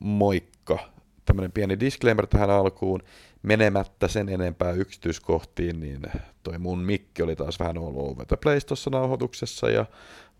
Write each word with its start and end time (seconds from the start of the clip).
moikka. 0.00 0.78
Tämmöinen 1.24 1.52
pieni 1.52 1.80
disclaimer 1.80 2.26
tähän 2.26 2.50
alkuun. 2.50 3.02
Menemättä 3.42 4.08
sen 4.08 4.28
enempää 4.28 4.72
yksityiskohtiin, 4.72 5.80
niin 5.80 6.02
toi 6.42 6.58
mun 6.58 6.78
mikki 6.78 7.22
oli 7.22 7.36
taas 7.36 7.58
vähän 7.58 7.78
all 7.78 7.96
over 7.96 8.26
the 8.26 8.36
place 8.36 8.66
tuossa 8.66 8.90
nauhoituksessa 8.90 9.70
ja 9.70 9.86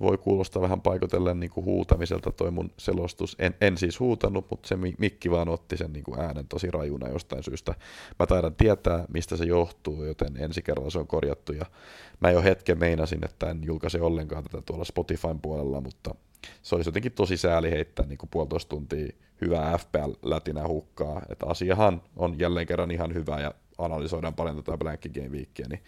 voi 0.00 0.18
kuulostaa 0.18 0.62
vähän 0.62 0.80
paikotellen 0.80 1.40
niin 1.40 1.50
kuin 1.50 1.64
huutamiselta 1.64 2.32
toi 2.32 2.50
mun 2.50 2.70
selostus. 2.76 3.36
En, 3.38 3.54
en 3.60 3.78
siis 3.78 4.00
huutanut, 4.00 4.46
mutta 4.50 4.68
se 4.68 4.76
mikki 4.98 5.30
vaan 5.30 5.48
otti 5.48 5.76
sen 5.76 5.92
niin 5.92 6.04
kuin 6.04 6.20
äänen 6.20 6.48
tosi 6.48 6.70
rajuna 6.70 7.08
jostain 7.08 7.42
syystä. 7.42 7.74
Mä 8.18 8.26
taidan 8.26 8.54
tietää, 8.54 9.04
mistä 9.14 9.36
se 9.36 9.44
johtuu, 9.44 10.04
joten 10.04 10.36
ensi 10.36 10.62
kerralla 10.62 10.90
se 10.90 10.98
on 10.98 11.06
korjattu. 11.06 11.52
Ja 11.52 11.66
mä 12.20 12.30
jo 12.30 12.42
hetken 12.42 12.78
meinasin, 12.78 13.24
että 13.24 13.50
en 13.50 13.64
julkaise 13.64 14.00
ollenkaan 14.00 14.44
tätä 14.44 14.62
tuolla 14.62 14.84
Spotifyn 14.84 15.40
puolella, 15.40 15.80
mutta 15.80 16.14
se 16.62 16.74
olisi 16.74 16.88
jotenkin 16.88 17.12
tosi 17.12 17.36
sääli 17.36 17.70
heittää 17.70 18.06
niin 18.06 18.18
kuin 18.18 18.30
puolitoista 18.30 18.68
tuntia 18.68 19.12
hyvää 19.40 19.78
FPL-lätinä 19.78 20.68
hukkaa. 20.68 21.22
Että 21.28 21.46
asiahan 21.46 22.02
on 22.16 22.38
jälleen 22.38 22.66
kerran 22.66 22.89
ihan 22.90 23.14
hyvä 23.14 23.40
ja 23.40 23.54
analysoidaan 23.78 24.34
paljon 24.34 24.56
tätä 24.56 24.78
Blank 24.78 25.00
Game 25.14 25.28
Weekia, 25.28 25.66
niin 25.68 25.82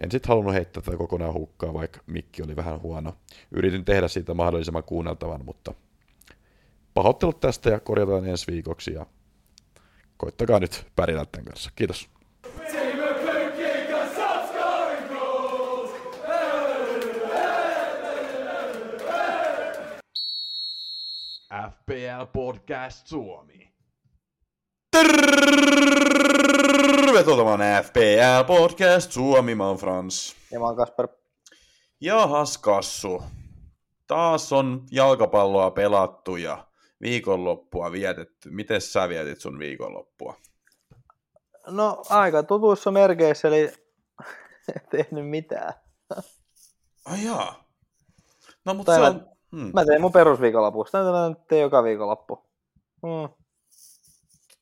en 0.00 0.10
sitten 0.10 0.28
halunnut 0.28 0.54
heittää 0.54 0.82
tätä 0.82 0.96
kokonaan 0.96 1.34
hukkaa, 1.34 1.74
vaikka 1.74 2.00
mikki 2.06 2.42
oli 2.42 2.56
vähän 2.56 2.80
huono. 2.80 3.16
Yritin 3.50 3.84
tehdä 3.84 4.08
siitä 4.08 4.34
mahdollisimman 4.34 4.84
kuunneltavan, 4.84 5.44
mutta 5.44 5.74
pahoittelut 6.94 7.40
tästä 7.40 7.70
ja 7.70 7.80
korjataan 7.80 8.26
ensi 8.26 8.52
viikoksi 8.52 8.92
ja 8.92 9.06
koittakaa 10.16 10.60
nyt 10.60 10.86
pärjätä 10.96 11.26
tämän 11.32 11.44
kanssa. 11.44 11.70
Kiitos. 11.76 12.10
FPL 21.70 22.24
Podcast 22.32 23.06
Suomi. 23.06 23.72
Tervetuloa 27.08 27.58
FPL 27.82 28.44
Podcast 28.46 29.12
Suomi, 29.12 29.54
mä 29.54 29.66
oon 29.66 29.76
Frans. 29.76 30.36
Ja 30.52 30.60
mä 30.60 30.66
oon 30.66 30.76
Kasper. 30.76 31.08
Jahas 32.00 32.58
Kassu. 32.58 33.22
Taas 34.06 34.52
on 34.52 34.82
jalkapalloa 34.90 35.70
pelattu 35.70 36.36
ja 36.36 36.66
viikonloppua 37.00 37.92
vietetty. 37.92 38.50
Miten 38.50 38.80
sä 38.80 39.08
vietit 39.08 39.40
sun 39.40 39.58
viikonloppua? 39.58 40.34
No 41.66 42.02
aika 42.10 42.42
tutuissa 42.42 42.90
merkeissä, 42.90 43.48
eli 43.48 43.72
tehnyt 44.90 45.28
mitään. 45.28 45.74
Ai 47.04 47.24
jaa. 47.24 47.64
No 48.64 48.74
mutta 48.74 48.94
se 48.94 49.00
on... 49.00 49.26
Hmm. 49.56 49.70
Mä 49.74 49.84
teen 49.84 50.00
mun 50.00 50.12
perusviikonlopusta. 50.12 50.98
Mä 50.98 51.34
teen 51.48 51.62
joka 51.62 51.82
viikonloppu. 51.82 52.48
Hmm. 53.06 53.37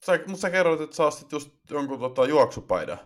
Sä, 0.07 0.12
mutta 0.12 0.41
sä 0.41 0.51
kerroit, 0.51 0.81
että 0.81 0.97
sä 0.97 1.05
ostit 1.05 1.33
just 1.33 1.51
jonkun 1.71 2.01
tota, 2.01 2.27
juoksupaidan. 2.27 2.99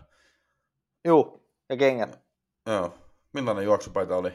Juu, 1.05 1.49
ja 1.69 1.77
kengät. 1.77 2.19
Joo. 2.65 2.93
Millainen 3.33 3.63
juoksupaita 3.63 4.15
oli? 4.15 4.33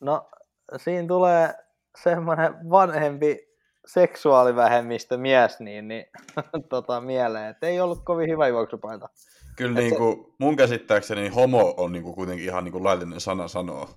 No, 0.00 0.30
siinä 0.76 1.08
tulee 1.08 1.54
semmoinen 2.02 2.70
vanhempi 2.70 3.54
seksuaalivähemmistö 3.86 5.16
mies 5.16 5.60
niin, 5.60 5.88
niin 5.88 6.06
tota, 6.68 7.00
mieleen, 7.00 7.50
että 7.50 7.66
ei 7.66 7.80
ollut 7.80 8.04
kovin 8.04 8.30
hyvä 8.30 8.48
juoksupaita. 8.48 9.08
Kyllä 9.56 9.80
niin 9.80 9.96
kuin, 9.96 10.16
se... 10.16 10.32
mun 10.40 10.56
käsittääkseni 10.56 11.28
homo 11.28 11.74
on 11.76 11.92
niin 11.92 12.02
kuin 12.02 12.14
kuitenkin 12.14 12.46
ihan 12.46 12.64
niin 12.64 12.72
kuin 12.72 12.84
laillinen 12.84 13.20
sana 13.20 13.48
sanoa. 13.48 13.88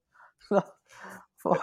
no, 0.50 0.62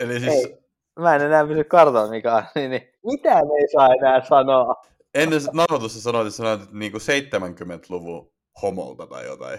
Eli 0.00 0.20
siis... 0.20 0.34
Ei, 0.34 0.67
mä 0.98 1.14
en 1.14 1.22
enää 1.22 1.46
pysy 1.46 1.64
kartalla, 1.64 2.10
mikä 2.10 2.34
on, 2.34 2.42
niin, 2.54 2.70
niin 2.70 2.92
mitään 3.06 3.44
ei 3.60 3.68
saa 3.72 3.88
enää 3.94 4.24
sanoa. 4.24 4.82
Ennen 5.14 5.40
nauhoitusta 5.52 6.00
sanoit, 6.00 6.26
että 6.26 6.36
sanoit 6.36 6.72
niin 6.72 6.92
kuin 6.92 7.02
70-luvun 7.02 8.32
homolta 8.62 9.06
tai 9.06 9.26
jotain. 9.26 9.58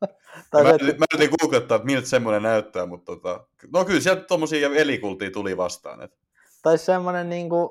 tai 0.50 0.62
mä, 0.62 0.70
se, 0.70 0.94
mä 0.98 1.04
yritin 1.14 1.36
googlettaa, 1.40 1.76
että 1.76 1.86
miltä 1.86 2.06
semmoinen 2.06 2.42
näyttää, 2.42 2.86
mutta 2.86 3.12
tota, 3.12 3.46
no 3.72 3.84
kyllä 3.84 4.00
sieltä 4.00 4.22
tuommoisia 4.22 4.70
velikultia 4.70 5.30
tuli 5.30 5.56
vastaan. 5.56 6.02
Että... 6.02 6.16
Tai 6.62 6.78
semmoinen 6.78 7.28
niin 7.28 7.48
kuin 7.48 7.70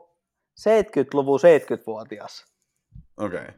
70-luvun 0.60 1.40
70-vuotias. 1.40 2.46
Okei. 3.18 3.40
Okay. 3.40 3.54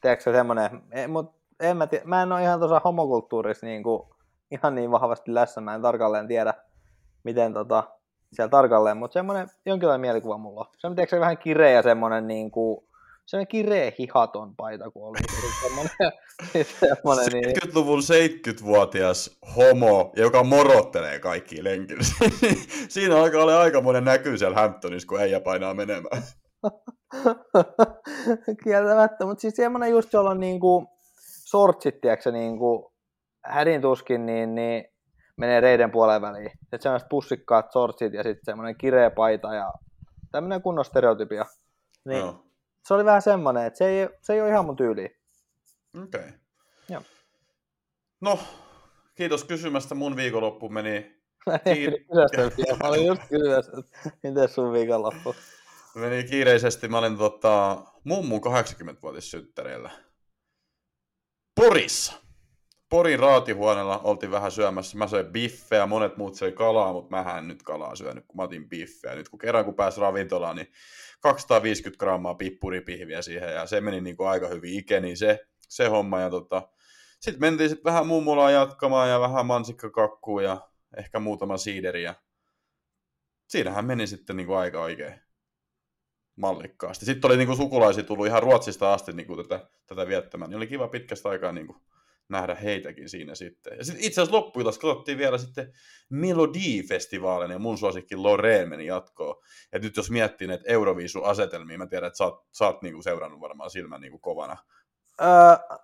Tiedätkö 0.00 0.32
semmoinen, 0.32 0.82
e, 0.90 1.06
mutta 1.06 1.38
en 1.60 1.76
mä, 1.76 1.86
tiedä, 1.86 2.04
mä 2.04 2.22
en 2.22 2.32
ole 2.32 2.42
ihan 2.42 2.58
tuossa 2.58 2.80
homokulttuurissa 2.84 3.66
niin 3.66 3.82
kuin, 3.82 4.02
ihan 4.50 4.74
niin 4.74 4.90
vahvasti 4.90 5.34
läsnä, 5.34 5.62
mä 5.62 5.74
en 5.74 5.82
tarkalleen 5.82 6.28
tiedä, 6.28 6.54
miten 7.24 7.52
tota, 7.52 7.97
siellä 8.32 8.50
tarkalleen, 8.50 8.96
mutta 8.96 9.12
semmoinen 9.12 9.48
jonkinlainen 9.66 10.00
mielikuva 10.00 10.38
mulla 10.38 10.60
on. 10.60 10.66
Se 10.78 10.86
on 10.86 10.94
tiedätkö, 10.94 11.20
vähän 11.20 11.38
kireä 11.38 11.82
semmoinen 11.82 12.26
niin 12.26 12.50
kuin, 12.50 12.86
semmoinen 13.26 13.48
kireä 13.48 13.92
hihaton 13.98 14.56
paita, 14.56 14.90
kun 14.90 15.08
oli 15.08 15.18
semmoinen, 15.62 15.92
semmoinen 16.80 17.26
70-luvun 17.26 18.02
niin... 18.08 18.30
70-vuotias 18.30 19.38
homo, 19.56 20.12
joka 20.16 20.44
morottelee 20.44 21.18
kaikki 21.18 21.64
lenkillä. 21.64 22.02
Siinä 22.88 23.16
alkaa 23.16 23.42
olla 23.42 23.60
aika 23.60 23.80
monen 23.80 24.04
näkyy 24.04 24.38
siellä 24.38 24.60
Hamptonissa, 24.60 25.08
kun 25.08 25.20
äijä 25.20 25.40
painaa 25.40 25.74
menemään. 25.74 26.22
Kieltämättä, 28.64 29.26
mutta 29.26 29.40
siis 29.40 29.56
semmoinen 29.56 29.90
just, 29.90 30.12
jolla 30.12 30.30
on 30.30 30.40
niinku 30.40 30.86
sortsit, 31.44 32.00
tiedätkö, 32.00 32.32
niinku 32.32 32.92
hädin 33.44 33.80
tuskin, 33.80 34.26
niin, 34.26 34.54
niin 34.54 34.84
menee 35.38 35.60
reiden 35.60 35.90
puoleen 35.90 36.22
väliin. 36.22 36.50
Sitten 36.60 36.82
semmoiset 36.82 37.08
pussikkaat 37.08 37.72
sortsit 37.72 38.12
ja 38.12 38.22
sitten 38.22 38.44
semmoinen 38.44 38.76
kireä 38.76 39.10
paita 39.10 39.54
ja 39.54 39.72
tämmöinen 40.30 40.62
kunnon 40.62 40.84
stereotypia. 40.84 41.44
Niin 42.04 42.20
no. 42.20 42.44
Se 42.84 42.94
oli 42.94 43.04
vähän 43.04 43.22
semmoinen, 43.22 43.66
että 43.66 43.78
se 43.78 43.88
ei, 43.88 44.08
se 44.22 44.32
ei 44.32 44.40
ole 44.40 44.50
ihan 44.50 44.64
mun 44.66 44.76
tyyli. 44.76 45.16
Okei. 46.02 46.20
Okay. 46.20 46.32
Joo. 46.88 47.02
No, 48.20 48.38
kiitos 49.14 49.44
kysymästä. 49.44 49.94
Mun 49.94 50.16
viikonloppu 50.16 50.68
meni... 50.68 51.18
Mä 51.46 51.58
en 51.64 51.78
Mä 52.82 52.88
olin 52.88 53.06
just 53.06 53.22
kysymässä, 53.28 53.72
että 53.78 54.10
miten 54.22 54.48
sun 54.48 54.72
viikonloppu? 54.72 55.34
Meni 55.94 56.24
kiireisesti. 56.24 56.88
Mä 56.88 56.98
olin 56.98 57.18
tota, 57.18 57.82
mummun 58.04 58.40
80-vuotissynttäreillä. 58.40 59.90
Porissa. 61.54 62.27
Porin 62.88 63.18
raatihuoneella 63.18 63.98
oltiin 63.98 64.30
vähän 64.30 64.52
syömässä. 64.52 64.98
Mä 64.98 65.06
söin 65.06 65.26
biffeä, 65.26 65.86
monet 65.86 66.16
muut 66.16 66.34
söi 66.34 66.52
kalaa, 66.52 66.92
mutta 66.92 67.16
mä 67.16 67.38
en 67.38 67.48
nyt 67.48 67.62
kalaa 67.62 67.96
syönyt, 67.96 68.24
kun 68.26 68.36
mä 68.36 68.42
otin 68.42 68.68
biffeä. 68.68 69.14
Nyt 69.14 69.28
kun 69.28 69.38
kerran 69.38 69.64
kun 69.64 69.74
pääsi 69.74 70.00
ravintolaan, 70.00 70.56
niin 70.56 70.72
250 71.20 71.98
grammaa 71.98 72.34
pippuripihviä 72.34 73.22
siihen, 73.22 73.54
ja 73.54 73.66
se 73.66 73.80
meni 73.80 74.00
niin 74.00 74.16
kuin 74.16 74.28
aika 74.28 74.48
hyvin 74.48 74.78
ikeni 74.78 75.16
se, 75.16 75.40
se 75.68 75.86
homma. 75.86 76.20
Ja 76.20 76.30
tota, 76.30 76.68
sitten 77.20 77.40
mentiin 77.40 77.68
sitten 77.68 77.84
vähän 77.84 78.06
mummulaan 78.06 78.52
jatkamaan, 78.52 79.10
ja 79.10 79.20
vähän 79.20 79.46
mansikkakakkuu, 79.46 80.40
ja 80.40 80.68
ehkä 80.96 81.18
muutama 81.18 81.56
siideri, 81.56 82.02
ja 82.02 82.14
siinähän 83.48 83.84
meni 83.84 84.06
sitten 84.06 84.36
niin 84.36 84.46
kuin 84.46 84.58
aika 84.58 84.82
oikein 84.82 85.14
mallikkaasti. 86.36 87.04
Sitten 87.04 87.28
oli 87.28 87.36
niin 87.36 87.46
kuin 87.46 87.56
sukulaisia 87.56 88.04
tullut 88.04 88.26
ihan 88.26 88.42
Ruotsista 88.42 88.92
asti 88.92 89.12
niin 89.12 89.26
kuin 89.26 89.48
tätä, 89.48 89.68
tätä 89.86 90.06
viettämään, 90.06 90.50
niin 90.50 90.56
oli 90.56 90.66
kiva 90.66 90.88
pitkästä 90.88 91.28
aikaa 91.28 91.52
niin 91.52 91.66
kuin 91.66 91.78
nähdä 92.28 92.54
heitäkin 92.54 93.08
siinä 93.08 93.34
sitten. 93.34 93.78
Ja 93.78 93.84
sitten 93.84 94.04
itse 94.04 94.20
asiassa 94.20 94.36
loppuilassa 94.36 94.80
katsottiin 94.80 95.18
vielä 95.18 95.38
sitten 95.38 95.72
Melody-festivaalin 96.10 97.50
ja 97.50 97.58
mun 97.58 97.78
suosikki 97.78 98.16
Loreen 98.16 98.68
meni 98.68 98.86
jatkoon. 98.86 99.42
Ja 99.72 99.78
nyt 99.78 99.96
jos 99.96 100.10
miettii 100.10 100.48
näitä 100.48 100.64
Euroviisu-asetelmia, 100.66 101.78
mä 101.78 101.86
tiedän, 101.86 102.06
että 102.06 102.16
sä 102.16 102.24
oot, 102.24 102.46
sä 102.52 102.66
oot 102.66 102.82
niinku 102.82 103.02
seurannut 103.02 103.40
varmaan 103.40 103.70
silmän 103.70 104.00
niinku 104.00 104.18
kovana. 104.18 104.56
Öö, 105.20 105.76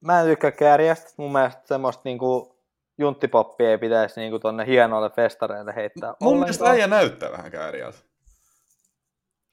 mä 0.00 0.20
en 0.20 0.26
tykkää 0.26 0.52
kärjästä. 0.52 1.10
Mun 1.16 1.32
mielestä 1.32 1.62
semmoista 1.64 2.02
niinku 2.04 2.60
junttipoppia 2.98 3.70
ei 3.70 3.78
pitäisi 3.78 4.20
niinku 4.20 4.38
tonne 4.38 4.66
hienoille 4.66 5.10
festareille 5.10 5.74
heittää. 5.74 6.14
Mun 6.20 6.38
mielestä 6.38 6.70
äijä 6.70 6.86
näyttää 6.86 7.32
vähän 7.32 7.50
kääriältä. 7.50 7.98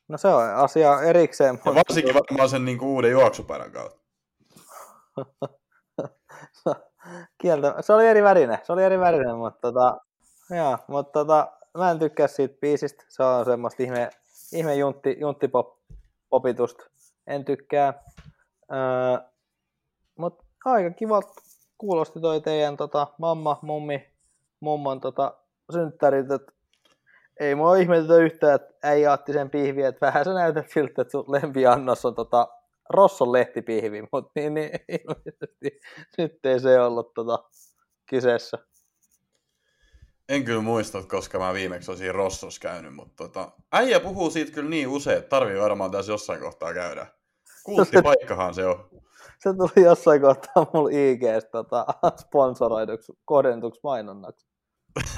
No 0.07 0.17
se 0.17 0.27
on 0.27 0.55
asia 0.55 1.01
erikseen. 1.01 1.59
Ja 1.65 1.75
varsinkin 1.75 2.13
varmaan 2.13 2.49
sen 2.49 2.65
niinku 2.65 2.93
uuden 2.93 3.11
juoksupaidan 3.11 3.71
kautta. 3.71 4.01
Kieltä. 7.41 7.75
Se 7.81 7.93
oli 7.93 8.07
eri 8.07 8.23
värinen, 8.23 8.57
se 8.63 8.73
oli 8.73 8.83
eri 8.83 8.99
värinen, 8.99 9.37
mutta, 9.37 9.59
tota, 9.61 9.97
joo, 10.49 10.77
mutta 10.87 11.11
tota, 11.11 11.51
mä 11.77 11.91
en 11.91 11.99
tykkää 11.99 12.27
siitä 12.27 12.57
biisistä. 12.61 13.03
Se 13.07 13.23
on 13.23 13.45
semmoista 13.45 13.83
ihme, 13.83 14.09
ihme 14.53 14.75
juntti, 14.75 15.17
junttipopitusta. 15.19 16.83
En 17.27 17.45
tykkää. 17.45 18.03
Öö, 18.71 19.27
mutta 20.17 20.43
aika 20.65 20.89
kiva 20.89 21.21
kuulosti 21.77 22.19
toi 22.19 22.41
teidän 22.41 22.77
tota, 22.77 23.07
mamma, 23.17 23.59
mummi, 23.61 24.07
mummon 24.59 25.01
tota, 25.01 25.33
synttärit, 25.73 26.31
että 26.31 26.51
ei 27.39 27.55
mua 27.55 27.75
ihmetytä 27.75 28.15
yhtään, 28.15 28.55
että 28.55 28.73
äijä 28.83 29.11
otti 29.11 29.33
sen 29.33 29.49
pihvi, 29.49 29.83
että 29.83 30.05
vähän 30.05 30.25
sä 30.25 30.33
näytät 30.33 30.69
siltä, 30.69 31.01
että 31.01 31.11
sun 31.11 31.25
lempiannos 31.27 32.05
on 32.05 32.15
tota, 32.15 32.47
Rosson 32.89 33.31
lehtipihvi, 33.31 34.03
mutta 34.11 34.31
niin, 34.35 34.53
niin, 34.53 34.69
ilmeisesti 34.89 35.79
nyt 36.17 36.45
ei 36.45 36.59
se 36.59 36.79
ollut 36.79 37.13
tota, 37.13 37.43
kyseessä. 38.09 38.57
En 40.29 40.43
kyllä 40.43 40.61
muista, 40.61 41.03
koska 41.03 41.39
mä 41.39 41.53
viimeksi 41.53 41.91
olisin 41.91 42.15
Rossos 42.15 42.59
käynyt, 42.59 42.95
mutta 42.95 43.23
tota, 43.23 43.51
äijä 43.71 43.99
puhuu 43.99 44.29
siitä 44.29 44.51
kyllä 44.51 44.69
niin 44.69 44.87
usein, 44.87 45.17
että 45.17 45.29
tarvii 45.29 45.59
varmaan 45.59 45.91
tässä 45.91 46.11
jossain 46.11 46.39
kohtaa 46.39 46.73
käydä. 46.73 47.07
Kuultti 47.63 48.01
paikkahan 48.03 48.53
se 48.53 48.65
on. 48.65 48.89
Se 49.39 49.53
tuli 49.53 49.85
jossain 49.85 50.21
kohtaa 50.21 50.67
mulla 50.73 50.89
IGstä 50.91 51.49
tota, 51.51 51.85
sponsoroiduksi, 52.21 53.13
kohdennetuksi 53.25 53.81
mainonnaksi. 53.83 54.47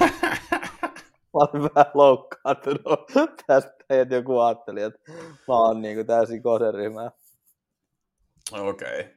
Mä 1.34 1.40
olin 1.40 1.62
vähän 1.62 1.90
loukkaantunut 1.94 3.00
tästä, 3.46 3.74
että 3.90 4.14
joku 4.14 4.38
ajatteli, 4.38 4.82
että 4.82 5.12
mä 5.48 5.54
oon 5.54 5.82
niin 5.82 5.96
kuin 5.96 6.06
täysin 6.06 6.42
kohderyhmää. 6.42 7.10
Okei. 8.52 9.00
Okay. 9.00 9.12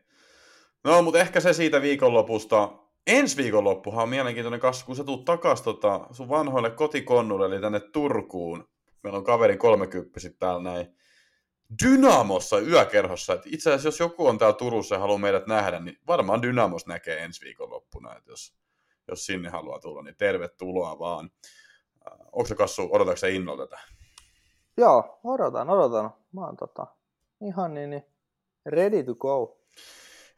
No, 0.83 1.01
mutta 1.01 1.19
ehkä 1.19 1.39
se 1.39 1.53
siitä 1.53 1.81
viikonlopusta. 1.81 2.69
Ensi 3.07 3.37
viikonloppuhan 3.37 4.03
on 4.03 4.09
mielenkiintoinen 4.09 4.59
kanssa, 4.59 4.85
kun 4.85 4.95
sä 4.95 5.03
tuut 5.03 5.25
takas 5.25 5.61
tota, 5.61 6.07
sun 6.11 6.29
vanhoille 6.29 6.69
kotikonnulle, 6.69 7.45
eli 7.45 7.61
tänne 7.61 7.79
Turkuun. 7.79 8.69
Meillä 9.03 9.17
on 9.17 9.23
kaverin 9.23 9.57
30 9.57 10.19
täällä 10.39 10.63
näin. 10.63 10.95
Dynamossa 11.83 12.59
yökerhossa. 12.59 13.33
Et 13.33 13.41
itse 13.45 13.69
asiassa 13.69 13.87
jos 13.87 13.99
joku 13.99 14.27
on 14.27 14.37
täällä 14.37 14.57
Turussa 14.57 14.95
ja 14.95 14.99
haluaa 14.99 15.17
meidät 15.17 15.47
nähdä, 15.47 15.79
niin 15.79 15.97
varmaan 16.07 16.41
Dynamos 16.41 16.87
näkee 16.87 17.23
ensi 17.23 17.45
viikonloppuna. 17.45 18.15
Et 18.15 18.27
jos, 18.27 18.55
jos 19.07 19.25
sinne 19.25 19.49
haluaa 19.49 19.79
tulla, 19.79 20.01
niin 20.01 20.15
tervetuloa 20.15 20.99
vaan. 20.99 21.29
Äh, 22.11 22.19
onko 22.31 22.45
se 22.45 22.55
Kassu, 22.55 22.89
odotatko 22.91 23.17
se 23.17 23.31
innolla 23.31 23.67
tätä? 23.67 23.81
Joo, 24.77 25.19
odotan, 25.23 25.69
odotan. 25.69 26.13
Mä 26.31 26.45
oon 26.45 26.57
tota, 26.57 26.87
ihan 27.41 27.73
niin, 27.73 27.89
niin 27.89 28.12
ready 28.65 29.03
to 29.03 29.15
go. 29.15 29.57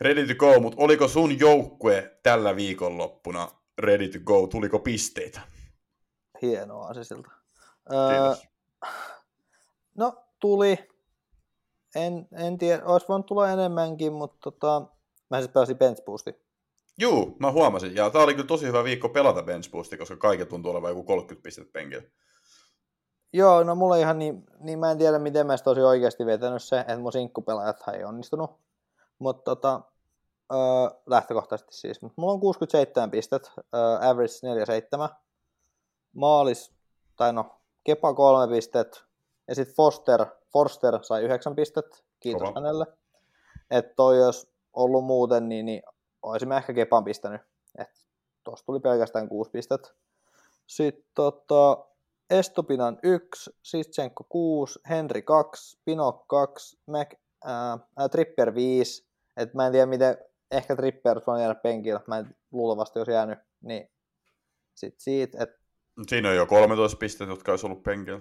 Ready 0.01 0.27
to 0.27 0.35
go, 0.35 0.59
mutta 0.59 0.83
oliko 0.83 1.07
sun 1.07 1.39
joukkue 1.39 2.17
tällä 2.23 2.55
viikonloppuna 2.55 3.51
ready 3.77 4.09
to 4.09 4.19
go? 4.25 4.47
Tuliko 4.47 4.79
pisteitä? 4.79 5.41
Hienoa 6.41 6.93
se 6.93 7.03
siltä. 7.03 7.29
Öö, 7.93 8.45
no, 9.97 10.25
tuli. 10.39 10.77
En, 11.95 12.27
en 12.37 12.57
tiedä, 12.57 12.85
olisi 12.85 13.07
voinut 13.07 13.25
tulla 13.25 13.49
enemmänkin, 13.49 14.13
mutta 14.13 14.37
tota, 14.43 14.81
mä 15.29 15.37
siis 15.41 15.51
pääsin 15.51 15.77
bench 15.77 16.03
boostiin. 16.05 16.35
Juu, 16.97 17.35
mä 17.39 17.51
huomasin. 17.51 17.95
Ja 17.95 18.09
tää 18.09 18.21
oli 18.21 18.33
kyllä 18.33 18.47
tosi 18.47 18.65
hyvä 18.65 18.83
viikko 18.83 19.09
pelata 19.09 19.43
bench 19.43 19.71
boostia, 19.71 19.97
koska 19.97 20.17
kaikki 20.17 20.45
tuntuu 20.45 20.71
olevan 20.71 20.91
joku 20.91 21.03
30 21.03 21.43
pistettä 21.43 21.71
penkillä. 21.71 22.03
Joo, 23.35 23.63
no 23.63 23.75
mulla 23.75 23.95
ihan 23.95 24.19
niin, 24.19 24.43
niin 24.59 24.79
mä 24.79 24.91
en 24.91 24.97
tiedä, 24.97 25.19
miten 25.19 25.47
mä 25.47 25.57
tosi 25.57 25.81
oikeasti 25.81 26.25
vetänyt 26.25 26.63
se, 26.63 26.79
että 26.79 26.97
mun 26.97 27.11
sinkkupelaajat 27.11 27.83
ei 27.93 28.03
onnistunut. 28.03 28.51
Mutta 29.19 29.43
tota, 29.55 29.81
öö, 30.53 30.99
lähtökohtaisesti 31.05 31.75
siis. 31.75 32.01
Mut 32.01 32.13
mulla 32.15 32.33
on 32.33 32.39
67 32.39 33.11
pistet, 33.11 33.51
öö, 33.57 34.09
average 34.09 34.33
47. 34.43 35.09
Maalis, 36.13 36.71
tai 37.15 37.33
no, 37.33 37.61
Kepa 37.83 38.13
3 38.13 38.55
pistet, 38.55 39.03
ja 39.47 39.55
sitten 39.55 39.75
Foster, 39.75 40.25
Forster 40.53 40.99
sai 41.01 41.23
9 41.23 41.55
pistet, 41.55 42.03
kiitos 42.19 42.49
Kova. 42.49 42.59
hänelle. 42.59 42.85
Että 43.71 43.93
toi 43.95 44.17
jos 44.17 44.47
ollut 44.73 45.05
muuten, 45.05 45.49
niin, 45.49 45.65
niin 45.65 45.83
olisimme 46.21 46.57
ehkä 46.57 46.73
Kepan 46.73 47.03
pistänyt. 47.03 47.41
Et 47.77 47.89
tuossa 48.43 48.65
tuli 48.65 48.79
pelkästään 48.79 49.29
6 49.29 49.51
pistettä. 49.51 49.89
Sitten 50.67 51.05
tota, 51.15 51.85
Estopinan 52.29 52.99
1, 53.03 53.51
Sitsenko 53.63 54.25
6, 54.29 54.79
Henry 54.89 55.21
2, 55.21 55.79
Pinok 55.85 56.27
2, 56.27 56.77
Mac, 56.87 57.13
ää, 57.45 57.79
Tripper 58.11 58.55
5. 58.55 59.07
Et 59.37 59.53
mä 59.53 59.65
en 59.65 59.71
tiedä 59.71 59.85
miten, 59.85 60.17
ehkä 60.51 60.75
Tripper 60.75 61.21
on 61.27 61.39
jäänyt 61.39 61.61
penkillä, 61.61 61.99
mä 62.07 62.17
en 62.17 62.35
luultavasti 62.51 62.99
olisi 62.99 63.11
jäänyt, 63.11 63.39
niin 63.61 63.91
sit 64.75 64.99
siitä, 64.99 65.43
et 65.43 65.49
Siinä 66.07 66.29
on 66.29 66.35
jo 66.35 66.45
13 66.45 66.97
pistettä, 66.97 67.31
jotka 67.31 67.51
olisi 67.51 67.65
ollut 67.65 67.83
penkillä. 67.83 68.19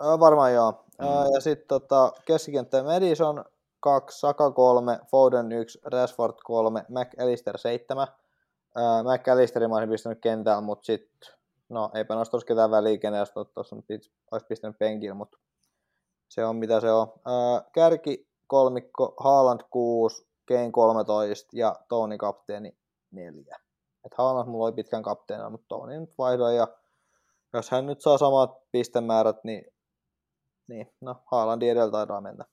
ää, 0.00 0.18
varmaan 0.20 0.54
joo. 0.54 0.72
Mm. 0.72 1.06
Ää, 1.06 1.26
ja 1.34 1.40
sitten 1.40 1.68
tota, 1.68 2.12
keskikenttä 2.24 2.82
Madison 2.82 3.44
2, 3.80 4.20
Saka 4.20 4.50
3, 4.50 4.98
Foden 5.10 5.52
1, 5.52 5.78
Rashford 5.84 6.34
3, 6.44 6.84
McAllister 6.88 7.58
7. 7.58 8.08
Ää, 8.74 9.02
McAllisterin 9.02 9.70
mä 9.70 9.76
olisin 9.76 9.90
pistänyt 9.90 10.18
kentällä, 10.20 10.60
mutta 10.60 10.86
sitten, 10.86 11.37
no 11.68 11.90
eipä 11.94 12.14
noista 12.14 12.36
olisi 12.36 12.46
ketään 12.46 12.70
väliä, 12.70 12.98
kenestä 12.98 13.34
tuossa 13.54 13.76
olisi 14.30 14.46
pistänyt 14.48 14.78
penkillä, 14.78 15.14
mutta 15.14 15.38
se 16.28 16.44
on 16.44 16.56
mitä 16.56 16.80
se 16.80 16.90
on. 16.90 17.12
Kärki 17.72 18.28
kolmikko, 18.46 19.14
Haaland 19.20 19.60
6, 19.70 20.28
Kane 20.48 20.70
13 20.70 21.48
ja 21.52 21.76
Toni 21.88 22.18
kapteeni 22.18 22.78
4. 23.10 23.56
Et 24.04 24.14
Haaland 24.18 24.48
mulla 24.48 24.64
oli 24.64 24.72
pitkän 24.72 25.02
kapteenina, 25.02 25.50
mutta 25.50 25.66
Toni 25.68 25.98
nyt 25.98 26.18
vaihdoin 26.18 26.56
ja 26.56 26.68
jos 27.52 27.70
hän 27.70 27.86
nyt 27.86 28.00
saa 28.00 28.18
samat 28.18 28.50
pistemäärät, 28.72 29.44
niin, 29.44 29.64
niin 30.68 30.92
no 31.00 31.22
Haalandin 31.26 31.70
edellä 31.70 31.90
taitaa 31.90 32.20
mennä 32.20 32.44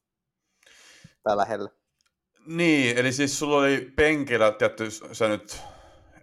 tällä 1.23 1.41
lähellä. 1.41 1.69
Niin, 2.47 2.97
eli 2.97 3.12
siis 3.12 3.39
sulla 3.39 3.57
oli 3.57 3.94
penkillä, 3.95 4.51
tietty 4.51 4.91
sä 4.91 5.27
nyt 5.27 5.62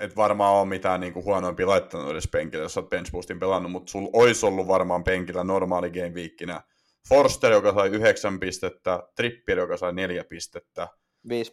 et 0.02 0.16
varmaan 0.16 0.54
ole 0.54 0.68
mitään 0.68 1.00
niinku 1.00 1.24
huonompia 1.24 1.66
laittanut 1.66 2.10
edes 2.10 2.28
penkillä, 2.28 2.62
jos 2.64 2.76
oot 2.76 2.90
bench 2.90 3.12
boostin 3.12 3.40
pelannut, 3.40 3.72
mutta 3.72 3.90
sulla 3.90 4.10
olisi 4.12 4.46
ollut 4.46 4.66
varmaan 4.68 5.04
penkillä 5.04 5.44
normaali 5.44 5.90
game 5.90 6.08
weekinä 6.08 6.60
Forster, 7.08 7.52
joka 7.52 7.74
sai 7.74 7.88
9 7.88 8.40
pistettä, 8.40 9.02
Trippier, 9.16 9.58
joka 9.58 9.76
sai 9.76 9.92
4 9.92 10.24
pistettä, 10.24 10.88
5. 11.28 11.52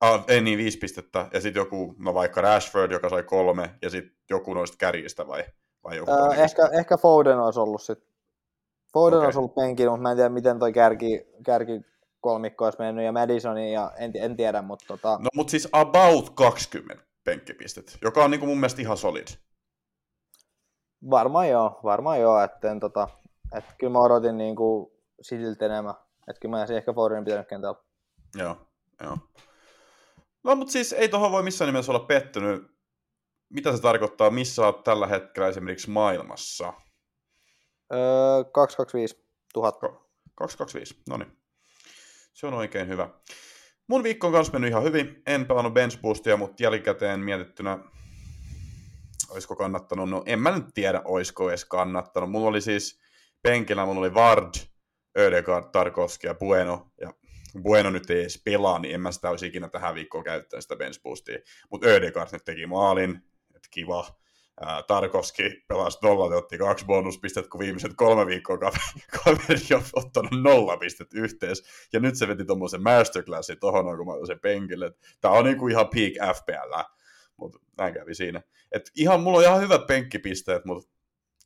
ah, 0.00 0.24
ei 0.28 0.40
niin 0.40 0.58
5 0.58 0.78
pistettä, 0.78 1.28
ja 1.32 1.40
sitten 1.40 1.60
joku, 1.60 1.94
no 1.98 2.14
vaikka 2.14 2.40
Rashford, 2.40 2.92
joka 2.92 3.08
sai 3.08 3.22
kolme, 3.22 3.70
ja 3.82 3.90
sitten 3.90 4.16
joku 4.30 4.54
noista 4.54 4.76
kärjistä 4.76 5.26
vai, 5.26 5.44
vai 5.84 5.96
joku 5.96 6.10
Öö, 6.10 6.18
toinen? 6.18 6.38
ehkä, 6.44 6.68
ehkä 6.72 6.96
Foden 6.96 7.38
olisi 7.38 7.60
ollut 7.60 7.82
sit. 7.82 7.98
Foden 8.92 9.18
Okei. 9.18 9.26
olisi 9.26 9.38
ollut 9.38 9.54
penkillä, 9.54 9.90
mutta 9.90 10.02
mä 10.02 10.10
en 10.10 10.16
tiedä 10.16 10.28
miten 10.28 10.58
toi 10.58 10.72
kärki, 10.72 11.26
kärki 11.44 11.80
kolmikko 12.20 12.64
olisi 12.64 12.78
mennyt 12.78 13.04
ja 13.04 13.12
Madisoni 13.12 13.72
ja 13.72 13.92
en, 13.98 14.12
en 14.14 14.36
tiedä, 14.36 14.62
mutta 14.62 14.84
tota, 14.88 15.18
No 15.18 15.28
mut 15.34 15.48
siis 15.48 15.68
about 15.72 16.30
20 16.30 17.09
penkkipistet, 17.24 17.98
joka 18.02 18.24
on 18.24 18.30
niinku 18.30 18.46
mun 18.46 18.58
mielestä 18.58 18.82
ihan 18.82 18.96
solid. 18.96 19.28
varmaan 21.10 21.48
joo, 21.48 21.80
varmaan 21.84 22.20
joo, 22.20 22.40
että 22.42 22.70
en, 22.70 22.80
tota, 22.80 23.08
että 23.56 23.74
kyllä 23.78 23.92
mä 23.92 23.98
odotin 23.98 24.38
niinku 24.38 24.98
silti 25.22 25.64
enemmän, 25.64 25.94
että 26.28 26.40
kyllä 26.40 26.50
mä 26.52 26.58
olisin 26.58 26.76
ehkä 26.76 26.92
Fodenin 26.92 27.24
pitänyt 27.24 27.48
kentällä. 27.48 27.80
Joo, 28.34 28.56
joo. 29.02 29.18
No 30.44 30.54
mutta 30.54 30.72
siis 30.72 30.92
ei 30.92 31.08
tuohon 31.08 31.32
voi 31.32 31.42
missään 31.42 31.66
nimessä 31.68 31.92
olla 31.92 32.04
pettynyt. 32.06 32.70
Mitä 33.48 33.76
se 33.76 33.82
tarkoittaa, 33.82 34.30
missä 34.30 34.66
olet 34.66 34.84
tällä 34.84 35.06
hetkellä 35.06 35.48
esimerkiksi 35.48 35.90
maailmassa? 35.90 36.72
Öö, 37.92 38.44
225 38.44 39.26
000. 39.56 39.70
Ko- 39.70 40.10
225, 40.34 41.02
no 41.08 41.16
niin. 41.16 41.38
Se 42.34 42.46
on 42.46 42.54
oikein 42.54 42.88
hyvä. 42.88 43.08
Mun 43.90 44.02
viikko 44.02 44.26
on 44.26 44.32
kanssa 44.32 44.52
mennyt 44.52 44.70
ihan 44.70 44.82
hyvin. 44.82 45.22
En 45.26 45.46
pelannut 45.46 45.74
bench 45.74 46.00
boostia, 46.00 46.36
mutta 46.36 46.62
jälkikäteen 46.62 47.20
mietittynä, 47.20 47.78
olisiko 49.30 49.56
kannattanut? 49.56 50.10
No 50.10 50.22
en 50.26 50.40
mä 50.40 50.50
nyt 50.50 50.64
tiedä, 50.74 51.02
olisiko 51.04 51.48
edes 51.48 51.64
kannattanut. 51.64 52.30
Mulla 52.30 52.48
oli 52.48 52.60
siis 52.60 53.00
penkillä, 53.42 53.86
mulla 53.86 54.00
oli 54.00 54.14
Vard, 54.14 54.54
Ödegaard, 55.18 55.64
Tarkovski 55.72 56.26
ja 56.26 56.34
Bueno. 56.34 56.90
Ja 57.00 57.14
Bueno 57.62 57.90
nyt 57.90 58.10
ei 58.10 58.20
edes 58.20 58.42
pelaa, 58.44 58.78
niin 58.78 58.94
en 58.94 59.00
mä 59.00 59.12
sitä 59.12 59.30
olisi 59.30 59.46
ikinä 59.46 59.68
tähän 59.68 59.94
viikkoon 59.94 60.24
käyttänyt 60.24 60.62
sitä 60.62 60.76
bench 60.76 61.02
boostia. 61.02 61.38
Mutta 61.70 61.86
Ödegaard 61.86 62.28
nyt 62.32 62.44
teki 62.44 62.66
maalin, 62.66 63.22
että 63.54 63.68
kiva. 63.70 64.20
Tarkovski 64.86 65.42
pelasi 65.68 65.98
nolla, 66.02 66.36
otti 66.36 66.58
kaksi 66.58 66.84
bonuspistettä, 66.84 67.50
kun 67.50 67.60
viimeiset 67.60 67.92
kolme 67.96 68.26
viikkoa 68.26 68.58
kaveri, 69.24 69.66
on 69.74 69.82
ottanut 69.92 70.42
nolla 70.42 70.76
pistettä 70.76 71.18
yhteensä. 71.18 71.64
Ja 71.92 72.00
nyt 72.00 72.16
se 72.16 72.28
veti 72.28 72.44
tuommoisen 72.44 72.82
masterclassin 72.82 73.58
tohon, 73.60 73.96
kun 73.96 74.06
mä 74.06 74.26
sen 74.26 74.40
penkille. 74.40 74.92
Tämä 75.20 75.34
on 75.34 75.44
niinku 75.44 75.68
ihan 75.68 75.88
peak 75.88 76.36
FPL, 76.36 76.80
mutta 77.36 77.58
näin 77.78 77.94
kävi 77.94 78.14
siinä. 78.14 78.42
Et 78.72 78.90
ihan, 78.96 79.20
mulla 79.20 79.38
on 79.38 79.44
ihan 79.44 79.60
hyvät 79.60 79.86
penkkipisteet, 79.86 80.64
mutta 80.64 80.90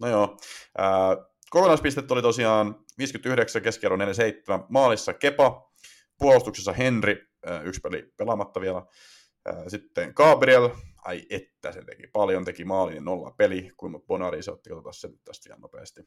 no 0.01 0.09
joo. 0.09 0.37
Ää, 0.79 1.17
kokonaispistet 1.51 2.11
oli 2.11 2.23
tosiaan 2.23 2.85
59, 2.99 3.63
keskiarvo 3.63 3.97
47, 3.97 4.65
maalissa 4.69 5.15
Kepa, 5.15 5.73
puolustuksessa 6.19 6.73
Henry, 6.73 7.29
ää, 7.47 7.63
yksi 7.63 7.81
peli 7.81 8.13
pelaamatta 8.17 8.61
vielä. 8.61 8.83
Ää, 9.47 9.69
Sitten 9.69 10.13
Gabriel, 10.17 10.71
ai 11.05 11.23
että 11.31 11.73
se 11.73 11.85
teki 11.85 12.07
paljon, 12.07 12.45
teki 12.45 12.65
maalin 12.65 13.05
nolla 13.05 13.31
peli, 13.31 13.71
kuin 13.77 14.03
Bonari 14.07 14.43
se 14.43 14.51
otti, 14.51 14.71
katsotaan 14.71 14.95
se 14.95 15.09
nyt 15.09 15.25
tästä 15.25 15.49
ihan 15.49 15.61
nopeasti. 15.61 16.03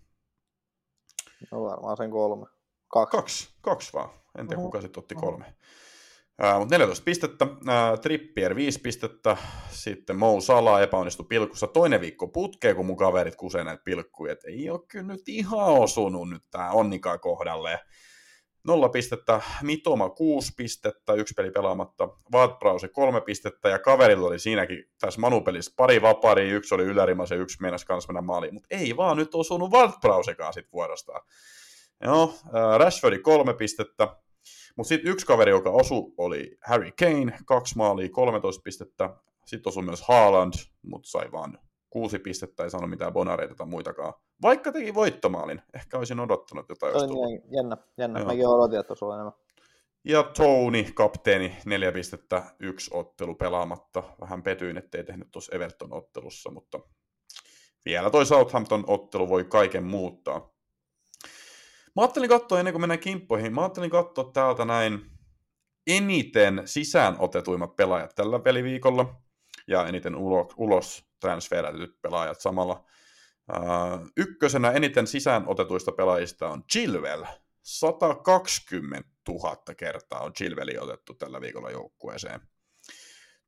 No 1.51 1.63
varmaan 1.63 1.97
sen 1.97 2.11
kolme. 2.11 2.45
Kaksi. 2.87 3.17
Kaksi, 3.17 3.49
kaksi 3.61 3.93
vaan. 3.93 4.09
En 4.39 4.47
tiedä, 4.47 4.61
Oho. 4.61 4.67
kuka 4.67 4.81
sitten 4.81 5.01
otti 5.01 5.15
Oho. 5.15 5.25
kolme. 5.25 5.55
Ää, 6.39 6.59
mutta 6.59 6.75
14 6.75 7.03
pistettä, 7.03 7.47
ää, 7.67 7.97
Trippier 7.97 8.55
5 8.55 8.79
pistettä, 8.81 9.37
sitten 9.69 10.15
Mou 10.15 10.41
Sala 10.41 10.81
epäonnistui 10.81 11.25
pilkussa 11.29 11.67
toinen 11.67 12.01
viikko 12.01 12.27
putkeen, 12.27 12.75
kun 12.75 12.85
mun 12.85 12.97
kaverit 12.97 13.35
kusee 13.35 13.63
näitä 13.63 13.83
pilkkuja, 13.83 14.33
että 14.33 14.47
ei 14.47 14.69
ole 14.69 14.79
kyllä 14.87 15.07
nyt 15.07 15.29
ihan 15.29 15.65
osunut 15.65 16.29
nyt 16.29 16.43
tää 16.51 16.71
onnikaan 16.71 17.19
kohdalle. 17.19 17.79
Nolla 18.67 18.89
pistettä, 18.89 19.41
Mitoma 19.61 20.09
6 20.09 20.53
pistettä, 20.57 21.13
yksi 21.13 21.33
peli 21.33 21.51
pelaamatta, 21.51 22.09
Vadbrause 22.31 22.87
3 22.87 23.21
pistettä, 23.21 23.69
ja 23.69 23.79
kaverilla 23.79 24.27
oli 24.27 24.39
siinäkin 24.39 24.85
tässä 25.01 25.21
Manupelissä 25.21 25.73
pari 25.77 26.01
vaparia, 26.01 26.55
yksi 26.55 26.75
oli 26.75 26.83
ylärimas 26.83 27.31
ja 27.31 27.37
yksi 27.37 27.57
meinasi 27.61 27.85
kans 27.85 28.07
mennä 28.07 28.21
maaliin, 28.21 28.53
mutta 28.53 28.67
ei 28.71 28.97
vaan 28.97 29.17
nyt 29.17 29.35
osunut 29.35 29.71
Vadbrausekaan 29.71 30.53
sitten 30.53 30.71
vuorostaan. 30.71 31.21
Joo, 32.03 32.33
Rashfordi 32.77 33.19
kolme 33.19 33.53
pistettä, 33.53 34.15
mutta 34.75 34.87
sitten 34.87 35.11
yksi 35.11 35.25
kaveri, 35.25 35.51
joka 35.51 35.69
osu, 35.69 36.13
oli 36.17 36.57
Harry 36.65 36.91
Kane, 36.99 37.37
kaksi 37.45 37.77
maalia, 37.77 38.09
13 38.09 38.61
pistettä. 38.61 39.09
Sitten 39.45 39.69
osui 39.69 39.83
myös 39.83 40.01
Haaland, 40.01 40.53
mutta 40.81 41.09
sai 41.09 41.31
vaan 41.31 41.59
kuusi 41.89 42.19
pistettä, 42.19 42.63
ei 42.63 42.69
saanut 42.69 42.89
mitään 42.89 43.13
bonareita 43.13 43.55
tai 43.55 43.67
muitakaan. 43.67 44.13
Vaikka 44.41 44.71
teki 44.71 44.93
voittomaalin, 44.93 45.61
ehkä 45.73 45.97
olisin 45.97 46.19
odottanut 46.19 46.69
jotain. 46.69 46.93
Toi 46.93 47.07
niin, 47.07 47.41
jännä, 47.51 47.77
jännä. 47.97 48.19
Joo. 48.19 48.27
Mäkin 48.27 48.47
odotin, 48.47 48.79
että 48.79 48.93
osui 48.93 49.13
enemmän. 49.13 49.33
Ja 50.03 50.23
Tony, 50.23 50.83
kapteeni, 50.93 51.57
neljä 51.65 51.91
pistettä, 51.91 52.43
yksi 52.59 52.91
ottelu 52.93 53.35
pelaamatta. 53.35 54.03
Vähän 54.21 54.43
petyin, 54.43 54.77
ettei 54.77 55.03
tehnyt 55.03 55.27
tuossa 55.31 55.55
Everton-ottelussa, 55.55 56.51
mutta 56.51 56.79
vielä 57.85 58.09
toi 58.09 58.25
Southampton-ottelu 58.25 59.29
voi 59.29 59.43
kaiken 59.43 59.83
muuttaa. 59.83 60.53
Mä 61.95 62.01
ajattelin 62.01 62.29
katsoa 62.29 62.59
ennen 62.59 62.73
kuin 62.73 62.81
mennään 62.81 62.99
kimppoihin, 62.99 63.53
mä 63.53 63.61
ajattelin 63.61 63.89
katsoa 63.89 64.31
täältä 64.33 64.65
näin 64.65 64.99
eniten 65.87 66.61
sisään 66.65 67.15
otetuimmat 67.19 67.75
pelaajat 67.75 68.15
tällä 68.15 68.39
peliviikolla 68.39 69.21
ja 69.67 69.87
eniten 69.87 70.15
ulos, 70.15 70.53
ulos 70.57 71.05
transferätetyt 71.19 72.01
pelaajat 72.01 72.39
samalla. 72.39 72.85
Uh, 73.55 74.11
ykkösenä 74.17 74.71
eniten 74.71 75.07
sisään 75.07 75.43
otetuista 75.47 75.91
pelaajista 75.91 76.49
on 76.49 76.63
Chilwell. 76.71 77.23
120 77.61 79.09
000 79.27 79.55
kertaa 79.77 80.19
on 80.19 80.33
Chilwelli 80.33 80.77
otettu 80.77 81.13
tällä 81.13 81.41
viikolla 81.41 81.71
joukkueeseen 81.71 82.41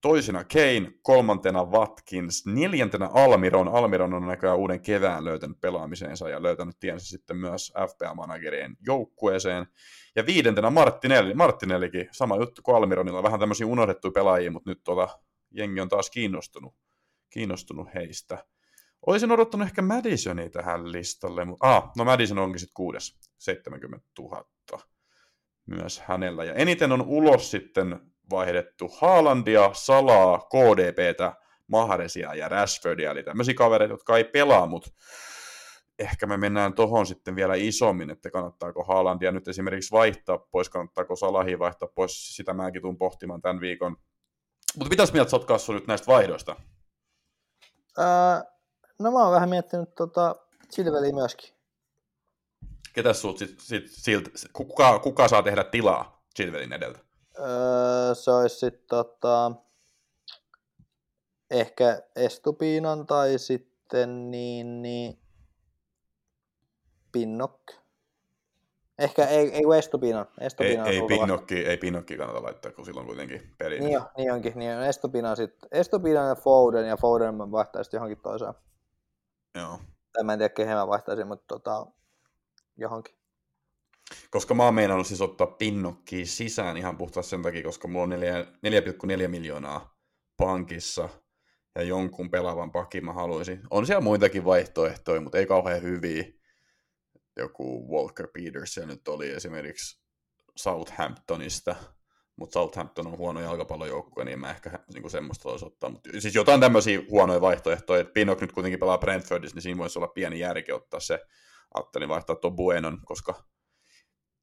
toisena 0.01 0.43
Kane, 0.43 0.91
kolmantena 1.01 1.63
Watkins, 1.63 2.45
neljäntenä 2.45 3.09
Almiron. 3.13 3.67
Almiron 3.67 4.13
on 4.13 4.27
näköjään 4.27 4.57
uuden 4.57 4.81
kevään 4.81 5.25
löytänyt 5.25 5.61
pelaamiseensa 5.61 6.29
ja 6.29 6.43
löytänyt 6.43 6.79
tiensä 6.79 7.05
sitten 7.05 7.37
myös 7.37 7.73
FPA-managerien 7.87 8.77
joukkueeseen. 8.85 9.67
Ja 10.15 10.25
viidentenä 10.25 10.69
Martinelli. 10.69 11.33
Martinellikin, 11.33 12.07
sama 12.11 12.35
juttu 12.35 12.61
kuin 12.61 12.75
Almironilla, 12.75 13.23
vähän 13.23 13.39
tämmöisiä 13.39 13.67
unohdettuja 13.67 14.11
pelaajia, 14.11 14.51
mutta 14.51 14.69
nyt 14.69 14.83
tuota, 14.83 15.19
jengi 15.51 15.81
on 15.81 15.89
taas 15.89 16.09
kiinnostunut, 16.09 16.75
kiinnostunut 17.29 17.87
heistä. 17.93 18.45
Olisin 19.05 19.31
odottanut 19.31 19.67
ehkä 19.67 19.81
Madisonia 19.81 20.49
tähän 20.49 20.91
listalle, 20.91 21.45
mutta 21.45 21.75
ah, 21.75 21.91
no 21.97 22.05
Madison 22.05 22.37
onkin 22.37 22.59
sitten 22.59 22.73
kuudes, 22.73 23.19
70 23.37 24.05
000 24.19 24.45
myös 25.69 25.99
hänellä. 25.99 26.43
Ja 26.43 26.53
eniten 26.53 26.91
on 26.91 27.01
ulos 27.01 27.51
sitten 27.51 27.99
vaihdettu 28.29 28.91
Haalandia, 29.01 29.69
Salaa, 29.73 30.37
KDPtä, 30.37 31.33
Mahresia 31.67 32.35
ja 32.35 32.49
Rashfordia, 32.49 33.11
eli 33.11 33.23
tämmöisiä 33.23 33.53
kavereita, 33.53 33.93
jotka 33.93 34.17
ei 34.17 34.23
pelaa, 34.23 34.67
mutta 34.67 34.89
ehkä 35.99 36.27
me 36.27 36.37
mennään 36.37 36.73
tuohon 36.73 37.05
sitten 37.05 37.35
vielä 37.35 37.55
isommin, 37.55 38.09
että 38.09 38.31
kannattaako 38.31 38.83
Haalandia 38.83 39.31
nyt 39.31 39.47
esimerkiksi 39.47 39.91
vaihtaa 39.91 40.37
pois, 40.37 40.69
kannattaako 40.69 41.15
Salahi 41.15 41.59
vaihtaa 41.59 41.89
pois, 41.95 42.35
sitä 42.35 42.53
mäkin 42.53 42.81
tuun 42.81 42.97
pohtimaan 42.97 43.41
tämän 43.41 43.61
viikon. 43.61 43.97
Mutta 44.77 44.89
mitäs 44.89 45.13
mieltä 45.13 45.31
sä 45.31 45.37
oot 45.37 45.45
Kassu 45.45 45.73
nyt 45.73 45.87
näistä 45.87 46.07
vaihdoista? 46.07 46.55
Ää, 47.97 48.43
no 48.99 49.11
mä 49.11 49.23
oon 49.23 49.33
vähän 49.33 49.49
miettinyt 49.49 49.95
tota 49.95 50.35
Silveliä 50.69 51.13
myöskin. 51.13 51.49
Ketäs 52.93 53.21
sut 53.21 53.37
sit, 53.37 53.59
sit, 53.59 53.83
sit, 53.87 54.25
kuka, 54.53 54.99
kuka 54.99 55.27
saa 55.27 55.43
tehdä 55.43 55.63
tilaa 55.63 56.23
Silvelin 56.35 56.73
edeltä? 56.73 56.99
Öö, 57.39 58.15
se 58.15 58.31
olisi 58.31 58.55
sitten 58.55 58.87
tota, 58.89 59.51
ehkä 61.51 62.01
Estupinan 62.15 63.07
tai 63.07 63.39
sitten 63.39 64.31
niin, 64.31 64.81
niin 64.81 65.19
Pinnok. 67.11 67.78
Ehkä 68.99 69.25
ei, 69.25 69.51
ei 69.53 69.77
Estupinan. 69.77 70.25
Estupinan 70.39 70.87
ei, 70.87 70.99
ei, 70.99 71.07
pinnokki, 71.07 71.55
ei 71.55 71.77
Pinnokki 71.77 72.17
kannata 72.17 72.43
laittaa, 72.43 72.71
kun 72.71 72.85
silloin 72.85 73.07
kuitenkin 73.07 73.53
peli. 73.57 73.79
Niin, 73.79 73.97
on, 73.97 74.05
niin 74.17 74.31
onkin. 74.33 74.53
Niin 74.55 74.77
on. 74.77 74.83
Estupinan, 74.83 75.35
sit, 75.35 75.55
Estupinan 75.71 76.27
ja 76.27 76.35
Foden, 76.35 76.87
ja 76.87 76.97
Foden 76.97 77.35
mä 77.35 77.51
vaihtaisin 77.51 77.97
johonkin 77.97 78.21
toiseen. 78.21 78.53
Joo. 79.55 79.79
Tai 80.13 80.23
mä 80.23 80.33
en 80.33 80.39
tiedä, 80.39 80.53
kehen 80.53 80.77
mä 80.77 80.87
vaihtaisin, 80.87 81.27
mutta 81.27 81.45
tota, 81.47 81.85
johonkin. 82.77 83.15
Koska 84.31 84.53
mä 84.53 84.65
oon 84.65 84.73
meinannut 84.73 85.07
siis 85.07 85.21
ottaa 85.21 85.47
pinnokkiin 85.47 86.27
sisään 86.27 86.77
ihan 86.77 86.97
puhtaasti 86.97 87.29
sen 87.29 87.41
takia, 87.41 87.63
koska 87.63 87.87
mulla 87.87 88.03
on 88.03 88.11
4,4 89.21 89.27
miljoonaa 89.27 89.95
pankissa 90.37 91.09
ja 91.75 91.83
jonkun 91.83 92.29
pelaavan 92.29 92.71
pakin 92.71 93.05
mä 93.05 93.13
haluaisin. 93.13 93.61
On 93.69 93.85
siellä 93.85 94.01
muitakin 94.01 94.45
vaihtoehtoja, 94.45 95.21
mutta 95.21 95.37
ei 95.37 95.45
kauhean 95.45 95.81
hyviä. 95.81 96.23
Joku 97.39 97.95
Walker 97.95 98.27
Peters 98.27 98.73
siellä 98.73 98.93
nyt 98.93 99.07
oli 99.07 99.29
esimerkiksi 99.29 100.01
Southamptonista, 100.55 101.75
mutta 102.35 102.53
Southampton 102.53 103.07
on 103.07 103.17
huono 103.17 103.41
jalkapallojoukkue, 103.41 104.25
niin 104.25 104.39
mä 104.39 104.51
ehkä 104.51 104.79
niin 104.93 105.09
semmoista 105.09 105.49
voisi 105.49 105.65
ottaa. 105.65 105.89
Mut, 105.89 106.01
siis 106.19 106.35
jotain 106.35 106.61
tämmöisiä 106.61 106.99
huonoja 107.09 107.41
vaihtoehtoja. 107.41 108.05
Pinnock 108.05 108.41
nyt 108.41 108.51
kuitenkin 108.51 108.79
pelaa 108.79 108.97
Brentfordissa, 108.97 109.55
niin 109.55 109.63
siinä 109.63 109.77
voisi 109.77 109.99
olla 109.99 110.07
pieni 110.07 110.39
järki 110.39 110.71
ottaa 110.71 110.99
se. 110.99 111.19
Ajattelin 111.73 112.09
vaihtaa 112.09 112.35
tuon 112.35 112.55
Buenon, 112.55 112.97
koska 113.05 113.43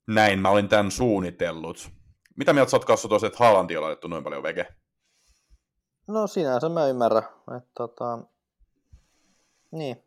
näin 0.06 0.38
mä 0.38 0.50
olin 0.50 0.68
tämän 0.68 0.90
suunnitellut. 0.90 1.90
Mitä 2.36 2.52
mieltä 2.52 2.70
sä 2.70 2.76
oot 2.76 2.84
kasvu 2.84 3.08
tuossa, 3.08 3.26
että 3.26 3.38
Haalandi 3.38 3.76
on 3.76 3.82
laitettu 3.82 4.08
noin 4.08 4.24
paljon 4.24 4.42
vege? 4.42 4.66
No 6.06 6.26
sinänsä 6.26 6.68
mä 6.68 6.86
ymmärrän, 6.86 7.22
että 7.56 7.70
tota, 7.74 8.18
niin. 9.70 10.05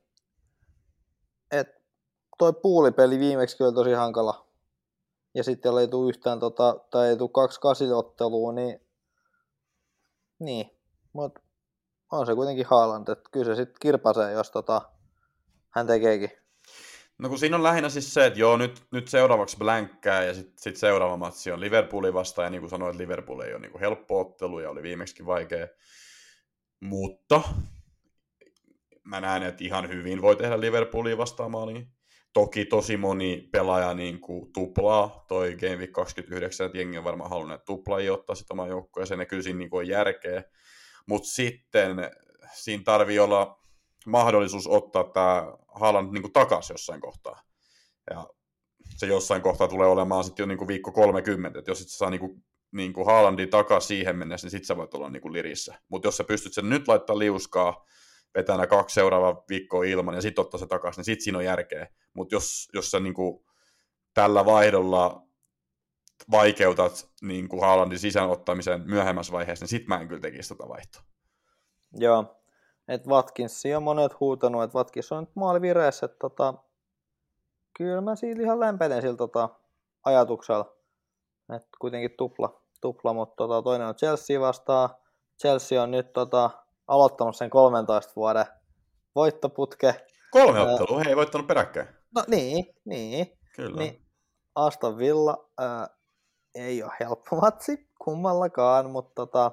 Toi 2.39 2.53
puulipeli 2.53 3.19
viimeksi 3.19 3.63
oli 3.63 3.73
tosi 3.73 3.91
hankala. 3.93 4.47
Ja 5.35 5.43
sitten 5.43 5.77
ei 5.77 5.87
tule 5.87 6.09
yhtään, 6.09 6.39
tota, 6.39 6.79
tai 6.91 7.07
ei 7.07 7.17
tule 7.17 7.29
kaksi 7.33 7.59
kasiottelua, 7.59 8.53
niin 8.53 8.81
niin. 10.39 10.71
Mut 11.13 11.39
on 12.11 12.25
se 12.25 12.35
kuitenkin 12.35 12.65
Haaland, 12.65 13.07
että 13.07 13.29
kyllä 13.31 13.45
se 13.45 13.55
sitten 13.55 13.75
kirpasee, 13.81 14.31
jos 14.31 14.51
tota, 14.51 14.81
hän 15.69 15.87
tekeekin. 15.87 16.31
No 17.17 17.29
kun 17.29 17.39
siinä 17.39 17.55
on 17.55 17.63
lähinnä 17.63 17.89
siis 17.89 18.13
se, 18.13 18.25
että 18.25 18.39
joo, 18.39 18.57
nyt, 18.57 18.83
nyt 18.91 19.07
seuraavaksi 19.07 19.57
blänkkää 19.57 20.23
ja 20.23 20.33
sitten 20.33 20.53
sit 20.57 20.75
seuraava 20.75 21.17
matsi 21.17 21.51
on 21.51 21.59
Liverpoolin 21.59 22.13
vastaan, 22.13 22.45
ja 22.45 22.49
niin 22.49 22.61
kuin 22.61 22.69
sanoin, 22.69 22.91
että 22.91 23.03
Liverpool 23.03 23.39
ei 23.39 23.53
ole 23.53 23.61
niin 23.61 23.71
kuin 23.71 23.79
helppo 23.79 24.19
ottelu 24.19 24.59
ja 24.59 24.69
oli 24.69 24.83
viimeksi 24.83 25.25
vaikea. 25.25 25.67
Mutta 26.79 27.41
mä 29.03 29.21
näen, 29.21 29.43
että 29.43 29.63
ihan 29.63 29.89
hyvin 29.89 30.21
voi 30.21 30.35
tehdä 30.35 30.61
Liverpooliin 30.61 31.17
vastaamaan. 31.17 31.67
Niin 31.67 31.87
toki 32.33 32.65
tosi 32.65 32.97
moni 32.97 33.49
pelaaja 33.51 33.93
niin 33.93 34.21
kuin 34.21 34.53
tuplaa, 34.53 35.25
toi 35.27 35.55
Game 35.55 35.75
Week 35.75 35.91
29, 35.91 36.65
että 36.65 36.77
jengi 36.77 36.97
on 36.97 37.03
varmaan 37.03 37.29
halunnut 37.29 37.65
tuplaa 37.65 37.99
ottaa 38.11 38.35
sitä 38.35 38.53
omaa 38.53 38.67
joukkueeseen, 38.67 39.19
ja 39.19 39.25
kyllä 39.25 39.43
siinä 39.43 39.59
niin 39.59 39.69
kuin 39.69 39.79
on 39.79 39.87
järkeä. 39.87 40.43
Mutta 41.07 41.27
sitten 41.27 41.97
siinä 42.53 42.83
tarvii 42.83 43.19
olla 43.19 43.59
mahdollisuus 44.05 44.67
ottaa 44.67 45.03
tämä 45.03 45.53
Haaland 45.67 46.13
niin 46.13 46.33
takaisin 46.33 46.73
jossain 46.73 47.01
kohtaa. 47.01 47.41
Ja 48.09 48.27
se 48.97 49.05
jossain 49.05 49.41
kohtaa 49.41 49.67
tulee 49.67 49.87
olemaan 49.87 50.23
sitten 50.23 50.43
jo 50.43 50.47
niin 50.47 50.57
kuin 50.57 50.67
viikko 50.67 50.91
30, 50.91 51.59
että 51.59 51.71
jos 51.71 51.81
et 51.81 51.87
saa 51.89 52.09
niin 52.09 52.19
kuin, 52.19 52.43
niin 52.71 52.93
kuin 52.93 53.05
Haalandin 53.05 53.49
takaisin 53.49 53.87
siihen 53.87 54.15
mennessä, 54.15 54.45
niin 54.45 54.51
sitten 54.51 54.65
sä 54.65 54.77
voit 54.77 54.93
olla 54.93 55.09
niin 55.09 55.21
kuin 55.21 55.33
lirissä. 55.33 55.79
Mutta 55.89 56.07
jos 56.07 56.17
sä 56.17 56.23
pystyt 56.23 56.53
sen 56.53 56.69
nyt 56.69 56.87
laittaa 56.87 57.19
liuskaa, 57.19 57.85
vetää 58.35 58.57
nämä 58.57 58.67
kaksi 58.67 58.93
seuraavaa 58.93 59.43
viikkoa 59.49 59.83
ilman 59.83 60.15
ja 60.15 60.21
sitten 60.21 60.41
ottaa 60.41 60.59
se 60.59 60.67
takaisin, 60.67 60.99
niin 60.99 61.05
sitten 61.05 61.23
siinä 61.23 61.37
on 61.37 61.45
järkeä. 61.45 61.87
Mutta 62.13 62.35
jos, 62.35 62.69
jos 62.73 62.91
sä 62.91 62.99
niin 62.99 63.13
kuin 63.13 63.45
tällä 64.13 64.45
vaihdolla 64.45 65.29
vaikeutat 66.31 67.09
niin 67.21 67.49
kuin 67.49 67.61
Haalandin 67.61 67.99
sisään 67.99 68.29
ottamisen 68.29 68.81
myöhemmässä 68.85 69.33
vaiheessa, 69.33 69.63
niin 69.63 69.69
sitten 69.69 69.89
mä 69.89 70.01
en 70.01 70.07
kyllä 70.07 70.21
tekisi 70.21 70.49
tätä 70.49 70.69
vaihtoa. 70.69 71.01
Joo, 71.93 72.35
että 72.87 73.09
Watkinsia 73.09 73.77
on 73.77 73.83
monet 73.83 74.19
huutanut, 74.19 74.63
että 74.63 74.77
Watkins 74.77 75.11
on 75.11 75.19
nyt 75.19 75.35
maalivireessä, 75.35 76.05
että 76.05 76.17
tota, 76.19 76.53
kyllä 77.77 78.01
mä 78.01 78.15
siitä 78.15 78.41
ihan 78.41 78.59
lämpenen 78.59 79.01
sillä 79.01 79.17
tota, 79.17 79.49
ajatuksella. 80.05 80.75
Että 81.55 81.69
kuitenkin 81.81 82.11
tupla, 82.17 82.61
tupla 82.81 83.13
mutta 83.13 83.35
tota, 83.35 83.61
toinen 83.61 83.87
on 83.87 83.95
Chelsea 83.95 84.39
vastaan. 84.39 84.89
Chelsea 85.41 85.83
on 85.83 85.91
nyt 85.91 86.13
tota, 86.13 86.49
aloittanut 86.89 87.35
sen 87.35 87.49
13 87.49 88.13
vuoden 88.15 88.45
voittoputke. 89.15 90.05
Kolme 90.31 90.59
ottelua, 90.59 90.99
he 90.99 91.09
ei 91.09 91.15
voittanut 91.15 91.47
peräkkäin. 91.47 91.87
No 92.15 92.23
niin, 92.27 92.65
niin. 92.85 93.37
Kyllä. 93.55 93.77
Niin, 93.77 94.05
Aston 94.55 94.97
Villa 94.97 95.49
ää, 95.57 95.87
ei 96.55 96.83
ole 96.83 96.91
helppo 96.99 97.35
matsi 97.35 97.89
kummallakaan, 98.03 98.89
mutta 98.89 99.11
tota, 99.15 99.51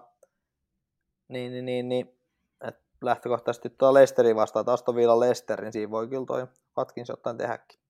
niin, 1.28 1.52
niin, 1.52 1.64
niin, 1.64 1.88
niin 1.88 2.16
lähtökohtaisesti 3.02 3.70
tuo 3.70 3.94
Lesteri 3.94 4.36
vastaan, 4.36 4.64
taas 4.64 4.80
Aston 4.80 4.94
Villa 4.94 5.20
Lester, 5.20 5.62
niin 5.62 5.72
siinä 5.72 5.90
voi 5.90 6.08
kyllä 6.08 6.26
toi 6.26 6.46
Watkins 6.78 7.08
jotain 7.08 7.38
tehdäkin. 7.38 7.80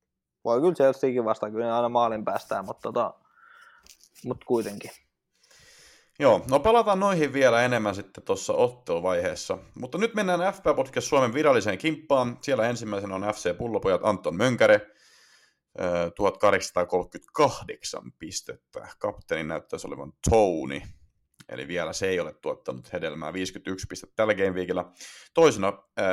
voi 0.45 0.61
kyllä 0.61 0.75
Chelseakin 0.75 1.25
vastaan, 1.25 1.53
kyllä 1.53 1.77
aina 1.77 1.89
maalin 1.89 2.25
päästään, 2.25 2.65
mutta, 2.65 2.83
tota, 2.83 3.15
mutta 4.25 4.47
kuitenkin. 4.47 4.91
Joo, 6.19 6.45
no 6.51 6.61
palataan 6.61 7.01
noihin 7.01 7.33
vielä 7.33 7.63
enemmän 7.63 7.95
sitten 7.95 8.25
tuossa 8.25 8.53
otteluvaiheessa. 8.53 9.59
Mutta 9.75 9.99
nyt 9.99 10.15
mennään 10.15 10.55
FP 10.55 10.65
Podcast 10.77 11.09
Suomen 11.09 11.35
viralliseen 11.35 11.79
kimppaan. 11.79 12.39
Siellä 12.41 12.69
ensimmäisenä 12.69 13.15
on 13.15 13.23
FC 13.35 13.57
Pullopojat 13.59 14.01
Anton 14.05 14.37
Mönkäre, 14.37 14.81
1838 16.17 18.13
pistettä. 18.19 18.89
Kapteeni 18.99 19.49
näyttäisi 19.49 19.87
olevan 19.87 20.13
Tony, 20.31 20.81
eli 21.49 21.69
vielä 21.69 21.93
se 21.93 22.09
ei 22.09 22.21
ole 22.21 22.35
tuottanut 22.35 22.93
hedelmää 22.93 23.33
51 23.33 23.87
pistettä 23.87 24.17
tällä 24.17 24.35
gameweekillä. 24.35 24.85
Toisena 25.35 25.73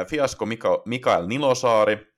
Fiasko 0.10 0.46
Mika- 0.46 0.82
Mikael 0.86 1.28
Nilosaari, 1.28 2.14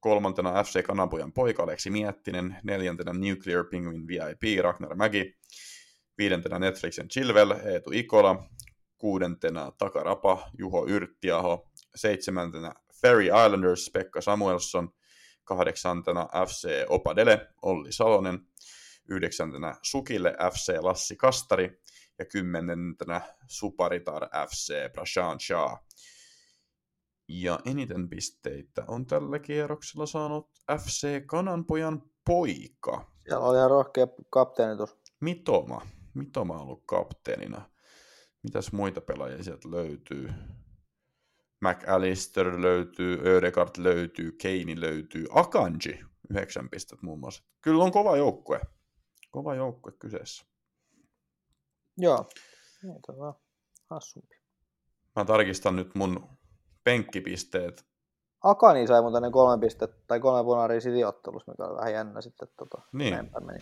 kolmantena 0.00 0.64
FC 0.64 0.82
Kananpojan 0.82 1.32
poika 1.32 1.62
Aleksi 1.62 1.90
Miettinen, 1.90 2.56
neljäntenä 2.64 3.12
Nuclear 3.12 3.64
Penguin 3.70 4.06
VIP 4.06 4.42
Ragnar 4.62 4.94
Mäki, 4.94 5.38
viidentenä 6.18 6.58
Netflixen 6.58 7.08
Chilvel 7.08 7.50
Eetu 7.50 7.90
Ikola, 7.92 8.48
kuudentena 8.98 9.72
Takarapa 9.78 10.50
Juho 10.58 10.86
Yrttiaho, 10.86 11.70
seitsemäntenä 11.94 12.74
Ferry 13.02 13.24
Islanders 13.24 13.90
Pekka 13.92 14.20
Samuelson, 14.20 14.88
kahdeksantena 15.44 16.28
FC 16.46 16.68
Opadele 16.88 17.48
Olli 17.62 17.92
Salonen, 17.92 18.38
yhdeksäntenä 19.08 19.74
Sukille 19.82 20.36
FC 20.52 20.76
Lassi 20.80 21.16
Kastari 21.16 21.82
ja 22.18 22.24
kymmenentenä 22.24 23.20
Suparitar 23.46 24.28
FC 24.48 24.92
Prashant 24.92 25.40
Shah. 25.40 25.78
Ja 27.28 27.60
eniten 27.64 28.08
pisteitä 28.08 28.84
on 28.88 29.06
tällä 29.06 29.38
kierroksella 29.38 30.06
saanut 30.06 30.50
FC 30.80 31.26
Kananpojan 31.26 32.02
poika. 32.24 33.12
Siellä 33.22 33.46
oli 33.46 33.56
ihan 33.56 33.70
rohkea 33.70 34.06
kapteenitus. 34.30 34.96
Mitoma. 35.20 35.95
Mitoma 36.16 36.54
on 36.54 36.60
ollut 36.60 36.82
kapteenina. 36.86 37.70
Mitäs 38.42 38.72
muita 38.72 39.00
pelaajia 39.00 39.42
sieltä 39.44 39.70
löytyy? 39.70 40.32
McAllister 41.60 42.62
löytyy, 42.62 43.18
Ödegard 43.36 43.70
löytyy, 43.78 44.32
Keini 44.32 44.80
löytyy, 44.80 45.26
Akanji, 45.30 46.04
yhdeksän 46.30 46.68
pistet 46.70 47.02
muun 47.02 47.20
muassa. 47.20 47.44
Kyllä 47.60 47.84
on 47.84 47.92
kova 47.92 48.16
joukkue. 48.16 48.60
Kova 49.30 49.54
joukkue 49.54 49.92
kyseessä. 49.92 50.46
Joo, 51.98 52.26
tota, 53.06 53.34
hassumpi. 53.90 54.36
Mä 55.16 55.24
tarkistan 55.24 55.76
nyt 55.76 55.94
mun 55.94 56.28
penkkipisteet. 56.84 57.86
Akani 58.42 58.86
sai 58.86 59.02
muuten 59.02 59.22
ne 59.22 59.30
kolme 59.30 59.60
pistettä, 59.60 59.96
tai 60.06 60.20
kolme 60.20 60.44
punaria 60.44 60.80
sijoittelussa, 60.80 61.52
mikä 61.52 61.64
oli 61.64 61.76
vähän 61.76 61.92
jännä 61.92 62.20
sitten. 62.20 62.48
Tota, 62.56 62.82
Niin. 62.92 63.14
Meni. 63.14 63.58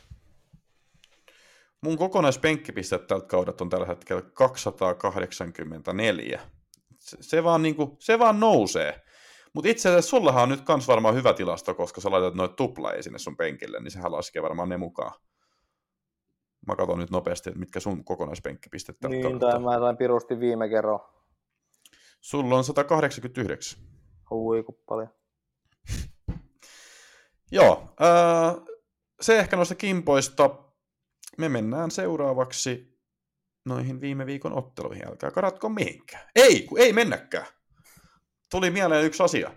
Mun 1.84 1.98
kokonaispenkkipisteet 1.98 3.06
tältä 3.06 3.26
kaudelta 3.26 3.64
on 3.64 3.70
tällä 3.70 3.86
hetkellä 3.86 4.22
284. 4.22 6.40
Se, 6.98 7.16
se, 7.20 7.44
vaan, 7.44 7.62
niinku, 7.62 7.96
se 8.00 8.18
vaan 8.18 8.40
nousee. 8.40 9.00
Mutta 9.54 9.70
itse 9.70 9.88
asiassa 9.88 10.10
sullahan 10.10 10.42
on 10.42 10.48
nyt 10.48 10.60
kans 10.60 10.88
varmaan 10.88 11.14
hyvä 11.14 11.34
tilasto, 11.34 11.74
koska 11.74 12.00
sä 12.00 12.10
laitat 12.10 12.34
noita 12.34 12.54
tuplaajia 12.54 13.02
sinne 13.02 13.18
sun 13.18 13.36
penkille, 13.36 13.80
niin 13.80 13.90
sehän 13.90 14.12
laskee 14.12 14.42
varmaan 14.42 14.68
ne 14.68 14.76
mukaan. 14.76 15.12
Mä 16.66 16.76
katson 16.76 16.98
nyt 16.98 17.10
nopeasti, 17.10 17.50
että 17.50 17.60
mitkä 17.60 17.80
sun 17.80 18.04
kokonaispenkkipisteet 18.04 19.00
tältä 19.00 19.16
Niin, 19.16 19.38
tai 19.38 19.58
mä 19.58 19.78
sain 19.78 19.96
pirusti 19.96 20.40
viime 20.40 20.68
kerran. 20.68 21.00
Sulla 22.20 22.56
on 22.56 22.64
189. 22.64 23.80
Hui, 24.30 24.62
kun 24.62 24.78
paljon. 24.86 25.08
Joo, 27.52 27.94
ää, 28.00 28.54
se 29.20 29.38
ehkä 29.38 29.56
noista 29.56 29.74
kimpoista. 29.74 30.63
Me 31.38 31.48
mennään 31.48 31.90
seuraavaksi 31.90 32.98
noihin 33.64 34.00
viime 34.00 34.26
viikon 34.26 34.52
otteluihin. 34.52 35.08
Älkää 35.08 35.30
karatko 35.30 35.68
mihinkään. 35.68 36.28
Ei, 36.34 36.62
kun 36.62 36.80
ei 36.80 36.92
mennäkään. 36.92 37.46
Tuli 38.50 38.70
mieleen 38.70 39.04
yksi 39.04 39.22
asia. 39.22 39.54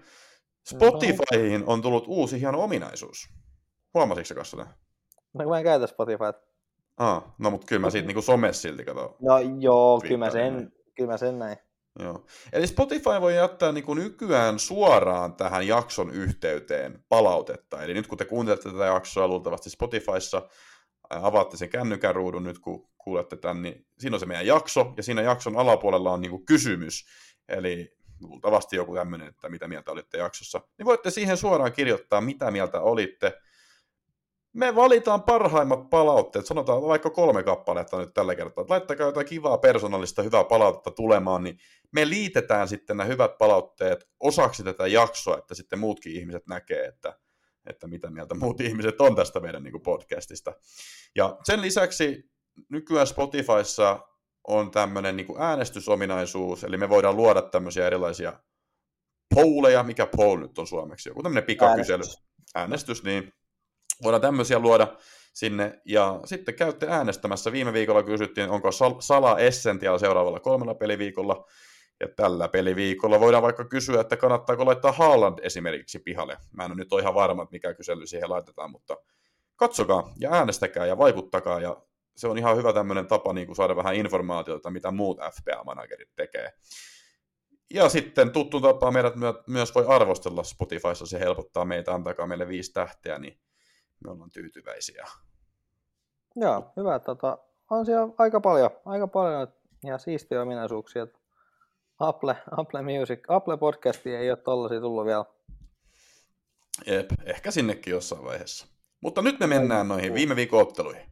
Spotifyhin 0.70 1.64
on 1.66 1.82
tullut 1.82 2.04
uusi 2.08 2.40
hieno 2.40 2.64
ominaisuus. 2.64 3.30
Huomasitko 3.94 4.36
kanssa? 4.36 4.58
No 4.58 5.44
kun 5.44 5.50
mä 5.50 5.58
en 5.58 5.64
käytä 5.64 5.88
Spotifyt. 5.88 6.36
Ah, 6.98 7.24
no 7.38 7.50
mutta 7.50 7.68
kyllä 7.68 7.80
mä 7.82 7.90
siitä 7.90 8.08
niinku 8.08 8.22
somessa 8.22 8.62
silti 8.62 8.86
kato. 8.86 9.18
No 9.22 9.40
joo, 9.60 10.02
kyllä 10.02 10.18
mä 10.18 10.30
sen, 10.30 10.72
kyllä 10.96 11.12
mä 11.12 11.18
sen 11.18 11.40
näin. 11.40 11.58
Joo. 12.00 12.26
Eli 12.54 12.68
Spotify 12.68 13.22
voi 13.22 13.36
jättää 13.36 13.72
niin 13.72 13.84
kuin 13.84 14.00
nykyään 14.00 14.60
suoraan 14.60 15.36
tähän 15.36 15.68
jakson 15.68 16.12
yhteyteen 16.12 17.06
palautetta. 17.10 17.84
Eli 17.84 17.94
nyt 17.94 18.08
kun 18.08 18.18
te 18.18 18.26
kuuntelette 18.26 18.72
tätä 18.72 18.86
jaksoa 18.86 19.28
luultavasti 19.28 19.70
Spotifyssa, 19.70 20.50
avaatte 21.10 21.58
sen 21.58 21.70
kännykän 21.70 22.16
ruudun 22.16 22.44
nyt 22.44 22.60
kun 22.60 22.90
kuulette 22.98 23.38
tämän, 23.38 23.62
niin 23.62 23.86
siinä 24.00 24.16
on 24.16 24.20
se 24.20 24.26
meidän 24.26 24.48
jakso, 24.48 24.94
ja 24.98 25.04
siinä 25.04 25.22
jakson 25.22 25.58
alapuolella 25.58 26.12
on 26.12 26.22
niin 26.22 26.32
kuin 26.32 26.46
kysymys. 26.46 27.06
Eli 27.50 27.98
luultavasti 28.22 28.76
joku 28.76 28.96
tämmöinen, 28.96 29.28
että 29.28 29.50
mitä 29.50 29.68
mieltä 29.68 29.92
olitte 29.92 30.18
jaksossa. 30.18 30.62
Niin 30.78 30.86
voitte 30.86 31.12
siihen 31.12 31.38
suoraan 31.38 31.72
kirjoittaa, 31.72 32.22
mitä 32.22 32.52
mieltä 32.52 32.82
olitte. 32.82 33.34
Me 34.54 34.76
valitaan 34.76 35.24
parhaimmat 35.24 35.90
palautteet, 35.90 36.46
sanotaan 36.46 36.82
vaikka 36.82 37.10
kolme 37.10 37.44
kappaletta 37.44 37.98
nyt 37.98 38.14
tällä 38.14 38.36
kertaa. 38.36 38.66
Laittakaa 38.70 39.08
jotain 39.08 39.26
kivaa 39.26 39.58
persoonallista 39.58 40.22
hyvää 40.22 40.44
palautetta 40.44 40.92
tulemaan, 40.92 41.44
niin 41.44 41.58
me 41.92 42.10
liitetään 42.10 42.68
sitten 42.68 42.98
nämä 42.98 43.08
hyvät 43.08 43.38
palautteet 43.38 44.10
osaksi 44.20 44.64
tätä 44.64 44.88
jaksoa, 44.88 45.38
että 45.38 45.56
sitten 45.56 45.80
muutkin 45.80 46.12
ihmiset 46.12 46.48
näkee, 46.48 46.86
että, 46.86 47.20
että 47.70 47.88
mitä 47.88 48.10
mieltä 48.10 48.36
muut 48.36 48.62
ihmiset 48.62 49.02
on 49.02 49.16
tästä 49.16 49.40
meidän 49.40 49.64
niin 49.64 49.72
kuin 49.72 49.82
podcastista. 49.84 50.54
Ja 51.16 51.38
sen 51.44 51.62
lisäksi 51.62 52.24
nykyään 52.70 53.08
Spotifyssa 53.08 54.00
on 54.48 54.72
tämmöinen 54.72 55.18
niin 55.18 55.28
kuin 55.28 55.42
äänestysominaisuus, 55.42 56.64
eli 56.64 56.78
me 56.78 56.90
voidaan 56.90 57.18
luoda 57.18 57.42
tämmöisiä 57.42 57.88
erilaisia 57.88 58.34
polleja, 59.36 59.84
mikä 59.84 60.08
poll 60.16 60.38
nyt 60.40 60.58
on 60.60 60.68
suomeksi, 60.68 61.10
joku 61.10 61.24
tämmöinen 61.24 61.44
pikakysely, 61.44 61.94
Äänestys. 61.94 62.24
äänestys, 62.56 63.04
niin 63.04 63.34
voidaan 64.04 64.22
tämmöisiä 64.22 64.60
luoda 64.60 64.98
sinne, 65.34 65.82
ja 65.86 66.20
sitten 66.26 66.56
käytte 66.56 66.88
äänestämässä. 66.90 67.52
Viime 67.52 67.74
viikolla 67.74 68.04
kysyttiin, 68.04 68.50
onko 68.50 68.70
Sal- 68.72 69.02
Sala 69.02 69.40
Essential 69.40 69.98
seuraavalla 70.00 70.40
kolmella 70.40 70.76
peliviikolla, 70.76 71.46
ja 72.00 72.08
tällä 72.16 72.48
peliviikolla 72.48 73.20
voidaan 73.20 73.44
vaikka 73.44 73.66
kysyä, 73.66 74.02
että 74.02 74.18
kannattaako 74.18 74.66
laittaa 74.66 74.92
Haaland 74.92 75.40
esimerkiksi 75.42 76.00
pihalle. 76.00 76.38
Mä 76.52 76.66
en 76.66 76.72
ole 76.72 76.78
nyt 76.78 76.94
ole 76.94 77.02
ihan 77.02 77.14
varma, 77.14 77.44
että 77.44 77.54
mikä 77.54 77.74
kysely 77.74 78.08
siihen 78.08 78.30
laitetaan, 78.30 78.72
mutta 78.72 78.98
katsokaa 79.56 80.14
ja 80.20 80.34
äänestäkää 80.34 80.86
ja 80.86 80.98
vaikuttakaa, 80.98 81.60
ja 81.60 81.82
se 82.16 82.28
on 82.28 82.38
ihan 82.38 82.58
hyvä 82.58 82.74
tämmöinen 82.74 83.08
tapa 83.08 83.34
niin 83.34 83.48
kuin 83.48 83.56
saada 83.56 83.76
vähän 83.76 83.96
informaatiota, 83.96 84.70
mitä 84.70 84.92
muut 84.92 85.18
FPA-managerit 85.18 86.10
tekee. 86.16 86.54
Ja 87.74 87.90
sitten 87.90 88.32
tuttu 88.32 88.62
tapaa 88.62 88.92
meidät 88.92 89.16
myö- 89.16 89.44
myös 89.48 89.76
voi 89.76 89.86
arvostella 89.88 90.44
Spotifyssa, 90.44 91.06
se 91.06 91.20
helpottaa 91.20 91.66
meitä, 91.66 91.94
antakaa 91.94 92.28
meille 92.28 92.48
viisi 92.48 92.74
tähteä, 92.74 93.20
niin 93.20 93.40
me 94.06 94.12
ollaan 94.12 94.32
tyytyväisiä. 94.32 95.06
Joo, 96.36 96.74
hyvä. 96.78 97.00
Tota, 97.00 97.38
on 97.70 97.86
siellä 97.86 98.14
aika 98.18 98.40
paljon, 98.40 98.70
aika 98.86 99.08
paljon 99.08 99.48
ihan 99.86 100.00
siistiä 100.00 100.42
ominaisuuksia. 100.42 101.08
Apple, 102.00 102.36
Apple 102.52 102.82
Music, 102.82 103.20
Apple 103.28 103.58
Podcasti 103.58 104.16
ei 104.16 104.30
ole 104.30 104.38
tollasia 104.38 104.80
tullut 104.80 105.06
vielä. 105.06 105.26
Jep, 106.86 107.06
ehkä 107.26 107.52
sinnekin 107.52 107.92
jossain 107.92 108.24
vaiheessa. 108.24 108.68
Mutta 109.02 109.22
nyt 109.22 109.40
me 109.40 109.48
mennään 109.48 109.88
noihin 109.88 110.14
viime 110.14 110.36
viikon 110.36 110.62
otteluihin. 110.62 111.10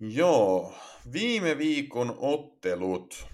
Joo, 0.00 0.72
viime 1.12 1.58
viikon 1.58 2.14
ottelut. 2.18 3.26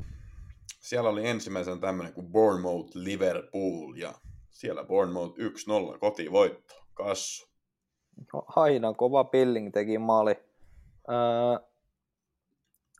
Siellä 0.80 1.10
oli 1.10 1.28
ensimmäisen 1.28 1.80
tämmöinen 1.80 2.12
kuin 2.12 2.32
Bournemouth 2.32 2.90
Liverpool 2.96 3.94
ja 3.96 4.14
siellä 4.50 4.84
Bournemouth 4.84 5.38
1-0 5.38 5.98
kotivoitto. 5.98 6.74
Kassu. 6.94 7.48
No, 8.32 8.44
Aina 8.56 8.94
kova 8.94 9.24
pilling 9.24 9.72
teki 9.72 9.98
maali. 9.98 10.30
Öö, 11.08 11.68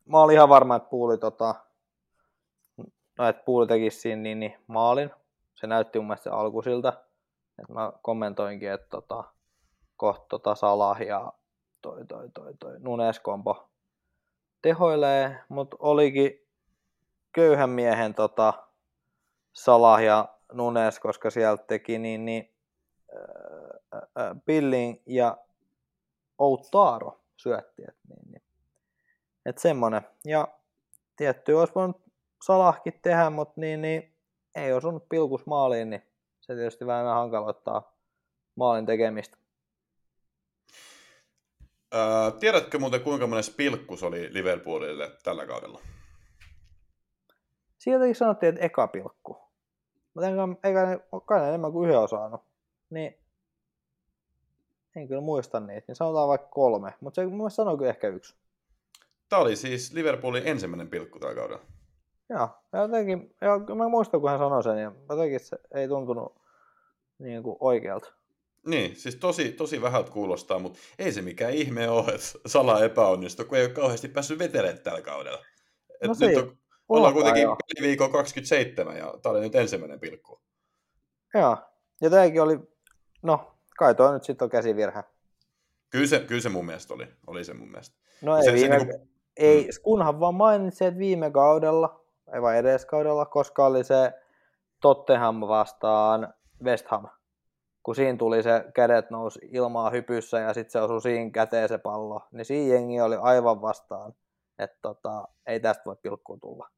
mä 0.07 0.21
olin 0.23 0.35
ihan 0.35 0.49
varma, 0.49 0.77
että 0.77 0.89
Puuli, 0.89 1.19
tota, 1.19 1.55
no, 3.19 3.29
että 3.29 3.43
Puuli 3.45 3.67
tekisi 3.67 4.01
siinä 4.01 4.23
niin, 4.23 4.41
niin, 4.41 4.59
maalin. 4.67 5.11
Se 5.55 5.67
näytti 5.67 5.99
mun 5.99 6.07
mielestä 6.07 6.35
alkuisilta. 6.35 6.93
Et 7.59 7.69
mä 7.69 7.93
kommentoinkin, 8.03 8.71
että 8.73 8.89
tota, 8.89 9.25
kohta 9.97 10.27
tota 10.29 10.55
Salah 10.55 11.03
ja 11.03 11.33
toi, 11.83 12.07
toi, 12.07 12.29
toi, 12.35 12.55
toi 12.55 12.77
Nunes 12.79 13.21
kompo 13.21 13.69
tehoilee, 14.63 15.37
mutta 15.49 15.77
olikin 15.81 16.47
köyhän 17.33 17.71
miehen 17.71 18.15
tota, 18.15 18.53
Salah 19.53 20.03
ja 20.03 20.29
Nunes, 20.53 21.01
koska 21.01 21.31
sieltä 21.31 21.65
teki 21.67 21.99
niin, 21.99 22.25
niin 22.25 22.55
äh, 23.15 24.01
äh, 24.25 24.37
Billing 24.47 25.03
ja 25.07 25.37
Outaro 26.39 27.21
syötti. 27.37 27.83
Et, 27.89 27.97
niin, 28.09 28.33
niin. 28.33 28.43
Et 29.47 29.59
semmonen. 29.59 30.03
Ja 30.25 30.49
tietty 31.17 31.53
olisi 31.53 31.75
voinut 31.75 32.03
Salahkin 32.43 33.01
tehdä, 33.03 33.31
mutta 33.31 33.61
niin, 33.61 33.83
niin, 33.83 34.15
ei 34.55 34.73
osunut 34.73 35.09
pilkus 35.09 35.47
maaliin, 35.47 35.91
niin 35.91 36.03
se 36.41 36.55
tietysti 36.55 36.87
vähän 36.87 37.07
hankaloittaa 37.07 37.97
maalin 38.55 38.87
tekemistä. 38.87 39.37
Ää, 41.93 42.31
tiedätkö 42.31 42.79
muuten 42.79 43.01
kuinka 43.01 43.27
monen 43.27 43.45
pilkkus 43.57 44.03
oli 44.03 44.35
Liverpoolille 44.35 45.11
tällä 45.23 45.47
kaudella? 45.47 45.81
Sieltäkin 47.79 48.15
sanottiin, 48.15 48.55
että 48.55 48.67
eka 48.67 48.89
pilkku. 48.89 49.37
Mutta 50.15 50.29
eikä, 50.29 50.43
eikä 50.65 51.01
kai 51.25 51.41
ne 51.41 51.49
enemmän 51.49 51.73
kuin 51.73 51.89
yhden 51.89 52.01
on 52.01 52.09
saanut. 52.09 52.41
Niin 52.91 53.19
en 54.97 55.09
kyllä 55.09 55.21
muista 55.21 55.61
niitä, 55.61 55.85
niin 55.89 55.97
sanotaan 55.97 56.29
vaikka 56.29 56.49
kolme. 56.49 56.95
Mutta 57.01 57.23
se 57.23 57.27
mun 57.27 57.51
sanoi 57.51 57.79
kyllä 57.79 57.91
ehkä 57.91 58.09
yksi. 58.09 58.37
Tämä 59.33 59.43
oli 59.43 59.57
siis 59.57 59.93
Liverpoolin 59.93 60.43
ensimmäinen 60.47 60.89
pilkku 60.89 61.19
tällä 61.19 61.35
kaudella. 61.35 61.63
Joo, 62.29 62.49
jotenkin, 62.73 63.37
ja 63.41 63.75
mä 63.75 63.89
muistan 63.89 64.21
kun 64.21 64.31
hän 64.31 64.39
sanoi 64.39 64.63
sen, 64.63 64.79
ja 64.79 64.93
jotenkin 65.09 65.41
se 65.41 65.57
ei 65.75 65.89
tuntunut 65.89 66.43
niin 67.19 67.43
kuin 67.43 67.57
oikealta. 67.61 68.13
Niin, 68.67 68.97
siis 68.97 69.17
tosi, 69.17 69.53
tosi 69.53 69.83
vähältä 69.83 70.11
kuulostaa, 70.11 70.59
mutta 70.59 70.79
ei 70.99 71.13
se 71.13 71.23
mikään 71.23 71.53
ihme 71.53 71.89
ole, 71.89 72.13
että 72.15 72.27
Sala 72.47 72.85
epäonnistui, 72.85 73.45
kun 73.45 73.59
ei 73.59 73.65
ole 73.65 73.73
kauheasti 73.73 74.09
päässyt 74.09 74.39
vetelemään 74.39 74.79
tällä 74.79 75.03
kaudella. 75.03 75.39
Et 76.01 76.09
No 76.09 76.15
se 76.15 76.27
nyt 76.27 76.37
on, 76.37 76.57
ollaan 76.89 77.15
kuitenkin 77.15 77.43
joo. 77.43 77.57
peliviikon 77.75 78.13
27 78.13 78.97
ja 78.97 79.15
tämä 79.23 79.33
oli 79.33 79.41
nyt 79.41 79.55
ensimmäinen 79.55 80.01
pilkku. 80.01 80.41
Joo, 81.35 81.57
ja 82.01 82.11
tämäkin 82.11 82.43
oli, 82.43 82.59
no 83.23 83.55
kai 83.79 83.95
toi 83.95 84.13
nyt 84.13 84.25
sitten 84.25 84.47
on 84.47 84.51
käsivirhe. 84.51 85.03
Kyllä 85.91 86.07
se, 86.07 86.21
kyllä 86.21 86.41
se 86.41 86.49
mun 86.49 86.67
mielestä 86.67 86.95
oli, 86.95 87.07
oli 87.27 87.45
se 87.45 87.55
mun 87.55 87.71
mielestä. 87.71 87.97
No 88.23 88.37
ei, 88.37 88.43
Se- 88.43 88.51
se 88.51 88.55
viime, 88.55 88.79
niinku- 88.79 89.13
ei 89.37 89.69
kunhan 89.83 90.21
vaan 90.21 90.35
mainitsi, 90.35 90.85
että 90.85 90.99
viime 90.99 91.31
kaudella, 91.31 92.05
ei 92.35 92.43
vaan 92.43 92.57
edes 92.57 92.87
kaudella, 92.87 93.27
koska 93.27 93.67
oli 93.67 93.85
se 93.85 94.13
Tottenham 94.81 95.41
vastaan 95.41 96.35
West 96.65 96.87
Ham. 96.87 97.07
Kun 97.83 97.95
siinä 97.95 98.19
tuli 98.19 98.43
se 98.43 98.65
kädet 98.75 99.11
nousi 99.11 99.41
ilmaa 99.53 99.91
hypyssä 99.91 100.39
ja 100.39 100.55
sitten 100.55 100.73
se 100.73 100.81
osui 100.81 101.01
siinä 101.01 101.31
käteen 101.31 101.69
se 101.69 101.79
pallo, 101.79 102.21
niin 102.33 102.45
siinä 102.45 102.75
jengi 102.75 103.01
oli 103.01 103.17
aivan 103.21 103.63
vastaan, 103.63 104.15
että 104.59 104.79
tota, 104.83 105.29
ei 105.47 105.61
tästä 105.61 105.83
voi 105.87 105.97
pilkkuun 106.03 106.41
tulla. 106.41 106.69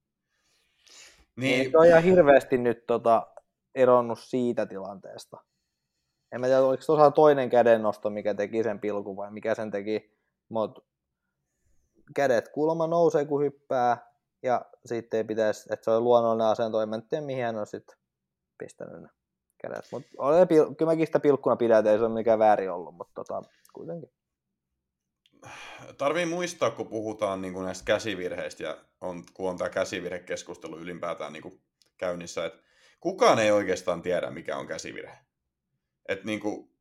Niin. 1.36 1.58
Niin, 1.58 1.70
Se 1.70 1.78
on 1.78 1.86
ihan 1.86 2.02
hirveästi 2.02 2.58
nyt 2.58 2.86
tota, 2.86 3.26
eronnut 3.74 4.18
siitä 4.18 4.66
tilanteesta. 4.66 5.38
En 6.32 6.40
mä 6.40 6.46
tiedä, 6.46 6.62
oliko 6.62 6.82
tuossa 6.86 7.10
toinen 7.10 7.50
kädennosto, 7.50 8.10
mikä 8.10 8.34
teki 8.34 8.62
sen 8.62 8.80
pilkun 8.80 9.16
vai 9.16 9.30
mikä 9.30 9.54
sen 9.54 9.70
teki, 9.70 10.16
mutta 10.48 10.82
kädet 12.16 12.48
kuulemma 12.48 12.86
nousee, 12.86 13.24
kun 13.24 13.42
hyppää, 13.42 14.14
ja 14.42 14.64
sitten 14.86 15.18
ei 15.18 15.24
pitäisi, 15.24 15.72
että 15.72 15.84
se 15.84 15.90
on 15.90 16.04
luonnollinen 16.04 16.46
asento, 16.46 16.80
en 16.80 17.08
tiedä, 17.08 17.26
mihin 17.26 17.44
hän 17.44 17.56
on 17.56 17.66
sitten 17.66 17.96
pistänyt 18.58 19.02
ne 19.02 19.08
kädet. 19.62 19.84
Mutta 19.92 20.08
kyllä 20.78 20.92
mäkin 20.92 21.06
sitä 21.06 21.20
pilkkuna 21.20 21.56
pidän, 21.56 21.86
ei 21.86 21.98
se 21.98 22.04
ole 22.04 22.14
mikään 22.14 22.38
väärin 22.38 22.70
ollut, 22.70 22.94
mutta 22.94 23.12
tota, 23.14 23.42
kuitenkin. 23.72 24.10
tarvii 25.98 26.26
muistaa, 26.26 26.70
kun 26.70 26.88
puhutaan 26.88 27.42
niin 27.42 27.54
kuin 27.54 27.64
näistä 27.64 27.84
käsivirheistä 27.84 28.62
ja 28.62 28.76
on, 29.00 29.22
kun 29.34 29.50
on 29.50 29.58
tämä 29.58 29.70
käsivirhekeskustelu 29.70 30.78
ylipäätään 30.78 31.32
niin 31.32 31.42
kuin 31.42 31.62
käynnissä, 31.96 32.44
että 32.44 32.58
kukaan 33.00 33.38
ei 33.38 33.50
oikeastaan 33.50 34.02
tiedä, 34.02 34.30
mikä 34.30 34.56
on 34.56 34.66
käsivirhe. 34.66 35.18
Et 36.08 36.24
niin 36.24 36.40
kuin, 36.40 36.73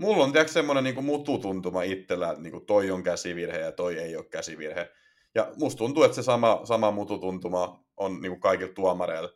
mulla 0.00 0.24
on 0.24 0.32
tiedätkö, 0.32 0.52
semmoinen 0.52 0.84
niin 0.84 1.04
mututuntuma 1.04 1.82
itsellä, 1.82 2.30
että 2.30 2.42
niin 2.42 2.52
kuin 2.52 2.66
toi 2.66 2.90
on 2.90 3.02
käsivirhe 3.02 3.58
ja 3.58 3.72
toi 3.72 3.98
ei 3.98 4.16
ole 4.16 4.24
käsivirhe. 4.24 4.90
Ja 5.34 5.52
musta 5.56 5.78
tuntuu, 5.78 6.02
että 6.02 6.14
se 6.14 6.22
sama, 6.22 6.60
sama 6.64 6.90
mututuntuma 6.90 7.84
on 7.96 8.20
niin 8.20 8.32
kuin 8.32 8.40
kaikilla 8.40 8.72
tuomareilla 8.72 9.30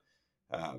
ää, 0.52 0.74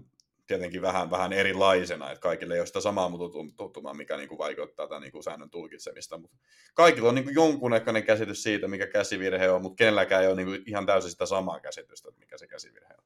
tietenkin 0.48 0.82
vähän, 0.82 1.12
vähän 1.12 1.34
erilaisena, 1.34 2.12
että 2.12 2.21
kaikille 2.21 2.54
ei 2.54 2.60
ole 2.60 2.67
sitä 2.67 2.82
samaa 2.82 3.10
mututuntumaa, 3.10 3.93
mikä 3.93 4.17
niin 4.17 4.30
kuin 4.30 4.38
vaikeuttaa 4.38 4.88
tämän 4.88 5.02
niin 5.02 5.12
kuin 5.12 5.24
säännön 5.24 5.50
tulkitsemista. 5.50 6.17
Mutta 6.17 6.38
kaikilla 6.74 7.10
on 7.10 7.15
niin 7.15 7.26
kuin 7.26 7.36
jonkunnäköinen 7.36 8.04
käsitys 8.04 8.43
siitä, 8.43 8.67
mikä 8.67 8.88
käsivirhe 8.88 9.50
on, 9.50 9.62
mutta 9.62 9.76
kenelläkään 9.78 10.21
ei 10.21 10.28
ole 10.28 10.36
niin 10.36 10.48
kuin 10.48 10.63
ihan 10.67 10.86
täysin 10.86 11.12
sitä 11.12 11.26
samaa 11.26 11.60
käsitystä, 11.60 12.10
että 12.10 12.19
mikä 12.19 12.38
se 12.38 12.48
käsivirhe 12.48 12.93
on. 12.98 13.04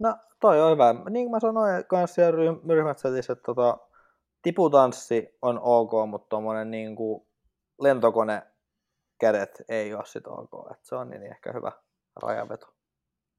No 0.00 0.16
toi 0.40 0.60
on 0.60 0.72
hyvä. 0.72 0.94
Niin 1.10 1.24
kuin 1.24 1.30
mä 1.30 1.40
sanoin 1.40 1.84
kanssa 1.84 2.14
siellä 2.14 2.38
ryh- 2.38 2.74
ryhmätsetissä, 2.74 3.32
että 3.32 3.42
tota, 3.46 3.78
tiputanssi 4.46 5.28
on 5.42 5.60
ok, 5.62 5.90
mutta 6.10 6.28
tuommoinen 6.28 6.70
niin 6.70 6.96
lentokone 7.80 8.42
kädet 9.20 9.62
ei 9.68 9.94
ole 9.94 10.06
sit 10.06 10.26
ok. 10.26 10.70
Et 10.70 10.84
se 10.84 10.94
on 10.94 11.10
niin 11.10 11.22
ehkä 11.22 11.52
hyvä 11.52 11.72
rajaveto. 12.22 12.66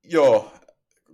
Joo, 0.03 0.51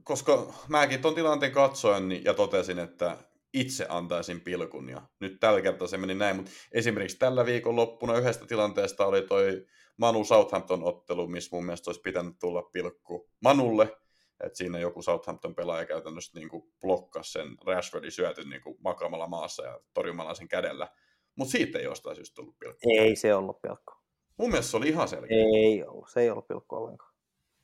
koska 0.03 0.53
mäkin 0.67 1.01
tuon 1.01 1.15
tilanteen 1.15 1.51
katsoin 1.51 2.09
niin- 2.09 2.23
ja 2.25 2.33
totesin, 2.33 2.79
että 2.79 3.17
itse 3.53 3.85
antaisin 3.89 4.41
pilkun 4.41 4.89
ja 4.89 5.01
nyt 5.19 5.39
tällä 5.39 5.61
kertaa 5.61 5.87
se 5.87 5.97
meni 5.97 6.15
näin, 6.15 6.35
mutta 6.35 6.51
esimerkiksi 6.71 7.19
tällä 7.19 7.45
viikon 7.45 7.75
loppuna 7.75 8.17
yhdestä 8.17 8.45
tilanteesta 8.45 9.05
oli 9.05 9.21
toi 9.21 9.65
Manu 9.97 10.23
Southampton-ottelu, 10.23 11.27
missä 11.27 11.55
mun 11.55 11.65
mielestä 11.65 11.89
olisi 11.89 12.01
pitänyt 12.01 12.35
tulla 12.39 12.61
pilkku 12.61 13.29
Manulle, 13.43 13.97
että 14.43 14.57
siinä 14.57 14.79
joku 14.79 15.01
Southampton 15.01 15.55
pelaaja 15.55 15.85
käytännössä 15.85 16.39
niin 16.39 16.49
kuin 16.49 16.73
blokkasi 16.81 17.31
sen 17.31 17.47
Rashfordin 17.65 18.11
syötyn 18.11 18.49
niin 18.49 18.61
kuin 18.61 18.77
makaamalla 18.83 19.27
maassa 19.27 19.63
ja 19.63 19.79
torjumalla 19.93 20.33
sen 20.33 20.47
kädellä, 20.47 20.87
mutta 21.35 21.51
siitä 21.51 21.79
ei 21.79 21.85
jostain 21.85 22.15
syystä 22.15 22.35
tullut 22.35 22.59
pilkku. 22.59 22.89
Ei 22.89 23.15
se 23.15 23.35
ollut 23.35 23.61
pilkku. 23.61 23.93
Mun 24.37 24.49
mielestä 24.49 24.71
se 24.71 24.77
oli 24.77 24.89
ihan 24.89 25.07
selkeä. 25.07 25.37
Ei 25.37 25.83
ollut. 25.83 26.09
Se 26.09 26.21
ei 26.21 26.29
ollut 26.29 26.47
pilkku 26.47 26.75
ollenkaan. 26.75 27.12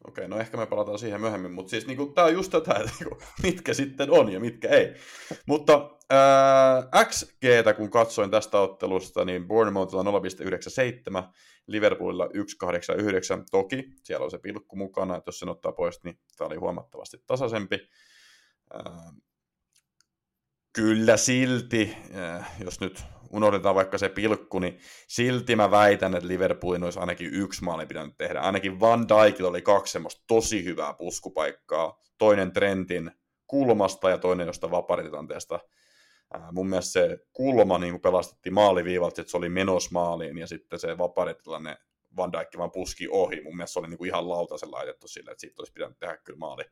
Okei, 0.07 0.27
no 0.27 0.39
ehkä 0.39 0.57
me 0.57 0.65
palataan 0.65 0.99
siihen 0.99 1.21
myöhemmin, 1.21 1.51
mutta 1.51 1.69
siis 1.69 1.87
niinku, 1.87 2.05
tämä 2.05 2.27
on 2.27 2.33
just 2.33 2.51
tätä, 2.51 2.73
että 2.79 2.91
niinku, 2.99 3.17
mitkä 3.43 3.73
sitten 3.73 4.11
on 4.11 4.31
ja 4.31 4.39
mitkä 4.39 4.69
ei. 4.69 4.93
Mutta 5.45 5.97
ää, 6.09 7.05
XGtä 7.05 7.73
kun 7.73 7.89
katsoin 7.89 8.31
tästä 8.31 8.59
ottelusta, 8.59 9.25
niin 9.25 9.47
Bournemouthilla 9.47 10.03
0,97, 10.03 11.33
Liverpoolilla 11.67 12.25
1,89. 12.25 12.31
Toki 13.51 13.89
siellä 14.03 14.23
on 14.23 14.31
se 14.31 14.37
pilkku 14.37 14.75
mukana, 14.75 15.15
että 15.17 15.27
jos 15.27 15.39
sen 15.39 15.49
ottaa 15.49 15.71
pois, 15.71 16.03
niin 16.03 16.19
tämä 16.37 16.47
oli 16.47 16.55
huomattavasti 16.55 17.17
tasaisempi. 17.27 17.89
Ää, 18.73 19.13
kyllä 20.73 21.17
silti, 21.17 21.95
ää, 22.13 22.55
jos 22.63 22.79
nyt 22.79 23.03
unohdetaan 23.33 23.75
vaikka 23.75 23.97
se 23.97 24.09
pilkku, 24.09 24.59
niin 24.59 24.79
silti 25.07 25.55
mä 25.55 25.71
väitän, 25.71 26.15
että 26.15 26.27
Liverpoolin 26.27 26.83
olisi 26.83 26.99
ainakin 26.99 27.33
yksi 27.33 27.63
maali 27.63 27.85
pitänyt 27.85 28.17
tehdä. 28.17 28.39
Ainakin 28.39 28.79
Van 28.79 29.07
Dijkilla 29.07 29.49
oli 29.49 29.61
kaksi 29.61 29.91
semmoista 29.91 30.23
tosi 30.27 30.63
hyvää 30.63 30.93
puskupaikkaa. 30.93 31.99
Toinen 32.17 32.51
Trentin 32.51 33.11
kulmasta 33.47 34.09
ja 34.09 34.17
toinen 34.17 34.47
josta 34.47 34.71
vaparitilanteesta. 34.71 35.59
Ää, 36.33 36.51
mun 36.51 36.69
mielestä 36.69 36.91
se 36.91 37.17
kulma 37.33 37.77
niin 37.77 38.01
pelastettiin 38.01 38.53
maaliviivalta, 38.53 39.21
että 39.21 39.31
se 39.31 39.37
oli 39.37 39.49
menos 39.49 39.91
maaliin 39.91 40.37
ja 40.37 40.47
sitten 40.47 40.79
se 40.79 40.97
vaparitilanne 40.97 41.77
Van 42.17 42.31
Dijk 42.31 42.57
vaan 42.57 42.71
puski 42.71 43.07
ohi. 43.11 43.41
Mun 43.41 43.57
mielestä 43.57 43.73
se 43.73 43.79
oli 43.79 43.87
niin 43.87 43.97
kuin 43.97 44.07
ihan 44.07 44.29
lautasen 44.29 44.71
laitettu 44.71 45.07
sille, 45.07 45.31
että 45.31 45.41
siitä 45.41 45.61
olisi 45.61 45.73
pitänyt 45.73 45.99
tehdä 45.99 46.17
kyllä 46.17 46.39
maali. 46.39 46.63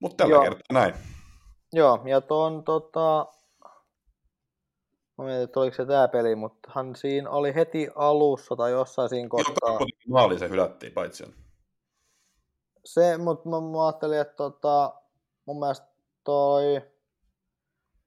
Mutta 0.00 0.16
tällä 0.16 0.34
Joo. 0.34 0.42
kertaa 0.42 0.66
näin. 0.72 0.94
Joo, 1.72 2.02
ja 2.06 2.20
tuon 2.20 2.64
tota... 2.64 3.26
Mä 5.20 5.26
mietin, 5.26 5.44
että 5.44 5.60
oliko 5.60 5.76
se 5.76 5.86
tää 5.86 6.08
peli, 6.08 6.34
mutta 6.36 6.70
hän 6.74 6.96
siinä 6.96 7.30
oli 7.30 7.54
heti 7.54 7.88
alussa 7.94 8.56
tai 8.56 8.70
jossain 8.70 9.08
siinä 9.08 9.28
kohtaa. 9.28 9.78
maali 10.08 10.38
se 10.38 10.48
hylättiin 10.48 10.92
paitsi 10.92 11.24
on. 11.24 11.32
Se, 12.84 13.18
mutta 13.18 13.48
mä, 13.48 13.60
mä 13.60 13.86
ajattelin, 13.86 14.20
että 14.20 14.34
tota, 14.36 14.94
mun 15.46 15.58
mielestä 15.60 15.86
toi, 16.24 16.80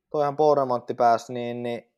toihan 0.10 0.38
Bournemontti 0.38 0.94
pääsi, 0.94 1.34
niin, 1.34 1.64
niin 1.64 1.92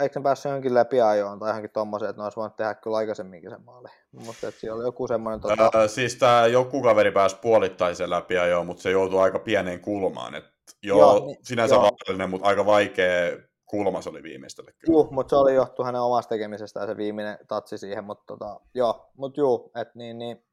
eikö 0.00 0.18
ne 0.18 0.22
päässyt 0.22 0.44
johonkin 0.50 0.74
läpi 0.74 1.00
ajoon 1.00 1.38
tai 1.38 1.50
johonkin 1.50 1.70
tommoseen, 1.70 2.10
että 2.10 2.20
ne 2.20 2.24
olisi 2.24 2.36
voinut 2.36 2.56
tehdä 2.56 2.74
kyllä 2.74 2.96
aikaisemminkin 2.96 3.50
sen 3.50 3.64
maali. 3.64 3.88
Musta, 4.12 4.48
että 4.48 4.60
siellä 4.60 4.76
oli 4.76 4.84
joku 4.84 5.08
semmoinen, 5.08 5.40
tota, 5.40 5.70
Ää, 5.74 5.88
siis 5.88 6.16
tämä 6.16 6.46
joku 6.46 6.82
kaveri 6.82 7.10
pääsi 7.12 7.36
puolittaisen 7.42 8.10
läpi 8.10 8.34
ja 8.34 8.46
joo, 8.46 8.64
mutta 8.64 8.82
se 8.82 8.90
joutui 8.90 9.20
aika 9.20 9.38
pieneen 9.38 9.80
kulmaan. 9.80 10.34
Et 10.34 10.44
joo, 10.82 10.98
Joo, 11.00 11.16
joo 11.16 11.26
niin- 11.26 11.38
sinänsä 11.42 11.74
joo. 11.74 11.82
vaarallinen, 11.82 12.30
mutta 12.30 12.46
aika 12.46 12.66
vaikea 12.66 13.36
kulma 13.76 14.02
se 14.02 14.10
oli 14.10 14.22
viimeistely 14.22 14.66
kyllä. 14.66 14.96
juu, 14.96 15.08
mutta 15.10 15.30
se 15.30 15.36
oli 15.36 15.54
johtu 15.54 15.84
hänen 15.84 16.00
omasta 16.00 16.28
tekemisestään 16.28 16.88
se 16.88 16.96
viimeinen 16.96 17.38
tatsi 17.48 17.78
siihen, 17.78 18.04
mutta 18.04 18.24
tota, 18.26 18.60
joo, 18.74 19.10
mutta 19.16 19.40
juu, 19.40 19.70
että 19.74 19.92
niin, 19.94 20.18
niin, 20.18 20.44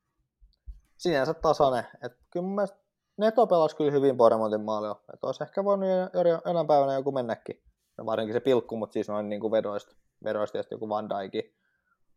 sinänsä 0.97 1.33
tasainen, 1.33 1.83
että 2.03 2.17
kyllä 2.31 2.43
mun 2.45 2.55
mielestä 2.55 2.81
Neto 3.17 3.47
pelasi 3.47 3.75
kyllä 3.75 3.91
hyvin 3.91 4.17
Bournemontin 4.17 4.61
maalilla, 4.61 5.03
että 5.13 5.27
olisi 5.27 5.43
ehkä 5.43 5.63
voinut 5.63 5.89
jo- 5.89 6.21
jo- 6.23 6.41
jonain 6.45 6.67
päivänä 6.67 6.93
joku 6.93 7.11
mennäkin, 7.11 7.63
no 7.97 8.05
varsinkin 8.05 8.33
se 8.33 8.39
pilkku, 8.39 8.77
mutta 8.77 8.93
siis 8.93 9.09
noin 9.09 9.29
niin 9.29 9.41
kuin 9.41 9.51
vedoista, 9.51 9.95
vedoista 10.23 10.57
ja 10.57 10.63
joku 10.71 10.89
Van 10.89 11.09
Dijkin 11.09 11.55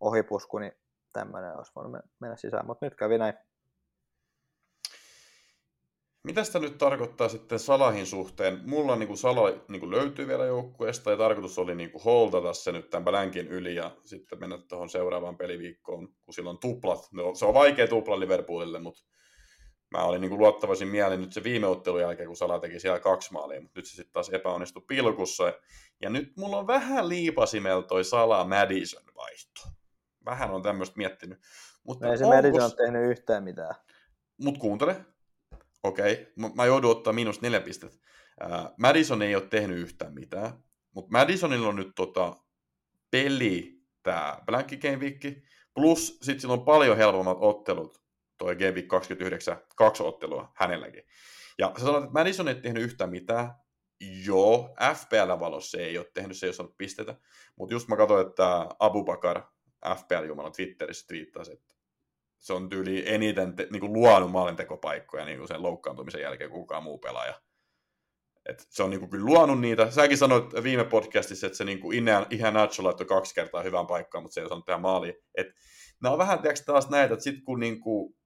ohipusku, 0.00 0.58
niin 0.58 0.72
tämmöinen 1.12 1.56
olisi 1.56 1.72
voinut 1.76 1.92
men- 1.92 2.10
mennä 2.20 2.36
sisään, 2.36 2.66
mutta 2.66 2.86
nyt 2.86 2.94
kävi 2.94 3.18
näin. 3.18 3.34
Mitä 6.24 6.44
sitä 6.44 6.58
nyt 6.58 6.78
tarkoittaa 6.78 7.28
sitten 7.28 7.58
Salahin 7.58 8.06
suhteen? 8.06 8.60
Mulla 8.66 8.96
niin 8.96 9.06
kuin 9.06 9.18
Sala 9.18 9.50
niin 9.68 9.80
kuin 9.80 9.90
löytyy 9.90 10.28
vielä 10.28 10.46
joukkueesta 10.46 11.10
ja 11.10 11.16
tarkoitus 11.16 11.58
oli 11.58 11.74
niin 11.74 11.90
kuin 11.90 12.04
holdata 12.04 12.52
se 12.52 12.72
nyt 12.72 12.90
tämän 12.90 13.12
länkin 13.12 13.48
yli 13.48 13.74
ja 13.74 13.90
sitten 14.04 14.40
mennä 14.40 14.58
tuohon 14.68 14.88
seuraavaan 14.88 15.36
peliviikkoon, 15.36 16.08
kun 16.24 16.34
silloin 16.34 16.58
tuplat. 16.58 17.08
No, 17.12 17.34
se 17.34 17.44
on 17.44 17.54
vaikea 17.54 17.88
tupla 17.88 18.20
Liverpoolille, 18.20 18.78
mutta 18.78 19.02
mä 19.90 20.04
olin 20.04 20.20
niin 20.20 20.28
kuin 20.28 20.38
luottavaisin 20.38 20.88
mielin 20.88 21.20
nyt 21.20 21.32
se 21.32 21.44
viime 21.44 21.66
ottelun 21.66 22.00
jälkeen, 22.00 22.26
kun 22.26 22.36
Sala 22.36 22.58
teki 22.58 22.80
siellä 22.80 23.00
kaksi 23.00 23.32
maalia, 23.32 23.60
mutta 23.60 23.78
nyt 23.78 23.86
se 23.86 23.96
sitten 23.96 24.12
taas 24.12 24.28
epäonnistui 24.28 24.84
pilkussa. 24.88 25.52
Ja 26.02 26.10
nyt 26.10 26.36
mulla 26.36 26.58
on 26.58 26.66
vähän 26.66 27.08
liipasimella 27.08 27.82
toi 27.82 28.04
Sala 28.04 28.44
Madison 28.44 29.02
vaihto. 29.16 29.60
Vähän 30.24 30.50
on 30.50 30.62
tämmöistä 30.62 30.96
miettinyt. 30.96 31.38
Mutta 31.86 32.10
ei 32.10 32.18
se 32.18 32.24
onko... 32.24 32.36
Madison 32.36 32.76
tehnyt 32.76 33.10
yhtään 33.10 33.44
mitään. 33.44 33.74
Mut 34.42 34.58
kuuntele. 34.58 35.13
Okei, 35.84 36.12
okay. 36.12 36.50
mä 36.54 36.66
joudun 36.66 36.90
ottaa 36.90 37.12
miinus 37.12 37.40
neljä 37.40 37.60
pistettä. 37.60 37.98
Madison 38.78 39.22
ei 39.22 39.34
ole 39.34 39.46
tehnyt 39.46 39.78
yhtään 39.78 40.14
mitään, 40.14 40.52
mutta 40.94 41.12
Madisonilla 41.12 41.68
on 41.68 41.76
nyt 41.76 41.92
tota 41.96 42.36
peli, 43.10 43.82
tämä 44.02 44.38
Blanky 44.46 44.76
Game 44.76 44.96
Week, 44.96 45.20
plus 45.74 46.18
sitten 46.22 46.40
sillä 46.40 46.54
on 46.54 46.64
paljon 46.64 46.96
helpommat 46.96 47.38
ottelut, 47.40 48.02
toi 48.38 48.56
Game 48.56 48.70
Week 48.70 48.88
29, 48.88 49.56
kaksi 49.76 50.02
ottelua 50.02 50.52
hänelläkin. 50.56 51.02
Ja 51.58 51.72
sä 51.78 51.84
sanoit, 51.84 52.04
että 52.04 52.18
Madison 52.18 52.48
ei 52.48 52.54
tehnyt 52.54 52.82
yhtään 52.82 53.10
mitään, 53.10 53.54
joo, 54.26 54.76
FPL-valossa 54.94 55.78
ei 55.78 55.98
ole 55.98 56.10
tehnyt, 56.14 56.36
se 56.36 56.46
ei 56.46 56.48
ole 56.48 56.54
saanut 56.54 56.76
pistetä, 56.76 57.16
mutta 57.56 57.74
just 57.74 57.88
mä 57.88 57.96
katsoin, 57.96 58.26
että 58.26 58.68
Abubakar, 58.78 59.42
FPL-jumala 59.86 60.50
Twitterissä 60.50 61.06
twiittasi, 61.06 61.52
että 61.52 61.73
se 62.44 62.52
on 62.52 62.68
tyyli 62.68 63.04
eniten 63.06 63.56
te, 63.56 63.66
niin 63.70 63.80
kuin 63.80 63.92
luonut 63.92 64.30
maalintekopaikkoja 64.30 65.24
niin 65.24 65.38
kuin 65.38 65.48
sen 65.48 65.62
loukkaantumisen 65.62 66.20
jälkeen 66.20 66.50
kuin 66.50 66.60
kukaan 66.60 66.82
muu 66.82 66.98
pelaaja. 66.98 67.34
Et 68.48 68.66
se 68.70 68.82
on 68.82 68.90
niinku 68.90 69.08
kyllä 69.08 69.24
luonut 69.24 69.60
niitä. 69.60 69.90
Säkin 69.90 70.18
sanoit 70.18 70.44
viime 70.62 70.84
podcastissa, 70.84 71.46
että 71.46 71.56
se 71.56 71.64
niinku 71.64 71.90
ihan 72.30 72.54
Nacho 72.54 72.84
laittoi 72.84 73.06
kaksi 73.06 73.34
kertaa 73.34 73.62
hyvään 73.62 73.86
paikkaan, 73.86 74.24
mutta 74.24 74.34
se 74.34 74.40
ei 74.40 74.44
osannut 74.44 74.64
tehdä 74.64 74.78
maaliin. 74.78 75.14
Et 75.34 75.46
nämä 76.02 76.12
on 76.12 76.18
vähän 76.18 76.38
tiiäks, 76.38 76.62
taas 76.62 76.90
näitä, 76.90 77.14
että 77.14 77.24
sitten 77.24 77.44
kun 77.44 77.60
niinku 77.60 78.16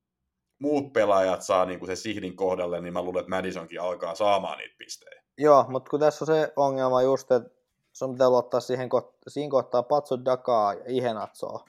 muut 0.61 0.93
pelaajat 0.93 1.43
saa 1.43 1.65
niinku 1.65 1.87
se 1.87 1.97
sihdin 1.97 2.37
kohdalle, 2.37 2.81
niin 2.81 2.93
mä 2.93 3.03
luulen, 3.03 3.21
että 3.21 3.31
Madisonkin 3.31 3.81
alkaa 3.81 4.15
saamaan 4.15 4.59
niitä 4.59 4.75
pisteitä. 4.79 5.23
Joo, 5.39 5.67
mutta 5.69 5.91
kun 5.91 6.01
tässä 6.01 6.25
on 6.25 6.27
se 6.27 6.53
ongelma 6.57 7.03
just, 7.03 7.33
että 7.33 7.51
sun 7.93 8.13
pitää 8.13 8.31
luottaa 8.31 8.61
siihen, 8.61 8.89
siinä 9.29 9.51
kohtaa 9.51 9.83
Patso 9.83 10.25
Dakaa 10.25 10.75
ja 10.75 10.85
Ihenatsoa. 10.87 11.65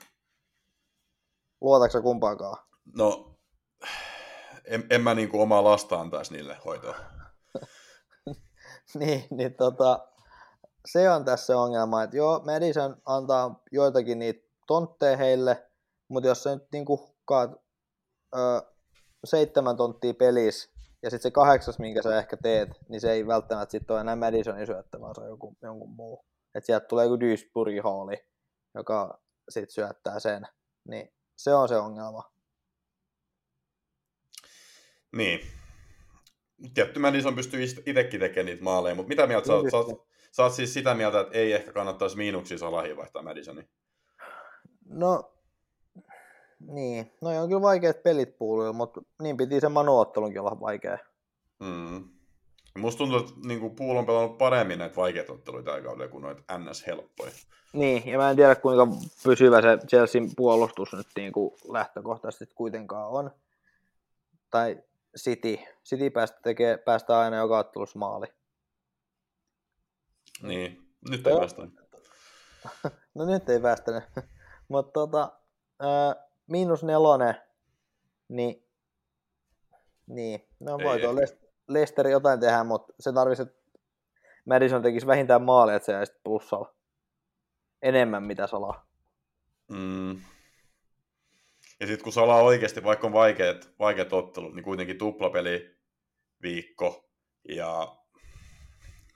Luotatko 1.60 2.02
kumpaakaan? 2.02 2.56
No, 2.96 3.34
en, 4.64 4.86
en 4.90 5.00
mä 5.00 5.14
niinku 5.14 5.40
omaa 5.40 5.64
lasta 5.64 6.00
antaisi 6.00 6.34
niille 6.34 6.56
hoitoa. 6.64 6.96
niin, 8.98 9.24
niin 9.30 9.54
tota, 9.54 10.08
se 10.86 11.10
on 11.10 11.24
tässä 11.24 11.58
ongelma, 11.58 12.02
että 12.02 12.16
joo, 12.16 12.42
Madison 12.44 12.96
antaa 13.06 13.62
joitakin 13.72 14.18
niitä 14.18 14.48
tontteja 14.66 15.16
heille, 15.16 15.70
mutta 16.08 16.28
jos 16.28 16.42
se 16.42 16.54
nyt 16.54 16.68
niin 16.72 16.88
hukkaat 16.88 17.50
ö, 18.36 18.62
seitsemän 19.24 19.76
tonttia 19.76 20.14
pelissä, 20.14 20.70
ja 21.02 21.10
sitten 21.10 21.22
se 21.22 21.30
kahdeksas, 21.30 21.78
minkä 21.78 22.02
sä 22.02 22.18
ehkä 22.18 22.36
teet, 22.36 22.68
niin 22.88 23.00
se 23.00 23.12
ei 23.12 23.26
välttämättä 23.26 23.70
sitten 23.70 23.94
ole 23.94 24.00
enää 24.00 24.16
Madisonin 24.16 24.66
syöttä, 24.66 25.00
vaan 25.00 25.14
se 25.14 25.20
on 25.20 25.28
joku, 25.28 25.56
jonkun 25.62 25.90
muu. 25.90 26.24
Että 26.54 26.66
sieltä 26.66 26.86
tulee 26.86 27.04
joku 27.04 27.20
Duisburg 27.20 27.74
Halli, 27.84 28.26
joka 28.74 29.22
sitten 29.48 29.74
syöttää 29.74 30.20
sen. 30.20 30.46
Niin 30.88 31.12
se 31.42 31.54
on 31.54 31.68
se 31.68 31.76
ongelma. 31.76 32.32
Niin, 35.12 35.40
tietty 36.74 37.00
Madison 37.00 37.34
pystyy 37.34 37.62
itsekin 37.62 38.20
tekemään 38.20 38.46
niitä 38.46 38.62
maaleja, 38.62 38.94
mutta 38.94 39.08
mitä 39.08 39.26
mieltä 39.26 39.46
sä 39.46 39.54
oot? 39.54 39.70
Sä 39.70 39.76
oot, 39.76 40.06
sä 40.32 40.42
oot 40.42 40.52
siis 40.52 40.74
sitä 40.74 40.94
mieltä, 40.94 41.20
että 41.20 41.38
ei 41.38 41.52
ehkä 41.52 41.72
kannattaisi 41.72 42.16
miinuksia 42.16 42.58
Salahiin 42.58 42.96
vaihtaa 42.96 43.22
Madisonia? 43.22 43.64
No, 44.84 45.32
niin. 46.60 47.12
No 47.20 47.42
on 47.42 47.48
kyllä 47.48 47.62
vaikeat 47.62 48.02
pelit 48.02 48.38
puolella, 48.38 48.72
mutta 48.72 49.02
niin 49.22 49.36
piti 49.36 49.60
se 49.60 49.68
manuottelunkin 49.68 50.40
olla 50.40 50.60
vaikea. 50.60 50.98
Mm. 51.60 52.19
Musta 52.80 52.98
tuntuu, 52.98 53.18
että 53.18 53.32
niin 53.44 53.76
Puul 53.76 53.96
on 53.96 54.06
pelannut 54.06 54.38
paremmin 54.38 54.78
näitä 54.78 54.96
vaikeita 54.96 55.32
otteluita 55.32 55.70
tällä 55.70 55.84
kaudella 55.84 56.10
kuin 56.10 56.22
noita 56.22 56.58
NS-helppoja. 56.58 57.32
Niin, 57.72 58.06
ja 58.06 58.18
mä 58.18 58.30
en 58.30 58.36
tiedä 58.36 58.54
kuinka 58.54 58.88
pysyvä 59.24 59.62
se 59.62 59.78
Chelsean 59.88 60.30
puolustus 60.36 60.92
nyt 60.92 61.06
niin 61.16 61.32
kuin 61.32 61.54
lähtökohtaisesti 61.68 62.54
kuitenkaan 62.54 63.10
on. 63.10 63.30
Tai 64.50 64.82
City. 65.18 65.58
City 65.84 66.10
päästä, 66.10 66.38
tekee, 66.42 66.76
päästä 66.76 67.18
aina 67.18 67.36
joka 67.36 67.58
ottelussa 67.58 67.98
maali. 67.98 68.26
Niin, 70.42 70.88
nyt 71.10 71.26
ei 71.26 71.36
päästä. 71.36 71.62
no 73.14 73.24
nyt 73.24 73.48
ei 73.48 73.60
päästä. 73.60 74.02
Mutta 74.68 74.92
tota, 74.92 75.32
äh, 75.82 76.24
miinus 76.46 76.84
nelonen, 76.84 77.34
niin, 78.28 78.66
niin 80.06 80.48
no 80.60 80.78
voi 80.78 81.00
tuo 81.00 81.14
Leicester 81.72 82.08
jotain 82.08 82.40
tehdä, 82.40 82.64
mutta 82.64 82.92
se 83.00 83.12
tarvitsisi, 83.12 83.48
että 83.48 83.80
Madison 84.44 84.82
tekisi 84.82 85.06
vähintään 85.06 85.42
maali, 85.42 85.74
että 85.74 85.86
se 85.86 85.92
jäisi 85.92 86.20
plussalla. 86.24 86.74
Enemmän 87.82 88.22
mitä 88.22 88.46
salaa. 88.46 88.90
Mm. 89.70 90.20
Ja 91.80 91.86
sitten 91.86 92.04
kun 92.04 92.12
Sala 92.12 92.36
oikeasti, 92.36 92.84
vaikka 92.84 93.06
on 93.06 93.12
vaikeat, 93.12 93.70
vaikeat 93.78 94.12
ottelut, 94.12 94.54
niin 94.54 94.64
kuitenkin 94.64 94.98
tuplapeli 94.98 95.76
viikko. 96.42 97.10
Ja 97.48 97.96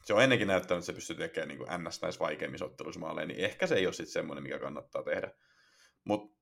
se 0.04 0.14
on 0.14 0.22
ennenkin 0.22 0.48
näyttänyt, 0.48 0.78
että 0.78 0.86
se 0.86 0.92
pystyy 0.92 1.16
tekemään 1.16 1.48
niin 1.48 1.58
kuin 1.58 1.68
NS 1.84 2.02
näissä 2.02 2.20
vaikeimmissa 2.20 2.64
otteluissa 2.64 3.00
maaleja, 3.00 3.26
niin 3.26 3.40
ehkä 3.40 3.66
se 3.66 3.74
ei 3.74 3.86
ole 3.86 3.92
sitten 3.92 4.12
semmoinen, 4.12 4.42
mikä 4.42 4.58
kannattaa 4.58 5.02
tehdä. 5.02 5.30
Mutta 6.04 6.36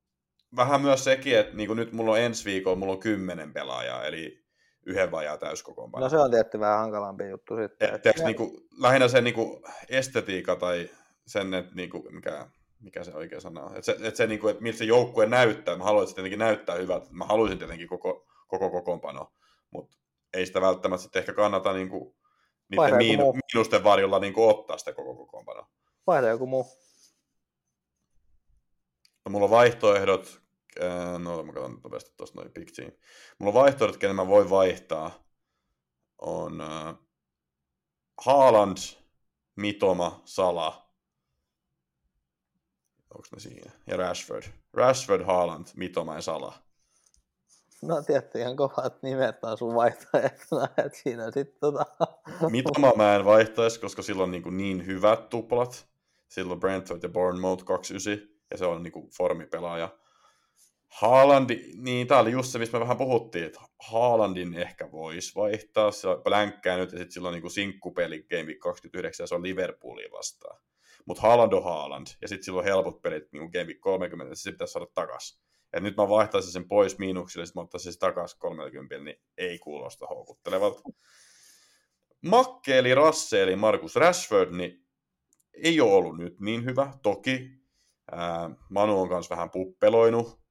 vähän 0.56 0.80
myös 0.80 1.04
sekin, 1.04 1.38
että 1.38 1.56
niin 1.56 1.66
kuin 1.66 1.76
nyt 1.76 1.92
mulla 1.92 2.12
on 2.12 2.20
ensi 2.20 2.44
viikolla, 2.44 2.76
mulla 2.76 2.92
on 2.92 3.00
kymmenen 3.00 3.52
pelaajaa, 3.52 4.04
eli 4.04 4.41
yhden 4.86 5.10
vajaa 5.10 5.38
täyskokoonpano. 5.38 6.04
No 6.04 6.10
se 6.10 6.18
on 6.18 6.30
tietty 6.30 6.60
vähän 6.60 6.78
hankalampi 6.78 7.28
juttu 7.28 7.56
sitten. 7.56 7.94
Et, 7.94 8.24
niin 8.24 8.36
kuin, 8.36 8.50
lähinnä 8.78 9.08
se 9.08 9.20
niin 9.20 9.34
kuin 9.34 9.62
estetiikka 9.88 10.56
tai 10.56 10.90
sen, 11.26 11.54
että 11.54 11.74
niin 11.74 11.90
kuin, 11.90 12.14
mikä 12.14 12.48
mikä 12.82 13.04
se 13.04 13.14
oikea 13.14 13.40
sana 13.40 13.62
on. 13.62 13.76
Että 13.76 13.82
se, 13.82 13.92
että 13.92 14.16
se 14.16 14.26
niin 14.26 14.40
kuin, 14.40 14.50
että 14.50 14.62
miltä 14.62 14.78
se 14.78 14.84
joukkue 14.84 15.26
näyttää, 15.26 15.76
mä 15.76 15.84
haluaisin 15.84 16.14
tietenkin 16.14 16.38
näyttää 16.38 16.76
hyvältä, 16.76 17.06
mä 17.10 17.24
haluaisin 17.24 17.58
tietenkin 17.58 17.88
koko, 17.88 18.26
koko 18.48 18.70
kokoonpano, 18.70 19.32
mutta 19.70 19.96
ei 20.34 20.46
sitä 20.46 20.60
välttämättä 20.60 21.02
sitten 21.02 21.20
ehkä 21.20 21.32
kannata 21.32 21.72
niin 21.72 21.88
kuin, 21.88 22.14
niiden 22.68 22.96
miinu, 22.96 23.32
miinusten 23.32 23.84
varjolla 23.84 24.18
niin 24.18 24.32
kuin, 24.32 24.50
ottaa 24.50 24.78
sitä 24.78 24.92
koko 24.92 25.14
kokoonpanoa. 25.14 25.68
Vaihda 26.06 26.28
joku 26.28 26.46
muu. 26.46 26.66
No, 29.24 29.30
mulla 29.30 29.44
on 29.44 29.50
vaihtoehdot, 29.50 30.41
no 31.18 31.42
mä 31.42 31.52
katson 31.52 31.80
nopeasti 31.84 32.12
tuosta 32.16 32.40
noin 32.40 32.52
big 32.52 32.70
team. 32.76 32.92
Mulla 33.38 33.50
on 33.50 33.62
vaihtoehdot, 33.62 33.96
kenen 33.96 34.16
mä 34.16 34.28
voin 34.28 34.50
vaihtaa, 34.50 35.24
on 36.18 36.60
uh, 36.60 36.98
Haaland, 38.24 38.76
Mitoma, 39.56 40.22
Sala, 40.24 40.92
Onko 43.14 43.28
ne 43.34 43.40
siinä? 43.40 43.70
Ja 43.86 43.96
Rashford. 43.96 44.42
Rashford, 44.72 45.24
Haaland, 45.24 45.66
Mitoma 45.76 46.14
ja 46.14 46.20
Sala. 46.20 46.54
No 47.82 48.02
tietty 48.02 48.38
ihan 48.38 48.56
kovat 48.56 49.02
nimet 49.02 49.44
on 49.44 49.58
sun 49.58 49.74
vaihtoehtona, 49.74 50.64
että 50.84 50.98
siinä 51.02 51.30
sitten 51.30 51.60
tota... 51.60 51.86
Mitoma 52.50 52.92
mä 52.96 53.16
en 53.16 53.24
vaihtaisi, 53.24 53.80
koska 53.80 54.02
sillä 54.02 54.22
on 54.22 54.30
niin, 54.30 54.42
kuin 54.42 54.56
niin 54.56 54.86
hyvät 54.86 55.28
tuplat. 55.28 55.86
Silloin 56.28 56.60
Brentford 56.60 57.02
ja 57.02 57.08
Bournemouth 57.08 57.64
29, 57.64 58.28
ja 58.50 58.56
se 58.56 58.66
on 58.66 58.82
niin 58.82 58.92
kuin 58.92 59.10
formipelaaja. 59.16 59.88
Haalandi, 60.92 61.62
niin 61.76 62.06
tää 62.06 62.18
oli 62.18 62.32
just 62.32 62.52
se, 62.52 62.58
mistä 62.58 62.76
me 62.76 62.80
vähän 62.80 62.96
puhuttiin, 62.96 63.44
että 63.44 63.60
Haalandin 63.90 64.54
ehkä 64.54 64.92
voisi 64.92 65.34
vaihtaa, 65.34 65.90
se 65.90 66.08
on 66.08 66.22
blänkkää 66.22 66.76
nyt, 66.76 66.92
ja 66.92 66.98
sitten 66.98 67.12
sillä 67.12 67.28
on 67.28 67.34
niin 67.34 67.50
sinkkupeli 67.50 68.26
Game 68.30 68.42
Week 68.42 68.58
29, 68.58 69.24
ja 69.24 69.28
se 69.28 69.34
on 69.34 69.42
Liverpoolia 69.42 70.08
vastaan. 70.12 70.60
Mutta 71.06 71.22
Haaland 71.22 71.52
on 71.52 71.64
Haaland, 71.64 72.06
ja 72.22 72.28
sitten 72.28 72.44
silloin 72.44 72.64
helpot 72.64 73.02
pelit, 73.02 73.32
niin 73.32 73.50
Game 73.52 73.64
Week 73.64 73.80
30, 73.80 74.30
niin 74.30 74.36
se 74.36 74.52
pitäisi 74.52 74.72
saada 74.72 74.86
takas. 74.94 75.42
Ja 75.72 75.80
nyt 75.80 75.96
mä 75.96 76.08
vaihtaisin 76.08 76.52
sen 76.52 76.68
pois 76.68 76.98
miinuksille, 76.98 77.46
sitten 77.46 77.60
mä 77.60 77.64
ottaisin 77.64 77.92
sen 77.92 78.00
takaisin 78.00 78.38
30, 78.38 78.98
niin 78.98 79.16
ei 79.38 79.58
kuulosta 79.58 80.06
houkuttelevalta. 80.06 80.82
Makke 82.22 82.78
eli 82.78 82.94
Rasse 82.94 83.42
eli 83.42 83.56
Markus 83.56 83.96
Rashford, 83.96 84.50
niin 84.50 84.86
ei 85.54 85.80
ole 85.80 85.92
ollut 85.92 86.18
nyt 86.18 86.40
niin 86.40 86.64
hyvä. 86.64 86.92
Toki 87.02 87.50
ää, 88.12 88.50
Manu 88.70 89.00
on 89.00 89.08
kanssa 89.08 89.34
vähän 89.34 89.50
puppeloinut. 89.50 90.41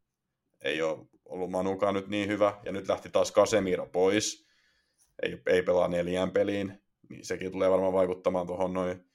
Ei 0.62 0.82
ole 0.82 1.08
ollut 1.26 1.52
Manukaan 1.52 1.93
nyt 1.93 2.08
niin 2.08 2.28
hyvä. 2.28 2.62
Ja 2.65 2.71
nyt 2.71 2.88
lähti 2.88 3.10
taas 3.10 3.34
Casemiro 3.34 3.86
pois. 3.88 4.47
Ei, 5.24 5.41
ei 5.47 5.63
pelaa 5.63 5.88
neljään 5.88 6.32
peliin. 6.32 6.82
Niin 7.10 7.26
sekin 7.26 7.52
tulee 7.52 7.71
varmaan 7.71 7.93
vaikuttamaan 7.93 8.47
tuohon 8.47 8.74
noin 8.74 9.12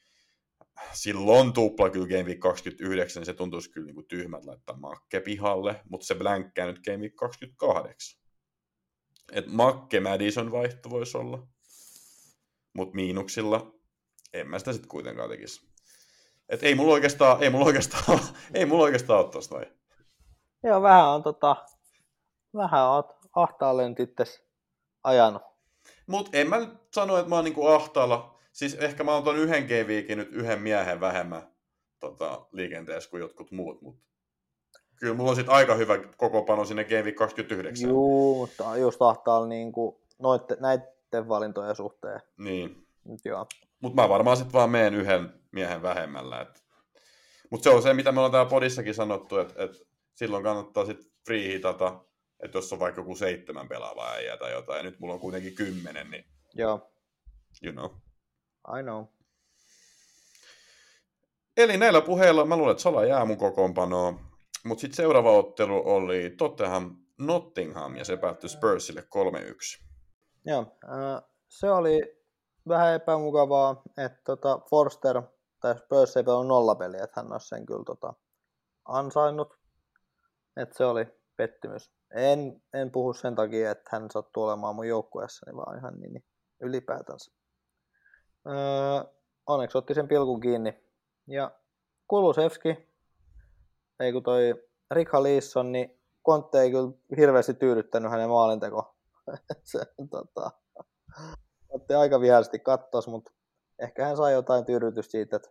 silloin 0.93 1.53
tupla 1.53 1.91
kyllä 1.91 2.07
Game 2.07 2.23
Week 2.23 2.41
29, 2.41 3.21
niin 3.21 3.27
se 3.27 3.35
tuntuisi 3.35 3.71
kyllä 3.71 3.87
niin 3.87 3.95
kuin 3.95 4.09
tyhmät 4.09 4.45
laittaa 4.45 4.77
Makke 4.77 5.21
pihalle, 5.21 5.81
mutta 5.89 6.07
se 6.07 6.15
blänkkää 6.15 6.67
nyt 6.67 6.85
Game 6.85 6.99
Week 6.99 7.15
28. 7.17 8.21
Et 9.33 9.47
Makke 9.47 10.01
Madison 10.01 10.53
vaihto 10.53 10.91
voisi 10.91 11.19
olla, 11.19 11.47
mutta 12.73 12.95
miinuksilla 12.95 13.75
en 14.33 14.49
mä 14.49 14.59
sitä 14.59 14.73
sitten 14.73 14.89
kuitenkaan 14.89 15.31
tekisi. 15.31 15.67
Et 16.49 16.63
ei 16.63 16.75
mulla 16.75 16.93
oikeastaan, 16.93 17.43
ei 17.43 17.51
mulla 17.51 17.67
oikeastaan, 17.67 18.21
ei 18.55 18.67
mulla 18.67 18.85
oikeastaan 18.85 19.25
ole 19.25 19.33
tosta 19.33 19.61
Joo, 20.63 20.83
vähän 20.83 21.09
on 21.09 21.23
tota, 21.23 21.57
vähän 22.57 22.89
oot 22.89 23.17
ahtaalle 23.35 23.89
nyt 23.89 24.01
itses 24.01 24.43
ajanut. 25.05 25.43
Mut 26.07 26.29
en 26.33 26.49
mä 26.49 26.59
nyt 26.59 26.79
sano, 26.95 27.17
että 27.17 27.29
mä 27.29 27.35
oon 27.35 27.45
niinku 27.45 27.67
ahtaalla. 27.67 28.39
Siis 28.53 28.75
ehkä 28.75 29.05
mä 29.05 29.15
oon 29.15 29.25
ton 29.25 29.37
yhden 29.37 29.65
G-viikin 29.65 30.19
nyt 30.19 30.33
yhden 30.33 30.61
miehen 30.63 31.01
vähemmän 31.01 31.43
tota, 32.01 32.47
liikenteessä 32.53 33.11
kuin 33.11 33.21
jotkut 33.21 33.51
muut, 33.51 33.83
mutta 33.83 34.03
kyllä 34.97 35.15
mulla 35.15 35.31
on 35.31 35.37
sit 35.37 35.49
aika 35.49 35.75
hyvä 35.75 35.99
kokopano 36.17 36.65
sinne 36.65 36.85
Game 36.85 37.13
29. 37.13 37.89
Juu, 37.89 38.39
mutta 38.39 38.77
just 38.77 39.03
ahtaalla 39.03 39.47
niin 39.47 39.73
kuin 39.73 39.97
noitte, 40.19 40.57
näiden 40.61 41.29
valintojen 41.29 41.77
suhteen. 41.77 42.21
Niin. 42.39 42.87
Nyt 43.05 43.21
joo. 43.25 43.47
Mutta 43.81 44.03
mä 44.03 44.09
varmaan 44.09 44.37
sitten 44.37 44.53
vaan 44.53 44.71
meen 44.71 44.95
yhden 44.95 45.33
miehen 45.53 45.83
vähemmällä. 45.83 46.41
Et. 46.41 46.65
Mutta 47.51 47.65
se 47.65 47.71
on 47.71 47.83
se, 47.83 47.95
mitä 47.95 48.13
me 48.13 48.19
ollaan 48.21 48.33
täällä 48.33 48.51
podissakin 48.51 48.95
sanottu, 48.95 49.39
että 49.39 49.63
et 49.63 49.87
silloin 50.17 50.45
kannattaa 50.45 50.87
sitten 50.87 51.11
free 51.27 51.53
hitata, 51.53 52.05
että 52.45 52.59
jos 52.59 52.73
on 52.73 52.79
vaikka 52.79 53.01
joku 53.01 53.17
seitsemän 53.17 53.69
pelaavaa 53.69 54.13
äijää 54.13 54.37
tai 54.37 54.53
jotain, 54.53 54.77
ja 54.77 54.83
nyt 54.83 55.01
mulla 55.01 55.15
on 55.15 55.21
kuitenkin 55.21 55.55
kymmenen, 55.55 56.11
niin 56.11 56.25
Joo, 56.55 56.91
you 57.63 57.73
know. 57.73 57.91
I 58.79 58.83
know. 58.83 59.05
Eli 61.57 61.77
näillä 61.77 62.01
puheilla 62.01 62.45
mä 62.45 62.57
luulen, 62.57 62.71
että 62.71 62.83
Sala 62.83 63.05
jää 63.05 63.25
mun 63.25 63.37
kokoonpanoon. 63.37 64.21
Mutta 64.65 64.81
sitten 64.81 64.97
seuraava 64.97 65.33
ottelu 65.33 65.83
oli 65.85 66.31
Tottenham 66.31 66.97
Nottingham, 67.19 67.97
ja 67.97 68.05
se 68.05 68.17
päättyi 68.17 68.51
Spursille 68.51 69.01
3-1. 69.01 69.85
Joo, 70.45 70.61
äh, 70.85 71.23
se 71.49 71.71
oli 71.71 72.01
vähän 72.69 72.95
epämukavaa, 72.95 73.83
että 73.97 74.21
tota 74.25 74.61
Forster 74.71 75.23
tai 75.61 75.79
Spurs 75.79 76.17
ei 76.17 76.25
pelannut 76.25 76.49
nollapeliä, 76.49 77.05
että 77.05 77.21
hän 77.21 77.33
olisi 77.33 77.49
sen 77.49 77.67
kyllä 77.67 77.85
tota, 77.85 78.15
ansainnut. 78.85 79.59
Että 80.57 80.77
se 80.77 80.85
oli 80.85 81.07
pettymys. 81.37 81.91
En, 82.15 82.63
en 82.75 82.91
puhu 82.91 83.13
sen 83.13 83.35
takia, 83.35 83.71
että 83.71 83.91
hän 83.93 84.11
sattuu 84.11 84.43
olemaan 84.43 84.75
mun 84.75 84.89
joukkueessani, 84.89 85.57
vaan 85.57 85.79
ihan 85.79 86.01
niin, 86.01 86.13
niin 86.13 86.25
ylipäätänsä. 86.61 87.33
Öö, 88.47 89.13
onneksi 89.47 89.79
otti 89.79 89.95
sen 89.95 90.09
pilkun 90.09 90.41
kiinni. 90.41 90.85
Ja 91.27 91.51
Kulusevski, 92.09 92.89
ei 94.01 94.13
kun 94.13 94.23
toi 94.23 94.69
Rikha 94.91 95.23
Leeson, 95.23 95.73
niin 95.73 96.01
Kontte 96.23 96.61
ei 96.61 96.71
kyllä 96.71 96.91
hirveästi 97.17 97.55
tyydyttänyt 97.55 98.11
hänen 98.11 98.29
maalinteko. 98.29 98.97
se, 99.65 99.79
tota, 100.11 100.51
otti 101.69 101.95
aika 101.95 102.21
vihaisesti 102.21 102.59
kattos, 102.59 103.09
mutta 103.09 103.33
ehkä 103.79 104.05
hän 104.05 104.17
sai 104.17 104.33
jotain 104.33 104.65
tyydytystä 104.65 105.11
siitä, 105.11 105.37
että 105.37 105.49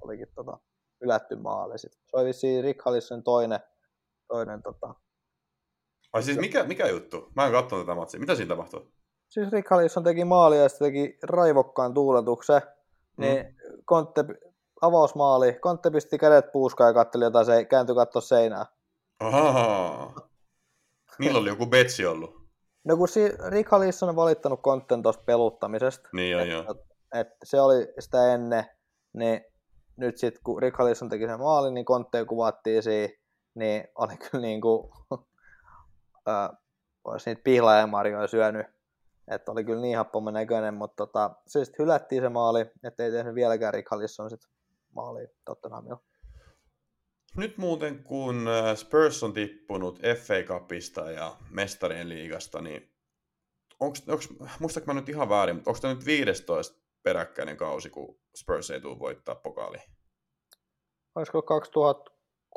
olikin 0.00 0.28
tota, 0.34 0.58
ylätty 1.00 1.36
maali. 1.36 1.78
Sitten. 1.78 2.00
Se 2.06 2.16
oli 2.16 2.24
vissiin 2.24 2.64
Rick 2.64 2.80
toinen, 3.24 3.60
toinen 4.28 4.62
tota. 4.62 4.94
Ai 6.12 6.22
siis 6.22 6.38
mikä, 6.38 6.64
mikä 6.64 6.86
juttu? 6.86 7.32
Mä 7.36 7.46
en 7.46 7.52
katsonut 7.52 7.86
tätä 7.86 7.96
matsia. 7.96 8.20
Mitä 8.20 8.34
siinä 8.34 8.48
tapahtui? 8.48 8.86
Siis 9.28 9.52
Rick 9.52 9.70
Hallison 9.70 10.04
teki 10.04 10.24
maali 10.24 10.58
ja 10.58 10.68
sitten 10.68 10.86
teki 10.86 11.18
raivokkaan 11.22 11.94
tuuletuksen. 11.94 12.62
Mm. 13.16 13.22
Niin 13.24 13.56
Kontte, 13.84 14.24
avausmaali, 14.80 15.52
Kontte 15.60 15.90
pisti 15.90 16.18
kädet 16.18 16.52
puuskaan 16.52 16.88
ja 16.88 16.94
katteli 16.94 17.24
jotain, 17.24 17.46
se 17.46 17.64
kääntyi 17.64 17.94
katsoa 17.94 18.22
seinää. 18.22 18.66
Ahaa. 19.20 20.14
Milloin 21.18 21.42
oli 21.42 21.48
joku 21.48 21.66
betsi 21.66 22.06
ollut? 22.06 22.46
No 22.84 22.96
kun 22.96 23.08
si- 23.08 23.32
Rick 23.48 23.70
Hallison 23.70 24.08
on 24.08 24.16
valittanut 24.16 24.60
Kontten 24.62 25.02
tuosta 25.02 25.22
peluttamisesta, 25.26 26.08
Niin 26.12 26.30
joo, 26.30 26.44
joo. 26.44 26.74
et 27.14 27.28
se 27.44 27.60
oli 27.60 27.88
sitä 27.98 28.34
ennen, 28.34 28.64
niin 29.12 29.40
nyt 29.96 30.18
sitten 30.18 30.42
kun 30.44 30.62
Rick 30.62 30.78
Hallison 30.78 31.08
teki 31.08 31.26
sen 31.26 31.38
maalin, 31.40 31.74
niin 31.74 31.84
Kontteen 31.86 32.26
kuvattiin 32.26 32.82
siinä, 32.82 33.14
niin 33.56 33.84
oli 34.02 34.16
kyllä 34.16 34.42
niin 34.46 34.60
kuin, 34.60 34.90
äh, 36.28 36.50
olisi 37.04 37.30
niitä 37.30 37.42
pihlaajamarjoja 37.44 38.26
syönyt, 38.26 38.66
että 39.28 39.52
oli 39.52 39.64
kyllä 39.64 39.80
niin 39.80 39.96
happomen 39.96 40.34
näköinen, 40.34 40.74
mutta 40.74 41.06
tota, 41.06 41.30
se 41.46 41.64
sitten 41.64 41.84
hylättiin 41.84 42.22
se 42.22 42.28
maali, 42.28 42.66
ettei 42.84 43.10
tehnyt 43.10 43.34
vieläkään 43.34 43.74
Rick 43.74 43.90
Hallison 43.90 44.30
sit 44.30 44.40
maali 44.94 45.28
Tottenhamilla. 45.44 46.00
Nyt 47.36 47.58
muuten 47.58 48.04
kun 48.04 48.46
Spurs 48.74 49.22
on 49.22 49.32
tippunut 49.32 49.98
FA 49.98 50.34
Cupista 50.46 51.10
ja 51.10 51.36
mestarien 51.50 52.08
liigasta, 52.08 52.60
niin 52.60 52.92
onks, 53.80 54.02
onks, 54.08 54.28
muistaako 54.60 54.86
mä 54.86 55.00
nyt 55.00 55.08
ihan 55.08 55.28
väärin, 55.28 55.56
mutta 55.56 55.70
onko 55.70 55.80
tämä 55.80 55.94
nyt 55.94 56.06
15 56.06 56.80
peräkkäinen 57.02 57.56
kausi, 57.56 57.90
kun 57.90 58.18
Spurs 58.36 58.70
ei 58.70 58.80
tule 58.80 58.98
voittaa 58.98 59.34
pokaali? 59.34 59.78
Olisiko 61.14 61.42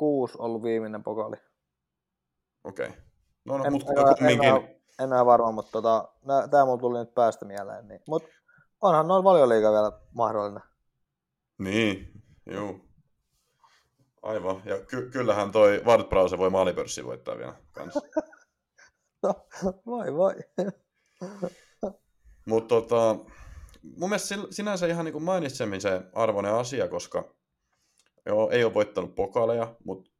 2006 0.00 0.34
ollut 0.38 0.62
viimeinen 0.62 1.02
pokaali? 1.02 1.36
Okei. 2.64 2.86
Okay. 2.88 3.00
No, 3.44 3.58
no 3.58 3.64
En- 3.64 3.72
mutta 3.72 3.92
en 3.92 3.98
ole- 3.98 4.08
en 4.10 4.16
kumminkin. 4.16 4.52
ole- 4.52 4.80
En 4.98 5.12
ole 5.12 5.26
varma, 5.26 5.52
mutta 5.52 5.70
tota, 5.72 6.08
tämä 6.50 6.64
mulla 6.64 6.80
tuli 6.80 6.98
nyt 6.98 7.14
päästä 7.14 7.44
mieleen. 7.44 7.88
Niin. 7.88 8.00
Mutta 8.08 8.28
onhan 8.80 9.08
noin 9.08 9.24
valioliiga 9.24 9.72
vielä 9.72 9.92
mahdollinen. 10.14 10.62
Niin, 11.58 12.22
juu. 12.50 12.80
Aivan. 14.22 14.62
Ja 14.64 14.80
ky- 14.86 15.10
kyllähän 15.10 15.52
toi 15.52 15.82
Ward 15.86 16.38
voi 16.38 16.50
maalipörssi 16.50 17.04
voittaa 17.04 17.38
vielä 17.38 17.54
kanssa. 17.72 18.00
No, 19.22 19.34
voi 19.86 20.14
voi. 20.14 20.34
Mutta 22.46 22.68
tota, 22.68 23.16
mun 23.82 24.08
mielestä 24.08 24.34
sinänsä 24.50 24.86
ihan 24.86 25.04
niin 25.04 25.22
mainitsemisen 25.22 26.10
arvoinen 26.14 26.54
asia, 26.54 26.88
koska 26.88 27.34
joo, 28.26 28.50
ei 28.50 28.64
ole 28.64 28.74
voittanut 28.74 29.14
pokaaleja, 29.14 29.76
mutta 29.84 30.10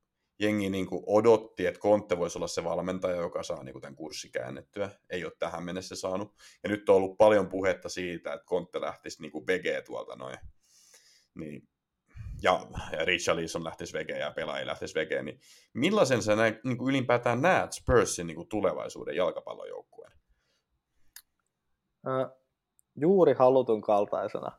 jengi 0.41 0.71
niin 0.71 0.87
kuin 0.87 1.03
odotti, 1.07 1.67
että 1.67 1.81
Kontte 1.81 2.19
voisi 2.19 2.39
olla 2.39 2.47
se 2.47 2.65
valmentaja, 2.65 3.17
joka 3.17 3.43
saa 3.43 3.65
niin 3.65 3.73
kuin 3.73 3.83
tämän 3.83 3.97
kurssi 3.97 4.31
käännettyä. 4.31 4.91
Ei 5.11 5.25
ole 5.25 5.33
tähän 5.39 5.65
mennessä 5.65 5.97
saanut. 5.97 6.35
Ja 6.63 6.69
nyt 6.69 6.89
on 6.89 6.97
ollut 6.97 7.19
paljon 7.19 7.49
puhetta 7.49 7.89
siitä, 7.89 8.33
että 8.33 8.47
Kontte 8.47 8.81
lähtisi 8.81 9.23
niin 9.23 9.33
kuin 9.33 9.47
VG 9.47 9.85
tuolta 9.87 10.17
noin. 10.17 10.39
Niin. 11.35 11.69
Ja, 12.43 12.67
ja 12.93 13.05
Richarlison 13.05 13.65
lähtisi 13.65 13.93
VG 13.93 14.09
ja 14.09 14.31
pelaajia 14.31 14.67
lähtisi 14.67 14.95
VG. 14.95 15.25
Niin 15.25 15.41
millaisen 15.75 16.23
sä 16.23 16.37
näin, 16.37 16.61
niin 16.65 16.79
kuin 16.79 16.91
ylipäätään 16.95 17.43
näet 17.43 17.73
Spursin 17.73 18.27
niin 18.27 18.35
kuin 18.35 18.49
tulevaisuuden 18.49 19.17
jalkapallojoukkueen? 19.17 20.13
Ö, 22.07 22.37
juuri 22.97 23.35
halutun 23.35 23.81
kaltaisena. 23.81 24.53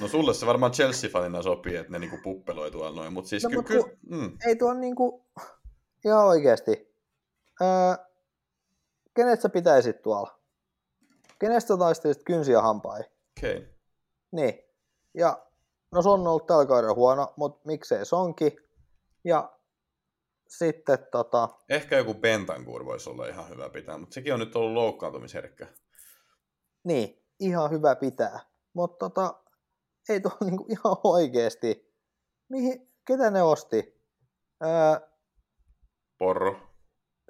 No 0.00 0.08
sulle 0.08 0.34
se 0.34 0.46
varmaan 0.46 0.72
Chelsea-fanina 0.72 1.42
sopii, 1.42 1.76
että 1.76 1.92
ne 1.92 1.98
niinku 1.98 2.18
puppeloi 2.22 2.70
tuolla 2.70 2.96
noin, 3.00 3.12
mutta 3.12 3.28
siis 3.28 3.42
No, 3.42 3.50
ky- 3.50 3.56
mut 3.56 3.66
ky- 3.66 3.98
mm, 4.10 4.38
Ei 4.46 4.56
tuo 4.56 4.74
niinku, 4.74 5.26
ihan 6.04 6.24
oikeesti. 6.26 6.94
Öö, 7.62 8.04
kenet 9.14 9.40
sä 9.40 9.48
pitäisit 9.48 10.02
tuolla? 10.02 10.38
Kenestä 11.38 11.76
taistelisit 11.76 12.24
kynsiä 12.24 12.62
hampai? 12.62 13.00
okei. 13.00 13.56
Okay. 13.56 13.68
Niin. 14.32 14.54
Ja 15.14 15.46
no 15.92 16.02
se 16.02 16.08
on 16.08 16.26
ollut 16.26 16.46
tällä 16.46 16.66
kaudella 16.66 16.94
huono, 16.94 17.32
mutta 17.36 17.60
miksei 17.66 18.06
sonki. 18.06 18.56
Ja 19.24 19.52
sitten 20.48 20.98
tota, 21.10 21.48
Ehkä 21.68 21.96
joku 21.96 22.14
Bentancur 22.14 22.84
voisi 22.84 23.10
olla 23.10 23.26
ihan 23.26 23.48
hyvä 23.48 23.68
pitää, 23.68 23.98
mutta 23.98 24.14
sekin 24.14 24.34
on 24.34 24.40
nyt 24.40 24.56
ollut 24.56 24.72
loukkaantumisherkkä. 24.74 25.66
niin, 26.84 27.22
ihan 27.40 27.70
hyvä 27.70 27.94
pitää. 27.96 28.40
Mutta 28.76 28.96
tota, 29.08 29.34
ei 30.08 30.20
tuo 30.20 30.32
niinku 30.44 30.66
ihan 30.68 30.96
oikeesti. 31.04 31.94
Mihin, 32.48 32.92
ketä 33.04 33.30
ne 33.30 33.42
osti? 33.42 34.02
Öö, 34.64 35.08
Porro. 36.18 36.56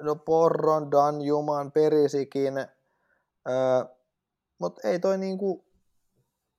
no 0.01 0.17
Porron, 0.17 0.91
Danjuman, 0.91 1.73
Perisikin, 1.73 2.59
öö, 2.59 3.85
mutta 4.61 4.89
ei 4.89 4.99
toi 4.99 5.19
niinku, 5.19 5.65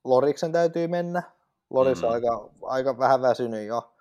Loriksen 0.04 0.52
täytyy 0.52 0.88
mennä. 0.88 1.23
Loris 1.69 2.02
Mm. 2.02 2.10
aika, 2.10 2.50
aika 2.62 2.97
vähän 2.97 3.21
väsynyt 3.21 3.67
jo. 3.67 3.93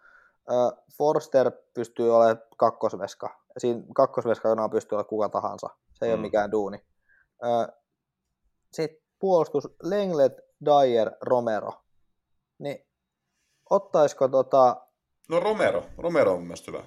Öö, 0.50 0.56
Forster 0.98 1.50
pystyy 1.74 2.16
olemaan 2.16 2.42
kakkosveska. 2.56 3.40
Siinä 3.58 3.82
kakkosveskana 3.94 4.68
pystyy 4.68 4.96
olemaan 4.96 5.08
kuka 5.08 5.28
tahansa. 5.28 5.66
Se 5.94 6.04
ei. 6.06 6.10
Mm. 6.10 6.14
ole 6.14 6.20
mikään 6.20 6.52
duuni. 6.52 6.86
Öö, 7.44 7.74
Sitten 8.72 9.02
puolustus 9.18 9.68
Lenglet, 9.82 10.32
Dyer, 10.64 11.10
Romero. 11.20 11.72
Niin 12.58 12.86
ottaisiko 13.70 14.28
tota, 14.28 14.86
No 15.28 15.40
Romero. 15.40 15.84
Romero 15.98 16.32
on 16.32 16.38
mun 16.38 16.46
mielestä 16.46 16.70
hyvä. 16.70 16.84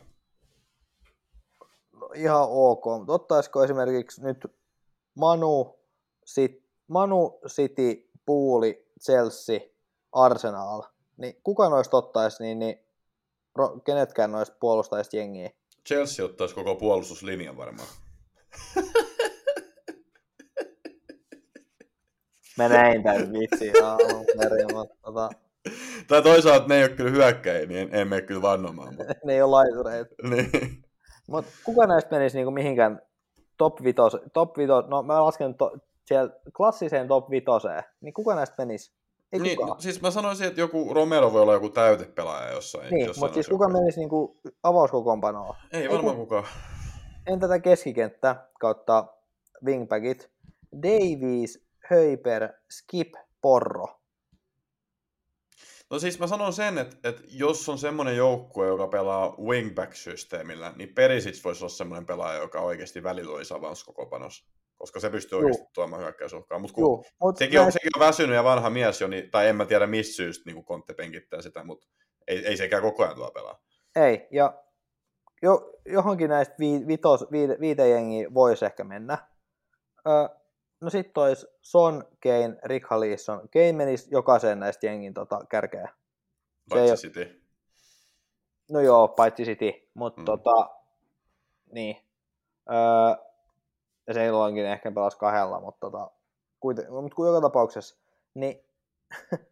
no, 1.91 2.10
ihan 2.15 2.47
ok, 2.49 2.86
mutta 2.86 3.13
ottaisiko 3.13 3.63
esimerkiksi 3.63 4.23
nyt 4.23 4.37
Manu, 5.15 5.79
sit, 6.25 6.63
Manu 6.87 7.39
City, 7.48 8.10
Puuli, 8.25 8.91
Chelsea, 9.06 9.60
Arsenal, 10.12 10.83
niin 11.17 11.41
kuka 11.44 11.69
noista 11.69 11.98
ottaisi, 11.98 12.44
niin, 12.44 12.60
niin 12.60 12.85
kenetkään 13.85 14.31
noista 14.31 14.56
puolustajista 14.60 15.17
jengiä? 15.17 15.52
Chelsea 15.87 16.25
ottaisi 16.25 16.56
koko 16.56 16.75
puolustuslinjan 16.75 17.58
varmaan. 17.58 17.87
Mä 22.63 22.69
näin 22.69 23.03
tämän 23.03 23.33
vitsi 23.33 23.71
tota, 25.01 25.29
Tai 26.07 26.21
toisaalta 26.21 26.67
ne 26.67 26.75
ei 26.75 26.83
ole 26.83 26.89
kyllä 26.89 27.10
hyökkäjiä, 27.12 27.65
niin 27.65 27.79
en, 27.79 27.89
en 27.95 28.07
mene 28.07 28.21
kyllä 28.21 28.41
vannomaan. 28.41 28.95
Mutta, 28.95 29.13
ne 29.25 29.33
ei 29.33 29.41
ole 29.41 29.51
laitureita. 29.51 30.15
niin. 30.29 30.49
Mutta 31.27 31.51
kuka 31.63 31.87
näistä 31.87 32.15
menisi 32.15 32.37
niinku 32.37 32.51
mihinkään 32.51 33.01
top 33.57 33.83
vitos, 33.83 34.17
top 34.33 34.57
vitos, 34.57 34.85
no 34.87 35.03
mä 35.03 35.23
lasken 35.25 35.55
to, 35.55 35.71
siellä 36.05 36.33
klassiseen 36.57 37.07
top 37.07 37.29
vitoseen, 37.29 37.83
niin 38.01 38.13
kuka 38.13 38.35
näistä 38.35 38.55
menisi? 38.57 38.91
Ei 39.33 39.39
Niin, 39.39 39.57
kukaan. 39.57 39.81
siis 39.81 40.01
mä 40.01 40.12
sanoisin, 40.12 40.47
että 40.47 40.60
joku 40.62 40.93
Romero 40.93 41.33
voi 41.33 41.41
olla 41.41 41.53
joku 41.53 41.69
täytepelaaja 41.69 42.51
jossain. 42.51 42.91
niin, 42.93 43.07
jossain 43.07 43.23
mutta 43.25 43.33
siis 43.33 43.47
kuka 43.49 43.63
joukkueissa. 43.63 43.81
menisi 43.81 43.99
niinku 43.99 44.39
avauskokoonpanoon? 44.63 45.55
Ei 45.73 45.81
Ei 45.81 45.89
varmaan 45.89 46.15
ku- 46.15 46.21
kukaan. 46.25 46.43
En 47.27 47.39
tätä 47.39 47.60
keskikenttä 47.60 48.35
kautta 48.60 49.05
wingbackit. 49.65 50.29
Davies, 50.83 51.63
Höyper, 51.90 52.50
Skip, 52.69 53.13
Porro. 53.42 54.00
No 55.92 56.00
siis 56.00 56.19
mä 56.19 56.27
sanon 56.27 56.54
sen, 56.54 56.77
että, 56.77 57.10
että 57.10 57.21
jos 57.27 57.69
on 57.69 57.77
semmoinen 57.77 58.17
joukkue, 58.17 58.67
joka 58.67 58.87
pelaa 58.87 59.35
wingback-systeemillä, 59.42 60.73
niin 60.75 60.94
Perisic 60.96 61.44
voisi 61.44 61.63
olla 61.63 61.69
semmoinen 61.69 62.06
pelaaja, 62.06 62.42
joka 62.42 62.62
oikeasti 62.62 63.04
välillä 63.04 63.35
olisi 63.35 63.54
avauskokoopanossa. 63.54 64.46
Koska 64.77 65.00
se 65.00 65.10
pystyy 65.10 65.40
Juu. 65.40 65.46
oikeasti 65.46 65.73
tuomaan 65.73 66.02
hyökkäysuhkaa. 66.02 66.60
Mutta 66.60 66.81
mutta 67.21 67.40
sekin, 67.40 67.60
on, 67.60 67.71
sekin 67.71 67.90
on 67.96 68.08
väsynyt 68.08 68.35
ja 68.35 68.44
vanha 68.44 68.69
mies 68.69 69.02
jo, 69.02 69.08
niin, 69.08 69.31
tai 69.31 69.48
en 69.48 69.56
mä 69.56 69.65
tiedä 69.65 69.87
mistä 69.87 70.15
syystä 70.15 70.52
niin 70.52 70.65
Kontte 70.65 70.94
penkittää 70.94 71.42
sitä, 71.42 71.63
mutta 71.63 71.87
ei, 72.27 72.46
ei 72.46 72.58
sekään 72.58 72.81
koko 72.81 73.04
ajan 73.04 73.15
tuolla 73.15 73.31
pelaa. 73.31 73.62
Ei, 73.96 74.27
ja 74.31 74.63
jo, 75.42 75.73
johonkin 75.85 76.29
näistä 76.29 76.56
vi, 76.60 76.87
vitos, 76.87 77.31
viite, 77.31 77.58
viitejengiä 77.60 78.33
voisi 78.33 78.65
ehkä 78.65 78.83
mennä. 78.83 79.17
Ö, 80.08 80.38
no 80.82 80.90
sitten 80.90 81.23
olisi 81.23 81.48
Son, 81.62 82.04
Kane, 82.23 82.58
Rick 82.63 82.90
Halisson. 82.90 83.50
Kane 83.54 83.73
menisi 83.73 84.08
jokaiseen 84.12 84.60
näistä 84.60 84.86
jengin 84.86 85.13
tota, 85.13 85.40
kärkeä. 85.50 85.88
Se 85.88 85.96
Paitsi 86.69 86.92
ole- 86.92 86.98
City. 86.98 87.42
No 88.71 88.80
joo, 88.80 89.08
paitsi 89.08 89.44
City, 89.44 89.71
mutta 89.94 90.21
Mm. 90.21 90.25
tota, 90.25 90.69
niin. 91.71 91.98
Öö, 92.71 93.25
ja 94.08 94.13
se 94.13 94.25
illoinkin 94.25 94.65
ehkä 94.65 94.92
pelasi 94.92 95.17
kahdella, 95.17 95.60
mutta 95.60 95.80
tota, 95.80 96.12
kuiten, 96.60 96.94
mutta 96.94 97.15
kun 97.15 97.27
joka 97.27 97.42
tapauksessa, 97.42 98.00
niin 98.34 98.63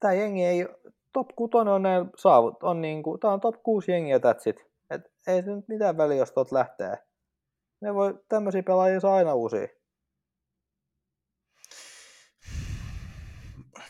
tämä 0.00 0.12
jengi 0.14 0.44
ei, 0.44 0.68
top 1.12 1.28
6 1.36 1.56
on 1.56 1.82
näin 1.82 2.10
saavut, 2.16 2.62
on 2.62 2.80
niinku, 2.80 3.18
tää 3.18 3.30
on 3.32 3.40
top 3.40 3.62
6 3.62 3.92
jengiä 3.92 4.18
that's 4.18 4.42
it. 4.50 4.66
Et 4.90 5.12
ei 5.26 5.42
se 5.42 5.50
nyt 5.54 5.68
mitään 5.68 5.96
väliä, 5.96 6.16
jos 6.18 6.32
tuot 6.32 6.52
lähtee. 6.52 6.98
Ne 7.80 7.94
voi, 7.94 8.18
tämmöisiä 8.28 8.62
pelaajia 8.62 9.00
saa 9.00 9.14
aina 9.14 9.34
uusia. 9.34 9.68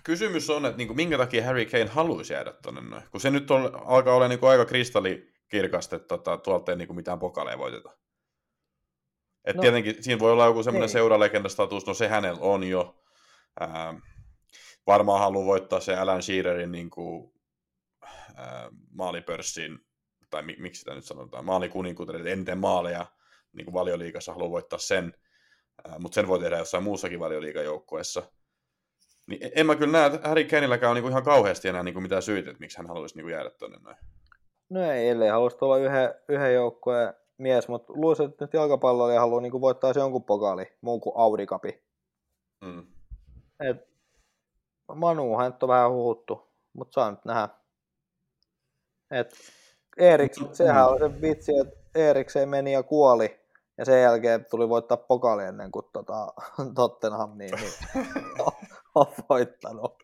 Kysymys 0.04 0.50
on, 0.50 0.66
että 0.66 0.78
niin 0.78 0.96
minkä 0.96 1.18
takia 1.18 1.44
Harry 1.44 1.64
Kane 1.64 1.86
haluaisi 1.86 2.32
jäädä 2.32 2.52
tuonne 2.52 2.80
noin. 2.80 3.02
Kun 3.10 3.20
se 3.20 3.30
nyt 3.30 3.50
on, 3.50 3.70
alkaa 3.84 4.14
olla 4.14 4.28
niin 4.28 4.38
aika 4.42 4.64
kristallikirkasta, 4.64 5.96
että 5.96 6.08
tota, 6.08 6.36
tuolta 6.36 6.72
ei 6.72 6.78
niin 6.78 6.96
mitään 6.96 7.18
pokaleja 7.18 7.58
voiteta. 7.58 7.96
Et 9.44 9.56
no, 9.56 9.60
tietenkin 9.60 9.96
siinä 10.00 10.18
voi 10.18 10.32
olla 10.32 10.46
joku 10.46 10.62
semmoinen 10.62 10.88
ei. 10.88 10.92
seuralegendastatus, 10.92 11.86
no 11.86 11.94
se 11.94 12.08
hänellä 12.08 12.40
on 12.40 12.64
jo. 12.64 13.04
Ää, 13.60 13.94
varmaan 14.86 15.20
haluaa 15.20 15.46
voittaa 15.46 15.80
se 15.80 15.96
Alan 15.96 16.22
Shearerin 16.22 16.72
niin 16.72 16.90
kuin, 16.90 17.32
ää, 18.36 18.70
maalipörssin, 18.90 19.78
tai 20.30 20.42
mi, 20.42 20.56
miksi 20.58 20.78
sitä 20.78 20.94
nyt 20.94 21.04
sanotaan, 21.04 21.44
maalikuninkuuden, 21.44 22.20
eli 22.20 22.30
eniten 22.30 22.58
maaleja 22.58 23.06
niin 23.52 23.64
kuin 23.64 23.74
valioliigassa 23.74 24.32
haluaa 24.32 24.50
voittaa 24.50 24.78
sen, 24.78 25.14
mutta 25.98 26.14
sen 26.14 26.28
voi 26.28 26.40
tehdä 26.40 26.58
jossain 26.58 26.84
muussakin 26.84 27.20
valioliigajoukkueessa. 27.20 28.32
Niin 29.26 29.50
en 29.54 29.66
mä 29.66 29.76
kyllä 29.76 29.92
näe, 29.92 30.06
että 30.06 30.28
Harry 30.28 30.44
Kanelläkään 30.44 30.90
on 30.90 30.94
niinku 30.94 31.08
ihan 31.08 31.22
kauheasti 31.22 31.68
enää 31.68 31.82
niinku 31.82 32.00
mitään 32.00 32.22
syitä, 32.22 32.50
että 32.50 32.60
miksi 32.60 32.78
hän 32.78 32.86
haluaisi 32.86 33.16
niinku 33.16 33.28
jäädä 33.28 33.50
tonne 33.50 33.78
noin. 33.82 33.96
No 34.70 34.90
ei, 34.90 35.08
ellei 35.08 35.28
haluaisi 35.28 35.56
olla 35.60 35.78
yhden, 35.78 36.14
yhden 36.28 36.54
joukkueen 36.54 37.14
mies, 37.38 37.68
mutta 37.68 37.92
luulisin, 37.96 38.26
että 38.26 38.44
nyt 38.44 38.54
jalkapalloilija 38.54 39.20
haluaa 39.20 39.40
niinku 39.40 39.60
voittaa 39.60 39.92
se 39.92 40.00
jonkun 40.00 40.24
pokaali, 40.24 40.72
muun 40.80 41.00
kuin 41.00 41.16
Audi 41.16 41.46
Cupi. 41.46 41.84
Mm. 42.64 42.86
Et 43.60 43.88
Manuhan 44.94 45.52
nyt 45.52 45.62
on 45.62 45.68
vähän 45.68 45.90
huhuttu, 45.90 46.48
mutta 46.72 46.94
saa 46.94 47.10
nyt 47.10 47.24
nähdä. 47.24 47.48
Et 49.10 49.34
Eeriks, 49.98 50.36
sehän 50.52 50.86
mm. 50.86 50.92
on 50.92 50.98
se 50.98 51.20
vitsi, 51.20 51.52
että 51.58 51.76
Eerikseen 51.94 52.48
meni 52.48 52.72
ja 52.72 52.82
kuoli, 52.82 53.40
ja 53.78 53.84
sen 53.84 54.02
jälkeen 54.02 54.44
tuli 54.44 54.68
voittaa 54.68 54.96
pokaali 54.96 55.44
ennen 55.44 55.70
kuin 55.70 55.86
tota, 55.92 56.32
Tottenham 56.74 57.38
niin, 57.38 57.54
niin 57.54 58.06
on 59.00 59.06
voittanut. 59.30 60.02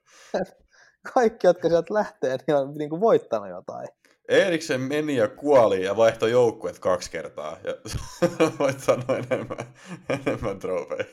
Kaikki, 1.15 1.47
jotka 1.47 1.69
sieltä 1.69 1.95
lähtee, 1.95 2.39
niin 2.47 2.57
on 2.57 2.75
niin 2.75 2.91
kuin 2.91 3.01
voittanut 3.01 3.49
jotain. 3.49 3.89
Eriksen 4.29 4.81
meni 4.81 5.17
ja 5.17 5.29
kuoli 5.29 5.85
ja 5.85 5.97
vaihtoi 5.97 6.31
joukkueet 6.31 6.79
kaksi 6.79 7.11
kertaa 7.11 7.57
ja 7.65 7.75
voittanut 8.59 9.11
enemmän, 9.11 9.75
enemmän 10.09 10.59
trofeja. 10.59 11.05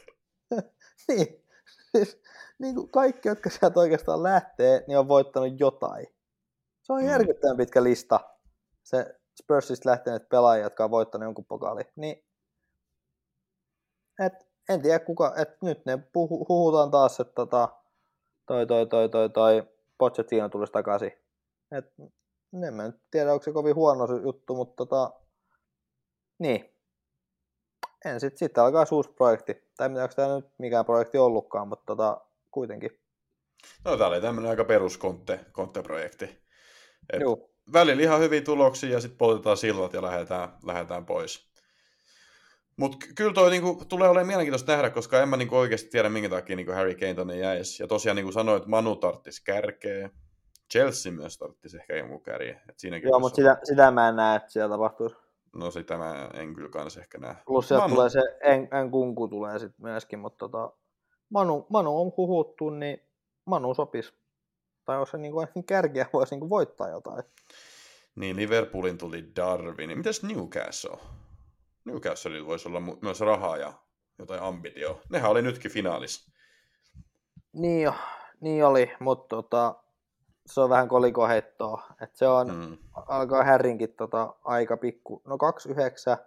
Niin, 1.07 1.43
siis, 1.97 2.21
niin 2.59 2.75
kuin 2.75 2.91
kaikki, 2.91 3.27
jotka 3.29 3.49
sieltä 3.49 3.79
oikeastaan 3.79 4.23
lähtee, 4.23 4.83
niin 4.87 4.97
on 4.99 5.07
voittanut 5.07 5.59
jotain. 5.59 6.07
Se 6.83 6.93
on 6.93 7.01
Mm. 7.01 7.07
järkyttävän 7.07 7.57
pitkä 7.57 7.83
lista. 7.83 8.19
Se 8.83 9.15
Spursista 9.43 9.89
lähteneet 9.89 10.29
pelaajat, 10.29 10.63
jotka 10.63 10.83
on 10.83 10.91
voittanut 10.91 11.25
jonkun 11.25 11.45
pokaali. 11.45 11.83
Niin, 11.95 12.25
et, 14.25 14.33
en 14.69 14.81
tiedä 14.81 14.99
kuka, 14.99 15.33
et 15.37 15.61
nyt 15.61 15.85
ne 15.85 15.97
puhu, 15.97 16.45
huhutaan 16.49 16.91
taas, 16.91 17.19
että 17.19 17.33
tota, 17.33 17.69
toi, 18.45 18.67
toi, 18.67 18.85
toi, 18.85 19.09
toi, 19.09 19.29
toi 19.29 19.63
Pochettino 19.97 20.49
tulisi 20.49 20.73
takaisin. 20.73 21.11
Et, 21.71 21.93
en 22.67 22.73
mä 22.73 22.83
nyt 22.83 23.01
tiedä, 23.11 23.33
onko 23.33 23.43
se 23.43 23.51
kovin 23.51 23.75
huono 23.75 24.05
juttu, 24.23 24.55
mutta 24.55 24.75
tota, 24.75 25.11
niin. 26.39 26.73
En 28.05 28.19
sit, 28.19 28.37
sitten 28.37 28.63
alkaa 28.63 28.85
uusi 28.91 29.09
projekti. 29.09 29.53
Tai 29.77 29.89
tiedä, 29.89 30.03
onko 30.03 30.15
tämä 30.15 30.35
nyt 30.35 30.45
mikään 30.57 30.85
projekti 30.85 31.17
ollutkaan, 31.17 31.67
mutta 31.67 31.85
tota, 31.85 32.21
kuitenkin. 32.51 32.99
No 33.85 33.97
tää 33.97 34.07
oli 34.07 34.21
tämmönen 34.21 34.49
aika 34.49 34.63
perus 34.63 34.97
kontte, 34.97 35.39
projekti 35.83 36.47
Et 37.13 37.21
Joo. 37.21 37.49
välillä 37.73 38.03
ihan 38.03 38.19
hyviä 38.19 38.41
tuloksia 38.41 38.89
ja 38.89 39.01
sitten 39.01 39.17
poltetaan 39.17 39.57
sillat 39.57 39.93
ja 39.93 40.01
lähdetään, 40.01 40.49
lähdetään 40.65 41.05
pois. 41.05 41.46
Mutta 42.77 42.97
kyllä 43.15 43.33
toi 43.33 43.49
niinku, 43.49 43.85
tulee 43.89 44.09
olemaan 44.09 44.27
mielenkiintoista 44.27 44.71
nähdä, 44.71 44.89
koska 44.89 45.21
en 45.21 45.29
mä 45.29 45.37
niinku 45.37 45.55
oikeasti 45.55 45.89
tiedä, 45.89 46.09
minkä 46.09 46.29
takia 46.29 46.55
niinku 46.55 46.71
Harry 46.71 46.95
Kane 46.95 47.13
tonne 47.13 47.37
jäisi. 47.37 47.83
Ja 47.83 47.87
tosiaan 47.87 48.15
niin 48.15 48.25
kuin 48.25 48.33
sanoit, 48.33 48.65
Manu 48.65 48.95
tarttisi 48.95 49.43
kärkeä. 49.43 50.09
Chelsea 50.71 51.11
myös 51.11 51.37
tarttisi 51.37 51.77
ehkä 51.77 51.95
jonkun 51.95 52.21
kärjen. 52.21 52.61
Et 52.69 52.79
siinäkin 52.79 53.09
Joo, 53.09 53.19
mutta 53.19 53.35
sitä, 53.35 53.57
sitä 53.63 53.91
mä 53.91 54.09
en 54.09 54.15
näe, 54.15 54.35
että 54.35 54.51
siellä 54.51 54.69
tapahtuisi. 54.69 55.15
No 55.55 55.71
sitä 55.71 55.97
mä 55.97 56.29
en 56.33 56.55
kyllä 56.55 56.69
kans 56.69 56.97
ehkä 56.97 57.17
näe. 57.17 57.35
Plus 57.45 57.67
sieltä 57.67 57.83
Manu- 57.83 57.95
tulee 57.95 58.09
se 58.09 58.19
en, 58.41 58.67
en 58.71 58.91
kunku 58.91 59.27
tulee 59.27 59.59
sitten 59.59 59.85
myöskin, 59.85 60.19
mutta 60.19 60.37
tota, 60.37 60.71
Manu, 61.29 61.65
Manu 61.69 62.01
on 62.01 62.13
huhuttu, 62.17 62.69
niin 62.69 62.99
Manu 63.45 63.73
sopisi. 63.73 64.13
Tai 64.85 64.99
jos 64.99 65.11
se 65.11 65.17
niinku 65.17 65.47
kärkiä 65.67 66.05
voisi 66.13 66.35
niinku 66.35 66.49
voittaa 66.49 66.89
jotain. 66.89 67.23
Niin, 68.15 68.35
Liverpoolin 68.35 68.97
tuli 68.97 69.31
Darwin. 69.35 69.97
Mitäs 69.97 70.23
Newcastle? 70.23 70.97
Newcastle 71.87 72.45
voisi 72.45 72.67
olla 72.67 72.81
myös 73.01 73.19
rahaa 73.19 73.57
ja 73.57 73.73
jotain 74.19 74.41
ambitio. 74.41 75.01
Nehän 75.09 75.31
oli 75.31 75.41
nytkin 75.41 75.71
finaalissa. 75.71 76.31
Niin, 77.53 77.81
jo, 77.81 77.93
niin 78.41 78.65
oli, 78.65 78.91
mutta 78.99 79.35
tota, 79.35 79.75
se 80.45 80.61
on 80.61 80.69
vähän 80.69 80.87
kolikoheittoa. 80.87 81.87
Et 82.01 82.15
se 82.15 82.27
on, 82.27 82.55
mm. 82.55 82.77
Alkaa 82.93 83.43
Härrinkin 83.43 83.93
tota, 83.93 84.35
aika 84.43 84.77
pikku. 84.77 85.21
No 85.25 85.37
29, 85.37 86.17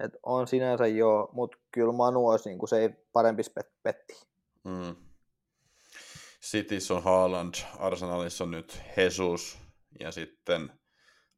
et 0.00 0.12
on 0.22 0.48
sinänsä 0.48 0.86
joo, 0.86 1.28
mutta 1.32 1.58
kyllä 1.72 1.92
Manu 1.92 2.28
olisi 2.28 2.48
niinku 2.48 2.66
se 2.66 2.78
ei 2.78 2.90
parempi 3.12 3.42
spet- 3.42 3.72
petti. 3.82 4.26
Mm. 4.64 4.96
Cityssä 6.42 6.94
on 6.94 7.02
Haaland, 7.02 7.54
Arsenalissa 7.78 8.44
on 8.44 8.50
nyt 8.50 8.82
Jesus 8.96 9.58
ja 10.00 10.12
sitten 10.12 10.72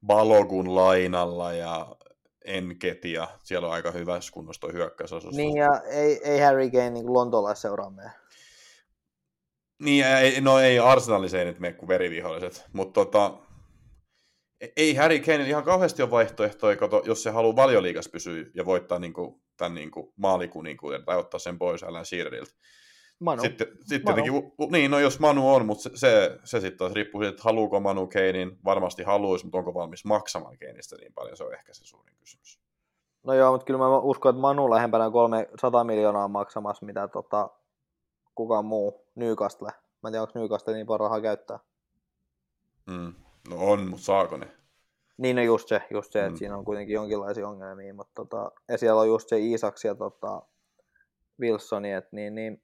Balogun 0.07 0.75
lainalla 0.75 1.53
ja 1.53 1.97
Enketia. 2.45 3.29
Siellä 3.43 3.67
on 3.69 3.75
aika 3.75 3.91
hyvä 3.91 4.21
kunnossa 4.33 4.61
toi 4.61 4.73
hyökkäysosuus. 4.73 5.37
Niin 5.37 5.57
ja 5.57 5.81
ei, 5.91 6.21
ei 6.25 6.41
Harry 6.41 6.71
Kane 6.71 6.91
niin 6.91 7.13
lontoolais 7.13 7.63
seuraa 7.63 7.91
meidän. 7.91 8.13
Niin, 9.83 10.07
ei, 10.07 10.41
no 10.41 10.59
ei 10.59 10.79
Arsenalissa 10.79 11.39
ei 11.39 11.45
nyt 11.45 11.59
mene 11.59 11.75
kuin 11.75 11.89
veriviholliset, 11.89 12.65
mutta 12.73 13.05
tota, 13.05 13.35
ei 14.77 14.95
Harry 14.95 15.19
Kane 15.19 15.49
ihan 15.49 15.65
kauheasti 15.65 16.03
ole 16.03 16.11
vaihtoehtoja, 16.11 16.77
kato, 16.77 17.03
jos 17.05 17.23
se 17.23 17.31
haluaa 17.31 17.57
valioliigassa 17.57 18.11
pysyä 18.11 18.45
ja 18.55 18.65
voittaa 18.67 18.99
niin 18.99 19.13
kuin, 19.13 19.43
tämän 19.57 19.75
niin 19.75 19.91
kuin 19.91 20.13
maalikuninkuuden 20.17 21.05
tai 21.05 21.19
ottaa 21.19 21.41
sen 21.41 21.59
pois 21.59 21.83
Alan 21.83 22.07
Shearerilta. 22.07 22.55
Manu. 23.21 23.43
Sitten, 23.43 23.67
sitten 23.85 24.03
Manu. 24.05 24.23
tietenkin, 24.23 24.73
niin, 24.73 24.91
no 24.91 24.99
jos 24.99 25.21
Manu 25.21 25.55
on, 25.55 25.67
mutta 25.67 25.83
se, 25.83 25.91
se, 25.95 26.39
se 26.45 26.61
sitten 26.61 26.79
taas 26.79 26.93
riippuu 26.93 27.21
siitä, 27.21 27.31
että 27.31 27.43
haluuko 27.45 27.81
Manu 27.81 28.07
Kanein, 28.07 28.59
varmasti 28.65 29.03
haluaisi, 29.03 29.45
mutta 29.45 29.59
onko 29.59 29.75
valmis 29.75 30.05
maksamaan 30.05 30.59
Kaneista 30.59 30.97
niin 30.97 31.13
paljon, 31.13 31.37
se 31.37 31.45
on 31.45 31.55
ehkä 31.55 31.75
se 31.75 31.85
suurin 31.85 32.17
kysymys. 32.21 32.61
No 33.25 33.35
joo, 33.35 33.53
mutta 33.53 33.65
kyllä 33.65 33.79
mä 33.79 33.99
uskon, 33.99 34.31
että 34.31 34.41
Manu 34.41 34.71
lähempänä 34.71 35.11
300 35.11 35.85
miljoonaa 35.85 36.25
on 36.25 36.31
maksamassa, 36.31 36.87
mitä 36.87 37.09
tota, 37.09 37.51
kukaan 38.35 38.65
muu 38.65 39.05
Newcastle. 39.15 39.69
Mä 40.03 40.09
en 40.09 40.13
tiedä, 40.13 40.23
onko 40.23 40.33
Newcastle 40.39 40.75
niin 40.75 40.87
paljon 40.87 41.01
rahaa 41.01 41.21
käyttää. 41.21 41.59
Mm. 42.87 43.15
No 43.51 43.57
on, 43.59 43.89
mutta 43.89 44.05
saako 44.05 44.37
ne? 44.37 44.49
Niin 45.17 45.37
no 45.37 45.43
just 45.43 45.69
se, 45.69 45.83
just 45.91 46.13
se 46.13 46.19
että 46.21 46.31
Mm. 46.31 46.37
siinä 46.37 46.57
on 46.57 46.65
kuitenkin 46.65 46.95
jonkinlaisia 46.95 47.49
ongelmia, 47.49 47.95
mutta 47.95 48.13
tota, 48.15 48.53
ja 48.69 48.79
siellä 48.79 49.01
on 49.01 49.09
just 49.09 49.29
se 49.29 49.39
Isaks 49.39 49.85
ja 49.85 49.95
tota, 49.95 50.43
Wilsoni, 51.41 51.93
että 51.93 52.09
niin, 52.13 52.35
niin, 52.35 52.63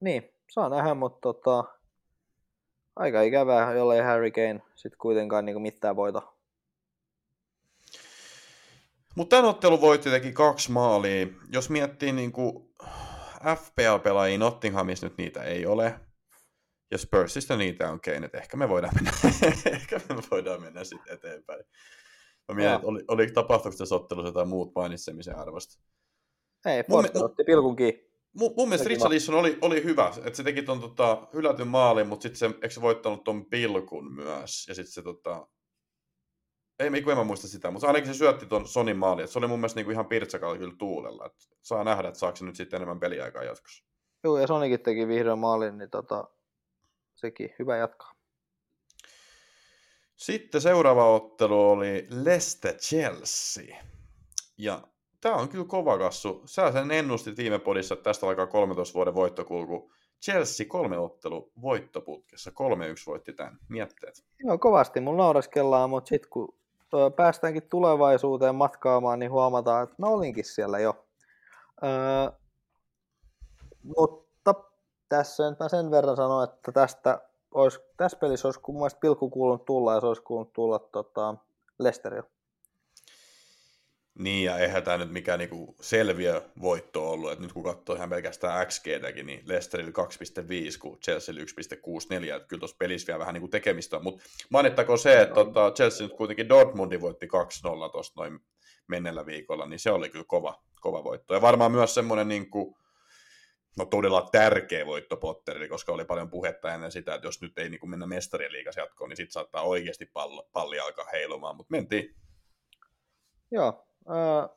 niin, 0.00 0.34
saa 0.50 0.68
nähdä, 0.68 0.94
mutta 0.94 1.20
tota, 1.20 1.64
aika 2.96 3.22
ikävää, 3.22 3.74
jollei 3.74 4.00
Harry 4.00 4.30
Kane 4.30 4.62
sitten 4.74 4.98
kuitenkaan 4.98 5.44
niin 5.44 5.62
mitään 5.62 5.96
voita. 5.96 6.22
Mutta 9.16 9.36
tämän 9.36 9.50
ottelun 9.50 9.80
voitti 9.80 10.10
teki 10.10 10.32
kaksi 10.32 10.72
maalia. 10.72 11.26
Jos 11.52 11.70
miettii 11.70 12.12
niin 12.12 12.32
kuin 12.32 12.74
FPL-pelaajia 13.56 14.38
Nottinghamissa 14.38 15.06
nyt 15.06 15.18
niitä 15.18 15.42
ei 15.42 15.66
ole. 15.66 16.00
Ja 16.90 16.98
Spursista 16.98 17.56
niitä 17.56 17.90
on 17.90 18.00
Kane, 18.00 18.26
että 18.26 18.38
ehkä 18.38 18.56
me 18.56 18.68
voidaan 18.68 18.94
mennä, 18.94 19.10
ehkä 19.76 20.00
me 20.08 20.16
voidaan 20.30 20.62
mennä 20.62 20.84
sitten 20.84 21.14
eteenpäin. 21.14 21.64
Mä 22.48 22.54
mietin, 22.54 22.74
että 22.74 22.86
oli, 22.86 23.04
oli 23.08 23.26
tapahtuiko 23.26 23.78
tässä 23.78 23.94
ottelussa 23.94 24.28
jotain 24.28 24.48
muut 24.48 24.72
mainitsemisen 24.74 25.38
arvosta. 25.38 25.82
Ei, 26.66 26.84
mi- 26.88 27.22
otti 27.22 27.44
pilkun 27.44 27.76
kiinni. 27.76 28.07
Mun, 28.38 28.54
mun 28.56 28.68
mielestä 28.68 28.88
Richarlison 28.88 29.34
oli, 29.34 29.58
oli 29.60 29.84
hyvä, 29.84 30.12
että 30.24 30.36
se 30.36 30.44
teki 30.44 30.62
ton 30.62 30.80
tota, 30.80 31.28
hylätyn 31.34 31.68
maalin, 31.68 32.06
mutta 32.06 32.22
sitten 32.22 32.38
se, 32.38 32.46
eikö 32.46 32.70
se 32.70 32.80
voittanut 32.80 33.24
ton 33.24 33.46
pilkun 33.46 34.12
myös, 34.12 34.68
ja 34.68 34.74
sitten 34.74 34.92
se 34.92 35.02
tota, 35.02 35.48
ei, 36.78 37.02
kun 37.02 37.12
en 37.12 37.18
mä 37.18 37.24
muista 37.24 37.48
sitä, 37.48 37.70
mutta 37.70 37.86
ainakin 37.86 38.14
se 38.14 38.18
syötti 38.18 38.46
ton 38.46 38.68
Sonin 38.68 38.96
maalin, 38.96 39.24
että 39.24 39.32
se 39.32 39.38
oli 39.38 39.46
mun 39.46 39.58
mielestä 39.58 39.78
niinku 39.78 39.90
ihan 39.90 40.06
pirtsakalla 40.06 40.58
kyllä 40.58 40.74
tuulella, 40.78 41.26
että 41.26 41.44
saa 41.62 41.84
nähdä, 41.84 42.08
että 42.08 42.20
saako 42.20 42.36
se 42.36 42.44
nyt 42.44 42.56
sitten 42.56 42.76
enemmän 42.76 43.00
peliaikaa 43.00 43.44
jatkossa. 43.44 43.84
Joo, 44.24 44.38
ja 44.38 44.46
Sonikin 44.46 44.80
teki 44.80 45.08
vihreän 45.08 45.38
maalin, 45.38 45.78
niin 45.78 45.90
tota, 45.90 46.28
sekin 47.14 47.54
hyvä 47.58 47.76
jatkaa. 47.76 48.14
Sitten 50.16 50.60
seuraava 50.60 51.14
ottelu 51.14 51.70
oli 51.70 52.06
Leicester 52.10 52.74
Chelsea. 52.74 53.76
Ja 54.58 54.82
tämä 55.20 55.34
on 55.34 55.48
kyllä 55.48 55.64
kova 55.64 55.98
kassu. 55.98 56.42
Sä 56.46 56.72
sen 56.72 56.90
ennustit 56.90 57.36
viime 57.36 57.58
podissa, 57.58 57.94
että 57.94 58.04
tästä 58.04 58.26
alkaa 58.26 58.46
13 58.46 58.94
vuoden 58.94 59.14
voittokulku. 59.14 59.92
Chelsea 60.22 60.66
kolme 60.68 60.98
ottelu 60.98 61.52
voittoputkessa. 61.62 62.50
3-1 62.50 62.52
voitti 63.06 63.32
tämän. 63.32 63.58
Mietteet. 63.68 64.24
Joo, 64.38 64.58
kovasti 64.58 65.00
mun 65.00 65.16
naureskellaan, 65.16 65.90
mutta 65.90 66.08
sitten 66.08 66.30
kun 66.30 66.54
päästäänkin 67.16 67.68
tulevaisuuteen 67.68 68.54
matkaamaan, 68.54 69.18
niin 69.18 69.30
huomataan, 69.30 69.84
että 69.84 69.94
mä 69.98 70.06
olinkin 70.06 70.44
siellä 70.44 70.78
jo. 70.78 71.06
Öö, 71.84 72.30
mutta 73.96 74.54
tässä 75.08 75.50
nyt 75.50 75.58
mä 75.58 75.68
sen 75.68 75.90
verran 75.90 76.16
sanon, 76.16 76.44
että 76.44 76.72
tästä 76.72 77.20
olisi, 77.54 77.80
tässä 77.96 78.18
pelissä 78.18 78.48
olisi 78.48 78.60
mun 78.68 78.76
mielestä 78.76 79.00
pilkku 79.00 79.30
kuulunut 79.30 79.64
tulla 79.64 79.94
ja 79.94 80.00
se 80.00 80.06
olisi 80.06 80.22
kuulunut 80.22 80.52
tulla 80.52 80.78
tota, 80.78 81.34
Lesterillä. 81.78 82.28
Niin, 84.18 84.44
ja 84.44 84.58
eihän 84.58 84.82
tämä 84.82 84.98
nyt 84.98 85.10
mikään 85.10 85.38
niinku 85.38 85.76
selviö 85.80 86.42
voitto 86.62 87.10
ollut, 87.10 87.32
että 87.32 87.42
nyt 87.42 87.52
kun 87.52 87.64
katsoo 87.64 87.96
ihan 87.96 88.10
pelkästään 88.10 88.66
XG-täkin, 88.66 89.26
niin 89.26 89.42
Leicesterillä 89.46 89.92
2,5, 90.72 90.78
kun 90.78 90.98
Chelsealla 91.00 91.40
1,64, 91.40 92.36
että 92.36 92.48
kyllä 92.48 92.60
tuossa 92.60 92.76
pelissä 92.78 93.06
vielä 93.06 93.18
vähän 93.18 93.34
niinku 93.34 93.48
tekemistä 93.48 93.98
mutta 93.98 94.24
mainittakoon 94.50 94.98
se, 94.98 95.22
että 95.22 95.34
tota, 95.34 95.72
Chelsea 95.74 96.06
nyt 96.06 96.16
kuitenkin 96.16 96.48
Dortmundin 96.48 97.00
voitti 97.00 97.26
2-0 97.26 97.92
tuossa 97.92 98.12
noin 98.16 98.40
mennellä 98.86 99.26
viikolla, 99.26 99.66
niin 99.66 99.78
se 99.78 99.90
oli 99.90 100.10
kyllä 100.10 100.24
kova, 100.28 100.62
kova 100.80 101.04
voitto, 101.04 101.34
ja 101.34 101.40
varmaan 101.40 101.72
myös 101.72 101.94
semmoinen 101.94 102.28
niinku, 102.28 102.78
no 103.78 103.84
todella 103.84 104.28
tärkeä 104.32 104.86
voitto 104.86 105.16
Potterille, 105.16 105.68
koska 105.68 105.92
oli 105.92 106.04
paljon 106.04 106.30
puhetta 106.30 106.74
ennen 106.74 106.92
sitä, 106.92 107.14
että 107.14 107.26
jos 107.26 107.42
nyt 107.42 107.58
ei 107.58 107.70
niinku 107.70 107.86
mennä 107.86 108.06
mestarien 108.06 108.52
liigas 108.52 108.76
jatkoon, 108.76 109.08
niin 109.08 109.16
sitten 109.16 109.32
saattaa 109.32 109.62
oikeasti 109.62 110.06
pallo, 110.06 110.48
palli 110.52 110.80
alkaa 110.80 111.06
heilumaan, 111.12 111.56
mutta 111.56 111.70
mentiin. 111.70 112.14
Joo, 113.50 113.87
öö, 114.10 114.48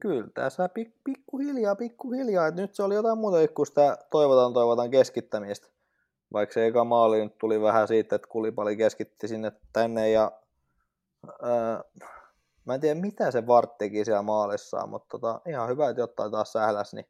kyllä 0.00 0.28
tässä 0.34 0.68
pik, 0.68 0.94
pikkuhiljaa, 1.04 1.76
pikkuhiljaa. 1.76 2.46
Et 2.46 2.54
nyt 2.54 2.74
se 2.74 2.82
oli 2.82 2.94
jotain 2.94 3.18
muuta 3.18 3.36
kuin 3.48 3.66
sitä 3.66 3.98
toivotaan, 4.10 4.52
toivotaan 4.52 4.90
keskittämistä. 4.90 5.68
Vaikka 6.32 6.52
se 6.52 6.66
eka 6.66 6.84
maali 6.84 7.24
nyt 7.24 7.38
tuli 7.38 7.60
vähän 7.60 7.88
siitä, 7.88 8.16
että 8.16 8.28
kulipali 8.28 8.76
keskitti 8.76 9.28
sinne 9.28 9.52
tänne 9.72 10.10
ja 10.10 10.32
öö, 11.24 11.78
mä 12.64 12.74
en 12.74 12.80
tiedä 12.80 13.00
mitä 13.00 13.30
se 13.30 13.46
Vart 13.46 13.78
teki 13.78 14.04
siellä 14.04 14.22
maalissaan, 14.22 14.88
mutta 14.88 15.08
tota, 15.08 15.40
ihan 15.48 15.68
hyvä, 15.68 15.88
että 15.88 16.00
jotain 16.00 16.30
taas 16.30 16.52
sähläs, 16.52 16.94
niin 16.94 17.06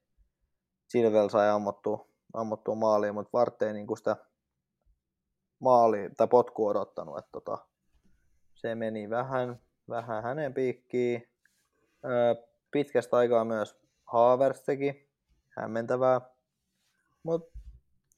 Silvel 0.88 1.28
sai 1.28 1.50
ammuttua, 1.50 2.08
ammuttua 2.32 2.74
maaliin, 2.74 3.14
mutta 3.14 3.38
Vart 3.38 3.62
ei 3.62 3.72
niinku 3.72 3.96
sitä 3.96 4.16
maali 5.58 6.10
tai 6.16 6.28
potku 6.28 6.66
odottanut, 6.66 7.18
että 7.18 7.30
tota, 7.32 7.58
se 8.54 8.74
meni 8.74 9.10
vähän, 9.10 9.60
vähän 9.88 10.22
hänen 10.22 10.54
piikkiin. 10.54 11.28
Öö, 12.04 12.34
pitkästä 12.70 13.16
aikaa 13.16 13.44
myös 13.44 13.76
Havertz 14.04 14.60
teki, 14.60 15.10
hämmentävää. 15.48 16.20
Mutta 17.22 17.58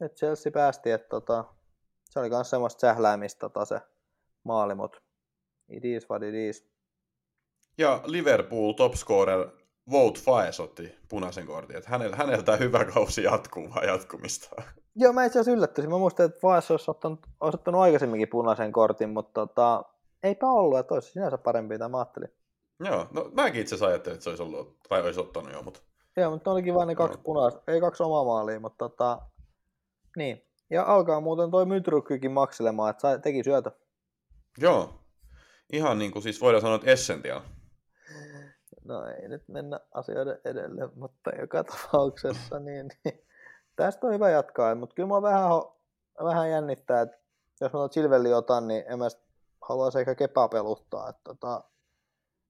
nyt 0.01 0.17
Chelsea 0.17 0.53
päästi, 0.53 0.91
että 0.91 1.09
tota, 1.09 1.45
se 2.05 2.21
oli 2.21 2.29
myös 2.29 2.51
semmoista 2.51 2.81
sähläämistä 2.81 3.41
tota, 3.41 3.65
se 3.65 3.81
maali, 4.45 4.75
mutta 4.75 4.99
it 5.69 5.85
is 5.85 6.11
what 6.11 6.23
it 6.23 6.35
is. 6.35 6.71
Ja 7.79 8.01
Liverpool 8.05 8.73
topscorer 8.73 9.49
Vote 9.91 10.21
Faes 10.21 10.61
otti 10.61 10.99
punaisen 11.09 11.47
kortin, 11.47 11.77
että 11.77 11.91
hänellä, 11.91 12.17
hänellä 12.17 12.43
tämä 12.43 12.57
hyvä 12.57 12.85
kausi 12.85 13.23
jatkuu 13.23 13.71
vaan 13.75 13.87
jatkumista. 13.87 14.63
Joo, 14.95 15.13
mä 15.13 15.25
itse 15.25 15.39
asiassa 15.39 15.57
yllättyisin. 15.57 15.91
Mä 15.91 15.99
muistan, 15.99 16.27
että 16.27 16.39
Vaes 16.43 16.71
olisi 16.71 16.91
ottanut, 16.91 17.27
olisi 17.41 17.57
ottanut 17.57 17.81
aikaisemminkin 17.81 18.29
punaisen 18.29 18.73
kortin, 18.73 19.11
mutta 19.11 19.47
tota, 19.47 19.85
eipä 20.23 20.47
ollut, 20.47 20.79
että 20.79 20.95
olisi 20.95 21.13
sinänsä 21.13 21.39
parempi, 21.39 21.75
mitä 21.75 21.89
mä 21.89 21.99
ajattelin. 21.99 22.40
Joo, 22.85 23.07
no 23.11 23.31
mäkin 23.33 23.61
itse 23.61 23.75
asiassa 23.75 23.87
ajattelin, 23.87 24.15
että 24.15 24.25
se 24.25 24.31
olisi 24.31 24.43
ollut, 24.43 24.77
tai 24.89 25.03
olisi 25.03 25.21
ottanut 25.21 25.53
jo, 25.53 25.63
mutta 25.63 25.81
Joo, 26.17 26.31
mutta 26.31 26.51
ne 26.51 26.53
olikin 26.53 26.75
vain 26.75 26.89
ne 26.89 26.95
kaksi 26.95 27.19
Joo. 27.19 27.23
punaista, 27.23 27.63
ei 27.69 27.81
kaksi 27.81 28.03
omaa 28.03 28.25
maalia, 28.25 28.61
mutta 28.61 28.89
tota, 28.89 29.19
niin. 30.17 30.47
Ja 30.71 30.85
alkaa 30.85 31.21
muuten 31.21 31.51
toi 31.51 31.67
Mytrykkykin 31.67 32.33
makselemaan, 32.33 32.91
että 32.91 33.19
teki 33.19 33.45
syötö. 33.45 33.71
joo, 34.59 34.95
ihan 35.73 35.99
niin 35.99 36.13
kuin 36.13 36.23
siis 36.23 36.41
voidaan 36.41 36.61
sanoa, 36.63 36.77
että 36.77 36.91
essential. 36.91 37.41
No 38.85 39.07
ei 39.07 39.29
nyt 39.29 39.49
mennä 39.49 39.81
asioiden 39.95 40.39
edelle, 40.45 40.89
mutta 40.95 41.31
joka 41.41 41.65
tapauksessa 41.73 42.59
niin, 42.59 42.91
niin 43.05 43.27
tästä 43.77 44.07
on 44.07 44.13
hyvä 44.13 44.31
jatkaa, 44.31 44.75
mutta 44.75 44.95
kyllä 44.95 45.07
mua 45.07 45.23
vähän, 45.23 45.51
vähän 46.25 46.51
jännittää, 46.51 47.01
että 47.01 47.19
jos 47.61 47.73
mä 47.73 47.79
tuon 47.79 47.93
Silvelli 47.93 48.33
otan, 48.33 48.69
niin 48.69 48.85
en 48.89 48.99
mä 48.99 49.09
haluaisi 49.63 49.99
ehkä 49.99 50.15
kepaa 50.15 50.49
peluttaa, 50.49 51.09
että 51.09 51.21
tota, 51.25 51.65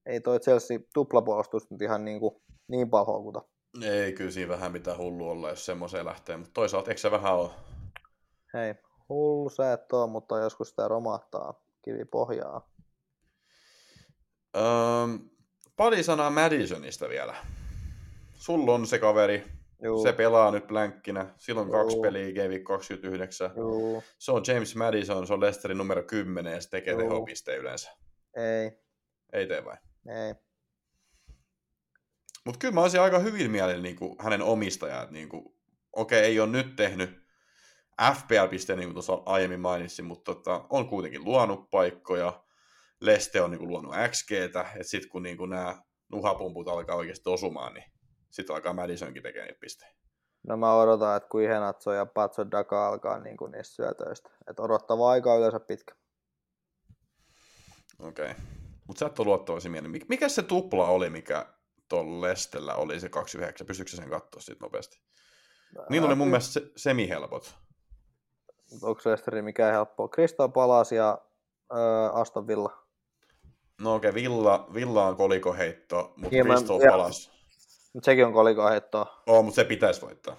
ei 0.06 0.20
toi 0.20 0.40
Chelsea 0.40 0.78
tuplapuolustus 0.94 1.70
nyt 1.70 1.82
ihan 1.82 2.04
niin, 2.04 2.20
kuin, 2.20 2.34
niin 2.68 2.88
houkuta. 3.06 3.42
Ei 3.82 4.12
kyllä 4.12 4.30
siinä 4.30 4.48
vähän 4.48 4.72
mitään 4.72 4.98
hullu 4.98 5.30
olla, 5.30 5.48
jos 5.50 5.66
semmoiseen 5.66 6.06
lähtee, 6.06 6.36
mutta 6.36 6.52
toisaalta 6.54 6.90
eikö 6.90 7.00
se 7.00 7.10
vähän 7.10 7.34
ole? 7.34 7.50
Hei, 8.54 8.74
hullu 9.08 9.50
sä 9.50 9.72
et 9.72 9.92
oo, 9.92 10.06
mutta 10.06 10.38
joskus 10.38 10.68
sitä 10.70 10.88
romahtaa 10.88 11.54
kivi 11.84 12.04
pohjaa. 12.04 12.70
Öö, 14.56 14.62
pari 15.76 16.02
sanaa 16.02 16.30
Madisonista 16.30 17.08
vielä. 17.08 17.34
Sulla 18.34 18.74
on 18.74 18.86
se 18.86 18.98
kaveri, 18.98 19.44
Juu, 19.82 20.02
se 20.02 20.12
pelaa 20.12 20.50
nyt 20.50 20.66
blänkkinä, 20.66 21.34
silloin 21.38 21.68
Joo. 21.68 21.80
kaksi 21.82 22.00
peliä, 22.00 22.32
Game 22.32 22.48
Week 22.48 22.64
29. 22.64 23.50
juu, 23.56 24.02
Se 24.18 24.32
on 24.32 24.42
James 24.46 24.76
Madison, 24.76 25.26
se 25.26 25.32
on 25.32 25.40
Leicesterin 25.40 25.78
numero 25.78 26.02
10 26.02 26.52
ja 26.54 26.60
se 26.60 26.70
tekee 26.70 26.96
tehopisteen 26.96 27.58
yleensä. 27.58 27.90
ei, 28.36 28.70
Ei 29.32 29.46
tee 29.46 29.64
vai? 29.64 29.76
Ei. 30.08 30.34
Mutta 32.44 32.58
kyllä 32.58 32.74
mä 32.74 32.82
olisin 32.82 33.00
aika 33.00 33.18
hyvin 33.18 33.50
mielin 33.50 33.82
niin 33.82 33.96
kuin 33.96 34.16
hänen 34.18 34.42
omistajat. 34.42 35.10
Niin 35.10 35.28
kuin, 35.28 35.54
okei, 35.92 36.20
ei 36.20 36.40
ole 36.40 36.50
nyt 36.50 36.76
tehnyt 36.76 37.20
FPL-pisteen, 38.02 38.78
niin 38.78 38.88
kuin 38.88 38.94
tuossa 38.94 39.22
aiemmin 39.26 39.60
mainitsin, 39.60 40.04
mutta 40.04 40.34
tota, 40.34 40.66
on 40.70 40.88
kuitenkin 40.88 41.24
luonut 41.24 41.70
paikkoja. 41.70 42.44
Leste 43.00 43.42
on 43.42 43.50
niin 43.50 43.58
kuin, 43.58 43.68
luonut 43.68 43.94
XGtä, 44.10 44.60
että 44.60 44.82
sitten 44.82 45.10
kun 45.10 45.22
niin 45.22 45.36
kuin, 45.36 45.50
nämä 45.50 45.82
nuhapumput 46.12 46.68
alkaa 46.68 46.96
oikeasti 46.96 47.30
osumaan, 47.30 47.74
niin 47.74 47.84
sitten 48.30 48.56
alkaa 48.56 48.72
Madisonkin 48.72 49.22
tekemään 49.22 49.46
niitä 49.46 49.60
pisteitä. 49.60 50.00
No 50.46 50.56
mä 50.56 50.74
odotan, 50.74 51.16
että 51.16 51.28
kun 51.28 51.42
Ihenatso 51.42 51.92
ja 51.92 52.06
Patso 52.06 52.50
Daka 52.50 52.88
alkaa 52.88 53.18
niin 53.18 53.36
kuin 53.36 53.52
niistä 53.52 53.74
syötöistä. 53.74 54.30
Että 54.50 54.62
odottava 54.62 55.10
aika 55.10 55.32
on 55.32 55.38
yleensä 55.38 55.60
pitkä. 55.60 55.94
Okei. 57.98 58.34
Mutta 58.90 58.98
sä 59.00 59.06
et 59.06 59.18
ole 59.18 59.26
luottavaisin 59.26 59.70
mielin. 59.72 59.90
Mik- 59.90 60.06
Mikä 60.08 60.28
se 60.28 60.42
tupla 60.42 60.86
oli, 60.88 61.10
mikä 61.10 61.46
tuolla 61.88 62.20
Lestellä 62.20 62.74
oli 62.74 63.00
se 63.00 63.08
29? 63.08 63.66
Pystytkö 63.66 63.96
sen 63.96 64.10
katsoa 64.10 64.40
sitten 64.40 64.64
nopeasti? 64.66 65.00
Niillä 65.90 66.06
oli 66.06 66.14
mun 66.14 66.28
mielestä 66.28 66.52
se, 66.52 66.70
semi-helpot. 66.76 67.54
Onko 68.82 69.00
Leicesteri 69.04 69.42
mikään 69.42 69.72
helppoa? 69.72 70.08
Crystal 70.08 70.48
Palace 70.48 70.96
ja 70.96 71.18
öö, 71.76 72.10
Aston 72.12 72.46
Villa. 72.46 72.72
No 73.80 73.94
okei, 73.94 74.14
Villa, 74.14 74.68
Villa 74.74 75.06
on 75.06 75.16
kolikoheitto, 75.16 76.12
mutta 76.16 76.28
Hieman- 76.36 76.56
Crystal 76.56 76.80
ja- 76.80 76.90
Palace. 76.90 77.30
Mut 77.94 78.04
sekin 78.04 78.26
on 78.26 78.32
kolikon 78.32 78.70
heittoa. 78.70 79.22
Oo, 79.26 79.42
mutta 79.42 79.56
se 79.56 79.64
pitäisi 79.64 80.02
voittaa. 80.02 80.36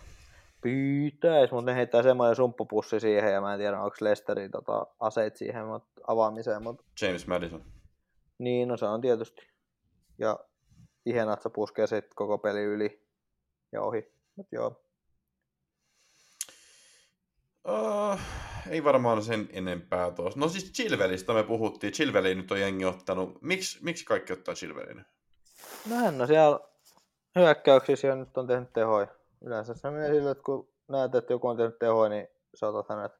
Pyytäis, 0.62 1.52
mutta 1.52 1.72
ne 1.72 1.76
heittää 1.78 2.04
semmoinen 2.04 2.36
sumppupussi 2.36 2.99
siihen 2.99 3.34
ja 3.34 3.41
mä 3.41 3.54
en 3.54 3.60
tiedä 3.60 3.82
onko 3.82 3.95
Leicesterin 4.02 4.52
tota, 4.52 4.88
aseet 4.99 5.36
siihen 5.38 5.66
mut, 5.66 5.84
avaamiseen. 6.08 6.64
Mutta 6.64 6.84
James 7.02 7.28
Madison. 7.28 7.62
Niin, 8.42 8.68
no 8.68 8.78
se 8.78 8.86
on 8.86 9.02
tietysti. 9.02 9.48
Ja 10.18 10.39
Ihenatsa 11.06 11.50
puskee 11.50 11.88
sitten 11.88 12.16
koko 12.16 12.38
peli 12.38 12.64
yli 12.64 13.08
ja 13.72 13.82
ohi. 13.82 14.14
Mut 14.36 14.48
joo. 14.52 14.82
Uh, 17.68 18.20
ei 18.70 18.84
varmaan 18.84 19.24
sen 19.24 19.50
enempää 19.54 20.12
tuossa. 20.12 20.39
No 20.39 20.50
siis 20.50 20.72
Chilvelistä 20.72 21.34
me 21.34 21.44
puhuttiin. 21.44 21.94
Chilveli 21.94 22.36
nyt 22.36 22.52
on 22.52 22.60
jengi 22.60 22.86
ottanut. 22.86 23.42
Miks, 23.42 23.82
miksi 23.82 24.06
kaikki 24.06 24.34
ottaa 24.34 24.56
Chilvelin? 24.56 25.06
No 25.89 25.96
hän 25.96 26.22
on 26.22 26.28
siellä 26.28 26.60
hyökkäyksissä 27.36 28.08
ja 28.08 28.16
nyt 28.16 28.38
on 28.38 28.48
tehnyt 28.48 28.74
tehoja. 28.74 29.08
Yleensä 29.42 29.74
se 29.74 29.89
menee 29.89 30.14
sille, 30.14 30.32
että 30.32 30.44
kun 30.44 30.70
näet, 30.88 31.16
että 31.16 31.34
joku 31.34 31.48
on 31.48 31.58
tehnyt 31.58 31.80
tehoja, 31.80 32.10
niin 32.10 32.28
saatat 32.56 32.89
hänet. 32.89 33.12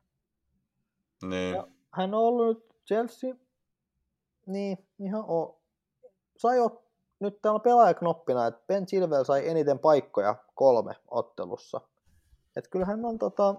Niin. 1.24 1.56
Ja 1.56 1.68
hän 1.92 2.14
on 2.14 2.20
ollut 2.20 2.58
nyt 2.58 2.76
Chelsea, 2.88 3.36
niin 4.46 4.88
ihan 5.00 5.24
o... 5.28 5.62
sai 6.38 6.60
ot... 6.60 6.84
nyt 7.20 7.42
täällä 7.42 7.56
on 7.56 7.62
pelaajaknoppina, 7.62 8.48
että 8.48 8.62
Ben 8.68 8.86
Chilwell 8.86 9.24
sai 9.24 9.50
eniten 9.50 9.80
paikkoja 9.80 10.36
kolme 10.56 10.96
ottelussa. 11.08 11.82
Et 12.56 12.68
kyllähän 12.68 13.06
on 13.06 13.20
tota, 13.20 13.56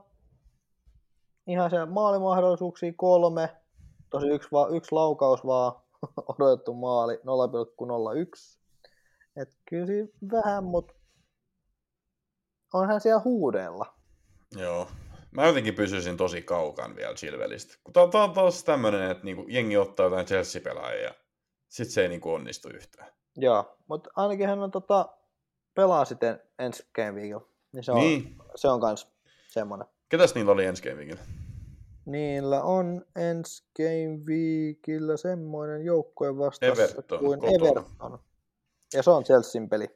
ihan 1.47 1.71
se 1.71 1.85
maalimahdollisuuksia 1.85 2.93
kolme, 2.97 3.57
tosi 4.11 4.29
yksi, 4.29 4.49
va, 4.53 4.69
yksi 4.69 4.93
laukaus 4.93 5.47
vaan 5.47 5.73
odotettu 6.39 6.75
maali 6.75 7.15
0,01. 7.15 7.23
Et 9.37 9.57
kyllä 9.69 9.87
siinä 9.87 10.09
vähän, 10.33 10.65
mutta 10.65 10.95
onhan 12.75 13.01
siellä 13.01 13.21
huudella. 13.25 13.87
Joo. 14.57 14.89
Mä 15.33 15.47
jotenkin 15.47 15.75
pysyisin 15.75 16.17
tosi 16.17 16.43
kaukan 16.43 16.97
vielä 16.97 17.15
Chilvelistä. 17.15 17.75
Kun 17.85 17.93
tää, 17.93 18.09
tää 18.09 18.25
on 18.25 18.33
taas 18.33 18.65
tämmönen, 18.65 19.11
että 19.11 19.25
niinku 19.25 19.45
jengi 19.49 19.77
ottaa 19.77 20.07
jotain 20.07 20.27
Chelsea-pelaajia 20.27 21.03
ja 21.05 21.15
sit 21.69 21.89
se 21.91 22.03
ei 22.03 22.09
niinku 22.09 22.33
onnistu 22.33 22.69
yhtään. 22.69 23.13
Joo, 23.37 23.77
mutta 23.87 24.11
ainakin 24.17 24.49
hän 24.49 24.59
on 24.63 24.71
tota, 24.71 25.09
pelaa 25.75 26.05
sitten 26.05 26.41
ensi 26.59 26.87
game 26.95 27.13
weekillä. 27.13 27.41
Niin 27.73 27.85
se 27.85 27.93
on, 27.93 27.99
Niin. 27.99 28.37
se 28.55 28.69
on 28.69 28.81
kans 28.81 29.09
semmonen. 29.49 29.87
Ketäs 30.09 30.35
niillä 30.35 30.53
oli 30.53 30.65
ensi 30.65 30.83
gameikillä? 30.91 31.21
Niillä 32.07 32.63
on 32.63 33.05
ensi 33.17 33.65
game 33.77 34.19
weekillä 34.27 35.17
semmoinen 35.17 35.85
joukkue 35.85 36.39
vastassa 36.39 36.83
Everton, 36.83 37.19
kuin 37.19 37.41
kotona. 37.41 37.67
Everton. 37.69 38.19
Ja 38.95 39.03
se 39.03 39.11
on 39.11 39.25
Chelsean 39.25 39.69
peli. 39.69 39.87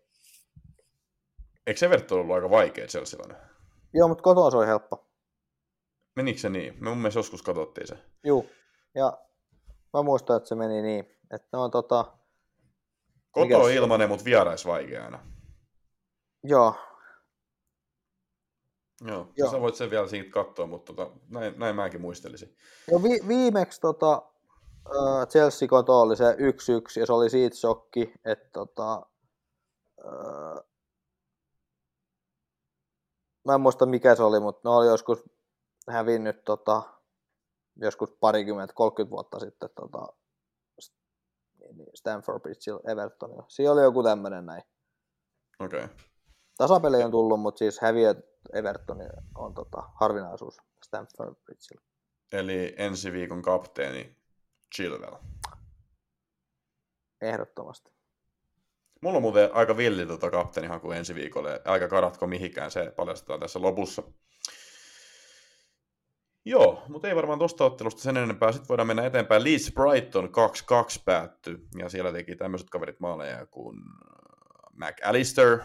Eikö 1.66 1.86
Everton 1.86 2.18
ollut 2.18 2.34
aika 2.34 2.50
vaikea 2.50 2.86
Chelsealainen? 2.86 3.36
Joo, 3.94 4.08
mutta 4.08 4.22
kotona 4.22 4.50
se 4.50 4.56
oli 4.56 4.66
helppo. 4.66 5.05
Menikö 6.16 6.38
se 6.38 6.48
niin? 6.48 6.74
Me 6.80 6.88
mun 6.88 6.98
mielestä 6.98 7.18
joskus 7.18 7.42
katsottiin 7.42 7.86
se. 7.86 7.98
Juu. 8.24 8.50
Ja 8.94 9.18
mä 9.92 10.02
muistan, 10.02 10.36
että 10.36 10.48
se 10.48 10.54
meni 10.54 10.82
niin. 10.82 11.04
Että 11.30 11.48
ne 11.52 11.58
on 11.58 11.70
tota... 11.70 12.04
Koto 13.30 13.62
on 13.62 13.72
ilmanen, 13.72 14.08
mutta 14.08 14.24
vierais 14.24 14.66
vaikea 14.66 15.04
aina. 15.04 15.18
Joo, 16.42 16.74
Joo, 19.00 19.10
Joo. 19.10 19.28
Joo. 19.36 19.50
sä 19.50 19.60
voit 19.60 19.74
sen 19.74 19.90
vielä 19.90 20.08
siitä 20.08 20.30
katsoa, 20.30 20.66
mutta 20.66 20.92
tota, 20.92 21.16
näin, 21.28 21.58
näin 21.58 21.76
mäkin 21.76 22.00
muistelisin. 22.00 22.56
Ja 22.90 23.02
vi- 23.02 23.28
viimeksi 23.28 23.80
tota, 23.80 24.22
äh, 24.86 25.28
Chelsea 25.28 25.68
koto 25.68 26.00
oli 26.00 26.16
se 26.16 26.32
1-1 26.32 27.00
ja 27.00 27.06
se 27.06 27.12
oli 27.12 27.30
siitä 27.30 27.56
shokki, 27.56 28.12
että 28.24 28.48
tota, 28.52 29.06
äh, 30.06 30.64
mä 33.44 33.54
en 33.54 33.60
muista 33.60 33.86
mikä 33.86 34.14
se 34.14 34.22
oli, 34.22 34.40
mutta 34.40 34.68
ne 34.68 34.74
oli 34.74 34.86
joskus 34.86 35.24
hävinnyt 35.92 36.44
tota, 36.44 36.82
joskus 37.76 38.12
parikymmentä, 38.20 38.74
30 38.74 39.10
vuotta 39.10 39.38
sitten 39.40 39.68
tota, 39.74 40.06
niin, 41.60 41.76
niin, 41.76 41.90
Stamford 41.94 42.40
Bridgeillä 42.40 42.92
Evertonilla. 42.92 43.44
Siinä 43.48 43.72
oli 43.72 43.82
joku 43.82 44.02
tämmöinen 44.02 44.46
näin. 44.46 44.62
Okei. 45.60 45.84
Okay. 45.84 45.96
Tasapeli 46.56 47.02
on 47.02 47.10
tullut, 47.10 47.40
mutta 47.40 47.58
siis 47.58 47.80
häviöt 47.80 48.18
Everton 48.52 48.98
on 49.34 49.54
tota, 49.54 49.82
harvinaisuus 49.94 50.58
Stamford 50.86 51.34
Bridgeillä. 51.44 51.86
Eli 52.32 52.74
ensi 52.78 53.12
viikon 53.12 53.42
kapteeni 53.42 54.16
Chilwell. 54.76 55.14
Ehdottomasti. 57.20 57.90
Mulla 59.00 59.16
on 59.16 59.22
muuten 59.22 59.54
aika 59.54 59.76
villi 59.76 60.06
tota 60.06 60.30
kapteenihaku 60.30 60.90
ensi 60.90 61.14
viikolle. 61.14 61.62
Aika 61.64 61.88
karatko 61.88 62.26
mihinkään, 62.26 62.70
se 62.70 62.92
paljastetaan 62.96 63.40
tässä 63.40 63.62
lopussa. 63.62 64.02
Joo, 66.48 66.82
mutta 66.88 67.08
ei 67.08 67.16
varmaan 67.16 67.38
tosta 67.38 67.64
ottelusta 67.64 68.02
sen 68.02 68.16
enempää. 68.16 68.52
Sitten 68.52 68.68
voidaan 68.68 68.86
mennä 68.86 69.06
eteenpäin. 69.06 69.44
Leeds 69.44 69.72
Brighton 69.72 70.24
2-2 70.24 70.28
päättyi, 71.04 71.58
ja 71.78 71.88
siellä 71.88 72.12
teki 72.12 72.36
tämmöiset 72.36 72.70
kaverit 72.70 73.00
maaleja 73.00 73.46
kuin 73.46 73.78
McAllister, 74.72 75.58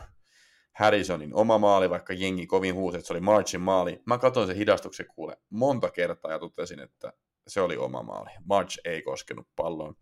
Harrisonin 0.73 1.36
oma 1.36 1.57
maali, 1.57 1.89
vaikka 1.89 2.13
jengi 2.13 2.47
kovin 2.47 2.75
huusi, 2.75 2.97
että 2.97 3.07
se 3.07 3.13
oli 3.13 3.21
Marchin 3.21 3.61
maali. 3.61 4.01
Mä 4.05 4.17
katsoin 4.17 4.47
sen 4.47 4.55
hidastuksen 4.55 5.05
kuule 5.15 5.38
monta 5.49 5.91
kertaa 5.91 6.32
ja 6.32 6.39
totesin, 6.39 6.79
että 6.79 7.13
se 7.47 7.61
oli 7.61 7.77
oma 7.77 8.03
maali. 8.03 8.29
March 8.45 8.79
ei 8.86 9.01
koskenut 9.01 9.47
palloon. 9.55 9.95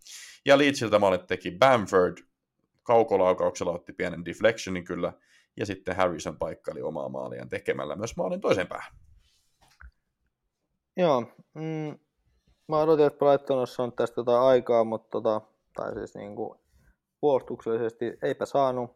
Ja 0.46 0.58
Leedsiltä 0.58 1.00
maalit 1.00 1.28
teki 1.28 1.52
Bamford, 1.52 2.18
kaukolaukauksella 2.84 3.72
otti 3.72 3.94
pienen 3.94 4.26
deflectionin 4.26 4.84
kyllä, 4.84 5.14
ja 5.58 5.66
sitten 5.66 5.96
Harrison 5.96 6.38
paikkaili 6.38 6.82
omaa 6.82 7.10
maaliaan 7.10 7.50
tekemällä 7.50 7.96
myös 7.96 8.18
maalin 8.18 8.42
toiseen 8.42 8.68
päähän. 8.68 8.94
Joo, 11.00 11.24
mm, 11.54 12.00
mä 12.68 12.80
odotin, 12.80 13.06
että 13.06 13.20
Brightonissa 13.20 13.84
on 13.84 13.94
tästä 13.94 14.22
jotain 14.22 14.42
aikaa, 14.42 14.84
mutta 14.84 15.10
tota, 15.10 15.42
tai 15.76 15.94
siis 15.94 16.16
niinku 16.16 16.62
puolustuksellisesti 17.20 18.18
eipä 18.22 18.46
saanut. 18.46 18.92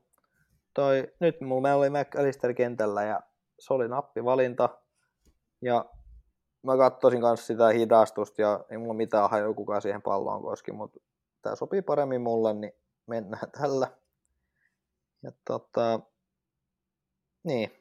Toi, 0.74 1.14
nyt 1.20 1.42
mulla 1.42 1.74
oli 1.74 1.90
McAllister 1.90 2.54
kentällä 2.54 3.04
ja 3.04 3.20
se 3.60 3.74
oli 3.74 3.88
nappivalinta. 3.88 4.70
Ja 5.62 5.86
mä 6.64 6.78
katsoisin 6.78 7.22
kanssa 7.22 7.46
sitä 7.46 7.70
hidastusta 7.70 8.42
ja 8.42 8.66
ei 8.70 8.78
mulla 8.78 8.94
mitään 8.94 9.30
hajua 9.30 9.54
kukaan 9.54 9.82
siihen 9.82 10.02
palloon 10.02 10.42
koski, 10.42 10.72
mutta 10.72 11.00
tää 11.42 11.56
sopii 11.56 11.82
paremmin 11.82 12.22
mulle, 12.22 12.54
niin 12.54 12.74
mennään 13.08 13.52
tällä. 13.62 13.88
Ja 15.24 15.32
tota, 15.48 16.00
niin, 17.44 17.72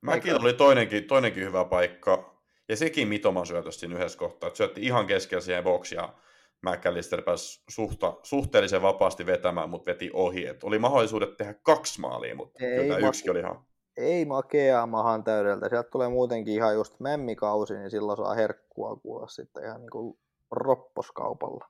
Mäkin 0.00 0.40
oli 0.40 0.52
toinenkin, 0.52 1.04
toinenkin 1.04 1.44
hyvä 1.44 1.64
paikka, 1.64 2.33
ja 2.68 2.76
sekin 2.76 3.08
Mitoman 3.08 3.46
syötös 3.46 3.80
siinä 3.80 3.94
yhdessä 3.94 4.18
kohtaa, 4.18 4.46
että 4.46 4.56
syötti 4.56 4.82
ihan 4.82 5.06
keskellä 5.06 5.40
siihen 5.40 5.64
boksiin, 5.64 5.96
ja 5.96 6.14
McAllister 6.62 7.22
pääsi 7.22 7.62
suhta, 7.68 8.16
suhteellisen 8.22 8.82
vapaasti 8.82 9.26
vetämään, 9.26 9.70
mutta 9.70 9.90
veti 9.90 10.10
ohi. 10.12 10.46
Et 10.46 10.64
oli 10.64 10.78
mahdollisuudet 10.78 11.36
tehdä 11.36 11.54
kaksi 11.54 12.00
maalia, 12.00 12.34
mutta 12.34 12.64
Ei 12.64 12.76
kyllä 12.76 13.00
ma- 13.00 13.08
yksi 13.08 13.30
oli 13.30 13.38
ihan... 13.38 13.64
ei 13.96 14.24
makeaa 14.24 14.86
mahan 14.86 15.24
täydeltä. 15.24 15.68
Sieltä 15.68 15.90
tulee 15.90 16.08
muutenkin 16.08 16.54
ihan 16.54 16.74
just 16.74 17.00
mämmikausi, 17.00 17.74
niin 17.74 17.90
silloin 17.90 18.16
saa 18.16 18.34
herkkua 18.34 18.96
kuulla 18.96 19.26
sitten 19.26 19.64
ihan 19.64 19.80
niin 19.80 19.90
kuin 19.90 20.18
ropposkaupalla. 20.50 21.68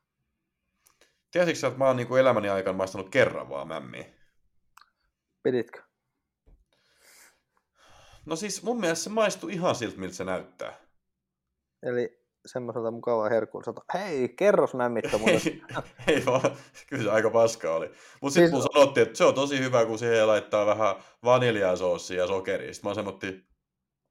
Tiesitkö 1.31 1.59
sä, 1.59 1.67
että 1.67 1.79
mä 1.79 1.87
oon 1.87 1.97
niin 1.97 2.19
elämäni 2.19 2.49
aikana 2.49 2.77
maistanut 2.77 3.11
kerran 3.11 3.49
vaan 3.49 3.69
mämmiä? 3.69 4.05
Piditkö? 5.43 5.83
No 8.27 8.37
siis 8.37 8.63
mun 8.63 8.81
mielestä 8.81 9.05
se 9.05 9.11
maistuu 9.11 9.49
ihan 9.49 9.75
siltä, 9.75 9.99
miltä 9.99 10.15
se 10.15 10.25
näyttää. 10.25 10.84
Eli 11.85 12.25
semmoiselta 12.47 12.91
mukavaa 12.91 13.29
herkulta. 13.29 13.73
Hei, 13.95 14.29
kerros 14.29 14.75
mämmittä 14.75 15.19
mulle. 15.19 15.33
ei, 15.47 15.63
ei 16.09 16.27
vaan, 16.27 16.43
kyllä 16.89 17.03
se 17.03 17.11
aika 17.11 17.31
paska 17.31 17.75
oli. 17.75 17.87
Mutta 18.21 18.35
sitten 18.35 18.51
Siis- 18.51 18.53
mun 18.53 18.63
sanottiin, 18.73 19.07
että 19.07 19.19
se 19.19 19.25
on 19.25 19.35
tosi 19.35 19.59
hyvä, 19.59 19.87
kun 19.87 19.99
siihen 19.99 20.27
laittaa 20.27 20.67
vähän 20.67 20.97
vaniljasoosia 21.25 22.21
ja 22.21 22.27
sokeria. 22.27 22.75
Sitten 22.75 22.91
mä 22.91 22.95
sanottiin, 22.95 23.47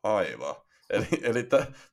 aivan. 0.04 0.56
Eli, 0.90 1.08
eli 1.24 1.44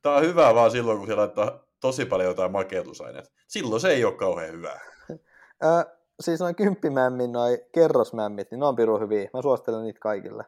tää 0.01 0.15
on 0.15 0.21
hyvä 0.23 0.55
vaan 0.55 0.71
silloin, 0.71 0.97
kun 0.97 1.07
se 1.07 1.15
laittaa 1.15 1.63
tosi 1.81 2.05
paljon 2.05 2.29
jotain 2.29 2.51
makeutusaineita. 2.51 3.31
Silloin 3.47 3.81
se 3.81 3.89
ei 3.89 4.05
ole 4.05 4.13
kauhean 4.15 4.51
hyvää. 4.51 4.79
Ö, 5.63 5.85
siis 6.19 6.39
noin 6.39 6.55
kymppimämmin, 6.55 7.31
noin 7.31 7.57
kerrosmämmit, 7.73 8.51
niin 8.51 8.59
ne 8.59 8.65
on 8.65 8.75
pirun 8.75 9.01
hyviä. 9.01 9.29
Mä 9.33 9.41
suosittelen 9.41 9.83
niitä 9.83 9.99
kaikille. 9.99 10.43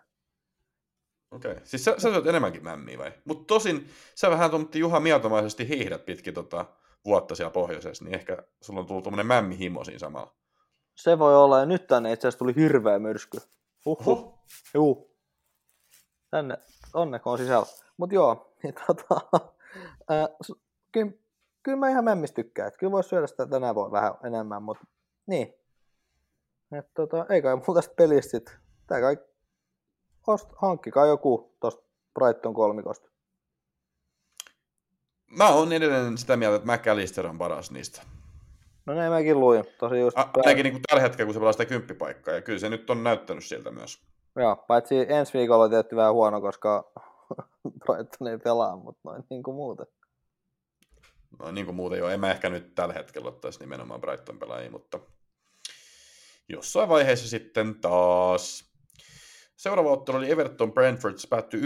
Okei. 1.33 1.51
Okay. 1.51 1.65
Siis 1.65 1.85
sä, 1.85 1.95
sä 1.97 2.11
syöt 2.11 2.27
enemmänkin 2.27 2.63
mämmiä 2.63 2.97
vai? 2.97 3.11
Mutta 3.25 3.43
tosin 3.47 3.89
sä 4.15 4.29
vähän 4.29 4.49
tuommoitti 4.49 4.79
Juha 4.79 4.99
Mietomaisesti 4.99 5.67
hiihdät 5.67 6.05
pitkin 6.05 6.33
tota 6.33 6.65
vuotta 7.05 7.35
siellä 7.35 7.51
pohjoisessa, 7.51 8.05
niin 8.05 8.15
ehkä 8.15 8.37
sulla 8.61 8.79
on 8.79 8.85
tullut 8.85 9.03
tuommoinen 9.03 9.27
mämmihimo 9.27 9.83
siinä 9.83 9.99
samalla. 9.99 10.35
Se 10.95 11.19
voi 11.19 11.35
olla, 11.35 11.59
ja 11.59 11.65
nyt 11.65 11.87
tänne 11.87 12.13
itse 12.13 12.27
asiassa 12.27 12.39
tuli 12.39 12.55
hirveä 12.55 12.99
myrsky. 12.99 13.37
Huhhuh. 13.85 14.17
Oho. 14.17 14.39
Juu. 14.73 15.15
Tänne, 16.31 16.57
onneksi 16.93 17.29
on 17.29 17.37
sisällä. 17.37 17.65
Mut 17.97 18.11
joo, 18.11 18.53
niin 18.63 18.73
tota, 18.87 19.21
ää, 20.09 20.27
s- 20.43 20.61
kyllä, 20.91 21.11
kyllä 21.63 21.77
mä 21.77 21.89
ihan 21.89 22.03
mämmistä 22.03 22.35
tykkään. 22.35 22.67
Et 22.67 22.77
kyllä 22.77 22.91
vois 22.91 23.09
syödä 23.09 23.27
sitä 23.27 23.45
tänään 23.45 23.75
voi 23.75 23.91
vähän 23.91 24.13
enemmän, 24.23 24.63
mutta 24.63 24.85
niin. 25.25 25.53
Et 26.77 26.93
tota, 26.93 27.25
ei 27.29 27.41
kai 27.41 27.55
muuta 27.55 27.73
tästä 27.73 27.93
pelistä 27.95 28.31
sit. 28.31 28.57
Tää 28.87 29.01
kai, 29.01 29.17
ost, 30.27 30.49
hankkikaa 30.55 31.05
joku 31.05 31.55
tosta 31.59 31.83
Brighton 32.13 32.53
kolmikosta. 32.53 33.09
Mä 35.37 35.49
oon 35.49 35.73
edelleen 35.73 36.17
sitä 36.17 36.37
mieltä, 36.37 36.55
että 36.55 36.71
McAllister 36.71 37.27
on 37.27 37.37
paras 37.37 37.71
niistä. 37.71 38.01
No 38.85 38.93
näin 38.93 39.11
mäkin 39.11 39.39
luin. 39.39 39.65
Tosi 39.79 39.99
just... 39.99 40.17
A- 40.17 40.29
ainakin 40.35 40.63
niin 40.63 40.73
kuin 40.73 40.81
tällä 40.89 41.01
hetkellä, 41.01 41.25
kun 41.25 41.33
se 41.33 41.39
pelaa 41.39 41.51
sitä 41.51 41.65
kymppipaikkaa, 41.65 42.33
ja 42.33 42.41
kyllä 42.41 42.59
se 42.59 42.69
nyt 42.69 42.89
on 42.89 43.03
näyttänyt 43.03 43.43
siltä 43.43 43.71
myös. 43.71 44.01
Joo, 44.35 44.55
paitsi 44.67 44.95
ensi 45.09 45.37
viikolla 45.37 45.63
on 45.63 45.69
tietty 45.69 45.95
vähän 45.95 46.13
huono, 46.13 46.41
koska 46.41 46.91
Brighton 47.85 48.27
ei 48.27 48.37
pelaa, 48.37 48.75
mutta 48.75 49.01
noin 49.03 49.23
niin 49.29 49.43
kuin 49.43 49.55
muuten. 49.55 49.85
No 51.39 51.51
niin 51.51 51.65
kuin 51.65 51.75
muuten 51.75 51.99
jo, 51.99 52.09
en 52.09 52.19
mä 52.19 52.31
ehkä 52.31 52.49
nyt 52.49 52.75
tällä 52.75 52.93
hetkellä 52.93 53.27
ottaisi 53.27 53.59
nimenomaan 53.59 54.01
Brighton 54.01 54.39
pelaajia, 54.39 54.71
mutta 54.71 54.99
jossain 56.49 56.89
vaiheessa 56.89 57.27
sitten 57.27 57.75
taas. 57.75 58.72
Seuraava 59.55 59.91
ottelu 59.91 60.17
oli 60.17 60.31
Everton 60.31 60.73
Brentford, 60.73 61.17
se 61.17 61.27
päättyi 61.27 61.61
1-0 61.61 61.65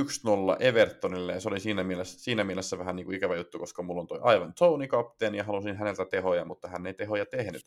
Evertonille, 0.60 1.34
ja 1.34 1.40
se 1.40 1.48
oli 1.48 1.60
siinä 1.60 1.84
mielessä, 1.84 2.20
siinä 2.20 2.44
mielessä 2.44 2.78
vähän 2.78 2.96
niin 2.96 3.06
kuin 3.06 3.18
ikävä 3.18 3.36
juttu, 3.36 3.60
koska 3.60 3.84
mulla 3.84 4.02
on 4.02 4.08
toi 4.08 4.20
aivan 4.22 4.54
Tony 4.54 4.88
kapteeni, 4.88 5.38
ja 5.38 5.44
halusin 5.44 5.76
häneltä 5.76 6.06
tehoja, 6.06 6.46
mutta 6.46 6.68
hän 6.68 6.88
ei 6.88 6.94
tehoja 6.94 7.26
tehnyt. 7.26 7.62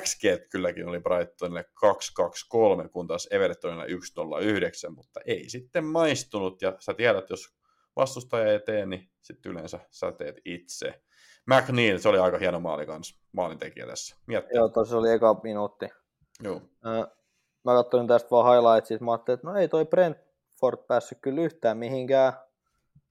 XG 0.00 0.22
kylläkin 0.50 0.88
oli 0.88 1.00
Brightonille 1.00 1.64
2-2-3, 2.84 2.88
kun 2.88 3.06
taas 3.06 3.28
Evertonilla 3.30 3.84
1-0-9, 3.84 3.88
mutta 4.94 5.20
ei 5.26 5.48
sitten 5.48 5.84
maistunut, 5.84 6.62
ja 6.62 6.76
sä 6.80 6.94
tiedät, 6.94 7.30
jos 7.30 7.56
vastustaja 7.96 8.52
ei 8.52 8.60
tee, 8.60 8.86
niin 8.86 9.10
sitten 9.22 9.52
yleensä 9.52 9.80
sä 9.90 10.12
teet 10.12 10.36
itse. 10.44 11.02
McNeil, 11.46 11.98
se 11.98 12.08
oli 12.08 12.18
aika 12.18 12.38
hieno 12.38 12.60
maali 12.60 12.86
kans, 12.86 13.20
maalintekijä 13.32 13.86
tässä. 13.86 14.16
Miettii. 14.26 14.56
Joo, 14.56 14.68
tosi 14.68 14.94
oli 14.94 15.10
eka 15.10 15.40
minuutti. 15.42 15.86
Joo. 16.42 16.62
Öö, 16.86 17.15
mä 17.66 17.74
katsoin 17.74 18.06
tästä 18.06 18.30
vaan 18.30 18.54
highlightsit, 18.54 19.00
mä 19.00 19.12
ajattelin, 19.12 19.38
että 19.38 19.46
no 19.46 19.56
ei 19.56 19.68
toi 19.68 19.84
Brentford 19.84 20.78
päässyt 20.88 21.18
kyllä 21.20 21.42
yhtään 21.42 21.78
mihinkään. 21.78 22.32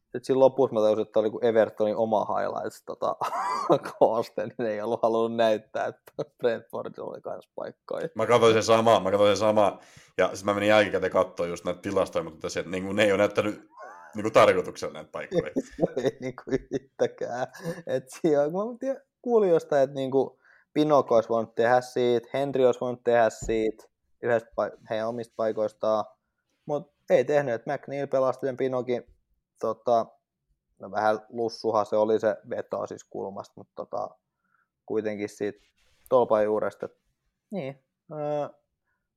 Sitten 0.03 0.25
siinä 0.25 0.39
lopussa 0.39 0.73
mä 0.73 0.79
tajusin, 0.79 1.05
että 1.05 1.19
oli 1.19 1.29
kuin 1.29 1.45
Evertonin 1.45 1.95
oma 1.95 2.25
highlights 2.25 2.83
tota, 2.85 3.15
kooste, 3.99 4.45
niin 4.45 4.69
ei 4.69 4.81
ollut 4.81 5.01
halunnut 5.03 5.37
näyttää, 5.37 5.85
että 5.85 6.11
Brentfordilla 6.37 7.09
oli 7.09 7.21
kans 7.21 7.49
paikkoja. 7.55 8.09
Mä 8.15 8.27
katsoin 8.27 8.53
sen 8.53 8.63
samaa, 8.63 8.99
mä 8.99 9.11
katsoin 9.11 9.29
sen 9.29 9.47
samaa, 9.47 9.79
ja 10.17 10.27
sitten 10.27 10.45
mä 10.45 10.53
menin 10.53 10.69
jälkikäteen 10.69 11.11
katsoa 11.11 11.47
just 11.47 11.65
näitä 11.65 11.81
tilastoja, 11.81 12.23
mutta 12.23 12.39
tässä, 12.39 12.59
että 12.59 12.71
niin 12.71 12.95
ne 12.95 13.03
ei 13.03 13.11
ole 13.11 13.17
näyttänyt 13.17 13.69
niin 14.15 14.23
kuin 14.23 14.33
tarkoituksella 14.33 14.93
näitä 14.93 15.11
paikkoja. 15.11 15.51
ei 16.03 16.17
niinku 16.21 16.43
yhtäkään. 16.71 17.47
Et 17.87 18.03
siinä, 18.09 18.49
kun 18.49 18.71
mä 18.71 18.77
tiedän, 18.79 19.01
kuulin 19.21 19.49
jostain, 19.49 19.83
että 19.83 19.95
niinku 19.95 20.39
Pinok 20.73 21.11
olisi 21.11 21.29
voinut 21.29 21.55
tehdä 21.55 21.81
siitä, 21.81 22.29
Henry 22.33 22.65
olisi 22.65 22.79
voinut 22.81 23.03
tehdä 23.03 23.29
siitä, 23.29 23.85
yhdestä 24.25 24.49
heidän 24.89 25.07
omista 25.07 25.33
paikoistaan, 25.37 26.05
mutta 26.65 26.93
ei 27.09 27.25
tehnyt, 27.25 27.55
että 27.55 27.73
McNeil 27.73 28.07
pelasti 28.07 28.45
sen 28.45 28.57
Pinokin, 28.57 29.03
tota, 29.59 30.05
no 30.79 30.91
vähän 30.91 31.19
lussuha 31.29 31.85
se 31.85 31.95
oli 31.95 32.19
se 32.19 32.37
veto 32.49 32.87
siis 32.87 33.03
kulmasta, 33.03 33.53
mutta 33.57 33.73
tota, 33.75 34.09
kuitenkin 34.85 35.29
siitä 35.29 35.67
tolpan 36.09 36.43
juuresta, 36.43 36.89
niin, 37.51 37.85
öö, 38.11 38.49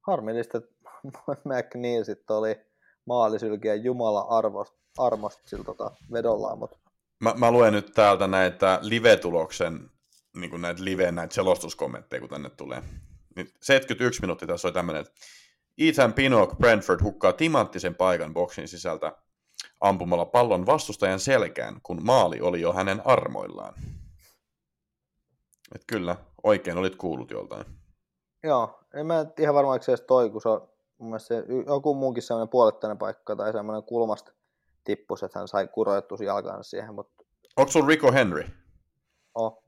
harmillista, 0.06 0.58
että 0.58 0.70
McNeil 1.50 2.04
sitten 2.04 2.36
oli 2.36 2.60
maalisylkiä 3.06 3.74
Jumala 3.74 4.20
arvost, 4.20 4.74
armosta 4.98 5.42
sillä 5.46 5.64
tota, 5.64 5.90
vedollaan, 6.12 6.58
mutta 6.58 6.78
Mä, 7.20 7.34
mä 7.38 7.50
luen 7.50 7.72
nyt 7.72 7.92
täältä 7.94 8.26
näitä 8.26 8.78
live-tuloksen, 8.82 9.90
niin 10.36 10.60
näitä 10.60 10.84
live, 10.84 11.12
näitä 11.12 11.34
selostuskommentteja, 11.34 12.20
kun 12.20 12.28
tänne 12.28 12.50
tulee. 12.50 12.82
Niin 13.38 13.52
71 13.60 14.20
minuuttia 14.20 14.48
tässä 14.48 14.68
oli 14.68 14.72
tämmöinen, 14.72 15.00
että 15.00 15.12
Ethan 15.78 16.12
Pinnock 16.12 16.58
Brentford 16.58 17.02
hukkaa 17.02 17.32
timanttisen 17.32 17.94
paikan 17.94 18.34
boksin 18.34 18.68
sisältä 18.68 19.12
ampumalla 19.80 20.24
pallon 20.24 20.66
vastustajan 20.66 21.20
selkään, 21.20 21.80
kun 21.82 22.04
maali 22.04 22.40
oli 22.40 22.60
jo 22.60 22.72
hänen 22.72 23.02
armoillaan. 23.04 23.74
Et 25.74 25.84
kyllä, 25.86 26.16
oikein 26.42 26.78
olit 26.78 26.96
kuullut 26.96 27.30
joltain. 27.30 27.64
Joo, 28.42 28.80
en 28.94 29.06
mä 29.06 29.26
ihan 29.38 29.54
varma, 29.54 29.78
se 29.80 29.92
edes 29.92 30.00
toi, 30.00 30.30
kun 30.30 30.42
se 30.42 30.48
on 30.48 30.68
mun 30.98 31.10
mielestä 31.10 31.28
se, 31.28 31.44
joku 31.66 31.94
muunkin 31.94 32.22
sellainen 32.22 32.48
puolittainen 32.48 32.98
paikka 32.98 33.36
tai 33.36 33.52
semmoinen 33.52 33.82
kulmasta 33.82 34.32
tippus, 34.84 35.22
että 35.22 35.38
hän 35.38 35.48
sai 35.48 35.68
kuroettu 35.68 36.14
jalkansa 36.14 36.70
siihen, 36.70 36.94
mutta 36.94 37.24
Onko 37.56 37.72
sun 37.72 37.88
Rico 37.88 38.12
Henry? 38.12 38.44
oh, 39.34 39.62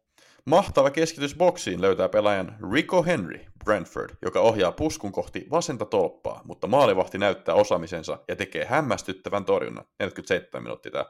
Mahtava 0.44 0.90
keskitys 0.90 1.34
boksiin 1.36 1.80
löytää 1.80 2.08
pelaajan 2.08 2.56
Rico 2.72 3.02
Henry 3.02 3.49
Brentford, 3.64 4.10
joka 4.22 4.40
ohjaa 4.40 4.72
puskun 4.72 5.12
kohti 5.12 5.46
vasenta 5.50 5.84
tolppaa, 5.84 6.40
mutta 6.44 6.66
maalivahti 6.66 7.18
näyttää 7.18 7.54
osaamisensa 7.54 8.18
ja 8.28 8.36
tekee 8.36 8.64
hämmästyttävän 8.64 9.44
torjunnan. 9.44 9.84
47 9.98 10.62
minuuttia 10.62 10.92
tää. 10.92 11.04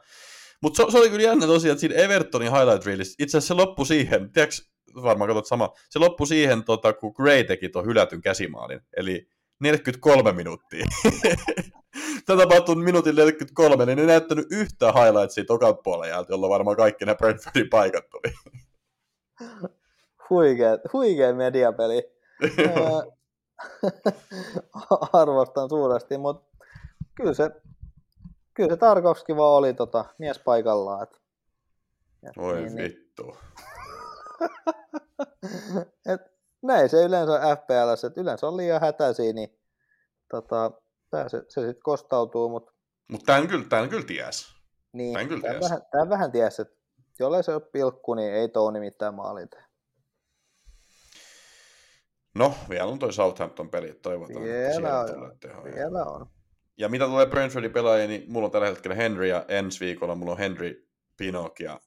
Mutta 0.62 0.84
se, 0.84 0.90
se, 0.92 0.98
oli 0.98 1.10
kyllä 1.10 1.22
jännä 1.22 1.46
tosiaan, 1.46 1.72
että 1.72 1.80
siinä 1.80 1.94
Evertonin 1.94 2.52
highlight 2.52 2.86
reelissa, 2.86 3.16
itse 3.18 3.38
asiassa 3.38 3.54
se 3.54 3.60
loppui 3.60 3.86
siihen, 3.86 4.32
tiedätkö, 4.32 4.56
varmaan 5.02 5.28
katsot 5.28 5.46
sama, 5.46 5.72
se 5.90 5.98
loppui 5.98 6.26
siihen, 6.26 6.64
tota, 6.64 6.92
kun 6.92 7.12
Gray 7.16 7.44
teki 7.44 7.68
tuon 7.68 7.86
hylätyn 7.86 8.20
käsimaalin, 8.20 8.80
eli 8.96 9.28
43 9.60 10.32
minuuttia. 10.32 10.86
Tätä 12.26 12.38
tapahtui 12.42 12.76
minuutin 12.76 13.14
43, 13.16 13.86
niin 13.86 13.98
ei 13.98 14.06
näyttänyt 14.06 14.46
yhtään 14.50 14.94
highlightsia 14.94 15.44
tokan 15.44 15.74
jälkeen, 16.08 16.34
jolloin 16.34 16.50
varmaan 16.50 16.76
kaikki 16.76 17.04
nämä 17.04 17.16
Brentfordin 17.16 17.70
paikat 17.70 18.04
tuli. 18.10 18.34
huikea, 20.30 20.78
huikea 20.92 21.34
mediapeli. 21.34 22.19
Arvostan 25.12 25.68
suuresti, 25.68 26.18
mutta 26.18 26.56
kyllä 27.14 27.34
se, 27.34 27.50
kyllä 28.54 28.70
se 28.70 28.76
Tarkovski 28.76 29.36
vaan 29.36 29.52
oli 29.58 29.74
tota, 29.74 30.04
mies 30.18 30.38
paikallaan. 30.38 31.02
Et, 31.02 31.20
ja, 32.22 32.32
Oi 32.38 32.54
niin, 32.54 32.76
niin. 32.76 32.84
vittu. 32.84 33.36
et, 36.12 36.20
näin 36.62 36.88
se 36.88 37.04
yleensä 37.04 37.32
on 37.32 37.40
FPLssä, 37.40 38.06
että 38.06 38.20
yleensä 38.20 38.46
on 38.48 38.56
liian 38.56 38.80
hätäisiä, 38.80 39.32
niin 39.32 39.58
tota, 40.30 40.70
tää 41.10 41.28
se, 41.28 41.38
se 41.48 41.60
sitten 41.60 41.82
kostautuu, 41.82 42.48
mutta 42.48 42.72
Mutta 43.10 43.26
tämän 43.26 43.48
kyllä, 43.48 43.64
tämän 43.68 43.88
kyllä 43.88 44.04
ties. 44.06 44.54
niin, 44.92 45.14
Tän 45.14 45.28
kyllä 45.28 45.42
tää 45.42 45.50
ties. 45.50 45.64
vähän, 45.64 45.82
tää 45.90 46.08
vähän 46.08 46.32
ties, 46.32 46.60
että 46.60 46.76
jollei 47.18 47.42
se 47.42 47.54
ole 47.54 47.62
pilkku, 47.72 48.14
niin 48.14 48.34
ei 48.34 48.48
Touni 48.48 48.80
mitään 48.80 49.14
maalia 49.14 49.46
tee. 49.46 49.64
No, 52.34 52.54
vielä 52.68 52.84
on 52.84 52.98
toi 52.98 53.12
Southampton-peli, 53.12 53.88
että 53.90 54.02
toivotaan, 54.02 54.42
että 54.42 54.52
Vielä 54.52 54.72
siellä 54.72 55.00
on, 55.00 55.14
tulee 55.14 55.36
tehoja. 55.40 55.74
Vielä 55.74 56.04
on. 56.04 56.26
Ja 56.76 56.88
mitä 56.88 57.06
tulee 57.06 57.26
Brentfordin 57.26 57.72
pelaajia, 57.72 58.06
niin 58.06 58.24
mulla 58.28 58.46
on 58.46 58.52
tällä 58.52 58.66
hetkellä 58.66 58.96
Henry 58.96 59.26
ja 59.26 59.44
ensi 59.48 59.84
viikolla 59.84 60.14
mulla 60.14 60.32
on 60.32 60.38
Henry, 60.38 60.88
Pinok 61.16 61.60
ja 61.60 61.80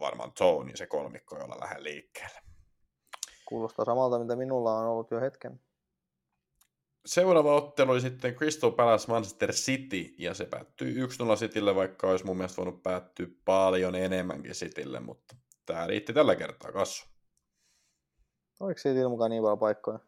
varmaan 0.00 0.32
Tony, 0.32 0.76
se 0.76 0.86
kolmikko, 0.86 1.38
jolla 1.38 1.60
lähden 1.60 1.84
liikkeelle. 1.84 2.40
Kuulostaa 3.44 3.84
samalta, 3.84 4.18
mitä 4.18 4.36
minulla 4.36 4.78
on 4.78 4.86
ollut 4.86 5.10
jo 5.10 5.20
hetken. 5.20 5.60
Seuraava 7.06 7.56
ottelu 7.56 7.90
oli 7.90 8.00
sitten 8.00 8.34
Crystal 8.34 8.70
Palace 8.70 9.08
Manchester 9.08 9.52
City, 9.52 10.14
ja 10.18 10.34
se 10.34 10.44
päättyi 10.44 10.94
1-0 10.94 11.36
Citylle, 11.36 11.74
vaikka 11.74 12.10
olisi 12.10 12.24
mun 12.26 12.36
mielestä 12.36 12.56
voinut 12.56 12.82
päättyä 12.82 13.26
paljon 13.44 13.94
enemmänkin 13.94 14.52
Citylle, 14.52 15.00
mutta 15.00 15.36
tämä 15.66 15.86
riitti 15.86 16.12
tällä 16.12 16.36
kertaa 16.36 16.72
kasvu. 16.72 17.13
Oliko 18.60 18.78
siitä 18.78 19.08
mukaan 19.08 19.30
niin 19.30 19.42
paljon 19.42 19.58
paikkoja? 19.58 19.98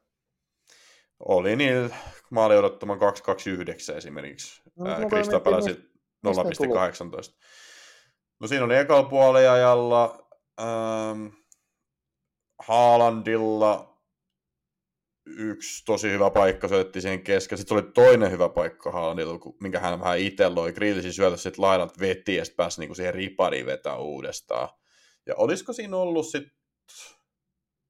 Oli 1.28 1.56
niin 1.56 1.94
maali 2.30 2.56
odottaman 2.56 2.98
229 2.98 3.96
esimerkiksi. 3.96 4.62
No, 4.76 4.84
mistä 4.84 5.36
ne 5.36 5.40
tuli? 5.40 5.72
0,18. 6.26 7.36
No 8.40 8.46
siinä 8.46 8.64
oli 8.64 8.76
ekalla 8.76 9.08
puoliajalla 9.08 10.28
ähm, 10.60 11.26
Haalandilla 12.58 13.96
yksi 15.26 15.84
tosi 15.84 16.10
hyvä 16.10 16.30
paikka 16.30 16.68
syötti 16.68 17.00
siihen 17.00 17.22
kesken. 17.22 17.58
Sitten 17.58 17.74
oli 17.74 17.92
toinen 17.94 18.30
hyvä 18.30 18.48
paikka 18.48 18.90
Haalandilla, 18.90 19.38
minkä 19.60 19.80
hän 19.80 20.00
vähän 20.00 20.18
itse 20.18 20.48
loi. 20.48 20.72
Grealisin 20.72 21.12
syötä 21.12 21.36
sitten 21.36 21.62
laidat 21.62 22.00
veti 22.00 22.36
ja 22.36 22.44
sitten 22.44 22.56
pääsi 22.56 22.80
niinku 22.80 22.94
siihen 22.94 23.14
ripariin 23.14 23.66
vetää 23.66 23.96
uudestaan. 23.96 24.68
Ja 25.26 25.34
olisiko 25.36 25.72
siinä 25.72 25.96
ollut 25.96 26.26
sitten 26.26 26.52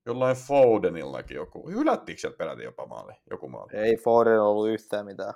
jollain 0.06 0.36
Fodenillakin 0.36 1.34
joku, 1.34 1.68
hylättiinkö 1.68 2.20
sieltä 2.20 2.36
peräti 2.36 2.64
jopa 2.64 2.86
maali, 2.86 3.12
joku 3.30 3.48
maali? 3.48 3.76
Ei 3.76 3.96
Forden 3.96 4.40
ollut 4.40 4.68
yhtään 4.68 5.06
mitään. 5.06 5.34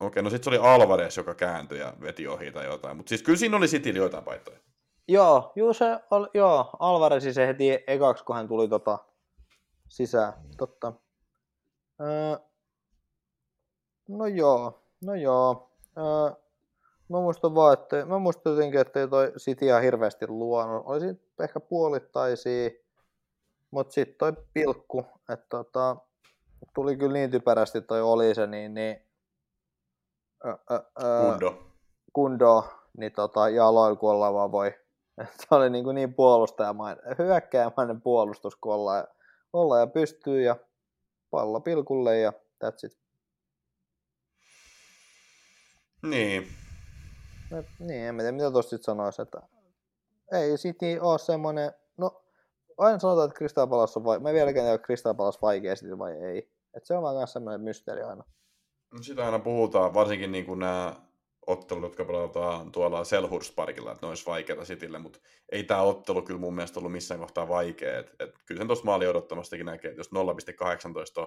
Okei, 0.00 0.22
no 0.22 0.30
sitten 0.30 0.44
se 0.52 0.60
oli 0.60 0.68
Alvarez, 0.74 1.16
joka 1.16 1.34
kääntyi 1.34 1.78
ja 1.78 1.92
veti 2.00 2.28
ohi 2.28 2.52
tai 2.52 2.64
jotain. 2.64 2.96
Mutta 2.96 3.08
siis 3.08 3.22
kyllä 3.22 3.38
siinä 3.38 3.56
oli 3.56 3.66
Cityllä 3.66 3.98
jotain 3.98 4.24
paikkoja. 4.24 4.58
Joo, 5.08 5.52
juu 5.56 5.72
se 5.72 5.98
oli, 6.10 6.28
joo, 6.34 6.70
Alvarez 6.78 7.34
se 7.34 7.46
heti 7.46 7.84
ekaksi, 7.86 8.24
kun 8.24 8.36
hän 8.36 8.48
tuli 8.48 8.68
tota, 8.68 8.98
sisään. 9.88 10.32
Totta. 10.56 10.92
Öö, 12.00 12.36
no 14.08 14.26
joo, 14.26 14.82
no 15.04 15.14
joo. 15.14 15.70
Öö, 15.98 16.30
mä 17.08 17.20
muistan 17.20 17.54
vaan, 17.54 17.72
että 17.72 18.04
mä 18.04 18.18
muistan 18.18 18.52
jotenkin, 18.52 18.80
että 18.80 19.00
ei 19.00 19.08
toi 19.08 19.32
City 19.38 19.66
ihan 19.66 19.82
hirveästi 19.82 20.26
luonut. 20.28 20.82
Olisi 20.86 21.06
ehkä 21.40 21.60
puolittaisia, 21.60 22.70
mutta 23.74 23.92
sitten 23.94 24.16
toi 24.18 24.32
pilkku, 24.52 25.06
että 25.28 25.46
tota, 25.48 25.96
tuli 26.74 26.96
kyllä 26.96 27.12
niin 27.12 27.30
typerästi 27.30 27.80
toi 27.80 28.02
oli 28.02 28.34
se, 28.34 28.46
niin, 28.46 28.74
niin 28.74 28.96
ö, 30.44 30.58
ö, 30.70 30.74
ö, 31.02 31.30
Kundo. 31.30 31.66
kundoa, 32.12 32.78
niin 32.96 33.12
tota, 33.12 33.48
jaloilla 33.48 33.96
kun 33.96 34.10
ollaan 34.10 34.34
vaan 34.34 34.52
voi 34.52 34.74
Se 35.40 35.46
oli 35.50 35.70
niin, 35.70 35.84
kuin 35.84 35.94
niin 35.94 36.14
puolustajamainen, 36.14 37.04
hyökkääjämainen 37.18 38.00
puolustus, 38.00 38.56
kun 38.56 38.74
ollaan, 38.74 38.98
ja, 38.98 39.08
ollaan 39.52 39.80
ja 39.80 39.86
pystyy 39.86 40.42
ja 40.42 40.56
pallo 41.30 41.60
pilkulle 41.60 42.18
ja 42.18 42.32
that's 42.64 42.86
it. 42.86 42.98
Niin. 46.02 46.48
No, 47.50 47.64
niin, 47.78 48.04
en 48.04 48.16
tiedä, 48.16 48.32
mitä 48.32 48.50
tuosta 48.50 48.70
sitten 48.70 48.84
sanoisi, 48.84 49.22
että 49.22 49.42
ei 50.32 50.56
City 50.56 50.98
ole 51.00 51.18
semmoinen, 51.18 51.72
no 51.96 52.23
aina 52.78 52.98
sanotaan, 52.98 53.28
että 53.28 53.38
Crystal 53.38 53.66
Palace 53.66 53.98
on 53.98 54.04
vai... 54.04 54.20
me 54.20 54.32
vieläkään 54.32 54.66
tiedä, 54.66 54.78
Crystal 54.78 55.14
Palace 55.14 55.38
vaikea 55.42 55.74
City 55.74 55.98
vai 55.98 56.12
ei. 56.12 56.50
Et 56.76 56.84
se 56.84 56.94
on 56.94 57.02
vaan 57.02 57.28
semmoinen 57.28 57.60
mysteeri 57.60 58.02
aina. 58.02 58.24
No 58.92 59.02
sitä 59.02 59.24
aina 59.24 59.38
puhutaan, 59.38 59.94
varsinkin 59.94 60.32
niin 60.32 60.46
kuin 60.46 60.58
nämä 60.58 60.94
ottelut, 61.46 61.82
jotka 61.82 62.04
pelataan 62.04 62.72
tuolla 62.72 63.04
Selhurst 63.04 63.54
Parkilla, 63.54 63.92
että 63.92 64.06
ne 64.06 64.08
olisi 64.08 64.26
vaikeita 64.26 64.62
Citylle, 64.62 64.98
mutta 64.98 65.18
ei 65.52 65.64
tämä 65.64 65.82
ottelu 65.82 66.22
kyllä 66.22 66.40
mun 66.40 66.54
mielestä 66.54 66.80
ollut 66.80 66.92
missään 66.92 67.20
kohtaa 67.20 67.48
vaikea. 67.48 67.98
Et, 67.98 68.12
et 68.18 68.34
kyllä 68.46 68.58
sen 68.58 68.66
tuossa 68.66 68.84
maali 68.84 69.06
odottamastakin 69.06 69.66
näkee, 69.66 69.90
että 69.90 70.00
jos 70.00 70.10
0,18 71.22 71.26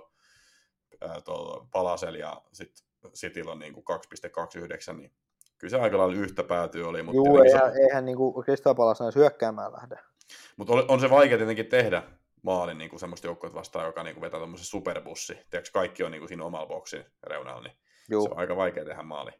on 1.27 1.67
Palasel 1.71 2.15
ja 2.15 2.41
sitten 2.53 2.85
Cityllä 3.13 3.51
on 3.51 3.59
niin 3.59 3.73
kuin 3.73 3.85
2,29, 4.91 4.97
niin 4.97 5.11
kyllä 5.57 5.71
se 5.71 5.79
aika 5.79 5.97
lailla 5.97 6.15
yhtä 6.15 6.43
päätyy 6.43 6.83
oli. 6.83 7.03
Mutta 7.03 7.15
Juu, 7.15 7.37
eihän, 7.37 7.73
se... 7.73 7.79
eihän 7.79 8.05
niin 8.05 8.17
kuin 8.17 8.33
Palace 8.77 9.03
edes 9.03 9.15
hyökkäämään 9.15 9.73
lähde. 9.73 9.99
Mutta 10.57 10.73
on 10.87 10.99
se 10.99 11.09
vaikea 11.09 11.37
tietenkin 11.37 11.65
tehdä 11.65 12.03
maalin 12.41 12.77
niin 12.77 12.99
semmoista 12.99 13.27
joukkoa 13.27 13.53
vastaan, 13.53 13.85
joka 13.85 14.03
niin 14.03 14.15
kuin 14.15 14.21
vetää 14.21 14.39
tuommoisen 14.39 14.65
superbussi. 14.65 15.33
Tiedätkö, 15.49 15.71
kaikki 15.73 16.03
on 16.03 16.11
niin 16.11 16.21
kuin 16.21 16.27
siinä 16.27 16.45
omalla 16.45 16.67
boksin 16.67 17.05
reunalla, 17.23 17.61
niin 17.61 17.77
Juu. 18.09 18.23
se 18.23 18.29
on 18.29 18.37
aika 18.37 18.55
vaikea 18.55 18.85
tehdä 18.85 19.03
maali. 19.03 19.31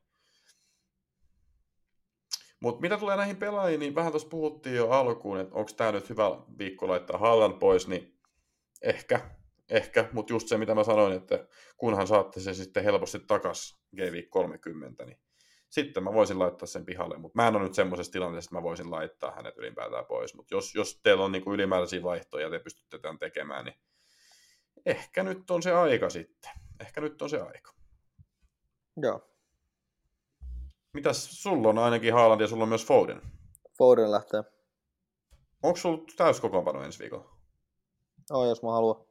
Mutta 2.60 2.82
mitä 2.82 2.98
tulee 2.98 3.16
näihin 3.16 3.38
pelaajiin, 3.38 3.80
niin 3.80 3.96
vähän 3.96 4.12
tuossa 4.12 4.30
puhuttiin 4.30 4.76
jo 4.76 4.90
alkuun, 4.90 5.40
että 5.40 5.56
onko 5.56 5.72
tämä 5.78 5.92
nyt 5.92 6.10
hyvä 6.10 6.24
viikko 6.58 6.88
laittaa 6.88 7.18
Halland 7.18 7.60
pois, 7.60 7.88
niin 7.88 8.20
ehkä, 8.82 9.30
ehkä, 9.70 10.10
mutta 10.12 10.34
just 10.34 10.48
se 10.48 10.58
mitä 10.58 10.76
mä 10.76 10.84
sanoin, 10.84 11.14
että 11.14 11.48
kunhan 11.78 12.08
saatte 12.08 12.40
se 12.40 12.54
sitten 12.54 12.84
helposti 12.84 13.20
takas 13.20 13.82
G 13.96 14.00
30, 14.30 15.06
niin 15.06 15.20
sitten 15.70 16.04
mä 16.04 16.14
voisin 16.14 16.40
laittaa 16.40 16.68
sen 16.68 16.86
pihalle, 16.86 17.18
mutta 17.18 17.36
mä 17.36 17.48
en 17.48 17.56
ole 17.56 17.64
nyt 17.64 17.74
semmoisessa 17.74 18.12
tilanteessa, 18.12 18.48
että 18.48 18.56
mä 18.56 18.64
voisin 18.64 18.92
laittaa 18.92 19.32
hänet 19.32 19.58
ylipäätään 19.58 20.06
pois, 20.06 20.36
mutta 20.36 20.56
jos, 20.56 20.76
jos 20.76 21.00
teillä 21.04 21.24
on 21.26 21.32
niinku 21.32 21.54
ylimääräisiä 21.54 22.04
vaihtoja 22.04 22.46
ja 22.46 22.52
te 22.52 22.60
pystytte 22.60 23.00
tämän 23.00 23.20
tekemään, 23.20 23.66
niin 23.66 23.76
ehkä 24.86 25.24
nyt 25.24 25.52
on 25.52 25.64
se 25.64 25.72
aika 25.72 26.10
sitten. 26.10 26.52
Ehkä 26.80 27.02
nyt 27.02 27.22
on 27.22 27.30
se 27.30 27.42
aika. 27.42 27.74
Joo. 29.02 29.30
Mitäs 30.94 31.42
sulla 31.42 31.70
on 31.70 31.78
ainakin 31.78 32.14
Haaland 32.14 32.42
ja 32.42 32.48
sulla 32.48 32.64
on 32.64 32.70
myös 32.70 32.86
Foden? 32.86 33.22
Foden 33.78 34.12
lähtee. 34.12 34.44
Onko 35.64 35.78
sulla 35.78 36.04
täys 36.18 36.40
kokoonpano 36.40 36.84
ensi 36.84 37.00
viikolla? 37.00 37.38
Oo, 38.32 38.46
jos 38.46 38.64
mä 38.64 38.72
haluan. 38.72 39.06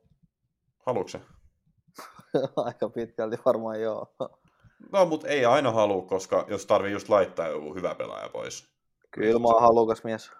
Haluatko? 0.86 1.18
Aika 2.66 2.88
pitkälti 2.88 3.36
varmaan 3.44 3.80
joo. 3.80 4.14
No, 4.92 5.06
mutta 5.06 5.28
ei 5.28 5.44
aina 5.44 5.72
halua, 5.72 6.02
koska 6.02 6.44
jos 6.48 6.66
tarvii 6.66 6.92
just 6.92 7.08
laittaa 7.08 7.48
joku 7.48 7.74
hyvä 7.74 7.94
pelaaja 7.94 8.28
pois. 8.28 8.68
Kyllä 9.10 9.38
mä 9.38 9.48
oon 9.48 9.60
halukas 9.60 10.04
mies. 10.04 10.30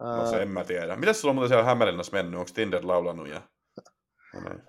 No 0.00 0.26
se 0.26 0.42
en 0.42 0.48
mä 0.48 0.64
tiedä. 0.64 0.96
Mitäs 0.96 1.20
sulla 1.20 1.30
on 1.30 1.34
muuten 1.34 1.48
siellä 1.48 1.64
Hämeenlinnassa 1.64 2.12
mennyt? 2.12 2.40
Onko 2.40 2.50
Tinder 2.54 2.86
laulanut? 2.86 3.28
Ja... 3.28 3.42
No 4.34 4.40
niin. 4.40 4.62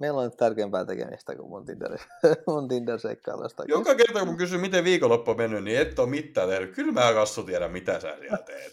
Meillä 0.00 0.20
on 0.20 0.24
nyt 0.24 0.36
tärkeämpää 0.36 0.84
tekemistä 0.84 1.36
kuin 1.36 1.48
mun 1.48 1.66
Tinder, 1.66 1.98
mun 2.46 2.68
tinder 2.68 2.98
seikkailusta. 2.98 3.64
Joka 3.68 3.94
kerta 3.94 4.24
kun 4.26 4.36
kysyy, 4.36 4.58
miten 4.58 4.84
viikonloppu 4.84 5.30
on 5.30 5.36
mennyt, 5.36 5.64
niin 5.64 5.78
et 5.78 5.98
ole 5.98 6.08
mitään 6.08 6.48
tehnyt. 6.48 6.74
Kyllä 6.74 6.92
mä 6.92 7.12
kassu 7.12 7.42
tiedä, 7.42 7.68
mitä 7.68 8.00
sä 8.00 8.16
siellä 8.20 8.38
teet. 8.38 8.72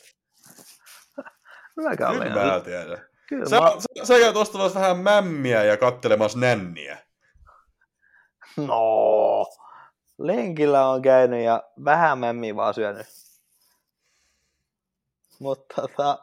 Mä 1.84 1.96
Kyllä 1.96 2.46
mä 2.46 2.60
tiedän. 2.60 3.06
Kyllä 3.30 3.50
sä, 3.50 3.60
mä... 3.60 3.72
sä, 3.80 4.06
sä 4.06 4.20
käyt 4.20 4.36
ostamassa 4.36 4.80
vähän 4.80 4.98
mämmiä 4.98 5.64
ja 5.64 5.78
kattelemassa 5.78 6.40
nänniä. 6.40 6.98
No, 8.58 9.46
lenkillä 10.18 10.90
on 10.90 11.02
käynyt 11.02 11.44
ja 11.44 11.64
vähän 11.86 12.20
mämmiä 12.20 12.56
vaan 12.56 12.74
syönyt. 12.74 13.08
Mutta 15.40 15.82
tota, 15.82 16.20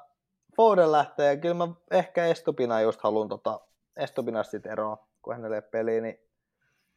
Foden 0.56 0.92
lähtee 0.92 1.34
ja 1.34 1.40
kyllä 1.40 1.54
mä 1.54 1.68
ehkä 1.90 2.26
Estopina 2.26 2.80
just 2.80 3.00
haluan 3.00 3.28
tota, 3.28 3.60
Estopinasta 3.96 4.50
sitten 4.50 4.76
kun 5.22 5.34
hänelle 5.34 5.60
peli, 5.60 6.00
niin 6.00 6.18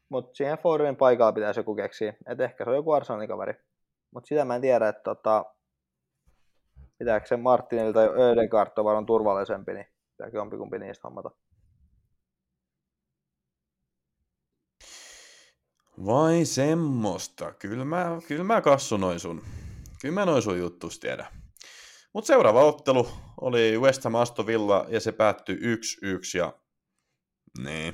mutta 0.10 0.36
siihen 0.36 0.58
Fodenin 0.58 0.96
paikalla 0.96 1.34
pitäisi 1.34 1.60
joku 1.60 1.76
keksiä. 1.76 2.14
että 2.28 2.44
ehkä 2.44 2.64
se 2.64 2.70
on 2.70 2.76
joku 2.76 2.92
Arsenalin 2.92 3.28
kaveri. 3.28 3.54
Mutta 4.12 4.28
sitä 4.28 4.46
mä 4.46 4.56
en 4.56 4.62
tiedä, 4.62 4.88
että 4.88 5.04
tota, 5.04 5.46
pitääkö 6.98 7.28
se 7.28 7.38
Martinilta 7.38 8.00
tai 8.00 8.08
Ödegaard 8.08 8.72
on 8.78 9.06
turvallisempi, 9.06 9.74
niin 9.74 9.88
pitääkö 10.12 10.38
jompikumpi 10.38 10.80
niistä 10.80 11.08
hommata. 11.08 11.32
Vai 16.06 16.46
semmoista. 16.46 17.54
Kyllä 17.54 17.86
mä, 17.86 18.06
kyllä 18.28 18.44
mä 18.44 18.62
kassu 18.62 18.98
noin 18.98 19.20
sun. 19.20 19.42
Kyllä 20.02 20.14
mä 20.14 20.26
noin 20.26 20.42
sun 20.42 20.60
juttus 20.60 21.00
tiedä. 21.00 21.26
Mutta 22.14 22.28
seuraava 22.28 22.64
ottelu 22.64 23.08
oli 23.42 23.78
West 23.78 24.04
Ham 24.04 24.16
Aston 24.16 24.48
Villa 24.48 24.86
ja 24.90 25.00
se 25.00 25.12
päättyi 25.12 25.56
1-1 25.56 26.38
ja 26.38 26.54
niin. 27.64 27.94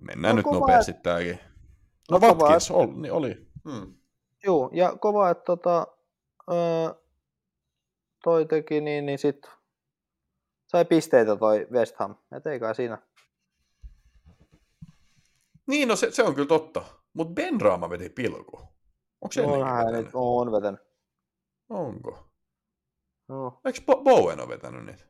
Mennään 0.00 0.36
no, 0.36 0.42
nyt 0.42 0.60
nopeasti 0.60 0.90
et... 0.90 1.02
tääkin. 1.02 1.38
No, 2.10 2.18
no 2.18 2.28
Watkins 2.28 2.70
et... 2.70 2.76
oli. 2.76 2.92
Niin 2.92 3.12
oli. 3.12 3.46
Hmm. 3.70 3.94
Joo, 4.44 4.70
ja 4.72 4.96
kova, 5.00 5.30
että 5.30 5.44
tota, 5.44 5.86
öö, 6.52 6.94
toi 8.24 8.46
teki 8.46 8.80
niin, 8.80 9.06
niin 9.06 9.18
sit 9.18 9.50
sai 10.66 10.84
pisteitä 10.84 11.36
toi 11.36 11.66
West 11.70 11.96
Ham. 11.96 12.14
Et 12.36 12.46
ei 12.46 12.60
kai 12.60 12.74
siinä. 12.74 12.98
Niin, 15.72 15.88
no 15.88 15.96
se, 15.96 16.10
se 16.10 16.22
on 16.22 16.34
kyllä 16.34 16.48
totta. 16.48 16.82
Mutta 17.12 17.34
Ben 17.34 17.60
Raama 17.60 17.90
veti 17.90 18.08
pilku. 18.08 18.56
Onko 19.20 19.32
se 19.32 19.42
no, 19.42 19.64
hän 19.64 19.86
vetänyt? 19.86 20.10
On 20.14 20.52
vetänyt. 20.52 20.80
Onko? 21.68 22.18
No. 23.28 23.60
Eikö 23.64 23.80
Bowen 24.04 24.40
ole 24.40 24.48
vetänyt 24.48 24.84
niitä? 24.84 25.04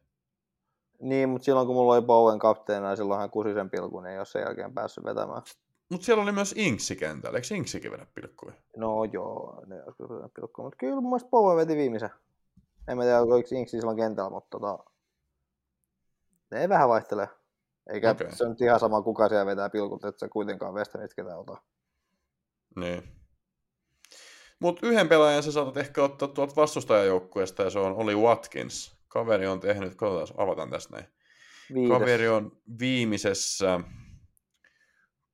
Niin, 1.01 1.29
mutta 1.29 1.45
silloin 1.45 1.67
kun 1.67 1.77
mulla 1.77 1.95
oli 1.95 2.03
Bowen 2.03 2.39
kapteena, 2.39 2.89
niin 2.89 2.97
silloin 2.97 3.21
hän 3.21 3.31
kusi 3.31 3.55
sen 3.55 3.71
pilkun, 3.71 4.03
niin 4.03 4.13
ei 4.13 4.19
ole 4.19 4.27
sen 4.27 4.43
jälkeen 4.43 4.75
päässyt 4.75 5.05
vetämään. 5.05 5.43
Mutta 5.91 6.05
siellä 6.05 6.23
oli 6.23 6.33
myös 6.33 6.55
Inksi 6.57 6.97
kentällä, 6.97 7.39
eikö 7.39 7.55
Inksikin 7.55 7.93
vedä 7.93 8.07
pilkkuja? 8.15 8.55
No 8.77 9.05
joo, 9.05 9.63
ne 9.67 9.77
joskus 9.77 10.11
vedä 10.11 10.29
pilkkuja, 10.35 10.65
mutta 10.65 10.77
kyllä 10.77 10.95
mun 10.95 11.11
mielestä 11.11 11.31
Bowen 11.31 11.57
veti 11.57 11.77
viimeisen. 11.77 12.11
En 12.89 12.97
mä 12.97 13.03
tiedä, 13.03 13.21
oliko 13.21 13.49
Inksi 13.53 13.77
silloin 13.79 13.97
kentällä, 13.97 14.31
mutta 14.31 14.59
tota, 14.59 14.85
ne 16.51 16.61
ei 16.61 16.69
vähän 16.69 16.89
vaihtele. 16.89 17.29
Eikä 17.91 18.11
okay. 18.11 18.31
se 18.33 18.45
on 18.45 18.57
ihan 18.61 18.81
sama, 18.81 19.03
kuka 19.03 19.29
siellä 19.29 19.47
vetää 19.47 19.71
pilkut, 19.71 20.05
että 20.05 20.19
se 20.19 20.29
kuitenkaan 20.29 20.75
Westernit 20.75 21.15
ketään 21.15 21.39
ota. 21.39 21.57
Niin. 22.77 23.03
Mutta 24.61 24.87
yhden 24.87 25.09
pelaajan 25.09 25.43
sä 25.43 25.53
saatat 25.53 25.77
ehkä 25.77 26.03
ottaa 26.03 26.29
tuolta 26.29 26.57
vastustajajoukkueesta, 26.57 27.63
ja 27.63 27.71
se 27.71 27.79
on 27.79 27.97
Oli 27.97 28.15
Watkins. 28.15 28.97
Kaveri 29.09 29.47
on 29.47 29.61
tehnyt, 29.61 29.95
katsotaan, 29.95 30.43
avataan 30.43 30.71
tästä 30.71 30.97
näin. 30.97 31.07
Viides. 31.75 31.99
Kaveri 31.99 32.29
on 32.29 32.63
viimeisessä 32.79 33.81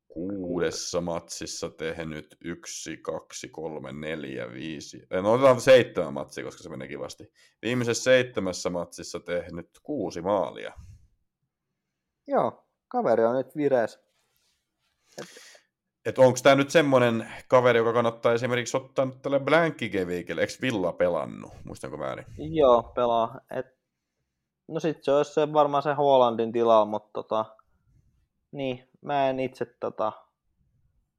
kuudessa 0.09 1.01
matsissa 1.01 1.71
tehnyt 1.71 2.37
yksi, 2.45 2.97
kaksi, 2.97 3.49
kolme, 3.49 3.93
neljä, 3.93 4.53
viisi. 4.53 5.07
No 5.23 5.33
otetaan 5.33 5.61
seitsemän 5.61 6.15
matsia, 6.15 6.45
koska 6.45 6.63
se 6.63 6.69
menee 6.69 6.89
kivasti. 6.89 7.33
Viimeisessä 7.63 8.05
seitsemässä 8.05 8.71
matsissa 8.71 9.21
tehnyt 9.21 9.71
kuusi 9.83 10.23
maalia. 10.23 10.73
Joo, 12.29 12.65
kaveri 12.89 13.25
on 13.25 13.37
nyt 13.37 13.57
virees. 13.57 14.01
Et... 15.19 15.27
Et 16.05 16.19
onko 16.19 16.39
tämä 16.43 16.55
nyt 16.55 16.71
semmoinen 16.71 17.33
kaveri, 17.49 17.79
joka 17.79 17.93
kannattaa 17.93 18.33
esimerkiksi 18.33 18.77
ottaa 18.77 19.05
nyt 19.05 19.23
tälle 19.23 19.41
Blankkikeviikille? 19.41 20.41
Eikö 20.41 20.53
Villa 20.63 20.93
pelannut? 20.93 21.53
Muistanko 21.65 21.99
väärin? 21.99 22.27
Joo, 22.39 22.83
pelaa. 22.83 23.41
Et... 23.51 23.67
No 24.69 24.81
sit 24.81 25.05
se 25.05 25.13
olisi 25.13 25.33
se, 25.33 25.53
varmaan 25.53 25.83
se 25.83 25.95
Hollandin 25.95 26.53
tilalla, 26.53 26.85
mutta 26.85 27.11
tota... 27.13 27.45
Niin, 28.53 28.89
mä 29.01 29.31
en 29.31 29.41
itse 29.41 29.65
tota... 29.65 30.13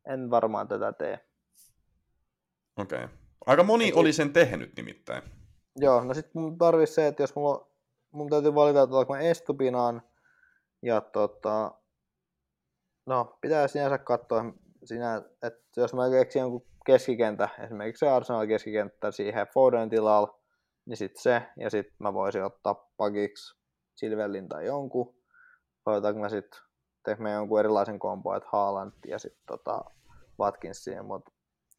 En 0.05 0.29
varmaan 0.29 0.67
tätä 0.67 0.93
tee. 0.93 1.19
Okei. 2.77 3.03
Okay. 3.03 3.17
Aika 3.45 3.63
moni 3.63 3.89
Et 3.89 3.95
oli 3.95 4.13
sen 4.13 4.33
tehnyt 4.33 4.75
nimittäin. 4.77 5.23
Joo, 5.75 6.03
no 6.03 6.13
sitten 6.13 6.41
mun 6.41 6.57
tarvitsisi 6.57 6.95
se, 6.95 7.07
että 7.07 7.23
jos 7.23 7.35
mulla, 7.35 7.67
mun 8.11 8.29
täytyy 8.29 8.55
valita, 8.55 8.83
että 8.83 9.13
mä 9.13 9.19
Estupinaan, 9.19 10.01
ja 10.81 11.01
tota, 11.01 11.71
no, 13.05 13.37
pitää 13.41 13.67
sinänsä 13.67 13.97
katsoa 13.97 14.43
sinä, 14.83 15.21
että 15.43 15.81
jos 15.81 15.93
mä 15.93 16.09
keksin 16.09 16.39
jonkun 16.39 16.65
keskikentä, 16.85 17.49
esimerkiksi 17.63 17.99
se 17.99 18.09
Arsenal 18.09 18.47
keskikenttä 18.47 19.11
siihen 19.11 19.47
Foden 19.53 19.89
tilalla, 19.89 20.39
niin 20.85 20.97
sitten 20.97 21.21
se, 21.21 21.41
ja 21.57 21.69
sitten 21.69 21.95
mä 21.99 22.13
voisin 22.13 22.43
ottaa 22.43 22.91
pakiksi 22.97 23.59
Silvellin 23.95 24.49
tai 24.49 24.65
jonkun, 24.65 25.15
voitaanko 25.85 26.21
mä 26.21 26.29
sitten 26.29 26.59
tehdä 27.05 27.31
jonkun 27.31 27.59
erilaisen 27.59 27.99
kompo, 27.99 28.35
että 28.35 28.49
Haaland 28.51 28.93
ja 29.07 29.19
sitten 29.19 29.43
tota 29.47 29.83
Watkinsia, 30.39 31.03
mutta 31.03 31.31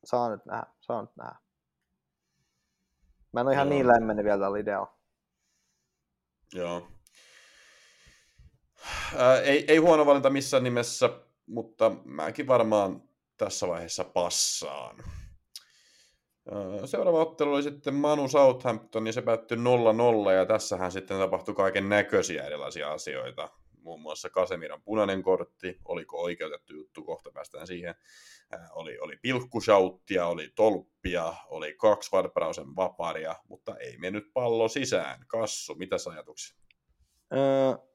saa 0.04 0.30
nyt 0.30 0.46
nähdä, 0.46 0.66
saa 0.80 1.02
nyt 1.02 1.16
nähdä. 1.16 1.36
Mä 3.32 3.40
en 3.40 3.46
ole 3.46 3.54
ihan 3.54 3.66
Joo. 3.66 3.74
niin 3.74 3.88
lämmennyt 3.88 4.24
vielä 4.24 4.40
tällä 4.44 4.58
idealla. 4.58 4.98
Joo. 6.52 6.88
Ää, 9.16 9.40
ei, 9.40 9.64
ei 9.68 9.76
huono 9.76 10.06
valinta 10.06 10.30
missään 10.30 10.64
nimessä, 10.64 11.10
mutta 11.46 11.90
mäkin 12.04 12.46
varmaan 12.46 13.02
tässä 13.36 13.68
vaiheessa 13.68 14.04
passaan. 14.04 14.96
Seuraava 16.84 17.20
ottelu 17.20 17.54
oli 17.54 17.62
sitten 17.62 17.94
Manu 17.94 18.28
Southampton, 18.28 19.06
ja 19.06 19.12
se 19.12 19.22
päättyi 19.22 19.58
0-0, 20.28 20.30
ja 20.32 20.46
tässähän 20.46 20.92
sitten 20.92 21.18
tapahtui 21.18 21.54
kaiken 21.54 21.88
näköisiä 21.88 22.46
erilaisia 22.46 22.92
asioita. 22.92 23.50
Muun 23.82 24.00
muassa 24.00 24.30
Kasemiran 24.30 24.82
punainen 24.82 25.22
kortti, 25.22 25.78
oliko 25.84 26.22
oikeutettu 26.22 26.74
juttu, 26.74 27.02
kohta 27.02 27.30
päästään 27.34 27.66
siihen. 27.66 27.94
Oli, 28.70 28.98
oli 28.98 29.16
pilkkushauttia, 29.22 30.26
oli 30.26 30.52
tolppia, 30.54 31.34
oli 31.48 31.74
kaksi 31.74 32.12
Varbrausen 32.12 32.76
vaparia, 32.76 33.36
mutta 33.48 33.76
ei 33.76 33.98
mennyt 33.98 34.24
pallo 34.32 34.68
sisään. 34.68 35.24
Kassu, 35.28 35.74
mitä 35.74 35.96
ajatuksia? 36.10 36.56
Öö, 37.32 37.89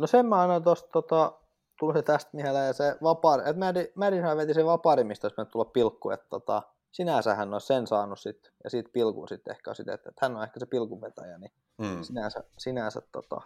no 0.00 0.06
sen 0.06 0.26
mä 0.26 0.42
annan 0.42 0.62
tosta, 0.62 0.88
tota, 0.92 1.32
tuli 1.78 1.94
se 1.94 2.02
tästä 2.02 2.30
mieleen 2.32 2.74
se 2.74 2.96
vapaari, 3.02 3.42
että 3.46 3.90
Madison 3.94 4.36
veti 4.36 4.54
sen 4.54 4.66
vapaari, 4.66 5.04
mistä 5.04 5.24
olisi 5.26 5.36
mennyt 5.36 5.52
tulla 5.52 5.64
pilkku, 5.64 6.10
että 6.10 6.26
tota, 6.30 6.62
sinänsä 6.92 7.34
hän 7.34 7.52
olisi 7.52 7.66
sen 7.66 7.86
saanut 7.86 8.18
sit, 8.18 8.52
ja 8.64 8.70
siitä 8.70 8.90
pilkun 8.92 9.28
sitten 9.28 9.50
ehkä 9.50 9.74
sitä, 9.74 9.94
että, 9.94 10.08
että 10.08 10.26
hän 10.26 10.36
on 10.36 10.42
ehkä 10.42 10.60
se 10.60 10.66
pilkunvetäjä, 10.66 11.38
niin 11.38 11.52
Hmm. 11.82 12.02
sinänsä, 12.02 12.44
sinänsä 12.58 13.02
tota, 13.12 13.40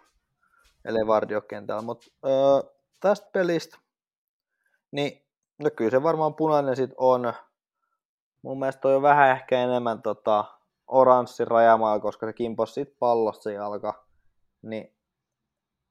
Elevardio 0.85 1.41
kentällä, 1.41 1.81
mutta 1.81 2.07
öö, 2.25 2.71
tästä 2.99 3.29
pelistä, 3.33 3.77
niin 4.91 5.27
no 5.59 5.69
kyllä 5.75 5.91
se 5.91 6.03
varmaan 6.03 6.33
punainen 6.33 6.75
sit 6.75 6.91
on. 6.97 7.33
Mun 8.41 8.59
mielestä 8.59 8.81
toi 8.81 8.95
on 8.95 9.01
vähän 9.01 9.29
ehkä 9.29 9.59
enemmän 9.59 10.01
tota, 10.01 10.45
oranssi 10.87 11.45
rajamaa, 11.45 11.99
koska 11.99 12.25
se 12.25 12.33
kimposi 12.33 12.73
sit 12.73 12.99
pallosta 12.99 13.43
se 13.43 13.53
jalka, 13.53 14.05
niin 14.61 14.94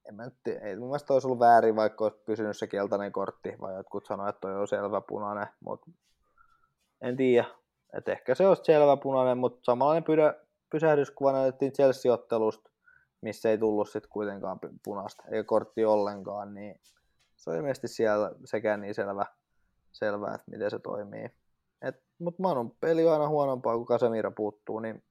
en 0.09 0.15
mä 0.15 0.25
nyt, 0.25 0.35
ei 0.63 0.77
mun 0.77 0.89
mielestä 0.89 1.13
olisi 1.13 1.27
ollut 1.27 1.39
väärin, 1.39 1.77
vaikka 1.77 2.05
olisi 2.05 2.19
pysynyt 2.27 2.57
se 2.57 2.67
keltainen 2.67 3.13
kortti, 3.13 3.57
vai 3.61 3.75
jotkut 3.75 4.07
sanoivat, 4.07 4.35
että 4.35 4.41
toi 4.41 4.57
on 4.57 4.69
selvä 4.69 5.01
punainen, 5.01 5.47
mutta 5.61 5.91
en 7.01 7.17
tiedä. 7.17 7.47
Et 7.93 8.09
ehkä 8.09 8.35
se 8.35 8.47
olisi 8.47 8.65
selvä 8.65 8.97
punainen, 8.97 9.39
mutta 9.39 9.61
samanlainen 9.63 10.05
pydä, 10.05 10.35
pysähdyskuva 10.71 11.33
näytettiin 11.33 11.73
Chelsea-ottelusta, 11.73 12.71
missä 13.21 13.51
ei 13.51 13.59
tullut 13.59 13.89
sitten 13.89 14.11
kuitenkaan 14.11 14.59
pu- 14.67 14.79
punaista, 14.85 15.25
eikä 15.31 15.45
kortti 15.45 15.85
ollenkaan, 15.85 16.55
niin 16.55 16.81
se 17.37 17.51
on 17.51 17.57
ilmeisesti 17.57 17.89
siellä 17.89 18.33
sekään 18.45 18.81
niin 18.81 18.95
selvä, 18.95 19.27
selvä 19.93 20.35
että 20.35 20.51
miten 20.51 20.71
se 20.71 20.79
toimii. 20.79 21.31
Mutta 22.19 22.43
Manun 22.43 22.77
peli 22.81 23.07
on 23.07 23.13
aina 23.13 23.29
huonompaa, 23.29 23.77
kun 23.77 23.87
Casemiro 23.87 24.31
puuttuu, 24.31 24.81
niin, 24.81 25.03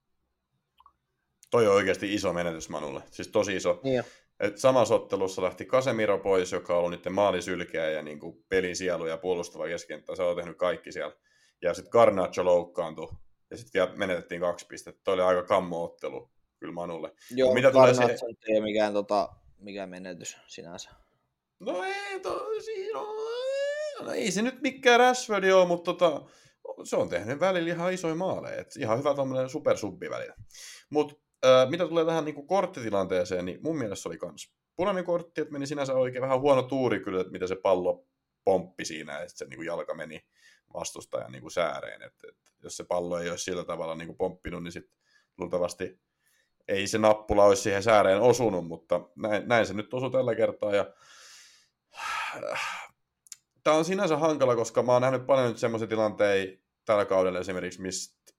Toi 1.53 1.67
on 1.67 1.73
oikeasti 1.73 2.13
iso 2.13 2.33
menetys 2.33 2.69
Manulle. 2.69 3.03
Siis 3.11 3.27
tosi 3.27 3.55
iso. 3.55 3.79
niin. 3.83 4.03
Et 4.43 4.57
samassa 4.57 4.95
ottelussa 4.95 5.41
lähti 5.41 5.65
Casemiro 5.65 6.19
pois, 6.19 6.51
joka 6.51 6.73
on 6.73 6.79
ollut 6.79 6.91
niiden 6.91 7.13
maalisylkeä 7.13 7.89
ja 7.89 8.01
niin 8.01 8.19
kuin 8.19 8.45
pelin 8.49 8.75
sielu 8.75 9.05
ja 9.05 9.17
puolustava 9.17 9.67
keskenttä. 9.67 10.15
Se 10.15 10.23
on 10.23 10.35
tehnyt 10.35 10.57
kaikki 10.57 10.91
siellä. 10.91 11.15
Ja 11.61 11.73
sitten 11.73 11.91
Garnacho 11.91 12.45
loukkaantui. 12.45 13.07
Ja 13.51 13.57
sitten 13.57 13.79
vielä 13.81 13.95
menetettiin 13.97 14.41
kaksi 14.41 14.65
pistettä. 14.67 15.01
Toi 15.03 15.13
oli 15.13 15.21
aika 15.21 15.43
kammo 15.43 15.83
ottelu 15.83 16.29
kyllä 16.59 16.73
Manulle. 16.73 17.11
Joo, 17.31 17.53
mitä 17.53 17.71
tulee 17.71 17.93
siihen- 17.93 18.17
ei 18.47 18.57
ole 18.57 18.63
mikään, 18.63 18.93
tota, 18.93 19.29
mikään 19.59 19.89
menetys 19.89 20.37
sinänsä. 20.47 20.89
No 21.59 21.83
ei, 21.83 22.19
to, 22.19 22.47
siinä 22.65 22.99
on, 22.99 23.15
no 24.05 24.11
ei 24.11 24.31
se 24.31 24.41
nyt 24.41 24.61
mikään 24.61 24.99
Rashford 24.99 25.43
ole, 25.43 25.67
mutta 25.67 25.93
tota, 25.93 26.21
se 26.83 26.95
on 26.95 27.09
tehnyt 27.09 27.39
välillä 27.39 27.69
ihan 27.69 27.93
isoja 27.93 28.15
maaleja. 28.15 28.61
Et 28.61 28.75
ihan 28.79 28.99
hyvä 28.99 29.13
tommonen 29.13 29.49
supersubbi 29.49 30.09
välillä. 30.09 30.35
Mutta 30.89 31.15
äh, 31.45 31.69
mitä 31.69 31.87
tulee 31.87 32.05
tähän 32.05 32.25
niin 32.25 32.47
korttitilanteeseen, 32.47 33.45
niin 33.45 33.59
mun 33.63 33.77
mielestä 33.77 34.03
se 34.03 34.09
oli 34.09 34.17
kans 34.17 34.53
punainen 34.75 35.05
kortti, 35.05 35.41
että 35.41 35.53
meni 35.53 35.67
sinänsä 35.67 35.93
oikein 35.93 36.21
vähän 36.21 36.41
huono 36.41 36.61
tuuri 36.61 36.99
kyllä, 36.99 37.21
että 37.21 37.33
miten 37.33 37.47
se 37.47 37.55
pallo 37.55 38.05
pomppi 38.43 38.85
siinä, 38.85 39.17
että 39.17 39.37
se 39.37 39.45
niin 39.45 39.57
kuin 39.57 39.65
jalka 39.65 39.93
meni 39.93 40.25
vastustajan 40.73 41.31
niin 41.31 41.41
kuin 41.41 41.51
sääreen. 41.51 42.01
Et, 42.01 42.13
et, 42.29 42.37
jos 42.63 42.77
se 42.77 42.83
pallo 42.83 43.19
ei 43.19 43.29
olisi 43.29 43.43
sillä 43.43 43.63
tavalla 43.63 43.95
niin 43.95 44.07
kuin 44.07 44.17
pomppinut, 44.17 44.63
niin 44.63 44.71
sitten 44.71 44.97
luultavasti 45.37 45.99
ei 46.67 46.87
se 46.87 46.97
nappula 46.97 47.45
olisi 47.45 47.61
siihen 47.61 47.83
sääreen 47.83 48.21
osunut, 48.21 48.67
mutta 48.67 49.01
näin, 49.15 49.47
näin 49.47 49.65
se 49.65 49.73
nyt 49.73 49.93
osui 49.93 50.11
tällä 50.11 50.35
kertaa. 50.35 50.75
Ja 50.75 50.93
Tämä 53.63 53.77
on 53.77 53.85
sinänsä 53.85 54.17
hankala, 54.17 54.55
koska 54.55 54.83
mä 54.83 54.91
oon 54.91 55.01
nähnyt 55.01 55.25
paljon 55.25 55.47
nyt 55.47 55.57
semmoisia 55.57 55.87
tilanteita 55.87 56.63
tällä 56.85 57.05
kaudella 57.05 57.39
esimerkiksi, 57.39 57.81
mistä 57.81 58.33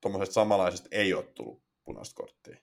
tuommoisesta 0.00 0.32
samanlaisesta 0.32 0.88
ei 0.90 1.14
ole 1.14 1.24
tullut 1.24 1.67
punaista 1.88 2.22
korttia. 2.22 2.56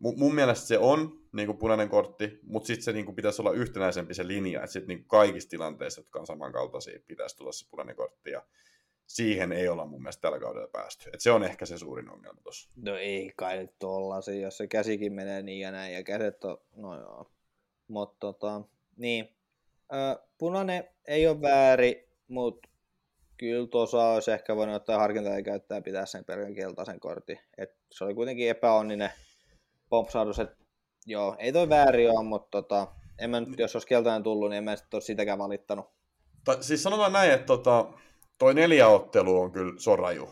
Mun, 0.00 0.18
mun 0.18 0.34
mielestä 0.34 0.66
se 0.66 0.78
on 0.78 1.20
niin 1.32 1.46
kuin 1.46 1.58
punainen 1.58 1.88
kortti, 1.88 2.38
mutta 2.42 2.66
sitten 2.66 2.84
se 2.84 2.92
niin 2.92 3.04
kuin 3.04 3.16
pitäisi 3.16 3.42
olla 3.42 3.52
yhtenäisempi 3.52 4.14
se 4.14 4.26
linja, 4.26 4.60
että 4.60 4.72
sitten 4.72 4.88
niin 4.88 5.04
kaikissa 5.04 5.48
tilanteissa, 5.48 6.00
jotka 6.00 6.20
on 6.20 6.26
samankaltaisia, 6.26 7.00
pitäisi 7.06 7.36
tulla 7.36 7.52
se 7.52 7.70
punainen 7.70 7.96
kortti, 7.96 8.30
ja 8.30 8.42
siihen 9.06 9.52
ei 9.52 9.68
olla 9.68 9.86
mun 9.86 10.02
mielestä 10.02 10.20
tällä 10.20 10.40
kaudella 10.40 10.68
päästy. 10.68 11.10
Et 11.12 11.20
se 11.20 11.30
on 11.30 11.44
ehkä 11.44 11.66
se 11.66 11.78
suurin 11.78 12.10
ongelma 12.10 12.40
tuossa. 12.42 12.70
No 12.76 12.96
ei 12.96 13.32
kai 13.36 13.56
nyt 13.56 13.78
tollasia, 13.78 14.40
jos 14.40 14.56
se 14.56 14.66
käsikin 14.66 15.12
menee 15.12 15.42
niin 15.42 15.60
ja 15.60 15.72
näin, 15.72 15.94
ja 15.94 16.02
kädet 16.02 16.44
on, 16.44 16.58
no 16.76 17.00
joo. 17.00 17.30
Mutta 17.88 18.16
tota, 18.20 18.62
niin. 18.96 19.28
Ö, 19.92 20.22
punainen 20.38 20.84
ei 21.08 21.26
ole 21.26 21.40
väärin, 21.40 21.96
mutta 22.28 22.68
kyllä 23.36 23.66
tuossa 23.66 24.12
olisi 24.12 24.32
ehkä 24.32 24.56
voinut 24.56 24.76
ottaa 24.76 24.98
harkintaa 24.98 25.34
ja 25.34 25.42
käyttää 25.42 25.80
pitää 25.80 26.06
sen 26.06 26.24
pelkän 26.24 26.54
keltaisen 26.54 27.00
kortin. 27.00 27.38
Et 27.58 27.83
se 27.94 28.04
oli 28.04 28.14
kuitenkin 28.14 28.48
epäonninen 28.48 29.10
pompsahdus, 29.88 30.38
että 30.38 30.56
joo, 31.06 31.36
ei 31.38 31.52
toi 31.52 31.68
väärin 31.68 32.10
ole, 32.10 32.24
mutta 32.24 32.48
tota, 32.50 32.86
en 33.18 33.30
mä 33.30 33.40
nyt, 33.40 33.58
jos 33.58 33.76
olisi 33.76 33.88
keltainen 33.88 34.22
tullut, 34.22 34.50
niin 34.50 34.58
en 34.58 34.64
mä 34.64 34.76
sit 34.76 34.94
ole 34.94 35.02
sitäkään 35.02 35.38
valittanut. 35.38 35.86
Ta, 36.44 36.62
siis 36.62 36.82
sanotaan 36.82 37.12
näin, 37.12 37.30
että 37.30 37.46
tota, 37.46 37.92
toi 38.38 38.54
neljä 38.54 38.88
ottelu 38.88 39.40
on 39.40 39.52
kyllä, 39.52 39.72
se 39.78 39.90
on 39.90 39.98
raju. 39.98 40.28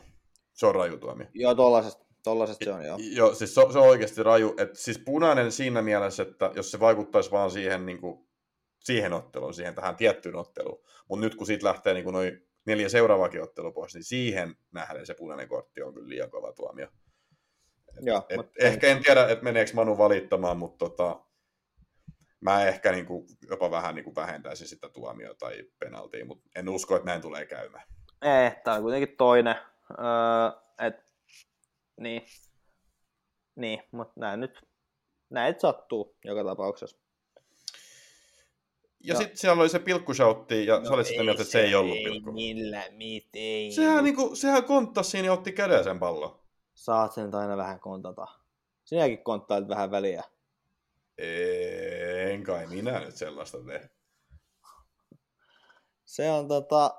Se 0.52 0.66
on 0.66 0.74
raju 0.74 0.96
tuomio. 0.98 1.26
Joo, 1.34 1.54
tollasesta, 1.54 2.04
tollasesta 2.24 2.64
se 2.64 2.72
on 2.72 2.84
joo. 2.84 2.98
Joo, 3.12 3.34
siis 3.34 3.54
se, 3.54 3.60
on- 3.60 3.72
se 3.72 3.78
on 3.78 3.88
oikeasti 3.88 4.22
raju. 4.22 4.54
Et 4.58 4.76
siis 4.76 4.98
punainen 4.98 5.52
siinä 5.52 5.82
mielessä, 5.82 6.22
että 6.22 6.50
jos 6.54 6.70
se 6.70 6.80
vaikuttaisi 6.80 7.30
vaan 7.30 7.50
siihen, 7.50 7.86
niin 7.86 8.00
kuin, 8.00 8.28
siihen 8.80 9.12
otteluun, 9.12 9.54
siihen 9.54 9.74
tähän 9.74 9.96
tiettyyn 9.96 10.36
otteluun, 10.36 10.84
mutta 11.08 11.24
nyt 11.24 11.34
kun 11.34 11.46
siitä 11.46 11.66
lähtee 11.66 11.94
niin 11.94 12.12
noin 12.12 12.46
neljä 12.64 12.88
seuraavakin 12.88 13.42
ottelu 13.42 13.72
pois, 13.72 13.94
niin 13.94 14.04
siihen 14.04 14.56
nähden 14.72 15.06
se 15.06 15.14
punainen 15.14 15.48
kortti 15.48 15.82
on 15.82 15.94
kyllä 15.94 16.08
liian 16.08 16.30
kova 16.30 16.52
tuomio. 16.52 16.88
Joo, 18.00 18.26
et, 18.28 18.36
mut- 18.36 18.52
ehkä 18.58 18.86
en 18.88 19.02
tiedä, 19.04 19.28
että 19.28 19.44
meneekö 19.44 19.70
Manu 19.74 19.98
valittamaan, 19.98 20.56
mutta 20.58 20.88
tota, 20.88 21.20
mä 22.40 22.66
ehkä 22.66 22.92
niin 22.92 23.06
kuin, 23.06 23.26
jopa 23.50 23.70
vähän 23.70 23.94
niin 23.94 24.04
kuin 24.04 24.16
vähentäisin 24.16 24.68
sitä 24.68 24.88
tuomiota 24.88 25.38
tai 25.38 25.64
penaltia, 25.78 26.24
mutta 26.26 26.48
en 26.56 26.68
usko, 26.68 26.96
että 26.96 27.06
näin 27.06 27.22
tulee 27.22 27.46
käymään. 27.46 27.84
Ei, 28.22 28.50
tää 28.64 28.74
on 28.74 28.82
kuitenkin 28.82 29.16
toinen. 29.16 29.56
Öö, 29.90 30.86
et, 30.86 30.94
niin. 32.00 32.22
Niin, 33.56 33.82
mutta 33.90 34.12
näin 34.20 34.40
nyt, 34.40 34.60
näin 35.30 35.54
sattuu 35.58 36.16
joka 36.24 36.44
tapauksessa. 36.44 36.96
Ja 39.04 39.14
No. 39.14 39.20
sitten 39.20 39.36
siellä 39.38 39.60
oli 39.60 39.68
se 39.68 39.78
pilkkushoutti, 39.78 40.66
ja 40.66 40.78
no, 40.78 40.84
sä 40.84 40.92
olit 40.92 41.06
sitä 41.06 41.22
mieltä, 41.22 41.42
että 41.42 41.52
se 41.52 41.62
ei 41.62 41.74
ollut 41.74 41.96
pilkku. 42.04 42.32
Millä, 42.32 42.82
mit, 42.90 43.28
ei. 43.34 43.72
Sehän, 43.72 44.04
niinku, 44.04 44.36
sehän 44.36 44.64
konttasi 44.64 45.10
siinä 45.10 45.26
ja 45.26 45.32
otti 45.32 45.52
käden 45.52 45.84
sen 45.84 45.98
pallon. 45.98 46.41
Saat 46.82 47.12
sen 47.12 47.34
aina 47.34 47.56
vähän 47.56 47.80
kontata. 47.80 48.26
Sinäkin 48.84 49.24
konttailit 49.24 49.68
vähän 49.68 49.90
väliä. 49.90 50.24
En 52.30 52.42
kai 52.42 52.66
minä 52.66 53.00
nyt 53.00 53.16
sellaista 53.16 53.58
tee. 53.66 53.90
Se 56.04 56.30
on 56.30 56.48
tota, 56.48 56.94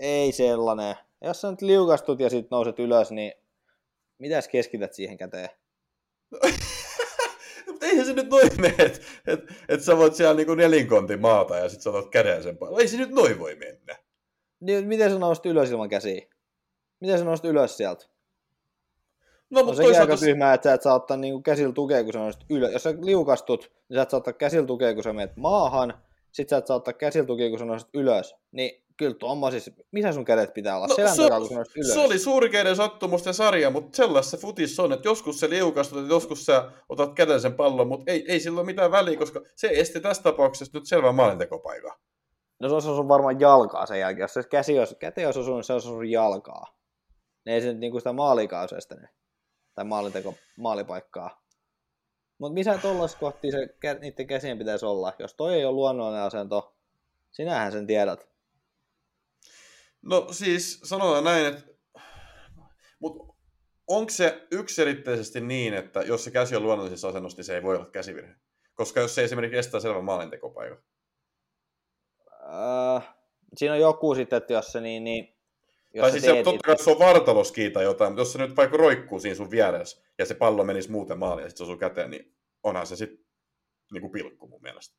ei 0.00 0.32
sellainen. 0.32 0.96
Jos 1.20 1.40
sä 1.40 1.50
nyt 1.50 1.62
liukastut 1.62 2.20
ja 2.20 2.30
sit 2.30 2.50
nouset 2.50 2.78
ylös, 2.78 3.10
niin 3.10 3.32
mitäs 4.18 4.48
keskität 4.48 4.92
siihen 4.92 5.16
käteen? 5.16 5.48
Mutta 7.66 7.86
eihän 7.86 8.06
se 8.06 8.12
nyt 8.12 8.28
noin 8.28 8.60
mene, 8.60 8.74
että 8.78 9.00
et, 9.26 9.40
et 9.68 9.82
sä 9.82 9.96
voit 9.96 10.14
siellä 10.14 10.34
niinku 10.34 10.54
nelinkontin 10.54 11.20
maata 11.20 11.56
ja 11.56 11.68
sit 11.68 11.80
sä 11.80 11.90
otat 11.90 12.10
käden 12.10 12.42
sen 12.42 12.58
pallon. 12.58 12.80
Ei 12.80 12.88
se 12.88 12.96
nyt 12.96 13.10
noin 13.10 13.38
voi 13.38 13.54
mennä. 13.54 13.96
Niin, 14.60 14.88
miten 14.88 15.10
sä 15.10 15.18
nousit 15.18 15.46
ylös 15.46 15.70
ilman 15.70 15.88
käsiä? 15.88 16.26
Miten 17.00 17.18
sä 17.18 17.24
nousit 17.24 17.44
ylös 17.44 17.76
sieltä? 17.76 18.17
No 19.50 19.64
mutta 19.64 19.82
aika 19.82 19.94
toisaalta... 19.94 20.16
tyhmää, 20.16 20.54
että 20.54 20.70
sä 20.70 20.74
et 20.74 20.82
saa 20.82 20.94
ottaa 20.94 21.16
niinku 21.16 21.42
käsillä 21.42 21.72
tukea, 21.72 22.04
kun 22.04 22.12
sä 22.12 22.20
ylös. 22.50 22.72
Jos 22.72 22.82
sä 22.82 22.94
liukastut, 23.00 23.72
niin 23.88 23.96
sä 23.96 24.02
et 24.02 24.10
saa 24.10 24.18
ottaa 24.18 24.32
käsillä 24.32 24.66
tukea, 24.66 24.94
kun 24.94 25.02
sä 25.02 25.12
menet 25.12 25.36
maahan. 25.36 25.94
Sit 26.32 26.48
sä 26.48 26.56
et 26.56 26.66
saa 26.66 26.76
ottaa 26.76 26.94
käsillä 26.94 27.26
tukea, 27.26 27.50
kun 27.50 27.58
sä 27.58 27.64
nousit 27.64 27.88
ylös. 27.94 28.36
Niin 28.52 28.84
kyllä 28.96 29.14
tuommoisissa, 29.14 29.70
missä 29.92 30.12
sun 30.12 30.24
kädet 30.24 30.54
pitää 30.54 30.76
olla? 30.76 30.86
No, 30.86 30.94
Selän 30.94 31.16
se, 31.16 31.22
takaa, 31.22 31.38
kun 31.38 31.48
sä 31.48 31.64
ylös. 31.76 31.94
se 31.94 32.00
oli 32.00 32.18
surkeiden 32.18 32.76
sattumusten 32.76 33.34
sarja, 33.34 33.70
mutta 33.70 33.96
sellaista 33.96 34.30
se 34.30 34.36
futis 34.36 34.80
on, 34.80 34.92
että 34.92 35.08
joskus 35.08 35.40
se 35.40 35.50
liukastut, 35.50 35.98
että 35.98 36.14
joskus 36.14 36.46
sä 36.46 36.70
otat 36.88 37.14
käden 37.14 37.40
sen 37.40 37.54
pallon, 37.54 37.88
mutta 37.88 38.12
ei, 38.12 38.24
ei 38.28 38.40
sillä 38.40 38.60
ole 38.60 38.66
mitään 38.66 38.90
väliä, 38.90 39.18
koska 39.18 39.40
se 39.56 39.70
esti 39.72 40.00
tässä 40.00 40.22
tapauksessa 40.22 40.78
nyt 40.78 40.86
selvän 40.86 41.14
maalintekopaikan. 41.14 41.92
No 42.60 42.68
se 42.68 42.74
olisi 42.74 42.88
osunut 42.88 43.08
varmaan 43.08 43.40
jalkaa 43.40 43.86
sen 43.86 44.00
jälkeen. 44.00 44.24
Jos 44.24 44.34
se 44.34 44.42
käsi 44.42 44.78
olisi, 44.78 44.94
käteen 44.94 45.28
olisi 45.28 45.40
osunut, 45.40 45.66
se 45.66 45.72
olisi 45.72 45.88
osunut 45.88 46.08
jalkaa. 46.08 46.78
Ne 47.46 47.54
ei 47.54 47.60
se 47.60 47.66
nyt 47.66 47.78
niinku 47.78 48.00
sitä 48.00 48.12
maalikauseista 48.12 48.94
nyt. 48.94 49.10
Tai 49.78 49.84
maalinteko, 49.84 50.34
maalipaikkaa. 50.56 51.42
Mutta 52.38 52.54
missä 52.54 52.78
tuollaisessa 52.78 53.18
kohti 53.18 53.50
se, 53.50 53.58
niiden 54.00 54.26
käsien 54.26 54.58
pitäisi 54.58 54.86
olla? 54.86 55.12
Jos 55.18 55.34
toi 55.34 55.54
ei 55.54 55.64
ole 55.64 55.72
luonnollinen 55.72 56.22
asento, 56.22 56.76
sinähän 57.30 57.72
sen 57.72 57.86
tiedät. 57.86 58.28
No 60.02 60.26
siis 60.30 60.80
sanotaan 60.84 61.24
näin, 61.24 61.46
että 61.46 61.62
mutta 62.98 63.34
onko 63.86 64.10
se 64.10 64.46
yksilitteisesti 64.50 65.40
niin, 65.40 65.74
että 65.74 66.00
jos 66.00 66.24
se 66.24 66.30
käsi 66.30 66.56
on 66.56 66.62
luonnollisessa 66.62 67.08
asennossa, 67.08 67.38
niin 67.38 67.44
se 67.44 67.54
ei 67.54 67.62
voi 67.62 67.76
olla 67.76 67.90
käsivirhe? 67.90 68.34
Koska 68.74 69.00
jos 69.00 69.14
se 69.14 69.24
esimerkiksi 69.24 69.58
estää 69.58 69.80
selvän 69.80 70.04
maalintekopaikan. 70.04 70.82
Öö, 72.42 73.00
siinä 73.56 73.74
on 73.74 73.80
joku 73.80 74.14
sitten, 74.14 74.36
että 74.36 74.52
jos 74.52 74.72
se 74.72 74.80
niin, 74.80 75.04
niin 75.04 75.37
jos 75.94 76.02
tai 76.02 76.10
siis 76.10 76.24
se, 76.24 76.32
teet 76.32 76.44
totta 76.44 76.66
kai 76.66 76.78
se 76.78 76.90
on 76.90 76.98
vartaloski 76.98 77.70
tai 77.70 77.84
jotain, 77.84 78.12
mutta 78.12 78.20
jos 78.20 78.32
se 78.32 78.38
nyt 78.38 78.56
vaikka 78.56 78.76
roikkuu 78.76 79.20
siinä 79.20 79.34
sun 79.34 79.50
vieressä 79.50 80.02
ja 80.18 80.26
se 80.26 80.34
pallo 80.34 80.64
menisi 80.64 80.90
muuten 80.90 81.18
maaliin 81.18 81.44
ja 81.44 81.50
sitten 81.50 81.66
se 81.66 81.72
osuu 81.72 81.78
käteen, 81.78 82.10
niin 82.10 82.34
onhan 82.62 82.86
se 82.86 82.96
sitten 82.96 83.26
niinku 83.92 84.08
pilkku 84.08 84.48
mun 84.48 84.62
mielestä. 84.62 84.98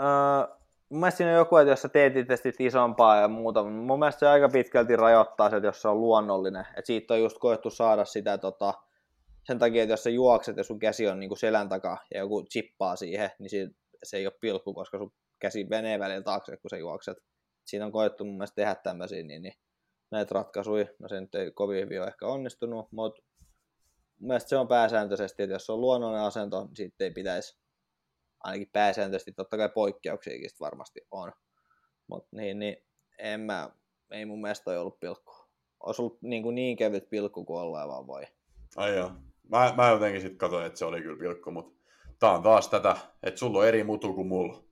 Öö, 0.00 0.56
mun 0.90 1.00
mielestä 1.00 1.16
siinä 1.16 1.32
on 1.32 1.38
joku, 1.38 1.56
että 1.56 1.72
jos 1.72 1.82
sä 1.82 1.88
teet 1.88 2.16
itse 2.16 2.52
isompaa 2.58 3.20
ja 3.20 3.28
muuta, 3.28 3.62
mutta 3.62 3.76
mun 3.86 3.98
mielestä 3.98 4.18
se 4.18 4.28
aika 4.28 4.48
pitkälti 4.48 4.96
rajoittaa 4.96 5.50
se, 5.50 5.56
että 5.56 5.68
jos 5.68 5.82
se 5.82 5.88
on 5.88 6.00
luonnollinen. 6.00 6.66
Et 6.76 6.86
siitä 6.86 7.14
on 7.14 7.20
just 7.20 7.38
koettu 7.38 7.70
saada 7.70 8.04
sitä 8.04 8.38
tota, 8.38 8.74
sen 9.44 9.58
takia, 9.58 9.82
että 9.82 9.92
jos 9.92 10.02
sä 10.02 10.10
juokset 10.10 10.56
ja 10.56 10.64
sun 10.64 10.78
käsi 10.78 11.08
on 11.08 11.20
niinku 11.20 11.36
selän 11.36 11.68
takaa 11.68 11.98
ja 12.14 12.20
joku 12.20 12.42
chippaa 12.42 12.96
siihen, 12.96 13.30
niin 13.38 13.50
siitä, 13.50 13.74
se 14.02 14.16
ei 14.16 14.26
ole 14.26 14.34
pilkku, 14.40 14.74
koska 14.74 14.98
sun 14.98 15.12
käsi 15.38 15.64
menee 15.64 15.98
välillä 15.98 16.22
taakse, 16.22 16.56
kun 16.56 16.70
sä 16.70 16.76
juokset. 16.76 17.18
Siinä 17.68 17.86
on 17.86 17.92
koettu 17.92 18.24
mun 18.24 18.34
mielestä 18.34 18.54
tehdä 18.54 18.74
tämmöisiä 18.74 19.22
niin, 19.22 19.42
niin 19.42 19.54
näitä 20.10 20.34
ratkaisuja. 20.34 20.86
No 20.98 21.08
se 21.08 21.20
nyt 21.20 21.34
ei 21.34 21.50
kovin 21.50 21.80
hyvin 21.84 22.00
ole 22.00 22.08
ehkä 22.08 22.26
onnistunut, 22.26 22.92
mutta 22.92 23.22
mun 24.18 24.28
mielestä 24.28 24.48
se 24.48 24.56
on 24.56 24.68
pääsääntöisesti, 24.68 25.42
että 25.42 25.54
jos 25.54 25.66
se 25.66 25.72
on 25.72 25.80
luonnollinen 25.80 26.24
asento, 26.24 26.64
niin 26.64 26.76
siitä 26.76 27.04
ei 27.04 27.10
pitäisi 27.10 27.58
ainakin 28.44 28.70
pääsääntöisesti, 28.72 29.32
totta 29.32 29.56
kai 29.56 29.68
poikkeuksiakin 29.68 30.50
varmasti 30.60 31.00
on. 31.10 31.32
Mutta 32.06 32.36
niin, 32.36 32.58
niin 32.58 32.76
en 33.18 33.40
mä, 33.40 33.70
ei 34.10 34.24
mun 34.24 34.40
mielestä 34.40 34.64
toi 34.64 34.78
ollut 34.78 35.00
pilkku. 35.00 35.32
Olisi 35.80 36.02
ollut 36.02 36.22
niin, 36.22 36.42
kuin 36.42 36.54
niin 36.54 36.76
kevyt 36.76 37.10
pilkku 37.10 37.44
kuin 37.44 37.60
ollaan 37.60 37.88
vaan 37.88 38.06
voi. 38.06 38.22
Ai 38.76 38.96
joo. 38.96 39.10
Mä, 39.48 39.74
mä 39.76 39.88
jotenkin 39.90 40.20
sitten 40.20 40.38
katsoin, 40.38 40.66
että 40.66 40.78
se 40.78 40.84
oli 40.84 41.02
kyllä 41.02 41.18
pilkku, 41.18 41.50
mutta 41.50 41.80
tää 42.18 42.32
on 42.32 42.42
taas 42.42 42.68
tätä, 42.68 42.96
että 43.22 43.38
sulla 43.38 43.58
on 43.58 43.68
eri 43.68 43.84
mutu 43.84 44.14
kuin 44.14 44.26
mulla. 44.26 44.62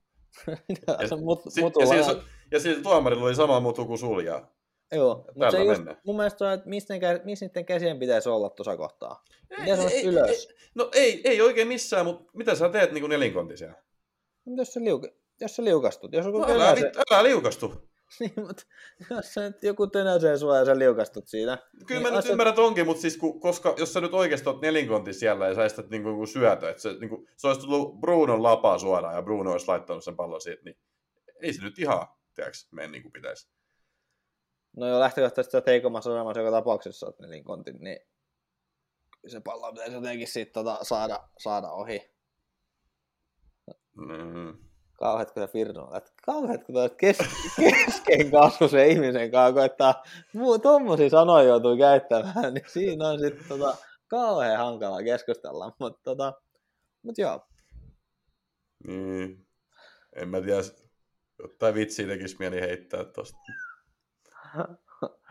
Ja, 0.88 1.08
se 1.08 1.16
mut, 1.16 1.42
mutu 1.60 1.80
ja, 1.80 1.88
vähän- 1.88 2.04
siis, 2.04 2.35
ja 2.50 2.60
siis 2.60 2.78
tuomarilla 2.82 3.24
oli 3.24 3.34
sama 3.34 3.60
mutu 3.60 3.84
kuin 3.84 3.98
sulla. 3.98 4.22
Ja... 4.22 4.46
Joo, 4.92 5.24
mutta 5.34 5.50
se 5.50 5.64
just, 5.64 5.78
mennään. 5.78 6.00
mun 6.04 6.16
mielestä 6.16 6.44
on, 6.44 6.52
että 6.52 6.68
missä, 6.68 6.94
missä 7.24 7.46
niiden 7.46 7.64
käsien 7.66 7.98
pitäisi 7.98 8.28
olla 8.28 8.50
tuossa 8.50 8.76
kohtaa. 8.76 9.24
Miten 9.58 9.80
Ei- 9.80 9.90
se 9.90 10.00
ylös? 10.02 10.46
ei- 10.50 10.56
No 10.74 10.90
ei, 10.94 11.20
ei 11.24 11.40
oikein 11.40 11.68
missään, 11.68 12.06
mutta 12.06 12.30
mitä 12.34 12.54
sä 12.54 12.68
teet 12.68 12.92
niin 12.92 13.02
kuin 13.02 13.10
nelinkonti 13.10 13.56
siellä? 13.56 13.82
Mutta 14.44 14.60
jos 14.60 14.74
sä, 14.74 14.80
jos 15.40 15.56
sä 15.56 15.64
liukastut, 15.64 16.12
jos 16.12 16.26
joku 16.26 16.38
No, 16.38 16.46
älä, 16.54 16.74
vit- 16.74 17.02
älä 17.10 17.22
liukastu. 17.22 17.72
niin, 18.20 18.32
mutta 18.36 18.62
jos 19.10 19.34
sä 19.34 19.40
nyt 19.40 19.62
joku 19.62 19.86
tönäsee 19.86 20.38
sua 20.38 20.56
ja 20.56 20.64
sä 20.64 20.78
liukastut 20.78 21.28
siinä. 21.28 21.58
Kyllä 21.86 22.00
niin 22.00 22.12
mä 22.12 22.16
nyt 22.16 22.30
ymmärrän 22.30 22.54
tonkin, 22.54 22.86
mutta 22.86 23.00
siis 23.00 23.16
kun, 23.16 23.40
koska 23.40 23.74
jos 23.78 23.92
sä 23.92 24.00
nyt 24.00 24.14
oikeasti 24.14 24.48
oot 24.48 24.60
nelinkonti 24.60 25.12
siellä 25.12 25.48
ja 25.48 25.54
sä 25.54 25.64
estät 25.64 25.90
niin 25.90 26.02
kuin 26.02 26.26
syötö, 26.26 26.70
että 26.70 26.82
se, 26.82 26.92
niin 27.00 27.08
kuin, 27.08 27.28
se 27.36 27.46
olisi 27.46 27.60
tullut 27.60 28.00
Brunon 28.00 28.42
lapaa 28.42 28.78
suoraan 28.78 29.14
ja 29.14 29.22
Bruno 29.22 29.52
olisi 29.52 29.68
laittanut 29.68 30.04
sen 30.04 30.16
pallon 30.16 30.40
siitä, 30.40 30.62
niin 30.64 30.76
ei 31.42 31.52
se 31.52 31.62
nyt 31.62 31.78
ihan, 31.78 32.06
tiedäks, 32.36 32.68
mene 32.72 32.88
niin 32.88 33.02
kuin 33.02 33.12
pitäisi. 33.12 33.48
No 34.76 34.86
jo 34.88 35.00
lähtökohtaisesti 35.00 35.52
sä 35.52 35.62
heikommassa 35.66 36.10
asemassa 36.10 36.40
joka 36.40 36.56
tapauksessa 36.56 37.06
oot 37.06 37.18
nelinkontin, 37.18 37.76
niin 37.80 37.98
se 39.26 39.40
pallo 39.40 39.72
pitäisi 39.72 39.94
jotenkin 39.94 40.28
sit 40.28 40.52
tota 40.52 40.78
saada, 40.82 41.28
saada 41.38 41.70
ohi. 41.70 42.10
Mm. 43.96 44.58
Kauheat 44.98 45.32
kyllä 45.32 45.46
Firnolla. 45.46 45.98
että 45.98 46.12
Kauheat 46.26 46.64
kun 46.64 46.74
kes, 46.96 47.18
kesken 47.60 48.30
kasvuisen 48.30 48.90
ihmisen 48.90 49.30
kanssa 49.30 49.52
koettaa 49.52 50.02
muu, 50.34 50.58
tommosia 50.58 51.10
sanoja 51.10 51.44
joutuu 51.48 51.76
käyttämään, 51.76 52.34
niin 52.54 52.64
siinä 52.68 53.08
on 53.08 53.20
sitten 53.20 53.48
tota, 53.48 53.76
kauhean 54.08 54.58
hankala 54.58 55.02
keskustella. 55.02 55.72
Mutta 55.80 56.00
tota, 56.04 56.32
mut 57.02 57.18
joo, 57.18 57.46
Niin. 58.86 59.46
En 60.16 60.28
mä 60.28 60.40
tiedä, 60.40 60.62
jotain 61.38 61.74
vitsiä 61.74 62.06
tekisi 62.06 62.36
mieli 62.38 62.60
heittää 62.60 63.04
tosta 63.04 63.38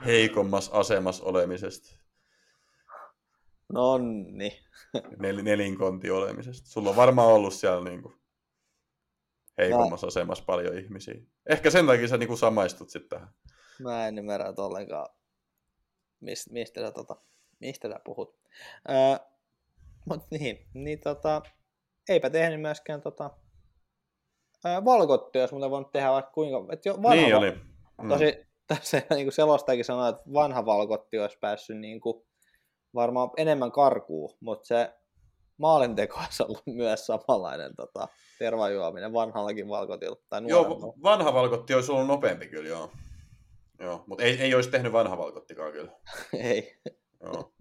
heikommassa 0.05 0.71
asemassa 0.77 1.23
olemisesta, 1.25 1.97
nonni. 3.73 4.59
nel, 5.21 5.43
nelinkonti 5.43 6.11
olemisesta. 6.11 6.69
Sulla 6.69 6.89
on 6.89 6.95
varmaan 6.95 7.27
ollut 7.27 7.53
siellä 7.53 7.89
niinku 7.89 8.13
heikommassa 9.57 10.07
asemassa 10.07 10.43
paljon 10.45 10.77
ihmisiä. 10.77 11.21
Ehkä 11.49 11.69
sen 11.69 11.87
takia 11.87 12.07
sä 12.07 12.17
niinku 12.17 12.37
samaistut 12.37 12.89
sitten 12.89 13.09
tähän. 13.09 13.33
Mä 13.79 14.07
en 14.07 14.17
ymmärrä 14.17 14.53
ollenkaan, 14.57 15.09
mistä, 16.19 16.53
mistä, 16.53 16.81
sä, 16.81 16.91
tota, 16.91 17.15
mistä 17.59 17.89
sä 17.89 17.99
puhut. 18.03 18.39
Öö, 18.89 19.27
mut 20.05 20.31
niin, 20.31 20.67
niin 20.73 20.99
tota, 20.99 21.41
eipä 22.09 22.29
tehnyt 22.29 22.61
myöskään 22.61 23.01
tota, 23.01 23.37
valkottia, 24.85 25.41
jos 25.41 25.51
muuten 25.51 25.71
voinut 25.71 25.91
tehdä 25.91 26.11
vaikka 26.11 26.31
kuinka. 26.31 26.73
Et 26.73 26.85
jo 26.85 26.95
vanha, 27.01 27.15
niin 27.15 27.35
oli. 27.35 27.51
Mm. 28.01 28.09
Tosi, 28.09 28.45
tässä 28.67 28.97
niin 29.15 29.25
kuin 29.25 29.33
selostajakin 29.33 29.85
sanoi, 29.85 30.09
että 30.09 30.23
vanha 30.33 30.65
valkotti 30.65 31.19
olisi 31.19 31.37
päässyt 31.41 31.77
niin 31.77 32.01
kuin, 32.01 32.25
varmaan 32.95 33.29
enemmän 33.37 33.71
karkuun, 33.71 34.37
mutta 34.39 34.67
se 34.67 34.93
maalinteko 35.57 36.19
olisi 36.19 36.43
ollut 36.43 36.63
myös 36.65 37.05
samanlainen 37.05 37.75
tota, 37.75 38.07
tervajuominen 38.39 39.13
vanhallakin 39.13 39.69
valkotilla. 39.69 40.17
Tai. 40.29 40.41
Joo, 40.47 40.95
vanha 41.03 41.33
valkotti 41.33 41.73
olisi 41.73 41.91
ollut 41.91 42.07
nopeampi 42.07 42.47
kyllä, 42.47 42.69
joo. 42.69 42.91
Joo, 43.79 44.03
mutta 44.07 44.23
ei, 44.23 44.41
ei 44.41 44.55
olisi 44.55 44.69
tehnyt 44.69 44.91
vanha 44.91 45.17
valkottikaan 45.17 45.71
kyllä. 45.71 45.91
Ei. 46.33 46.79
Joo. 47.21 47.51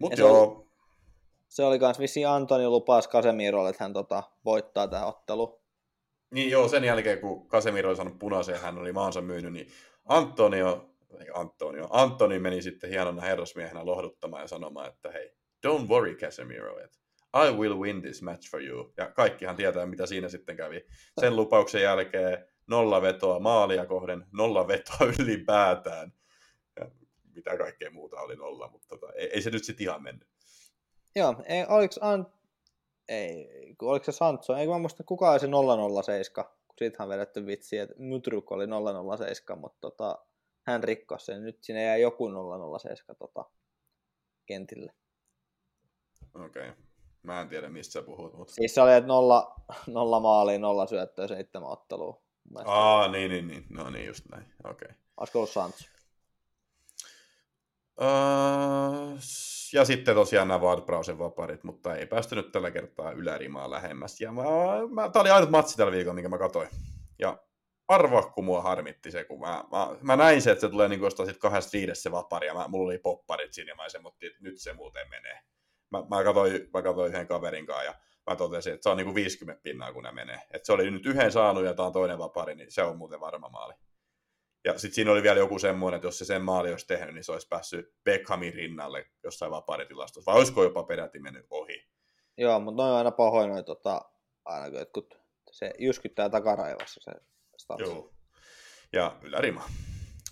Mutta 0.00 0.20
joo, 0.20 0.67
Se 1.58 1.64
oli 1.64 1.78
kans 1.78 1.98
vissiin 1.98 2.28
Antoni 2.28 2.68
lupas 2.68 3.08
Kasemirolle, 3.08 3.70
että 3.70 3.84
hän 3.84 3.92
tota, 3.92 4.22
voittaa 4.44 4.88
tämä 4.88 5.06
ottelu. 5.06 5.62
niin 6.30 6.50
joo, 6.50 6.68
sen 6.68 6.84
jälkeen 6.84 7.18
kun 7.18 7.48
Casemiro 7.48 7.88
oli 7.88 7.96
saanut 7.96 8.18
punaisen 8.18 8.52
ja 8.52 8.58
hän 8.58 8.78
oli 8.78 8.92
maansa 8.92 9.20
myynyt, 9.20 9.52
niin 9.52 9.68
Antonio, 10.04 10.90
ei 11.20 11.26
Antonio, 11.34 11.88
Antoni 11.90 12.38
meni 12.38 12.62
sitten 12.62 12.90
hienona 12.90 13.22
herrasmiehenä 13.22 13.86
lohduttamaan 13.86 14.42
ja 14.42 14.48
sanomaan, 14.48 14.88
että 14.88 15.10
hei, 15.10 15.32
don't 15.66 15.88
worry 15.88 16.14
Casemiro, 16.14 16.78
että 16.84 16.98
I 17.46 17.50
will 17.50 17.78
win 17.78 18.02
this 18.02 18.22
match 18.22 18.50
for 18.50 18.62
you. 18.62 18.92
Ja 18.96 19.10
kaikkihan 19.10 19.56
tietää, 19.56 19.86
mitä 19.86 20.06
siinä 20.06 20.28
sitten 20.28 20.56
kävi. 20.56 20.86
Sen 21.20 21.36
lupauksen 21.36 21.82
jälkeen 21.82 22.46
nolla 22.66 23.02
vetoa 23.02 23.38
maalia 23.38 23.86
kohden, 23.86 24.26
nolla 24.32 24.68
vetoa 24.68 25.12
ylipäätään. 25.18 26.12
Ja 26.80 26.90
mitä 27.34 27.56
kaikkea 27.56 27.90
muuta 27.90 28.20
oli 28.20 28.36
nolla, 28.36 28.68
mutta 28.68 28.88
tota, 28.88 29.12
ei, 29.12 29.30
ei 29.32 29.42
se 29.42 29.50
nyt 29.50 29.64
sitten 29.64 29.84
ihan 29.84 30.02
mennyt. 30.02 30.37
Joo, 31.18 31.34
ei, 31.44 31.64
oliko, 31.68 31.94
An... 32.00 32.26
ei, 33.08 33.48
oliko 33.82 34.04
se 34.04 34.12
Sancho, 34.12 34.56
eikö 34.56 34.72
mä 34.72 34.78
muista 34.78 35.04
kuka 35.04 35.30
oli 35.30 35.40
se 35.40 35.48
007, 36.04 36.44
kun 36.44 36.74
siitähän 36.78 37.06
on 37.06 37.12
vedetty 37.14 37.46
vitsi, 37.46 37.78
että 37.78 37.94
Mutruk 37.98 38.52
oli 38.52 38.64
007, 39.18 39.60
mutta 39.60 39.78
tota, 39.80 40.18
hän 40.66 40.84
rikkoi 40.84 41.20
sen, 41.20 41.44
nyt 41.44 41.58
sinne 41.64 41.82
jäi 41.82 42.00
joku 42.00 42.28
007 42.78 43.16
tota, 43.16 43.44
kentille. 44.46 44.92
Okei. 46.34 46.68
Okay. 46.70 46.82
Mä 47.22 47.40
en 47.40 47.48
tiedä, 47.48 47.68
mistä 47.68 47.92
sä 47.92 48.02
puhut, 48.02 48.34
mutta... 48.34 48.54
Siis 48.54 48.74
se 48.74 48.80
oli, 48.80 48.94
että 48.94 49.08
nolla, 49.08 49.54
nolla 49.86 50.20
maalia, 50.20 50.58
nolla 50.58 50.86
syöttöä, 50.86 51.26
seitsemän 51.26 51.68
ottelua. 51.68 52.22
Aa, 52.64 53.08
niin, 53.08 53.30
niin, 53.30 53.48
niin. 53.48 53.66
No 53.70 53.90
niin, 53.90 54.06
just 54.06 54.24
näin. 54.30 54.46
Okei. 54.64 54.86
Okay. 54.86 54.96
Olisiko 55.16 55.38
ollut 55.38 55.50
Sancho? 55.50 55.97
Uh, 58.00 59.18
ja 59.72 59.84
sitten 59.84 60.14
tosiaan 60.14 60.48
nämä 60.48 60.60
Ward-Browsen 60.60 61.18
vaparit, 61.18 61.64
mutta 61.64 61.96
ei 61.96 62.06
päästy 62.06 62.34
nyt 62.34 62.52
tällä 62.52 62.70
kertaa 62.70 63.12
ylärimaa 63.12 63.70
lähemmäs. 63.70 64.20
Ja 64.20 64.32
mä, 64.32 64.42
mä, 64.90 65.08
tää 65.08 65.22
oli 65.22 65.30
ainut 65.30 65.50
matsi 65.50 65.76
tällä 65.76 65.92
viikolla, 65.92 66.14
minkä 66.14 66.28
mä 66.28 66.38
katsoin. 66.38 66.68
Ja 67.18 67.38
arvoa, 67.88 68.22
kun 68.22 68.44
mua 68.44 68.62
harmitti 68.62 69.10
se, 69.10 69.24
kun 69.24 69.40
mä, 69.40 69.64
mä, 69.72 69.96
mä 70.02 70.16
näin 70.16 70.42
se, 70.42 70.50
että 70.50 70.60
se 70.60 70.68
tulee 70.68 70.88
niin 70.88 71.00
jostain 71.00 71.38
kahdesta 71.38 71.72
viidestä 71.72 72.02
se 72.02 72.12
vapari, 72.12 72.46
ja 72.46 72.54
mä, 72.54 72.68
mulla 72.68 72.86
oli 72.86 72.98
popparit 72.98 73.52
siinä, 73.52 73.70
ja 73.70 73.76
mä 73.76 73.88
sen, 73.88 74.02
että 74.22 74.38
nyt 74.40 74.60
se 74.60 74.72
muuten 74.72 75.08
menee. 75.08 75.40
Mä, 75.90 76.02
mä, 76.10 76.24
katsoin, 76.24 76.70
mä 76.74 76.82
katsoin 76.82 77.12
yhden 77.12 77.26
kaverin 77.26 77.66
kanssa, 77.66 77.84
ja 77.84 77.94
mä 78.30 78.36
totesin, 78.36 78.74
että 78.74 78.82
se 78.82 78.88
on 78.88 78.96
niin 78.96 79.06
kuin 79.06 79.14
50 79.14 79.62
pinnaa, 79.62 79.92
kun 79.92 80.02
ne 80.02 80.12
menee. 80.12 80.40
Että 80.50 80.66
se 80.66 80.72
oli 80.72 80.90
nyt 80.90 81.06
yhden 81.06 81.32
saanut, 81.32 81.64
ja 81.64 81.74
tää 81.74 81.86
on 81.86 81.92
toinen 81.92 82.18
vapari, 82.18 82.54
niin 82.54 82.72
se 82.72 82.82
on 82.82 82.98
muuten 82.98 83.20
varma 83.20 83.48
maali. 83.48 83.74
Ja 84.68 84.78
sitten 84.78 84.94
siinä 84.94 85.12
oli 85.12 85.22
vielä 85.22 85.38
joku 85.38 85.58
semmoinen, 85.58 85.96
että 85.96 86.06
jos 86.06 86.18
se 86.18 86.24
sen 86.24 86.42
maali 86.42 86.70
olisi 86.70 86.86
tehnyt, 86.86 87.14
niin 87.14 87.24
se 87.24 87.32
olisi 87.32 87.48
päässyt 87.48 87.94
Beckhamin 88.04 88.54
rinnalle 88.54 89.06
jossain 89.24 89.50
vaparitilastossa. 89.50 90.30
Vai 90.30 90.38
olisiko 90.38 90.62
jopa 90.62 90.82
peräti 90.82 91.18
mennyt 91.18 91.46
ohi? 91.50 91.88
Joo, 92.36 92.60
mutta 92.60 92.82
noin 92.82 92.92
on 92.92 92.98
aina 92.98 93.10
pahoin, 93.10 93.50
noin, 93.50 93.64
tota, 93.64 94.00
aina 94.44 94.84
kun 94.94 95.08
se 95.50 95.70
jyskyttää 95.78 96.28
takaraivossa 96.28 97.00
se 97.04 97.12
status. 97.56 97.88
Joo. 97.88 98.14
Ja 98.92 99.16
ylärima. 99.22 99.64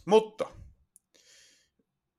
Mutta 0.06 0.46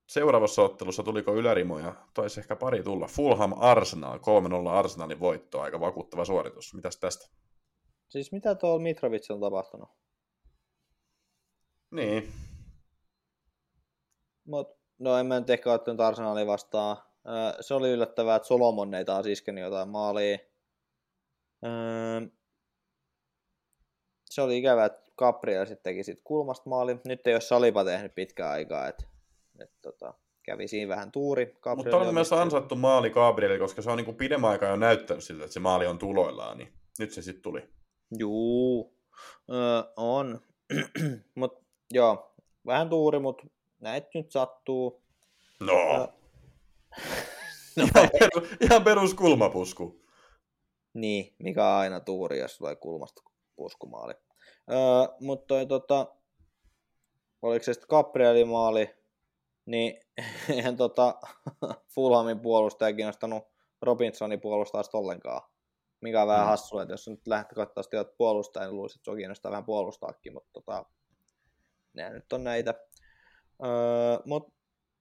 seuraavassa 0.07 0.61
ottelussa 0.61 1.03
tuliko 1.03 1.35
ylärimoja, 1.35 1.95
taisi 2.13 2.39
ehkä 2.39 2.55
pari 2.55 2.83
tulla. 2.83 3.07
Fulham 3.07 3.53
Arsenal, 3.57 4.17
3-0 4.17 4.69
Arsenalin 4.69 5.19
voitto, 5.19 5.61
aika 5.61 5.79
vakuuttava 5.79 6.25
suoritus. 6.25 6.73
Mitäs 6.73 6.97
tästä? 6.97 7.27
Siis 8.09 8.31
mitä 8.31 8.55
tuolla 8.55 8.83
Mitrovic 8.83 9.31
on 9.31 9.41
tapahtunut? 9.41 9.89
Niin, 11.97 12.33
Mut, 14.47 14.77
no 14.99 15.17
en 15.17 15.25
mä 15.25 15.39
nyt 15.39 15.49
ehkä 15.49 15.73
ottanut 15.73 16.01
Arsenalia 16.01 16.47
vastaan. 16.47 16.97
Öö, 17.27 17.61
se 17.61 17.73
oli 17.73 17.89
yllättävää, 17.89 18.35
että 18.35 18.47
Solomon 18.47 18.93
ei 18.93 19.05
taas 19.05 19.25
iskenyt 19.25 19.63
jotain 19.63 19.89
maalia. 19.89 20.37
Öö, 21.65 22.21
se 24.25 24.41
oli 24.41 24.57
ikävä, 24.57 24.85
että 24.85 25.11
Gabriel 25.17 25.65
sitten 25.65 25.83
teki 25.83 26.03
sit 26.03 26.21
kulmasta 26.23 26.69
maali. 26.69 26.99
Nyt 27.05 27.27
ei 27.27 27.33
ole 27.33 27.41
Saliba 27.41 27.85
tehnyt 27.85 28.15
pitkään 28.15 28.51
aikaa, 28.51 28.87
että 28.87 29.03
et, 29.59 29.71
tota, 29.81 30.13
kävi 30.43 30.67
siinä 30.67 30.89
vähän 30.89 31.11
tuuri. 31.11 31.45
mutta 31.45 31.59
Gabriel 31.61 31.95
on 31.95 32.05
jo 32.05 32.11
myös 32.11 32.33
ansattu 32.33 32.75
maali 32.75 33.09
Gabrielille, 33.09 33.59
koska 33.59 33.81
se 33.81 33.91
on 33.91 33.97
niin 33.97 34.15
pidemmän 34.15 34.49
aikaa 34.49 34.69
jo 34.69 34.75
näyttänyt 34.75 35.23
siltä, 35.23 35.43
että 35.43 35.53
se 35.53 35.59
maali 35.59 35.87
on 35.87 35.99
tuloillaan, 35.99 36.57
niin 36.57 36.73
nyt 36.99 37.11
se 37.11 37.21
sitten 37.21 37.43
tuli. 37.43 37.69
Juu, 38.17 38.97
öö, 39.49 39.83
on. 39.95 40.41
mut 41.35 41.66
joo, 41.91 42.31
vähän 42.65 42.89
tuuri, 42.89 43.19
mutta 43.19 43.43
näitä 43.79 44.09
nyt 44.13 44.31
sattuu. 44.31 45.01
No, 45.59 45.73
Ö, 46.03 46.07
No, 47.77 47.83
ihan, 47.95 48.09
perus, 48.19 48.49
ihan 48.61 48.83
perus 48.83 49.13
kulmapusku. 49.13 50.01
Niin, 50.93 51.35
mikä 51.39 51.67
on 51.67 51.73
aina 51.75 51.99
tuuri, 51.99 52.39
jos 52.39 52.57
tulee 52.57 52.75
kulmasta 52.75 53.21
puskumaali. 53.55 54.13
Öö, 54.71 54.77
mutta 55.19 55.45
toi 55.47 55.65
tota, 55.65 56.07
oliko 57.41 57.63
se 57.63 57.73
sitten 57.73 57.87
Gabrielin 57.89 58.47
maali, 58.47 58.89
niin 59.65 59.99
eihän 60.55 60.77
tota 60.77 61.15
Fulhamin 61.95 62.39
puolustaja 62.39 62.95
kiinnostanut 62.95 63.43
Robinsonin 63.81 64.41
puolustaa 64.41 64.83
ollenkaan. 64.93 65.41
Mikä 66.01 66.21
on 66.21 66.27
vähän 66.27 66.45
Mm. 66.45 66.49
hassua, 66.49 66.81
että 66.81 66.93
jos 66.93 67.07
nyt 67.07 67.27
lähtökohtaisesti 67.27 67.97
olet 67.97 68.17
puolustaja, 68.17 68.65
niin 68.65 68.75
luulisin, 68.75 68.97
että 68.97 69.05
se 69.05 69.11
on 69.11 69.17
kiinnostaa 69.17 69.51
vähän 69.51 69.65
puolustaakin, 69.65 70.33
mutta 70.33 70.49
tota, 70.53 70.85
nämä 71.97 72.09
nyt 72.09 72.33
on 72.33 72.43
näitä. 72.43 72.73
Öö, 73.65 73.69
mutta 74.25 74.53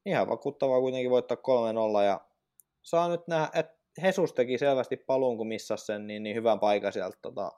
ihan 0.06 0.28
vakuuttavaa 0.28 0.80
kuitenkin 0.80 1.10
voittaa 1.10 1.36
3-0 2.00 2.04
ja 2.04 2.20
saa 2.82 3.08
nyt 3.08 3.28
nähdä, 3.28 3.50
että 3.54 3.76
Hesus 4.02 4.32
teki 4.32 4.58
selvästi 4.58 4.96
paluun, 4.96 5.36
kun 5.36 5.48
missasi 5.48 5.86
sen, 5.86 6.06
niin, 6.06 6.22
niin 6.22 6.36
hyvän 6.36 6.60
paikan 6.60 6.92
sieltä 6.92 7.18
tota, 7.22 7.52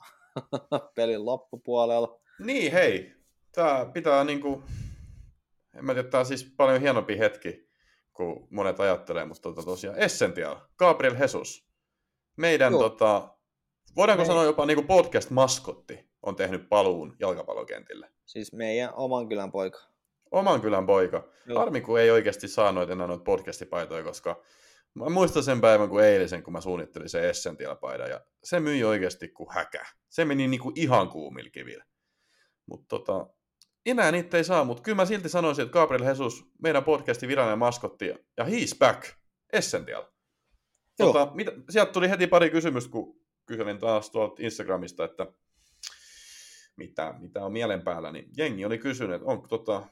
pelin 0.96 1.26
loppupuolella. 1.26 2.20
Niin, 2.38 2.72
hei. 2.72 3.14
Tää 3.52 3.86
pitää 3.86 4.24
niinku... 4.24 4.62
En 5.74 5.84
mä 5.84 5.94
tiedä, 5.94 6.08
tää 6.08 6.20
on 6.20 6.26
siis 6.26 6.54
paljon 6.56 6.80
hienompi 6.80 7.18
hetki, 7.18 7.68
kuin 8.12 8.46
monet 8.50 8.80
ajattelee, 8.80 9.24
mutta 9.24 9.42
tota 9.42 9.62
tosiaan 9.62 9.98
Essential, 9.98 10.56
Gabriel 10.78 11.20
Jesus. 11.20 11.68
Meidän 12.36 12.72
Joo. 12.72 12.82
tota... 12.88 13.34
Voidaanko 13.96 14.22
Me- 14.22 14.26
sanoa 14.26 14.44
jopa 14.44 14.66
niinku 14.66 14.82
podcast-maskotti 14.82 16.07
on 16.28 16.36
tehnyt 16.36 16.68
paluun 16.68 17.16
jalkapallokentille. 17.20 18.10
Siis 18.26 18.52
meidän 18.52 18.94
oman 18.94 19.28
kylän 19.28 19.52
poika. 19.52 19.80
Oman 20.30 20.60
kylän 20.60 20.86
poika. 20.86 21.28
Joo. 21.46 21.58
Harmi, 21.58 21.80
kun 21.80 22.00
ei 22.00 22.10
oikeasti 22.10 22.48
saa 22.48 22.72
noita 22.72 22.92
enää 22.92 23.06
noita 23.06 23.24
podcastipaitoja, 23.24 24.04
koska 24.04 24.42
mä 24.94 25.08
muistan 25.08 25.42
sen 25.42 25.60
päivän 25.60 25.88
kuin 25.88 26.04
eilisen, 26.04 26.42
kun 26.42 26.52
mä 26.52 26.60
suunnittelin 26.60 27.08
sen 27.08 27.24
Essential-paidan, 27.24 28.10
ja 28.10 28.20
se 28.44 28.60
myi 28.60 28.84
oikeasti 28.84 29.28
kuin 29.28 29.48
häkä. 29.52 29.86
Se 30.08 30.24
meni 30.24 30.48
niinku 30.48 30.72
ihan 30.74 31.08
kuumilla 31.08 31.50
kivillä. 31.50 31.84
Mutta 32.66 32.86
tota, 32.88 33.26
enää 33.86 34.12
niitä 34.12 34.36
ei 34.36 34.44
saa, 34.44 34.64
mutta 34.64 34.82
kyllä 34.82 34.96
mä 34.96 35.04
silti 35.04 35.28
sanoisin, 35.28 35.62
että 35.62 35.72
Gabriel 35.72 36.02
Jesus, 36.02 36.44
meidän 36.62 36.84
podcastin 36.84 37.28
virallinen 37.28 37.58
maskotti, 37.58 38.06
ja 38.36 38.44
he's 38.44 38.78
back, 38.78 39.04
Essential. 39.52 40.04
Tota, 40.98 41.30
mitä, 41.34 41.52
sieltä 41.70 41.92
tuli 41.92 42.10
heti 42.10 42.26
pari 42.26 42.50
kysymystä, 42.50 42.90
kun 42.90 43.20
kyselin 43.46 43.78
taas 43.78 44.10
tuolta 44.10 44.42
Instagramista, 44.42 45.04
että 45.04 45.26
mitä, 46.78 47.14
mitä 47.18 47.44
on 47.44 47.52
mielen 47.52 47.82
päällä, 47.82 48.12
niin 48.12 48.30
jengi 48.36 48.64
oli 48.64 48.78
kysynyt, 48.78 49.16
että 49.16 49.28
onko 49.28 49.48
tota 49.48 49.86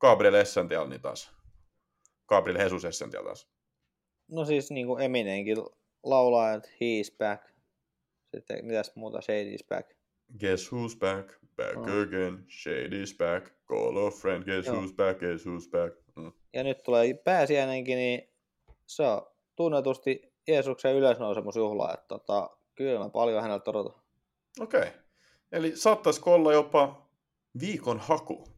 Gabriel 0.00 0.34
Essential 0.34 0.88
niin 0.88 1.00
taas, 1.00 1.32
Gabriel 2.28 2.60
Jesus 2.60 2.84
Essential 2.84 3.24
taas. 3.24 3.48
No 4.30 4.44
siis 4.44 4.70
niin 4.70 4.86
kuin 4.86 5.02
Eminenkin 5.02 5.56
laulaa, 6.02 6.52
että 6.52 6.68
he's 6.68 7.16
back. 7.18 7.42
Sitten 8.36 8.64
mitäs 8.64 8.92
muuta, 8.96 9.18
Shady's 9.18 9.66
back. 9.68 9.90
Guess 10.40 10.72
who's 10.72 10.98
back, 10.98 11.28
back 11.56 11.76
Mm. 11.76 12.02
again, 12.02 12.46
Shady's 12.48 13.16
back, 13.18 13.52
call 13.68 14.06
a 14.06 14.10
friend, 14.10 14.44
guess 14.44 14.66
Joo. 14.66 14.76
who's 14.76 14.94
back, 14.94 15.20
guess 15.20 15.46
who's 15.46 15.70
back. 15.70 15.96
Mm. 16.16 16.32
Ja 16.52 16.64
nyt 16.64 16.82
tulee 16.82 17.14
pääsiäinenkin, 17.14 17.96
niin 17.96 18.32
se 18.86 19.02
on 19.02 19.26
tunnetusti 19.56 20.32
Jeesuksen 20.48 20.96
ylösnousemusjuhla. 20.96 21.94
Että 21.94 22.06
tota, 22.08 22.50
kyllä 22.74 22.98
mä 22.98 23.08
paljon 23.08 23.42
häneltä 23.42 23.70
odotan. 23.70 24.02
Okei, 24.60 24.80
okay. 24.80 24.92
Eli 25.52 25.76
saattaisiko 25.76 26.34
olla 26.34 26.52
jopa 26.52 27.08
viikon 27.60 27.98
haku? 28.00 28.48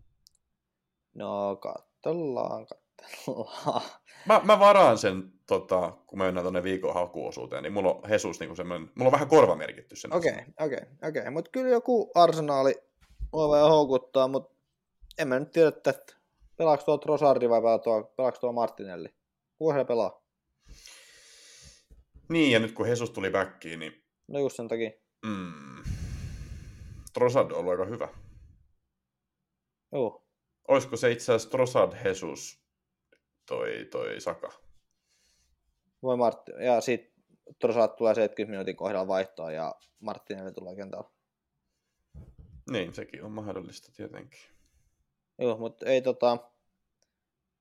No 1.14 1.56
katsellaan, 1.56 2.66
katsellaan. 2.66 3.82
Mä, 4.26 4.40
mä 4.44 4.58
varaan 4.58 4.98
sen, 4.98 5.32
tota, 5.46 5.92
kun 6.06 6.18
mä 6.18 6.24
mennään 6.24 6.44
tonne 6.44 6.62
viikon 6.62 6.94
hakuosuuteen, 6.94 7.62
niin 7.62 7.72
mulla 7.72 7.90
on 7.90 8.10
Jesus 8.10 8.40
niin 8.40 8.56
semmoinen, 8.56 8.90
mulla 8.94 9.08
on 9.08 9.12
vähän 9.12 9.28
korvamerkitty 9.28 9.96
sen. 9.96 10.12
Okei, 10.14 10.34
okei, 10.60 10.80
okei. 11.08 11.30
Mutta 11.30 11.50
kyllä 11.50 11.68
joku 11.70 12.10
arsenaali 12.14 12.74
voi 13.32 13.48
vähän 13.56 13.68
houkuttaa, 13.70 14.28
mutta 14.28 14.54
en 15.18 15.28
mä 15.28 15.38
nyt 15.38 15.50
tiedä, 15.50 15.68
että 15.68 15.94
pelaako 16.56 16.82
tuo 16.84 16.98
Trossardi 16.98 17.48
vai 17.48 17.60
pelaako 17.60 17.84
tuo, 17.84 18.12
pelaako 18.16 18.38
tuo 18.40 18.52
Martinelli. 18.52 19.08
Kuka 19.58 19.74
se 19.74 19.84
pelaa? 19.84 20.22
Niin, 22.28 22.52
ja 22.52 22.58
nyt 22.58 22.72
kun 22.72 22.88
Jesus 22.88 23.10
tuli 23.10 23.30
backiin, 23.30 23.80
niin 23.80 24.04
No 24.28 24.38
just 24.38 24.56
sen 24.56 24.68
takia. 24.68 24.90
mm, 25.26 25.77
Trossard 27.12 27.50
on 27.50 27.58
ollut 27.58 27.72
aika 27.72 27.84
hyvä. 27.84 28.08
Joo. 29.92 30.24
Olisiko 30.68 30.96
se 30.96 31.10
itse 31.10 31.32
asiassa 31.32 31.50
Trossard 31.50 32.04
Jesus 32.04 32.62
toi, 33.46 33.88
toi 33.90 34.20
Saka? 34.20 34.52
Voi 36.02 36.16
Martti. 36.16 36.52
Ja 36.64 36.80
sit 36.80 37.12
Trossard 37.58 37.92
tulee 37.96 38.14
70 38.14 38.50
minuutin 38.50 38.76
kohdalla 38.76 39.08
vaihtoon 39.08 39.54
ja 39.54 39.74
Martinelli 40.00 40.52
tulee 40.52 40.76
kentällä. 40.76 41.10
Niin, 42.70 42.94
sekin 42.94 43.24
on 43.24 43.32
mahdollista 43.32 43.92
tietenkin. 43.96 44.40
Joo, 45.38 45.58
mutta 45.58 45.86
ei 45.86 46.02
tota... 46.02 46.38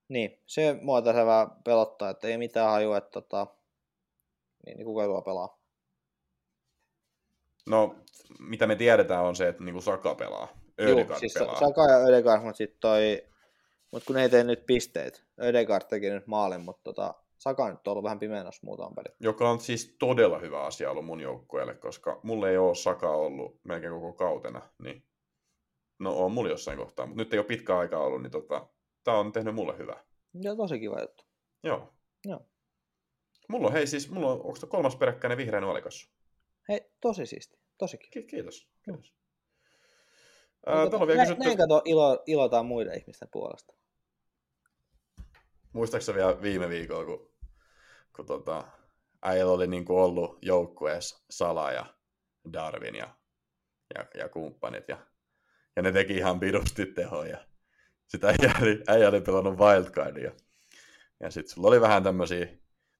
Niin, 0.10 0.41
se 0.45 0.78
mua 0.82 1.02
tässä 1.02 1.26
vähän 1.26 1.52
pelottaa, 1.64 2.10
että 2.10 2.28
ei 2.28 2.38
mitään 2.38 2.69
hajua, 2.72 2.98
että 2.98 3.10
tota... 3.11 3.48
Niin, 4.65 4.78
niin 4.78 4.86
kuka 4.86 5.06
tuo 5.06 5.22
pelaa. 5.22 5.56
No, 7.68 7.95
mitä 8.39 8.68
me 8.68 8.76
tiedetään 8.76 9.23
on 9.23 9.35
se, 9.35 9.48
että 9.48 9.64
niinku 9.64 9.81
Saka 9.81 10.15
pelaa. 10.15 10.48
Ödegaard 10.80 11.19
siis 11.19 11.34
pelaa. 11.34 11.60
Saka 11.60 11.81
ja 11.81 11.98
Ödegaard, 11.98 12.44
mutta 12.44 12.57
sitten 12.57 12.80
toi... 12.80 13.23
Mut 13.91 14.03
kun 14.03 14.18
ei 14.18 14.30
tee 14.30 14.44
nyt 14.44 14.65
pisteet. 14.65 15.26
Ödegaard 15.41 15.85
teki 15.89 16.10
nyt 16.10 16.27
maalin, 16.27 16.61
mutta 16.61 16.81
tota, 16.84 17.14
Saka 17.38 17.69
nyt 17.69 17.88
on 17.88 17.91
ollut 17.91 18.03
vähän 18.03 18.19
pimeässä 18.19 18.61
muutaman 18.65 18.95
pelin. 18.95 19.18
Joka 19.19 19.49
on 19.49 19.60
siis 19.60 19.95
todella 19.99 20.39
hyvä 20.39 20.64
asia 20.64 20.91
ollut 20.91 21.06
mun 21.06 21.22
joukkueelle, 21.22 21.76
koska 21.76 22.19
mulle 22.23 22.49
ei 22.49 22.57
ole 22.57 22.76
Saka 22.76 23.11
ollut 23.11 23.60
melkein 23.64 23.94
koko 23.94 24.14
kautena. 24.14 24.61
Niin... 24.84 25.03
No 25.99 26.18
on 26.18 26.31
mulla 26.31 26.49
jossain 26.49 26.77
kohtaa, 26.77 27.06
mutta 27.06 27.23
nyt 27.23 27.34
ei 27.34 27.39
ole 27.39 27.45
pitkä 27.45 27.77
aikaa 27.77 28.03
ollut, 28.03 28.22
niin 28.22 28.31
tota, 28.31 28.68
tää 29.03 29.18
on 29.18 29.31
tehnyt 29.31 29.56
mulle 29.56 29.77
hyvää. 29.77 30.03
Ja 30.41 30.56
tosi 30.56 30.80
kiva 30.80 31.02
juttu. 31.02 31.23
Joo. 31.64 31.94
Joo. 32.26 32.39
Mulla 33.49 33.68
on, 33.68 33.73
hei 33.73 33.88
siis, 33.88 34.10
mulla 34.11 34.31
on, 34.31 34.34
onko 34.34 34.57
kolmas 34.69 34.95
peräkkäinen 34.95 35.38
vihreä 35.38 35.61
nuolikas? 35.61 36.16
Hei, 36.69 36.91
tosi 37.02 37.26
siisti. 37.26 37.60
Tosi 37.77 37.98
kiva. 37.98 38.10
Ki- 38.11 38.23
kiitos. 38.23 38.68
kiitos. 38.85 39.14
Ää, 40.65 40.76
Ää, 40.76 40.84
on 40.84 41.07
vielä 41.07 41.22
kysytty, 41.22 41.44
Näin 41.44 41.57
kato, 41.57 41.81
ilo, 41.85 42.23
ilotaan 42.26 42.65
muiden 42.65 42.98
ihmisten 42.99 43.27
puolesta. 43.31 43.73
muistaakseni 45.73 46.15
vielä 46.15 46.41
viime 46.41 46.69
viikolla, 46.69 47.06
kun, 47.06 47.31
kun 48.15 48.26
tota, 48.26 48.64
äijällä 49.22 49.52
oli 49.53 49.68
niin 49.68 49.85
kuin 49.85 49.99
ollut 49.99 50.39
joukkueessa 50.41 51.23
Sala 51.30 51.72
ja 51.72 51.85
Darwin 52.53 52.95
ja, 52.95 53.15
ja, 53.95 54.06
ja 54.15 54.30
kumppanit, 54.30 54.89
ja, 54.89 55.07
ja 55.76 55.81
ne 55.81 55.91
teki 55.91 56.18
ihan 56.18 56.39
pidusti 56.39 56.85
tehoja. 56.85 57.48
Sitä 58.07 58.27
äijä 58.27 58.53
oli, 58.61 58.84
äijä 58.88 59.10
oli 59.10 59.22
pelannut 59.22 59.60
wildcardia. 59.60 60.31
Ja 61.19 61.31
sitten 61.31 61.53
sulla 61.56 61.68
oli 61.68 61.81
vähän 61.81 62.03
tämmöisiä 62.03 62.48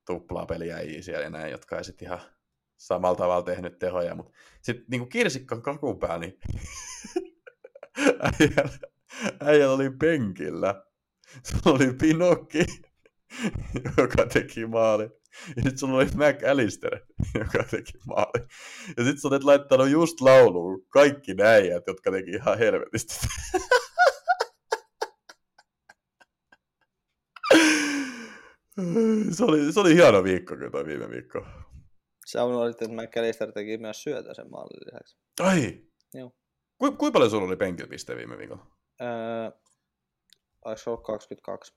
tuplapeliäjiä 0.06 1.02
siellä 1.02 1.24
ja 1.24 1.30
näin, 1.30 1.52
jotka 1.52 1.78
ei 1.78 1.84
sitten 1.84 2.06
ihan 2.08 2.22
samalla 2.78 3.16
tavalla 3.16 3.44
tehnyt 3.44 3.80
tehoja, 3.80 4.16
mutta 4.16 4.32
sitten 4.62 4.86
niin 4.90 5.10
kirsikkan 5.10 5.62
kakun 5.62 6.00
päällä, 6.00 6.18
niin 6.18 6.40
äijällä, 8.40 8.78
äijällä 9.40 9.76
oli 9.76 9.90
penkillä. 9.90 10.84
Sulla 11.44 11.76
oli 11.76 11.94
Pinokki, 11.94 12.66
joka 13.98 14.26
teki 14.26 14.66
maali. 14.66 15.04
Ja 15.56 15.62
sitten 15.62 15.78
sulla 15.78 15.96
oli 15.98 16.06
McAllister, 16.06 17.00
joka 17.40 17.64
teki 17.64 17.94
maali. 18.06 18.48
Ja 18.98 19.04
sitten 19.04 19.18
sä 19.18 19.28
olet 19.28 19.44
laittanut 19.44 19.90
just 19.90 20.22
lauluun 20.22 20.86
kaikki 20.90 21.34
näijät, 21.34 21.84
jotka 21.88 22.12
teki 22.12 22.32
ihan 22.32 22.58
helvetisti. 22.58 23.28
Se 29.32 29.44
oli, 29.44 29.74
se 29.74 29.80
oli 29.80 29.96
hieno 29.96 30.24
viikko 30.24 30.56
kyllä 30.56 30.86
viime 30.86 31.10
viikko. 31.10 31.46
Sä 32.28 32.44
unohdit, 32.44 32.82
että 32.82 32.96
McAllister 32.96 33.52
teki 33.52 33.78
myös 33.78 34.04
syötä 34.04 34.34
sen 34.34 34.52
maalin 34.52 34.80
lisäksi. 34.86 35.18
Ai! 35.40 35.84
Joo. 36.14 36.30
Ku, 36.78 36.92
kuinka 36.92 37.12
paljon 37.12 37.32
sulla 37.32 37.48
oli 37.48 37.56
penkillä 37.56 37.90
pisteitä 37.90 38.18
viime 38.18 38.38
viikolla? 38.38 38.66
Öö, 39.02 39.52
oliko 40.66 40.78
se 40.78 40.90
ollut 40.90 41.04
22? 41.04 41.74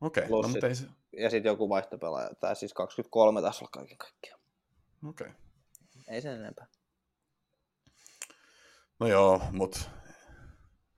Okei, 0.00 0.20
okay. 0.20 0.28
Plus 0.28 0.42
no, 0.42 0.48
sit- 0.48 0.54
mutta 0.54 0.66
ei 0.66 0.74
se... 0.74 0.86
Ja 1.16 1.30
sitten 1.30 1.50
joku 1.50 1.68
vaihtopelaaja, 1.68 2.30
tai 2.40 2.56
siis 2.56 2.74
23 2.74 3.40
taisi 3.40 3.58
olla 3.64 3.70
kaiken 3.70 3.98
kaikkiaan. 3.98 4.40
Okei. 5.08 5.26
Okay. 5.26 5.40
Ei 6.08 6.22
sen 6.22 6.40
enempää. 6.40 6.66
No 9.00 9.06
joo, 9.06 9.40
mutta 9.52 9.80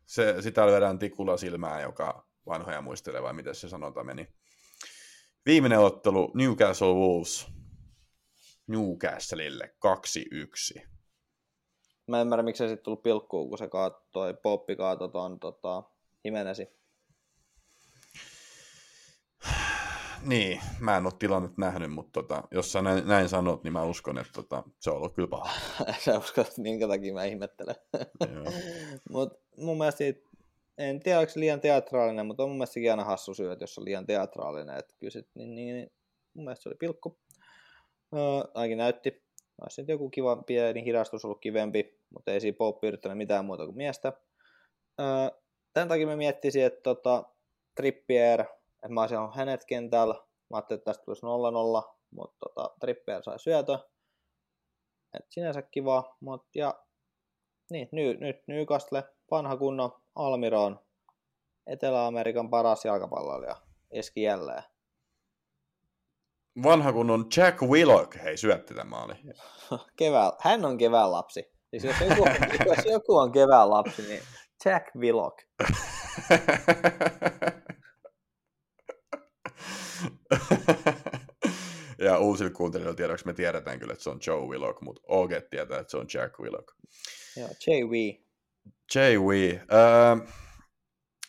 se, 0.07 0.43
sitä 0.43 0.67
lyödään 0.67 0.99
tikulla 0.99 1.37
silmään, 1.37 1.83
joka 1.83 2.29
vanhoja 2.47 2.81
muistelee, 2.81 3.23
vai 3.23 3.33
miten 3.33 3.55
se 3.55 3.69
sanonta 3.69 4.05
meni. 4.05 4.29
Viimeinen 5.47 5.79
ottelu 5.79 6.33
Newcastle 6.35 6.95
Wolves 6.95 7.58
Newcastleille 8.69 9.75
2-1. 10.79 10.89
Mä 12.07 12.17
en 12.17 12.21
ymmärrä, 12.21 12.43
miksi 12.43 12.65
se 12.65 12.69
sitten 12.69 12.85
tullut 12.85 13.03
pilkkuun, 13.03 13.49
kun 13.49 13.59
se 13.59 13.69
kaattoi, 13.69 14.35
Poppi 14.43 14.77
kaatoi 14.77 15.09
ton 15.09 15.41
tota, 15.41 15.83
Himenesi. 16.25 16.79
Niin, 20.23 20.61
mä 20.81 20.97
en 20.97 21.07
ole 21.07 21.13
tilannetta 21.19 21.61
nähnyt, 21.61 21.93
mutta 21.93 22.23
tota, 22.23 22.43
jos 22.51 22.73
sä 22.73 22.83
näin, 22.83 23.09
näin 23.09 23.29
sanot, 23.29 23.65
niin 23.65 23.73
mä 23.73 23.85
uskon, 23.85 24.19
että 24.19 24.33
tota, 24.33 24.63
se 24.81 24.91
on 24.91 24.97
ollut 24.97 25.15
kyllä 25.15 25.29
paha. 25.29 25.51
Sä 26.05 26.19
uskot, 26.19 26.59
minkä 26.59 26.89
takia 26.89 27.15
mä 27.15 27.25
ihmettelen. 27.25 27.75
Joo. 28.35 28.45
Mut 29.13 29.41
mun 29.57 29.79
mielestä 29.79 29.99
siitä, 29.99 30.21
en 30.79 31.01
tiedä, 31.01 31.19
onko 31.19 31.33
se 31.33 31.41
liian 31.41 31.61
teatraalinen, 31.61 32.27
mutta 32.27 32.43
on 32.43 32.49
mun 32.49 32.59
mielestä 32.59 32.81
aina 32.91 33.05
hassu 33.05 33.35
syy, 33.35 33.53
että 33.53 33.63
jos 33.63 33.79
on 33.79 33.85
liian 33.85 34.07
teatraalinen, 34.07 34.79
että 34.79 34.95
kyllä 34.99 35.11
sit, 35.11 35.29
niin, 35.35 35.55
niin, 35.55 35.75
niin, 35.75 35.93
mun 36.35 36.45
mielestä 36.45 36.63
se 36.63 36.69
oli 36.69 36.77
pilkku. 36.79 37.19
Öö, 38.15 38.51
ainakin 38.55 38.79
näytti. 38.79 39.23
Olisi 39.63 39.85
joku 39.89 40.11
kiva 40.11 40.37
pieni 40.37 40.85
hidastus 40.85 41.25
ollut 41.25 41.41
kivempi, 41.41 42.01
mutta 42.11 42.33
ei 42.33 42.41
siinä 42.41 42.57
Poppi 42.57 42.87
yrittänyt 42.87 43.19
mitään 43.19 43.45
muuta 43.45 43.65
kuin 43.65 43.77
miestä. 43.77 44.13
Öö, 45.01 45.07
tämän 45.73 45.89
takia 45.89 46.07
mä 46.07 46.17
miettisin, 46.17 46.65
että 46.65 46.81
tota, 46.83 47.25
Trippier, 47.77 48.41
että 48.41 48.89
mä 48.89 49.01
olisin 49.01 49.19
hänet 49.35 49.65
kentällä. 49.65 50.15
Mä 50.51 50.57
ajattelin, 50.57 50.79
että 50.79 50.85
tästä 50.91 51.05
tulisi 51.05 51.23
0-0, 51.23 51.95
mutta 52.11 52.37
tota, 52.41 52.75
Trippier 52.81 53.23
sai 53.23 53.39
syötö. 53.39 53.79
Et 55.15 55.27
sinänsä 55.31 55.63
kiva, 55.63 56.17
mutta 56.21 56.49
ja 56.55 56.85
niin, 57.71 57.89
nyt, 57.93 58.21
nyt 58.21 58.37
Newcastle, 58.47 59.05
vanha 59.31 59.57
kunnon 59.57 59.93
Almiron, 60.15 60.81
Etelä-Amerikan 61.67 62.51
paras 62.51 62.85
jalkapalloilija, 62.85 63.57
iski 63.93 64.23
jälleen. 64.23 64.63
Vanha 66.63 66.93
kun 66.93 67.11
on 67.11 67.27
Jack 67.37 67.63
Willock, 67.63 68.15
hei 68.25 68.37
syötti 68.37 68.75
tämän 68.75 68.89
maali. 68.89 69.15
Kevää, 69.99 70.33
hän 70.41 70.65
on 70.65 70.79
kevään 70.79 71.13
lapsi. 71.13 71.45
Siis 71.71 71.85
jos 71.85 71.97
joku, 72.01 72.23
on, 72.23 72.31
jos 72.77 72.85
joku 72.85 73.17
on 73.17 73.33
kevään 73.33 73.71
lapsi, 73.71 74.03
niin 74.03 74.23
Jack 74.65 74.87
Willock. 74.97 75.39
ja 81.99 82.19
uusille 82.19 82.51
kuuntelijoille 82.51 82.97
tiedoksi 82.97 83.27
me 83.27 83.35
tiedetään 83.35 83.79
kyllä, 83.79 83.93
että 83.93 84.05
se 84.05 84.11
on 84.11 84.21
Joe 84.27 84.47
Willock, 84.47 84.81
mutta 84.81 85.03
OG 85.09 85.31
tietää, 85.51 85.81
että 85.81 85.91
se 85.91 85.97
on 85.97 86.07
Jack 86.15 86.39
Willock. 86.41 86.69
Joo, 87.37 87.49
JW. 87.67 87.95
JW. 88.95 89.33
Öö, 89.73 90.17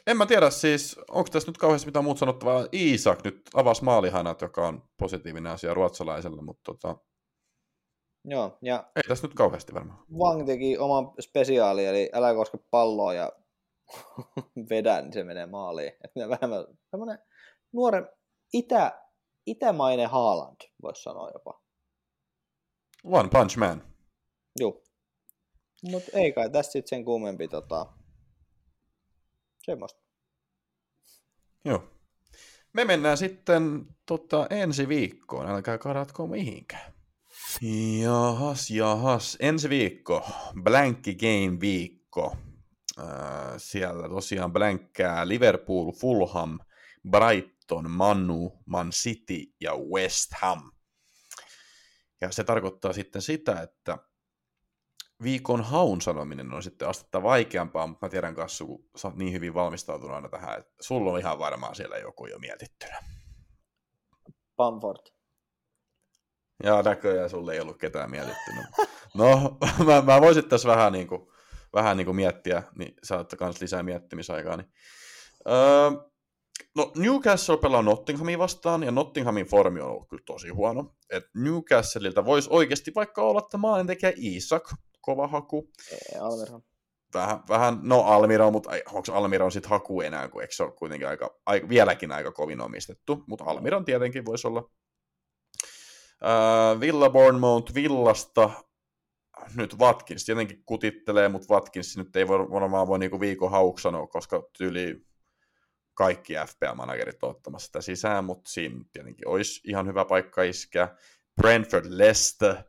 en 0.09 0.17
mä 0.17 0.25
tiedä 0.25 0.49
siis, 0.49 0.99
onko 1.09 1.29
tässä 1.31 1.49
nyt 1.49 1.57
kauheasti 1.57 1.87
mitään 1.87 2.05
muuta 2.05 2.19
sanottavaa. 2.19 2.65
Iisak 2.73 3.23
nyt 3.23 3.41
avasi 3.53 3.83
maalihanat, 3.83 4.41
joka 4.41 4.67
on 4.67 4.83
positiivinen 4.97 5.51
asia 5.51 5.73
ruotsalaiselle, 5.73 6.41
mutta 6.41 6.61
tota, 6.73 6.95
Joo, 8.25 8.57
ja 8.61 8.91
ei 8.95 9.03
tässä 9.07 9.27
nyt 9.27 9.35
kauheasti 9.35 9.73
varmaan. 9.73 10.05
Wang 10.17 10.45
teki 10.45 10.77
oman 10.77 11.11
spesiaali, 11.19 11.85
eli 11.85 12.09
älä 12.13 12.33
koske 12.33 12.57
palloa 12.71 13.13
ja 13.13 13.31
vedä, 14.69 15.01
niin 15.01 15.13
se 15.13 15.23
menee 15.23 15.45
maaliin. 15.45 15.89
Että 15.89 16.19
ne 16.19 16.29
vähemmän 16.29 16.65
tämmöinen 16.91 17.19
nuoren 17.73 18.09
itä, 18.53 19.01
itämainen 19.45 20.09
Haaland, 20.09 20.57
voisi 20.81 21.03
sanoa 21.03 21.29
jopa. 21.33 21.61
One 23.03 23.29
Punch 23.29 23.57
Man. 23.57 23.83
Joo. 24.59 24.83
Mutta 25.91 26.11
ei 26.13 26.31
kai 26.31 26.49
tässä 26.49 26.71
sitten 26.71 26.89
sen 26.89 27.05
kummempi 27.05 27.47
tota, 27.47 27.85
semmoista. 29.63 29.98
Joo. 31.65 31.93
Me 32.73 32.85
mennään 32.85 33.17
sitten 33.17 33.85
tota, 34.05 34.47
ensi 34.49 34.87
viikkoon, 34.87 35.49
älkää 35.49 35.77
karatko 35.77 36.27
mihinkään. 36.27 36.93
Jahas, 38.01 38.69
jahas. 38.69 39.37
Ensi 39.39 39.69
viikko, 39.69 40.29
Blanky 40.63 41.15
Game 41.15 41.59
viikko. 41.59 42.37
Äh, 42.99 43.05
siellä 43.57 44.09
tosiaan 44.09 44.53
blänkkää 44.53 45.27
Liverpool, 45.27 45.91
Fulham, 45.91 46.59
Brighton, 47.09 47.91
Manu, 47.91 48.59
Man 48.65 48.89
City 48.89 49.53
ja 49.61 49.71
West 49.75 50.29
Ham. 50.41 50.71
Ja 52.21 52.31
se 52.31 52.43
tarkoittaa 52.43 52.93
sitten 52.93 53.21
sitä, 53.21 53.61
että 53.61 53.97
viikon 55.23 55.63
haun 55.63 56.01
sanominen 56.01 56.53
on 56.53 56.63
sitten 56.63 56.87
astetta 56.87 57.23
vaikeampaa, 57.23 57.87
mutta 57.87 58.05
mä 58.05 58.09
tiedän 58.09 58.35
Kassu, 58.35 58.67
kun 58.67 58.89
sä 58.95 59.07
oot 59.07 59.17
niin 59.17 59.33
hyvin 59.33 59.53
valmistautunut 59.53 60.15
aina 60.15 60.29
tähän, 60.29 60.59
että 60.59 60.73
sulla 60.81 61.11
on 61.11 61.19
ihan 61.19 61.39
varmaan 61.39 61.75
siellä 61.75 61.97
joku 61.97 62.25
jo 62.25 62.39
mietittynä. 62.39 62.99
Bamford. 64.55 65.01
Ja 66.63 66.81
näköjään 66.81 67.29
sulle 67.29 67.53
ei 67.53 67.59
ollut 67.59 67.77
ketään 67.77 68.11
mietittynä. 68.11 68.67
No, 69.13 69.57
mä, 69.87 70.01
mä 70.01 70.21
voisin 70.21 70.49
tässä 70.49 70.69
vähän, 70.69 70.93
niin 70.93 71.07
kuin, 71.07 71.27
vähän 71.73 71.97
niin 71.97 72.05
kuin 72.05 72.15
miettiä, 72.15 72.63
niin 72.75 72.93
saatte 73.03 73.35
kans 73.35 73.61
lisää 73.61 73.83
miettimisaikaa. 73.83 74.57
Niin. 74.57 74.71
Öö, 75.47 75.91
no 76.75 76.91
Newcastle 76.95 77.57
pelaa 77.57 77.81
Nottinghamia 77.81 78.39
vastaan, 78.39 78.83
ja 78.83 78.91
Nottinghamin 78.91 79.45
formi 79.45 79.81
on 79.81 79.89
ollut 79.89 80.09
kyllä 80.09 80.23
tosi 80.25 80.49
huono. 80.49 80.95
Et 81.09 81.23
Newcastleilta 81.35 82.25
voisi 82.25 82.49
oikeasti 82.51 82.91
vaikka 82.95 83.21
olla, 83.21 83.39
että 83.39 83.57
maalintekijä 83.57 84.13
Isak, 84.15 84.73
kova 85.09 85.27
haku. 85.27 85.69
Ei. 85.91 86.19
Vähän, 87.13 87.43
vähän 87.49 87.79
no 87.83 87.99
Almiro, 88.01 88.51
mutta 88.51 88.69
onko 88.91 89.13
Almiron 89.13 89.51
sitten 89.51 89.69
haku 89.69 90.01
enää, 90.01 90.27
kun 90.27 90.41
eikö 90.41 90.53
se 90.53 90.63
ole 90.63 90.71
kuitenkin 90.71 91.07
aika, 91.07 91.39
aika, 91.45 91.69
vieläkin 91.69 92.11
aika 92.11 92.31
kovin 92.31 92.61
omistettu, 92.61 93.23
mutta 93.27 93.45
Almiron 93.45 93.85
tietenkin 93.85 94.25
voisi 94.25 94.47
olla. 94.47 94.71
Äh, 96.23 96.79
Villa 96.79 97.09
Bournemouth 97.09 97.73
Villasta, 97.73 98.49
nyt 99.55 99.79
Watkins 99.79 100.25
tietenkin 100.25 100.63
kutittelee, 100.65 101.29
mutta 101.29 101.53
Watkins 101.53 101.97
nyt 101.97 102.15
ei 102.15 102.27
voi, 102.27 102.39
varmaan 102.39 102.87
voi 102.87 102.99
niinku 102.99 103.19
viikon 103.19 103.51
hauksi 103.51 103.83
sanoa, 103.83 104.07
koska 104.07 104.43
tyyli 104.57 105.05
kaikki 105.93 106.33
FPL-managerit 106.33 107.23
on 107.23 107.29
ottamassa 107.29 107.65
sitä 107.65 107.81
sisään, 107.81 108.25
mutta 108.25 108.49
siinä 108.49 108.85
tietenkin 108.93 109.27
olisi 109.27 109.61
ihan 109.63 109.87
hyvä 109.87 110.05
paikka 110.05 110.43
iskeä. 110.43 110.95
Brentford 111.41 111.85
Leste, 111.89 112.49
äh, 112.49 112.65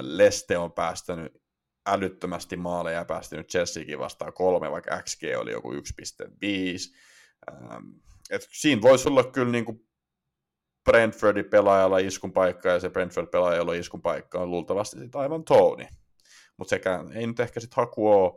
Leste 0.00 0.58
on 0.58 0.72
päästänyt 0.72 1.43
älyttömästi 1.86 2.56
maaleja 2.56 2.98
ja 2.98 3.04
päästänyt 3.04 3.48
Chelseakin 3.48 3.98
vastaan 3.98 4.32
kolme, 4.32 4.70
vaikka 4.70 5.02
XG 5.02 5.22
oli 5.38 5.52
joku 5.52 5.72
1,5. 5.72 5.78
Ähm, 7.52 7.84
et 8.30 8.48
siinä 8.52 8.82
voisi 8.82 9.08
olla 9.08 9.24
kyllä 9.24 9.52
niinku 9.52 9.86
Brentfordin 10.84 11.44
pelaajalla 11.44 11.98
iskun 11.98 12.32
paikka 12.32 12.68
ja 12.68 12.80
se 12.80 12.90
Brentford 12.90 13.26
pelaaja, 13.26 13.56
jolla 13.56 13.74
iskun 13.74 14.02
paikka 14.02 14.40
on 14.40 14.50
luultavasti 14.50 14.98
sit 14.98 15.16
aivan 15.16 15.44
Tony. 15.44 15.86
Mutta 16.56 16.70
sekään 16.70 17.12
ei 17.12 17.26
nyt 17.26 17.40
ehkä 17.40 17.60
sitten 17.60 17.76
haku 17.76 18.12
ole. 18.12 18.32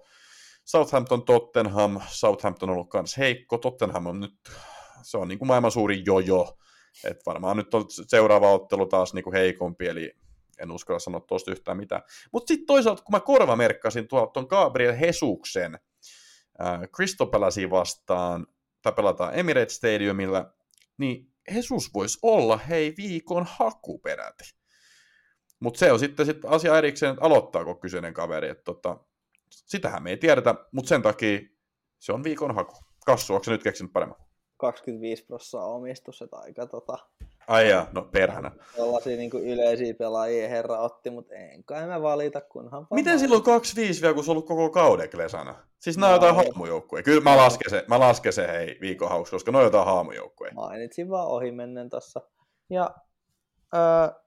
Southampton, 0.66 1.26
Tottenham, 1.26 2.00
Southampton 2.08 2.70
on 2.70 2.74
ollut 2.74 2.90
kans 2.90 3.18
heikko, 3.18 3.58
Tottenham 3.58 4.06
on 4.06 4.20
nyt, 4.20 4.34
se 5.02 5.18
on 5.18 5.28
niinku 5.28 5.46
maailman 5.46 5.72
suurin 5.72 6.06
jojo, 6.06 6.58
että 7.04 7.24
varmaan 7.26 7.58
nyt 7.58 7.74
on 7.74 7.86
seuraava 8.08 8.52
ottelu 8.52 8.86
taas 8.86 9.14
niinku 9.14 9.32
heikompi, 9.32 9.88
eli 9.88 10.14
en 10.60 10.72
uskalla 10.72 11.00
sanoa 11.00 11.22
tuosta 11.22 11.52
yhtään 11.52 11.78
mitään. 11.78 12.02
Mutta 12.32 12.48
sitten 12.48 12.66
toisaalta, 12.66 13.04
kun 13.04 13.16
mä 13.16 13.20
korvamerkkasin 13.20 14.08
tuon 14.08 14.48
Gabriel 14.50 14.96
Hesuksen 15.00 15.80
äh, 16.62 16.80
Crystal 16.96 17.28
Palacea 17.28 17.70
vastaan, 17.70 18.48
tai 18.82 18.94
pelataan 18.94 19.40
Emirates 19.40 19.76
Stadiumilla, 19.76 20.54
niin 20.98 21.34
Jesus 21.56 21.94
voisi 21.94 22.20
olla 22.22 22.58
hei 22.58 22.94
viikon 22.98 23.46
haku 23.50 24.00
peräti. 24.00 24.44
Mutta 25.60 25.80
se 25.80 25.92
on 25.92 26.00
sitten 26.00 26.26
sit 26.26 26.46
asia 26.46 26.78
erikseen, 26.78 27.14
että 27.14 27.26
aloittaako 27.26 27.76
kyseinen 27.76 28.14
kaveri. 28.14 28.50
Et 28.50 28.64
tota, 28.64 28.98
sitähän 29.50 30.04
me 30.04 30.10
ei 30.10 30.18
tiedetä, 30.18 30.56
mutta 30.72 30.90
sen 30.90 31.02
takia 31.02 31.40
se 32.00 32.14
on 32.14 32.24
viikon 32.24 32.56
haku. 32.56 32.76
Kassu, 33.06 33.34
onko 33.34 33.52
nyt 33.52 33.64
keksinyt 33.64 33.94
paremmin? 33.94 34.18
25 34.58 35.26
prosenttia 35.26 35.62
omistus, 35.62 36.22
että 36.22 36.38
aika 36.38 36.68
tota, 36.68 36.98
Ai 37.48 37.70
jaa, 37.70 37.88
no 37.92 38.02
perhana. 38.02 38.52
Tällaisia 38.76 39.18
niin 39.18 39.32
yleisiä 39.34 39.94
pelaajia 39.94 40.50
herra 40.50 40.80
otti, 40.80 41.10
mutta 41.10 41.34
en 41.36 41.64
kai 41.64 41.88
mä 41.88 42.02
valita, 42.02 42.42
kunhan 42.42 42.72
vaan 42.82 42.88
Miten 42.92 43.14
valita. 43.14 43.20
silloin 43.20 43.98
2-5 43.98 44.02
vielä, 44.02 44.14
kun 44.14 44.24
se 44.24 44.32
on 44.32 44.34
ollut 44.38 44.48
koko 44.48 44.70
kauden 44.70 45.10
Klesana? 45.10 45.56
Siis 45.80 45.98
nämä 45.98 46.08
on 46.14 46.22
No, 46.22 46.28
jotain 46.28 46.46
ei. 46.46 46.52
haamujoukkueja. 46.52 47.04
Kyllä 47.04 47.22
mä 47.22 47.38
lasken 47.38 47.70
se, 47.70 47.86
mä 47.88 48.00
lasken 48.00 48.34
se 48.34 48.48
hei 48.48 48.78
viikon 48.82 49.10
hauksi, 49.10 49.32
koska 49.32 49.52
ne 49.52 49.58
on 49.58 49.64
jotain 49.64 49.86
haamujoukkueja. 49.86 50.54
Mainitsin 50.54 51.10
vaan 51.10 51.28
ohimennen 51.28 51.90
tossa. 51.90 52.22
Ja 52.70 52.90
öö, 53.76 54.20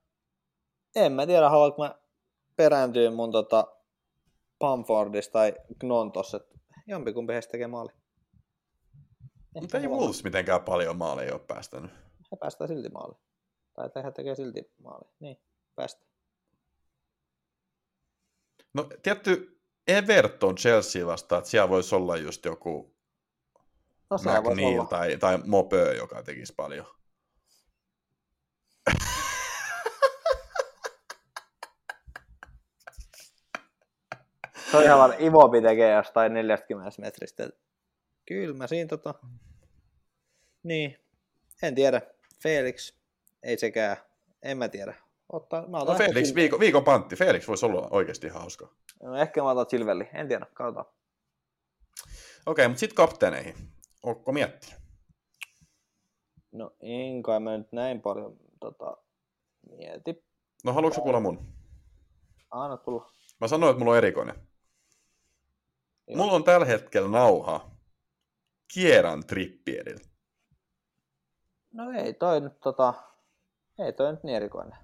en 0.97 1.13
mä 1.13 1.27
tiedä, 1.27 1.51
haluanko 1.51 1.83
mä 1.83 1.95
perääntyä 2.57 3.11
mun 3.11 3.33
tota 3.33 3.67
Pamfordista 4.59 5.33
tai 5.33 5.55
Gnontossa, 5.81 6.37
että 6.37 6.59
jompikumpi 6.87 7.33
heistä 7.33 7.51
tekee 7.53 7.67
maali. 7.67 7.91
Mutta 9.61 9.79
ei 9.79 9.87
Wolves 9.89 10.25
mitenkään 10.25 10.63
paljon 10.63 10.97
maaleja 10.97 11.33
ole 11.35 11.41
päästänyt. 11.47 11.91
He 12.33 12.37
päästään 12.37 12.69
silti 12.69 12.89
maali. 12.89 13.15
Tai 13.75 13.87
että 13.87 14.03
he 14.03 14.11
tekee 14.11 14.35
silti 14.35 14.73
maali. 14.83 15.09
Niin, 15.21 15.41
päästään. 15.75 16.11
No 18.75 18.89
tietty 19.03 19.61
Everton 19.87 20.55
Chelsea 20.55 21.07
vastaan, 21.07 21.39
että 21.39 21.51
siellä 21.51 21.69
voisi 21.69 21.95
olla 21.95 22.17
just 22.17 22.45
joku 22.45 22.95
No 24.11 24.19
McNeil 24.19 24.85
tai, 24.85 25.17
tai 25.17 25.39
Mopö, 25.47 25.95
joka 25.95 26.23
tekisi 26.23 26.55
paljon. 26.57 26.87
Se 34.71 34.77
on 34.77 34.83
ihan 34.83 34.99
vaan 34.99 35.15
Ivopi 35.21 35.63
tekee 35.63 35.95
jostain 35.95 36.35
40 36.35 37.03
metristä. 37.03 37.49
Kyllä 38.27 38.57
mä 38.57 38.67
siinä 38.67 38.89
tota... 38.89 39.15
Niin, 40.63 40.99
en 41.63 41.75
tiedä. 41.75 42.03
Felix, 42.43 42.95
ei 43.43 43.59
sekään. 43.59 43.97
En 44.43 44.59
mä 44.59 44.69
tiedä. 44.69 44.95
Ottaa, 45.33 45.63
mä 45.63 45.77
No 45.77 45.83
otan 45.83 45.95
ehkä 46.01 46.05
Felix, 46.13 46.29
Sil- 46.31 46.35
viikon, 46.35 46.61
viikon 46.61 46.85
pantti. 46.85 47.17
Felix 47.17 47.49
voisi 47.49 47.67
olla 47.67 47.89
oikeasti 47.91 48.29
hauska. 48.29 48.69
No, 49.03 49.17
ehkä 49.17 49.43
mä 49.43 49.51
otan 49.51 49.67
Silvelli. 49.71 50.09
En 50.15 50.29
tiedä, 50.29 50.47
katsotaan. 50.55 50.87
Okei, 52.47 52.69
mutta 52.69 52.81
sitten 52.81 52.97
kapteeneihin. 52.97 53.55
Ootko 54.03 54.33
miettinyt? 54.33 54.81
No 56.53 56.77
en 56.81 57.23
kai 57.23 57.41
mä 57.41 57.59
nyt 57.59 57.73
näin 57.73 58.01
paljon 58.01 58.37
tota, 58.61 58.97
mieti. 59.71 60.25
No 60.65 60.73
haluatko 60.73 61.01
kuulla 61.03 61.21
mun? 61.21 61.47
Anna 62.51 62.77
tulla. 62.77 63.13
Mä 63.41 63.49
sanoin, 63.49 63.71
että 63.71 63.79
mulla 63.79 63.93
on 63.93 63.99
erikoinen. 63.99 64.35
Joo. 66.07 66.17
Mulla 66.17 66.33
on 66.33 66.45
tällä 66.45 66.67
hetkellä 66.67 67.09
nauha 67.09 67.71
Kieran 68.75 69.27
Trippierillä. 69.27 70.10
No 71.73 71.91
ei 71.91 72.15
toi 72.15 72.41
nyt 72.41 72.61
tota, 72.61 72.95
ei 73.79 73.93
toi 73.93 74.13
nyt 74.13 74.25
niin 74.25 74.37
erikoinen. 74.37 74.79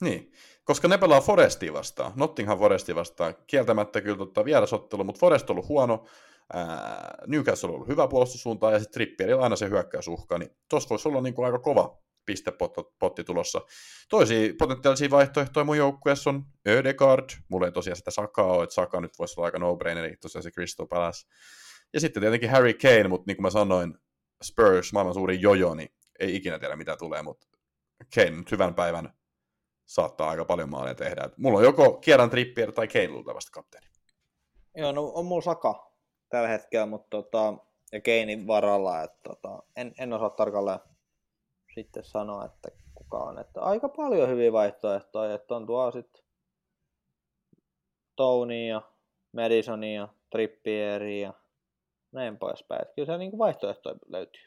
Niin, 0.00 0.32
koska 0.64 0.88
ne 0.88 0.98
pelaa 0.98 1.20
Forestia 1.20 1.72
vastaan, 1.72 2.12
Nottingham 2.16 2.58
Forestia 2.58 2.94
vastaan, 2.94 3.34
kieltämättä 3.46 4.00
kyllä 4.00 4.16
tota 4.16 4.44
vierasottelu, 4.44 5.04
mutta 5.04 5.18
Forest 5.18 5.50
on 5.50 5.54
ollut 5.54 5.68
huono, 5.68 6.06
ää, 6.52 7.14
Newcastle 7.26 7.68
on 7.68 7.74
ollut 7.74 7.88
hyvä 7.88 8.08
puolustussuuntaan 8.08 8.72
ja 8.72 8.78
sitten 8.78 8.94
Trippierillä 8.94 9.42
aina 9.42 9.56
se 9.56 9.68
hyökkäysuhka, 9.68 10.38
niin 10.38 10.50
tuossa 10.70 10.88
voisi 10.90 11.08
olla 11.08 11.20
niin 11.20 11.34
kuin 11.34 11.46
aika 11.46 11.58
kova 11.58 11.98
pistepotti 12.26 13.24
tulossa. 13.24 13.60
Toisia 14.08 14.54
potentiaalisia 14.58 15.10
vaihtoehtoja 15.10 15.64
mun 15.64 15.76
joukkueessa 15.76 16.30
on 16.30 16.44
Ödegaard, 16.68 17.28
mulla 17.48 17.66
ei 17.66 17.72
tosiaan 17.72 17.96
sitä 17.96 18.10
Sakaa 18.10 18.46
ole, 18.46 18.64
että 18.64 18.74
Saka 18.74 19.00
nyt 19.00 19.18
voisi 19.18 19.34
olla 19.36 19.46
aika 19.46 19.58
no-braineri, 19.58 20.16
tosiaan 20.16 20.42
se 20.42 20.50
Crystal 20.50 20.86
Palace. 20.86 21.26
Ja 21.92 22.00
sitten 22.00 22.20
tietenkin 22.20 22.50
Harry 22.50 22.74
Kane, 22.74 23.08
mutta 23.08 23.24
niin 23.26 23.36
kuin 23.36 23.42
mä 23.42 23.50
sanoin, 23.50 23.98
Spurs, 24.44 24.92
maailman 24.92 25.14
suurin 25.14 25.42
jojo, 25.42 25.74
niin 25.74 25.94
ei 26.20 26.36
ikinä 26.36 26.58
tiedä 26.58 26.76
mitä 26.76 26.96
tulee, 26.96 27.22
mutta 27.22 27.46
Kane 28.14 28.30
nyt 28.30 28.50
hyvän 28.50 28.74
päivän 28.74 29.14
saattaa 29.86 30.30
aika 30.30 30.44
paljon 30.44 30.70
maaleja 30.70 30.94
tehdä. 30.94 31.24
Et 31.24 31.38
mulla 31.38 31.58
on 31.58 31.64
joko 31.64 31.92
Kieran 31.92 32.30
Trippier 32.30 32.72
tai 32.72 32.88
Kane 32.88 33.08
luultavasti 33.08 33.52
kapteeni. 33.52 33.86
Joo, 34.76 34.92
no 34.92 35.12
on 35.14 35.26
mulla 35.26 35.42
Saka 35.42 35.92
tällä 36.28 36.48
hetkellä, 36.48 36.86
mutta 36.86 37.10
tota, 37.10 37.54
ja 37.92 38.00
Keinin 38.00 38.46
varalla, 38.46 39.02
että 39.02 39.20
tota, 39.22 39.62
en, 39.76 39.94
en 39.98 40.12
osaa 40.12 40.30
tarkalleen 40.30 40.78
sitten 41.74 42.04
sanoa, 42.04 42.44
että 42.44 42.68
kuka 42.94 43.18
on. 43.18 43.38
Että 43.38 43.60
aika 43.60 43.88
paljon 43.88 44.28
hyviä 44.28 44.52
vaihtoehtoja, 44.52 45.34
että 45.34 45.54
on 45.54 45.66
tuo 45.66 45.90
sitten 45.90 46.24
Tony 48.16 48.66
ja 48.66 48.82
Madisonia 49.32 50.08
Trippieria 50.30 51.32
näin 52.14 52.38
poispäin. 52.38 52.82
Että 52.82 52.94
kyllä 52.94 53.06
se 53.06 53.18
niin 53.18 53.38
vaihtoehtoja 53.38 53.96
löytyy. 54.06 54.42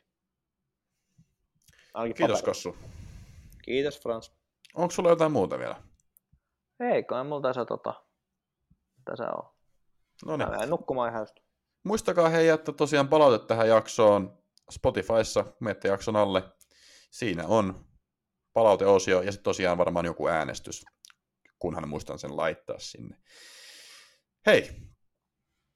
Ainakin 1.93 2.15
Kiitos 2.15 2.41
paperilla. 2.41 2.53
Kossu. 2.53 2.75
Kiitos 3.63 3.99
Frans. 4.01 4.31
Onko 4.75 4.91
sulla 4.91 5.09
jotain 5.09 5.31
muuta 5.31 5.59
vielä? 5.59 5.75
Ei 6.79 7.03
kai 7.03 7.23
mulla 7.23 7.41
tässä 7.41 7.65
tota, 7.65 7.93
tässä 9.05 9.23
on. 9.31 9.53
No 10.25 10.37
niin. 10.37 10.69
nukkumaan 10.69 11.09
ihan 11.09 11.21
just. 11.21 11.35
Muistakaa 11.83 12.29
hei 12.29 12.47
jättää 12.47 12.75
tosiaan 12.75 13.07
palautetta 13.07 13.47
tähän 13.47 13.67
jaksoon 13.67 14.43
Spotifyssa, 14.71 15.45
menette 15.59 15.87
jakson 15.87 16.15
alle. 16.15 16.43
Siinä 17.11 17.47
on 17.47 17.85
palauteosio 18.53 19.21
ja 19.21 19.31
sitten 19.31 19.43
tosiaan 19.43 19.77
varmaan 19.77 20.05
joku 20.05 20.27
äänestys, 20.27 20.85
kunhan 21.59 21.89
muistan 21.89 22.19
sen 22.19 22.37
laittaa 22.37 22.79
sinne. 22.79 23.17
Hei, 24.45 24.69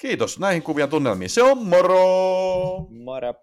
kiitos 0.02 0.40
näihin 0.40 0.64
kuvien 0.64 0.90
tunnelmiin. 0.90 1.30
Se 1.30 1.44
on 1.44 1.66
moro! 1.68 2.88
Moro! 2.90 3.34